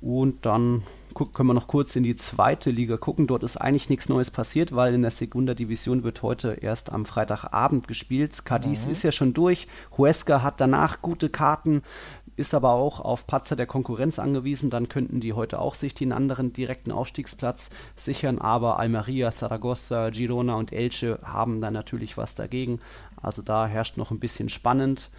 Und 0.00 0.46
dann 0.46 0.82
können 1.14 1.48
wir 1.48 1.54
noch 1.54 1.68
kurz 1.68 1.96
in 1.96 2.02
die 2.02 2.16
zweite 2.16 2.70
Liga 2.70 2.96
gucken. 2.96 3.26
Dort 3.26 3.42
ist 3.42 3.56
eigentlich 3.56 3.88
nichts 3.88 4.08
Neues 4.08 4.30
passiert, 4.30 4.74
weil 4.74 4.94
in 4.94 5.02
der 5.02 5.10
Segunda 5.10 5.54
Division 5.54 6.02
wird 6.02 6.22
heute 6.22 6.58
erst 6.60 6.92
am 6.92 7.04
Freitagabend 7.04 7.88
gespielt. 7.88 8.44
Cadiz 8.44 8.86
ist 8.86 9.02
ja 9.02 9.12
schon 9.12 9.34
durch. 9.34 9.68
Huesca 9.96 10.42
hat 10.42 10.60
danach 10.60 11.02
gute 11.02 11.28
Karten, 11.28 11.82
ist 12.36 12.54
aber 12.54 12.70
auch 12.70 13.00
auf 13.00 13.26
Patzer 13.26 13.56
der 13.56 13.66
Konkurrenz 13.66 14.18
angewiesen. 14.18 14.70
Dann 14.70 14.88
könnten 14.88 15.20
die 15.20 15.32
heute 15.32 15.58
auch 15.58 15.74
sich 15.74 15.94
den 15.94 16.12
anderen 16.12 16.52
direkten 16.52 16.92
Aufstiegsplatz 16.92 17.70
sichern. 17.96 18.38
Aber 18.38 18.78
Almeria, 18.78 19.30
Zaragoza, 19.30 20.10
Girona 20.10 20.54
und 20.54 20.72
Elche 20.72 21.18
haben 21.22 21.60
da 21.60 21.70
natürlich 21.70 22.16
was 22.16 22.34
dagegen. 22.34 22.80
Also 23.20 23.42
da 23.42 23.66
herrscht 23.66 23.96
noch 23.96 24.10
ein 24.10 24.20
bisschen 24.20 24.48
spannend. 24.48 25.10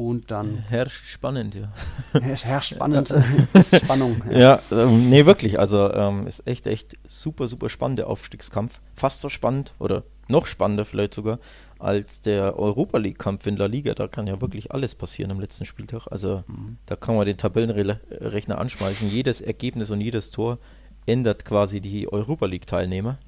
Und 0.00 0.30
dann 0.30 0.64
Herrscht 0.70 1.04
spannend, 1.04 1.54
ja. 1.54 1.70
herrscht, 2.18 2.46
herrscht 2.46 2.74
spannend, 2.74 3.14
ist 3.52 3.76
Spannung. 3.84 4.22
Ja, 4.30 4.60
ähm, 4.72 5.10
nee, 5.10 5.26
wirklich. 5.26 5.58
Also 5.58 5.92
ähm, 5.92 6.26
ist 6.26 6.46
echt, 6.46 6.66
echt 6.66 6.96
super, 7.06 7.46
super 7.48 7.68
spannend, 7.68 7.98
der 7.98 8.06
Aufstiegskampf. 8.06 8.80
Fast 8.94 9.20
so 9.20 9.28
spannend 9.28 9.74
oder 9.78 10.04
noch 10.26 10.46
spannender 10.46 10.86
vielleicht 10.86 11.12
sogar 11.12 11.38
als 11.78 12.22
der 12.22 12.58
Europa 12.58 12.96
League-Kampf 12.96 13.46
in 13.46 13.58
La 13.58 13.66
Liga. 13.66 13.92
Da 13.92 14.08
kann 14.08 14.26
ja 14.26 14.40
wirklich 14.40 14.72
alles 14.72 14.94
passieren 14.94 15.32
am 15.32 15.38
letzten 15.38 15.66
Spieltag. 15.66 16.06
Also 16.10 16.44
da 16.86 16.96
kann 16.96 17.14
man 17.14 17.26
den 17.26 17.36
Tabellenrechner 17.36 18.56
anschmeißen. 18.56 19.10
Jedes 19.10 19.42
Ergebnis 19.42 19.90
und 19.90 20.00
jedes 20.00 20.30
Tor 20.30 20.56
ändert 21.04 21.44
quasi 21.44 21.82
die 21.82 22.10
Europa 22.10 22.46
League-Teilnehmer. 22.46 23.18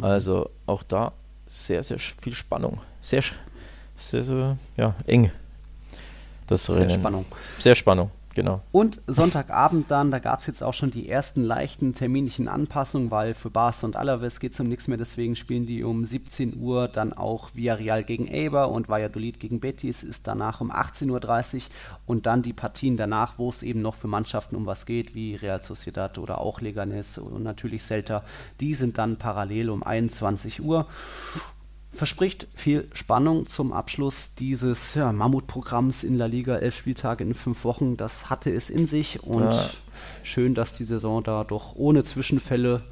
Also 0.00 0.48
auch 0.64 0.84
da 0.84 1.12
sehr, 1.46 1.82
sehr 1.82 1.98
viel 1.98 2.32
Spannung. 2.32 2.78
Sehr, 3.02 3.24
sehr, 3.98 4.22
sehr 4.22 4.56
ja, 4.78 4.94
eng. 5.06 5.30
Das 6.48 6.64
Sehr 6.64 6.76
Rennen. 6.76 6.90
Spannung. 6.90 7.26
Sehr 7.58 7.74
Spannung, 7.74 8.10
genau. 8.34 8.62
Und 8.72 9.02
Sonntagabend 9.06 9.90
dann, 9.90 10.10
da 10.10 10.18
gab 10.18 10.40
es 10.40 10.46
jetzt 10.46 10.62
auch 10.62 10.72
schon 10.72 10.90
die 10.90 11.08
ersten 11.08 11.44
leichten 11.44 11.92
terminlichen 11.92 12.48
Anpassungen, 12.48 13.10
weil 13.10 13.34
für 13.34 13.50
Barca 13.50 13.84
und 13.86 13.96
Alaves 13.96 14.40
geht 14.40 14.54
es 14.54 14.60
um 14.60 14.66
nichts 14.66 14.88
mehr, 14.88 14.96
deswegen 14.96 15.36
spielen 15.36 15.66
die 15.66 15.84
um 15.84 16.06
17 16.06 16.58
Uhr 16.58 16.88
dann 16.88 17.12
auch 17.12 17.50
Villarreal 17.54 18.02
gegen 18.02 18.32
Eibar 18.32 18.70
und 18.70 18.88
Valladolid 18.88 19.38
gegen 19.40 19.60
Betis 19.60 20.02
ist 20.02 20.26
danach 20.26 20.62
um 20.62 20.72
18.30 20.72 21.56
Uhr 21.56 21.62
und 22.06 22.24
dann 22.24 22.40
die 22.40 22.54
Partien 22.54 22.96
danach, 22.96 23.34
wo 23.36 23.50
es 23.50 23.62
eben 23.62 23.82
noch 23.82 23.94
für 23.94 24.08
Mannschaften 24.08 24.56
um 24.56 24.64
was 24.64 24.86
geht, 24.86 25.14
wie 25.14 25.34
Real 25.34 25.62
Sociedad 25.62 26.16
oder 26.16 26.40
auch 26.40 26.62
Leganes 26.62 27.18
und 27.18 27.42
natürlich 27.42 27.82
Celta, 27.82 28.24
die 28.60 28.72
sind 28.72 28.96
dann 28.96 29.16
parallel 29.16 29.68
um 29.68 29.82
21 29.82 30.62
Uhr 30.62 30.86
verspricht 31.92 32.46
viel 32.54 32.88
Spannung 32.92 33.46
zum 33.46 33.72
Abschluss 33.72 34.34
dieses 34.34 34.94
ja, 34.94 35.12
Mammutprogramms 35.12 36.04
in 36.04 36.14
La 36.16 36.26
Liga, 36.26 36.56
elf 36.56 36.76
Spieltage 36.76 37.24
in 37.24 37.34
fünf 37.34 37.64
Wochen. 37.64 37.96
Das 37.96 38.30
hatte 38.30 38.50
es 38.52 38.70
in 38.70 38.86
sich 38.86 39.22
und 39.22 39.50
Ja. 39.52 39.70
schön, 40.22 40.54
dass 40.54 40.74
die 40.76 40.84
Saison 40.84 41.22
da 41.22 41.44
doch 41.44 41.74
ohne 41.76 42.04
Zwischenfälle 42.04 42.82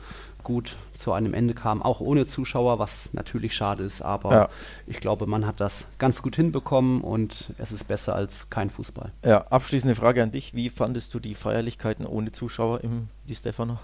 gut 0.43 0.77
zu 0.95 1.13
einem 1.13 1.35
Ende 1.35 1.55
kam, 1.55 1.83
auch 1.83 1.99
ohne 2.01 2.25
Zuschauer, 2.25 2.79
was 2.79 3.13
natürlich 3.15 3.53
schade 3.55 3.83
ist, 3.83 4.01
aber 4.01 4.33
Ja. 4.33 4.49
ich 4.87 5.01
glaube, 5.01 5.27
man 5.27 5.45
hat 5.45 5.59
das 5.61 5.95
ganz 5.99 6.23
gut 6.23 6.37
hinbekommen 6.37 7.01
und 7.01 7.53
es 7.59 7.73
ist 7.73 7.89
besser 7.89 8.15
als 8.15 8.49
kein 8.49 8.71
Fußball. 8.71 9.11
Ja, 9.25 9.45
abschließende 9.49 9.97
Frage 9.97 10.23
an 10.23 10.31
dich. 10.31 10.55
Wie 10.55 10.71
fandest 10.71 11.13
du 11.15 11.19
die 11.19 11.35
Feierlichkeiten 11.35 12.07
ohne 12.07 12.31
Zuschauer 12.31 12.83
im 12.85 13.09
Di 13.29 13.35
Stefano? 13.35 13.79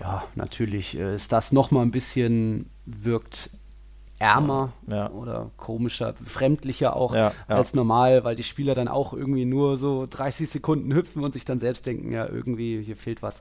Ja, 0.00 0.24
natürlich 0.34 0.96
äh, 0.98 1.14
ist 1.14 1.32
das 1.32 1.52
nochmal 1.52 1.84
ein 1.84 1.90
bisschen 1.92 2.68
wirkt 2.84 3.50
ärmer 4.18 4.72
Ja. 4.90 5.10
oder 5.10 5.50
komischer, 5.56 6.14
fremdlicher 6.26 6.96
auch 6.96 7.14
Ja, 7.14 7.32
ja. 7.48 7.56
als 7.56 7.74
normal, 7.74 8.24
weil 8.24 8.34
die 8.36 8.42
Spieler 8.42 8.74
dann 8.74 8.88
auch 8.88 9.12
irgendwie 9.12 9.44
nur 9.44 9.76
so 9.76 10.06
30 10.08 10.48
Sekunden 10.50 10.92
hüpfen 10.92 11.22
und 11.22 11.32
sich 11.32 11.44
dann 11.44 11.58
selbst 11.58 11.86
denken, 11.86 12.10
ja, 12.12 12.26
irgendwie 12.28 12.82
hier 12.82 12.96
fehlt 12.96 13.22
was. 13.22 13.40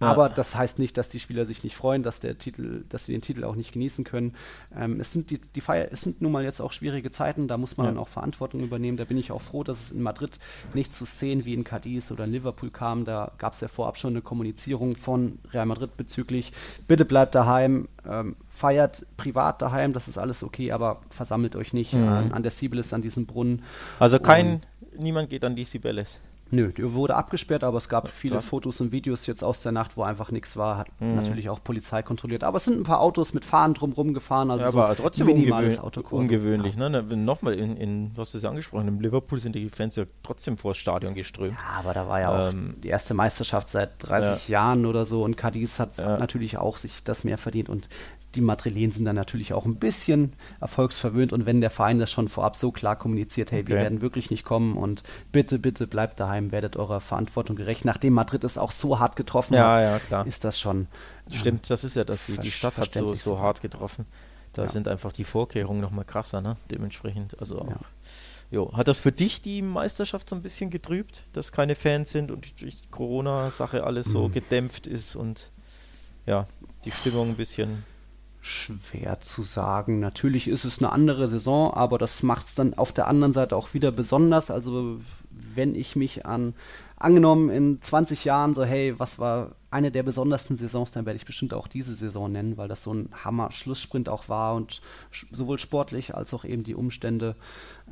Aber 0.00 0.28
das 0.28 0.54
heißt 0.56 0.78
nicht, 0.78 0.96
dass 0.98 1.08
die 1.08 1.20
Spieler 1.20 1.46
sich 1.46 1.64
nicht 1.64 1.76
freuen, 1.76 2.02
dass 2.02 2.20
der 2.20 2.38
Titel, 2.38 2.84
dass 2.88 3.06
sie 3.06 3.12
den 3.12 3.22
Titel 3.22 3.44
auch 3.44 3.54
nicht 3.54 3.72
genießen 3.72 4.04
können. 4.04 4.34
Ähm, 4.76 5.00
es 5.00 5.12
sind 5.12 5.30
die, 5.30 5.38
die 5.38 5.60
Feier, 5.60 5.88
es 5.90 6.02
sind 6.02 6.20
nun 6.20 6.32
mal 6.32 6.44
jetzt 6.44 6.60
auch 6.60 6.72
schwierige 6.72 7.10
Zeiten, 7.10 7.48
da 7.48 7.56
muss 7.56 7.76
man 7.76 7.86
dann 7.86 7.98
auch 7.98 8.08
Verantwortung 8.08 8.60
übernehmen. 8.60 8.96
Da 8.98 9.04
bin 9.04 9.16
ich 9.18 9.32
auch 9.32 9.42
froh, 9.42 9.64
dass 9.64 9.80
es 9.80 9.92
in 9.92 10.02
Madrid 10.02 10.38
nicht 10.74 10.92
zu 10.92 11.04
Szenen 11.06 11.44
wie 11.44 11.54
in 11.54 11.64
Cadiz 11.64 12.10
oder 12.10 12.24
in 12.24 12.32
Liverpool 12.32 12.70
kam. 12.70 13.04
Da 13.04 13.32
gab 13.38 13.54
es 13.54 13.60
ja 13.60 13.68
vorab 13.68 13.96
schon 13.98 14.10
eine 14.10 14.22
Kommunizierung 14.22 14.94
von 14.96 15.38
Real 15.52 15.66
Madrid 15.66 15.96
bezüglich, 15.96 16.52
bitte 16.86 17.04
bleibt 17.04 17.34
daheim, 17.34 17.88
ähm, 18.06 18.36
feiert 18.58 19.06
privat 19.16 19.62
daheim, 19.62 19.92
das 19.92 20.08
ist 20.08 20.18
alles 20.18 20.42
okay, 20.42 20.72
aber 20.72 21.00
versammelt 21.10 21.54
euch 21.56 21.72
nicht 21.72 21.92
Mhm. 21.94 22.08
an, 22.08 22.32
an 22.32 22.42
der 22.42 22.50
Sibelis, 22.50 22.92
an 22.92 23.02
diesem 23.02 23.26
Brunnen. 23.26 23.62
Also 24.00 24.18
kein, 24.18 24.62
niemand 24.98 25.30
geht 25.30 25.44
an 25.44 25.54
die 25.56 25.64
Sibelles. 25.64 26.20
Nö, 26.50 26.72
die 26.72 26.94
wurde 26.94 27.14
abgesperrt, 27.14 27.62
aber 27.62 27.76
es 27.76 27.90
gab 27.90 28.08
viele 28.08 28.36
krass. 28.36 28.48
Fotos 28.48 28.80
und 28.80 28.90
Videos 28.90 29.26
jetzt 29.26 29.44
aus 29.44 29.60
der 29.60 29.70
Nacht, 29.70 29.98
wo 29.98 30.02
einfach 30.02 30.30
nichts 30.30 30.56
war. 30.56 30.78
Hat 30.78 30.88
Mhm. 30.98 31.14
natürlich 31.14 31.50
auch 31.50 31.62
Polizei 31.62 32.02
kontrolliert. 32.02 32.42
Aber 32.42 32.56
es 32.56 32.64
sind 32.64 32.80
ein 32.80 32.84
paar 32.84 33.02
Autos 33.02 33.34
mit 33.34 33.44
Fahnen 33.44 33.74
drumherum 33.74 34.14
gefahren, 34.14 34.50
also 34.50 34.64
Ja, 34.64 34.70
so 34.70 34.80
aber 34.80 34.96
trotzdem 34.96 35.26
minimales 35.26 35.78
Autokorso. 35.78 36.22
ungewöhnlich. 36.22 36.74
Ne? 36.78 36.88
Ne, 36.88 37.02
Nochmal, 37.02 37.52
in, 37.52 37.76
in, 37.76 38.14
du 38.14 38.22
hast 38.22 38.34
es 38.34 38.42
ja 38.44 38.48
angesprochen, 38.48 38.88
in 38.88 38.98
Liverpool 38.98 39.38
sind 39.38 39.56
die 39.56 39.68
Fans 39.68 39.96
ja 39.96 40.04
trotzdem 40.22 40.56
vor 40.56 40.70
das 40.70 40.78
Stadion 40.78 41.14
geströmt. 41.14 41.52
Ja, 41.54 41.80
aber 41.80 41.92
da 41.92 42.08
war 42.08 42.20
ja 42.20 42.30
auch 42.30 42.50
Ähm, 42.50 42.76
die 42.82 42.88
erste 42.88 43.12
Meisterschaft 43.12 43.68
seit 43.68 43.90
30 44.08 44.48
Jahren 44.48 44.86
oder 44.86 45.04
so 45.04 45.24
und 45.24 45.36
Cadiz 45.36 45.78
hat 45.78 45.98
Ja. 45.98 46.16
natürlich 46.16 46.56
auch 46.56 46.78
sich 46.78 47.04
das 47.04 47.24
mehr 47.24 47.36
verdient 47.36 47.68
und 47.68 47.90
die 48.34 48.40
Madrilen 48.42 48.92
sind 48.92 49.04
dann 49.06 49.16
natürlich 49.16 49.52
auch 49.54 49.64
ein 49.64 49.76
bisschen 49.76 50.34
erfolgsverwöhnt 50.60 51.32
und 51.32 51.46
wenn 51.46 51.60
der 51.60 51.70
Verein 51.70 51.98
das 51.98 52.10
schon 52.10 52.28
vorab 52.28 52.56
so 52.56 52.70
klar 52.72 52.96
kommuniziert, 52.96 53.52
hey, 53.52 53.66
wir 53.66 53.76
Okay. 53.76 53.82
werden 53.84 54.00
wirklich 54.02 54.30
nicht 54.30 54.44
kommen 54.44 54.76
und 54.76 55.02
bitte, 55.32 55.58
bitte 55.58 55.86
bleibt 55.86 56.20
daheim, 56.20 56.52
werdet 56.52 56.76
eurer 56.76 57.00
Verantwortung 57.00 57.56
gerecht. 57.56 57.84
Nachdem 57.86 58.12
Madrid 58.12 58.44
es 58.44 58.58
auch 58.58 58.70
so 58.70 58.98
hart 58.98 59.16
getroffen 59.16 59.54
Ja, 59.54 59.74
hat, 59.76 59.82
ja, 59.82 59.98
klar. 59.98 60.26
ist 60.26 60.44
das 60.44 60.60
schon 60.60 60.88
Stimmt, 61.30 61.68
das 61.70 61.84
ist 61.84 61.96
ja 61.96 62.04
das. 62.04 62.26
Die, 62.26 62.38
die 62.38 62.50
Stadt 62.50 62.76
hat 62.78 62.92
so, 62.92 63.08
so 63.08 63.14
so. 63.14 63.38
hart 63.38 63.60
getroffen. 63.60 64.06
Da 64.54 64.62
Ja. 64.62 64.68
sind 64.68 64.88
einfach 64.88 65.12
die 65.12 65.24
Vorkehrungen 65.24 65.80
nochmal 65.80 66.04
krasser, 66.06 66.40
ne? 66.40 66.56
Dementsprechend. 66.70 67.38
Also 67.38 67.60
auch. 67.60 67.68
Ja. 67.70 67.80
Jo, 68.50 68.72
hat 68.74 68.88
das 68.88 68.98
für 69.00 69.12
dich 69.12 69.42
die 69.42 69.60
Meisterschaft 69.60 70.30
so 70.30 70.34
ein 70.36 70.40
bisschen 70.40 70.70
getrübt, 70.70 71.24
dass 71.34 71.52
keine 71.52 71.74
Fans 71.74 72.10
sind 72.10 72.30
und 72.30 72.44
durch 72.62 72.76
die 72.78 72.86
Corona-Sache 72.90 73.84
alles 73.84 74.06
so 74.06 74.28
Mhm. 74.28 74.32
gedämpft 74.32 74.86
ist 74.86 75.16
und 75.16 75.50
ja, 76.24 76.46
die 76.86 76.90
Stimmung 76.90 77.28
ein 77.30 77.36
bisschen. 77.36 77.84
Schwer 78.40 79.20
zu 79.20 79.42
sagen. 79.42 80.00
Natürlich 80.00 80.48
ist 80.48 80.64
es 80.64 80.78
eine 80.78 80.92
andere 80.92 81.28
Saison, 81.28 81.72
aber 81.74 81.98
das 81.98 82.22
macht 82.22 82.46
es 82.46 82.54
dann 82.54 82.74
auf 82.74 82.92
der 82.92 83.08
anderen 83.08 83.32
Seite 83.32 83.56
auch 83.56 83.74
wieder 83.74 83.90
besonders. 83.90 84.50
Also 84.50 85.00
wenn 85.30 85.74
ich 85.74 85.96
mich 85.96 86.26
an, 86.26 86.54
angenommen 86.96 87.50
in 87.50 87.80
20 87.80 88.24
Jahren 88.24 88.54
so, 88.54 88.64
hey, 88.64 88.98
was 88.98 89.18
war 89.18 89.52
eine 89.70 89.90
der 89.90 90.02
besondersten 90.02 90.56
Saisons, 90.56 90.92
dann 90.92 91.04
werde 91.04 91.18
ich 91.18 91.26
bestimmt 91.26 91.52
auch 91.52 91.68
diese 91.68 91.94
Saison 91.94 92.32
nennen, 92.32 92.56
weil 92.56 92.68
das 92.68 92.82
so 92.82 92.94
ein 92.94 93.10
Hammer-Schlusssprint 93.24 94.08
auch 94.08 94.28
war 94.28 94.54
und 94.54 94.80
sowohl 95.30 95.58
sportlich 95.58 96.14
als 96.14 96.32
auch 96.32 96.44
eben 96.44 96.62
die 96.62 96.74
Umstände, 96.74 97.36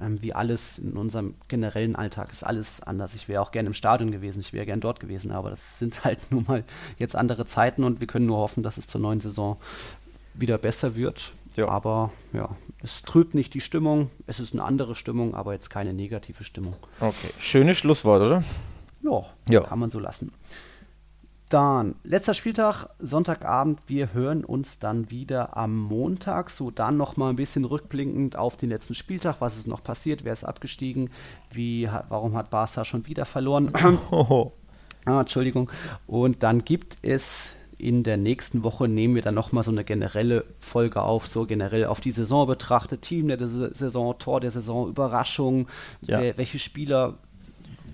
ähm, 0.01 0.23
wie 0.23 0.33
alles 0.33 0.79
in 0.79 0.97
unserem 0.97 1.35
generellen 1.49 1.95
Alltag 1.95 2.31
ist 2.33 2.45
alles 2.45 2.83
anders. 2.83 3.15
Ich 3.15 3.29
wäre 3.29 3.43
auch 3.43 3.53
gerne 3.53 3.69
im 3.69 3.75
Stadion 3.75 4.11
gewesen, 4.11 4.41
ich 4.41 4.53
wäre 4.53 4.67
gern 4.67 4.81
dort 4.81 5.01
gewesen, 5.01 5.33
aber 5.33 5.51
das 5.51 5.79
sind 5.79 6.05
halt 6.05 6.19
nun 6.31 6.45
mal 6.49 6.65
jetzt 6.99 7.15
andere 7.15 7.45
Zeiten 7.45 7.85
und 7.85 8.01
wir 8.01 8.07
können 8.07 8.27
nur 8.27 8.39
hoffen, 8.39 8.63
dass 8.63 8.79
es 8.79 8.87
zur 8.87 9.01
neuen 9.01 9.21
Saison 9.21 9.59
wieder 10.39 10.59
besser 10.59 10.97
wird. 10.97 11.33
Ja. 11.57 11.69
Aber 11.69 12.13
ja, 12.33 12.51
es 12.83 13.03
trübt 13.03 13.35
nicht 13.35 13.55
die 13.55 13.61
Stimmung. 13.61 14.11
Es 14.27 14.41
ist 14.41 14.53
eine 14.53 14.63
andere 14.65 14.95
Stimmung, 14.95 15.35
aber 15.35 15.53
jetzt 15.55 15.71
keine 15.71 15.95
negative 15.95 16.45
Stimmung. 16.45 16.77
Okay, 17.01 17.31
schönes 17.39 17.79
Schlusswort, 17.79 18.21
oder? 18.23 18.45
Ja, 19.03 19.21
Ja. 19.49 19.61
kann 19.63 19.79
man 19.79 19.91
so 19.91 19.99
lassen. 19.99 20.33
Dann, 21.49 21.95
letzter 22.03 22.35
Spieltag, 22.35 22.89
Sonntagabend. 22.99 23.79
Wir 23.87 24.13
hören 24.13 24.45
uns 24.45 24.81
dann 24.81 25.11
wieder 25.13 25.57
am 25.57 25.77
Montag. 25.79 26.51
So, 26.51 26.73
dann 26.73 26.97
nochmal 26.97 27.31
ein 27.31 27.37
bisschen 27.37 27.65
rückblickend 27.65 28.35
auf 28.35 28.57
den 28.57 28.69
letzten 28.69 28.97
Spieltag. 28.97 29.37
Was 29.39 29.57
ist 29.57 29.69
noch 29.69 29.81
passiert? 29.85 30.25
Wer 30.25 30.33
ist 30.33 30.43
abgestiegen? 30.43 31.09
Wie, 31.53 31.89
warum 32.09 32.35
hat 32.37 32.51
Barca 32.51 32.85
schon 32.85 33.07
wieder 33.07 33.25
verloren? 33.25 33.73
Hoho. 34.11 34.53
Ah, 35.09 35.21
Entschuldigung. 35.21 35.71
Und 36.09 36.43
dann 36.43 36.65
gibt 36.65 36.99
es 37.03 37.53
in 37.79 38.03
der 38.03 38.17
nächsten 38.17 38.63
Woche 38.63 38.89
nehmen 38.89 39.15
wir 39.15 39.23
dann 39.23 39.35
nochmal 39.35 39.63
so 39.63 39.71
eine 39.71 39.85
generelle 39.85 40.45
Folge 40.61 41.03
auf, 41.03 41.27
so 41.27 41.47
generell 41.47 41.87
auf 41.87 42.01
die 42.01 42.13
Saison 42.13 42.47
betrachtet, 42.47 43.03
Team 43.03 43.29
der 43.29 43.39
Saison, 43.47 44.19
Tor 44.19 44.41
der 44.41 44.51
Saison, 44.51 44.89
Überraschung, 44.89 45.69
ja. 46.01 46.21
wer, 46.21 46.39
welche 46.39 46.59
Spieler 46.59 47.19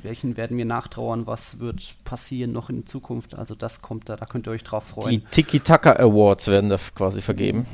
welchen 0.03 0.37
werden 0.37 0.57
wir 0.57 0.65
nachtrauern, 0.65 1.27
was 1.27 1.61
wird 1.61 1.95
passieren 2.05 2.53
noch 2.53 2.71
in 2.71 2.87
Zukunft. 2.87 3.37
Also 3.37 3.55
das 3.55 3.83
kommt 3.83 4.09
da, 4.09 4.17
da 4.17 4.27
könnt 4.27 4.47
ihr 4.49 4.51
euch 4.51 4.65
drauf 4.65 4.85
freuen. 4.85 5.11
Die 5.11 5.21
Tiki-Taka 5.21 5.93
Awards 5.93 6.49
werden 6.49 6.71
da 6.71 6.77
quasi 6.95 7.23
vergeben. 7.23 7.67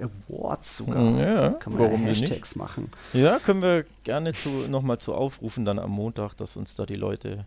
Uh, 0.00 0.08
Awards 0.28 0.78
sogar. 0.78 1.04
Mm, 1.04 1.18
ja, 1.18 1.50
Kann 1.50 1.74
man 1.74 1.82
warum 1.82 2.02
ja 2.02 2.08
Hashtags 2.08 2.56
machen. 2.56 2.90
Ja, 3.12 3.38
können 3.38 3.62
wir 3.62 3.84
gerne 4.04 4.32
zu, 4.32 4.48
nochmal 4.68 4.98
zu 4.98 5.14
aufrufen 5.14 5.64
dann 5.64 5.78
am 5.78 5.90
Montag, 5.90 6.34
dass 6.34 6.56
uns 6.56 6.74
da 6.74 6.86
die 6.86 6.96
Leute 6.96 7.46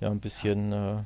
ja 0.00 0.10
ein 0.10 0.20
bisschen... 0.20 0.72
Äh, 0.72 0.96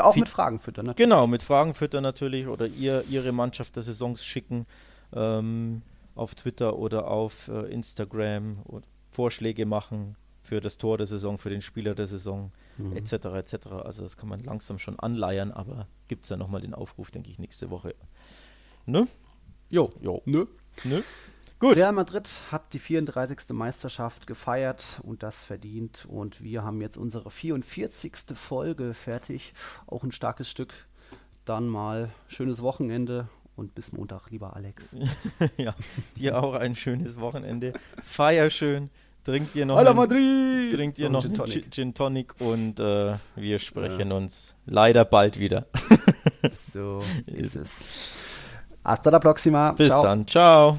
ja, 0.00 0.06
auch 0.06 0.16
mit 0.16 0.28
Fragen 0.28 0.60
füttern 0.60 0.86
natürlich. 0.86 1.08
Genau, 1.08 1.26
mit 1.26 1.42
Fragen 1.42 1.74
füttern 1.74 2.02
natürlich 2.02 2.46
oder 2.46 2.66
ihr 2.66 3.04
ihre 3.08 3.32
Mannschaft 3.32 3.76
der 3.76 3.82
Saisons 3.82 4.24
schicken 4.24 4.66
ähm, 5.14 5.82
auf 6.14 6.34
Twitter 6.34 6.78
oder 6.78 7.08
auf 7.08 7.48
äh, 7.48 7.72
Instagram 7.72 8.60
und 8.64 8.84
Vorschläge 9.10 9.66
machen 9.66 10.16
für 10.42 10.60
das 10.60 10.78
Tor 10.78 10.98
der 10.98 11.06
Saison, 11.06 11.38
für 11.38 11.50
den 11.50 11.62
Spieler 11.62 11.94
der 11.94 12.06
Saison, 12.06 12.52
mhm. 12.76 12.96
etc. 12.96 13.12
etc. 13.12 13.66
Also 13.84 14.02
das 14.02 14.16
kann 14.16 14.28
man 14.28 14.42
langsam 14.42 14.78
schon 14.78 14.98
anleiern, 14.98 15.52
aber 15.52 15.86
gibt 16.08 16.24
es 16.24 16.30
ja 16.30 16.36
nochmal 16.36 16.60
den 16.60 16.74
Aufruf, 16.74 17.10
denke 17.10 17.30
ich, 17.30 17.38
nächste 17.38 17.70
Woche. 17.70 17.94
Ne? 18.86 19.06
Jo. 19.70 19.92
Jo. 20.00 20.22
Ne? 20.24 20.46
Ne? 20.84 21.04
Gut. 21.60 21.76
Real 21.76 21.92
Madrid 21.92 22.26
hat 22.50 22.72
die 22.72 22.78
34. 22.78 23.50
Meisterschaft 23.52 24.26
gefeiert 24.26 24.98
und 25.02 25.22
das 25.22 25.44
verdient. 25.44 26.06
Und 26.08 26.42
wir 26.42 26.64
haben 26.64 26.80
jetzt 26.80 26.96
unsere 26.96 27.30
44. 27.30 28.14
Folge 28.34 28.94
fertig. 28.94 29.52
Auch 29.86 30.02
ein 30.02 30.10
starkes 30.10 30.50
Stück. 30.50 30.72
Dann 31.44 31.68
mal 31.68 32.08
schönes 32.28 32.62
Wochenende 32.62 33.28
und 33.56 33.74
bis 33.74 33.92
Montag, 33.92 34.30
lieber 34.30 34.56
Alex. 34.56 34.96
ja, 35.58 35.74
dir 36.16 36.42
auch 36.42 36.54
ein 36.54 36.74
schönes 36.74 37.20
Wochenende. 37.20 37.74
Feier 38.02 38.48
schön. 38.48 38.88
Trinkt 39.22 39.54
ihr 39.54 39.66
noch 39.66 39.76
Hala 39.76 39.92
Madrid! 39.92 40.72
Trinkt 40.72 40.98
ihr 40.98 41.10
noch 41.10 41.20
Gin 41.20 41.34
Tonic, 41.34 41.70
Gin 41.70 41.92
Tonic 41.92 42.40
und 42.40 42.80
äh, 42.80 43.16
wir 43.36 43.58
sprechen 43.58 44.10
ja. 44.10 44.16
uns 44.16 44.54
leider 44.64 45.04
bald 45.04 45.38
wieder. 45.38 45.66
so 46.50 47.02
ist 47.26 47.56
es. 47.56 48.14
Hasta 48.82 49.10
la 49.10 49.18
próxima. 49.18 49.72
Bis 49.72 49.88
ciao. 49.88 50.02
dann. 50.02 50.26
Ciao. 50.26 50.78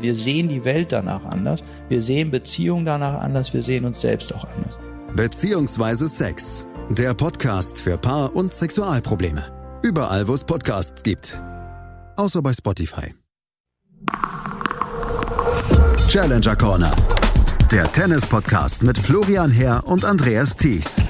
Wir 0.00 0.14
sehen 0.14 0.48
die 0.48 0.64
Welt 0.64 0.92
danach 0.92 1.24
anders, 1.24 1.64
wir 1.88 2.02
sehen 2.02 2.30
Beziehungen 2.30 2.84
danach 2.84 3.20
anders, 3.20 3.54
wir 3.54 3.62
sehen 3.62 3.84
uns 3.84 4.00
selbst 4.00 4.34
auch 4.34 4.46
anders. 4.56 4.80
Beziehungsweise 5.14 6.08
Sex. 6.08 6.66
Der 6.90 7.14
Podcast 7.14 7.80
für 7.80 7.96
Paar- 7.98 8.34
und 8.36 8.52
Sexualprobleme. 8.52 9.44
Überall, 9.82 10.28
wo 10.28 10.34
es 10.34 10.44
Podcasts 10.44 11.02
gibt. 11.02 11.40
Außer 12.16 12.42
bei 12.42 12.52
Spotify. 12.52 13.14
Challenger 16.08 16.56
Corner. 16.56 16.94
Der 17.72 17.90
Tennis-Podcast 17.90 18.82
mit 18.84 18.96
Florian 18.96 19.50
Herr 19.50 19.86
und 19.88 20.04
Andreas 20.04 20.56
Thies. 20.56 21.00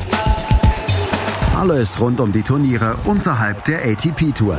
Alles 1.54 2.00
rund 2.00 2.20
um 2.20 2.32
die 2.32 2.42
Turniere 2.42 2.96
unterhalb 3.04 3.64
der 3.64 3.84
ATP-Tour. 3.84 4.58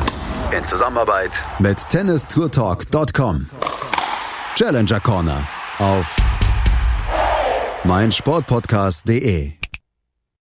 In 0.57 0.65
Zusammenarbeit 0.65 1.31
mit 1.59 1.77
tennistourtalk.com. 1.89 3.47
Challenger 4.57 4.99
Corner 4.99 5.47
auf 5.77 6.15
meinsportpodcast.de 7.83 9.56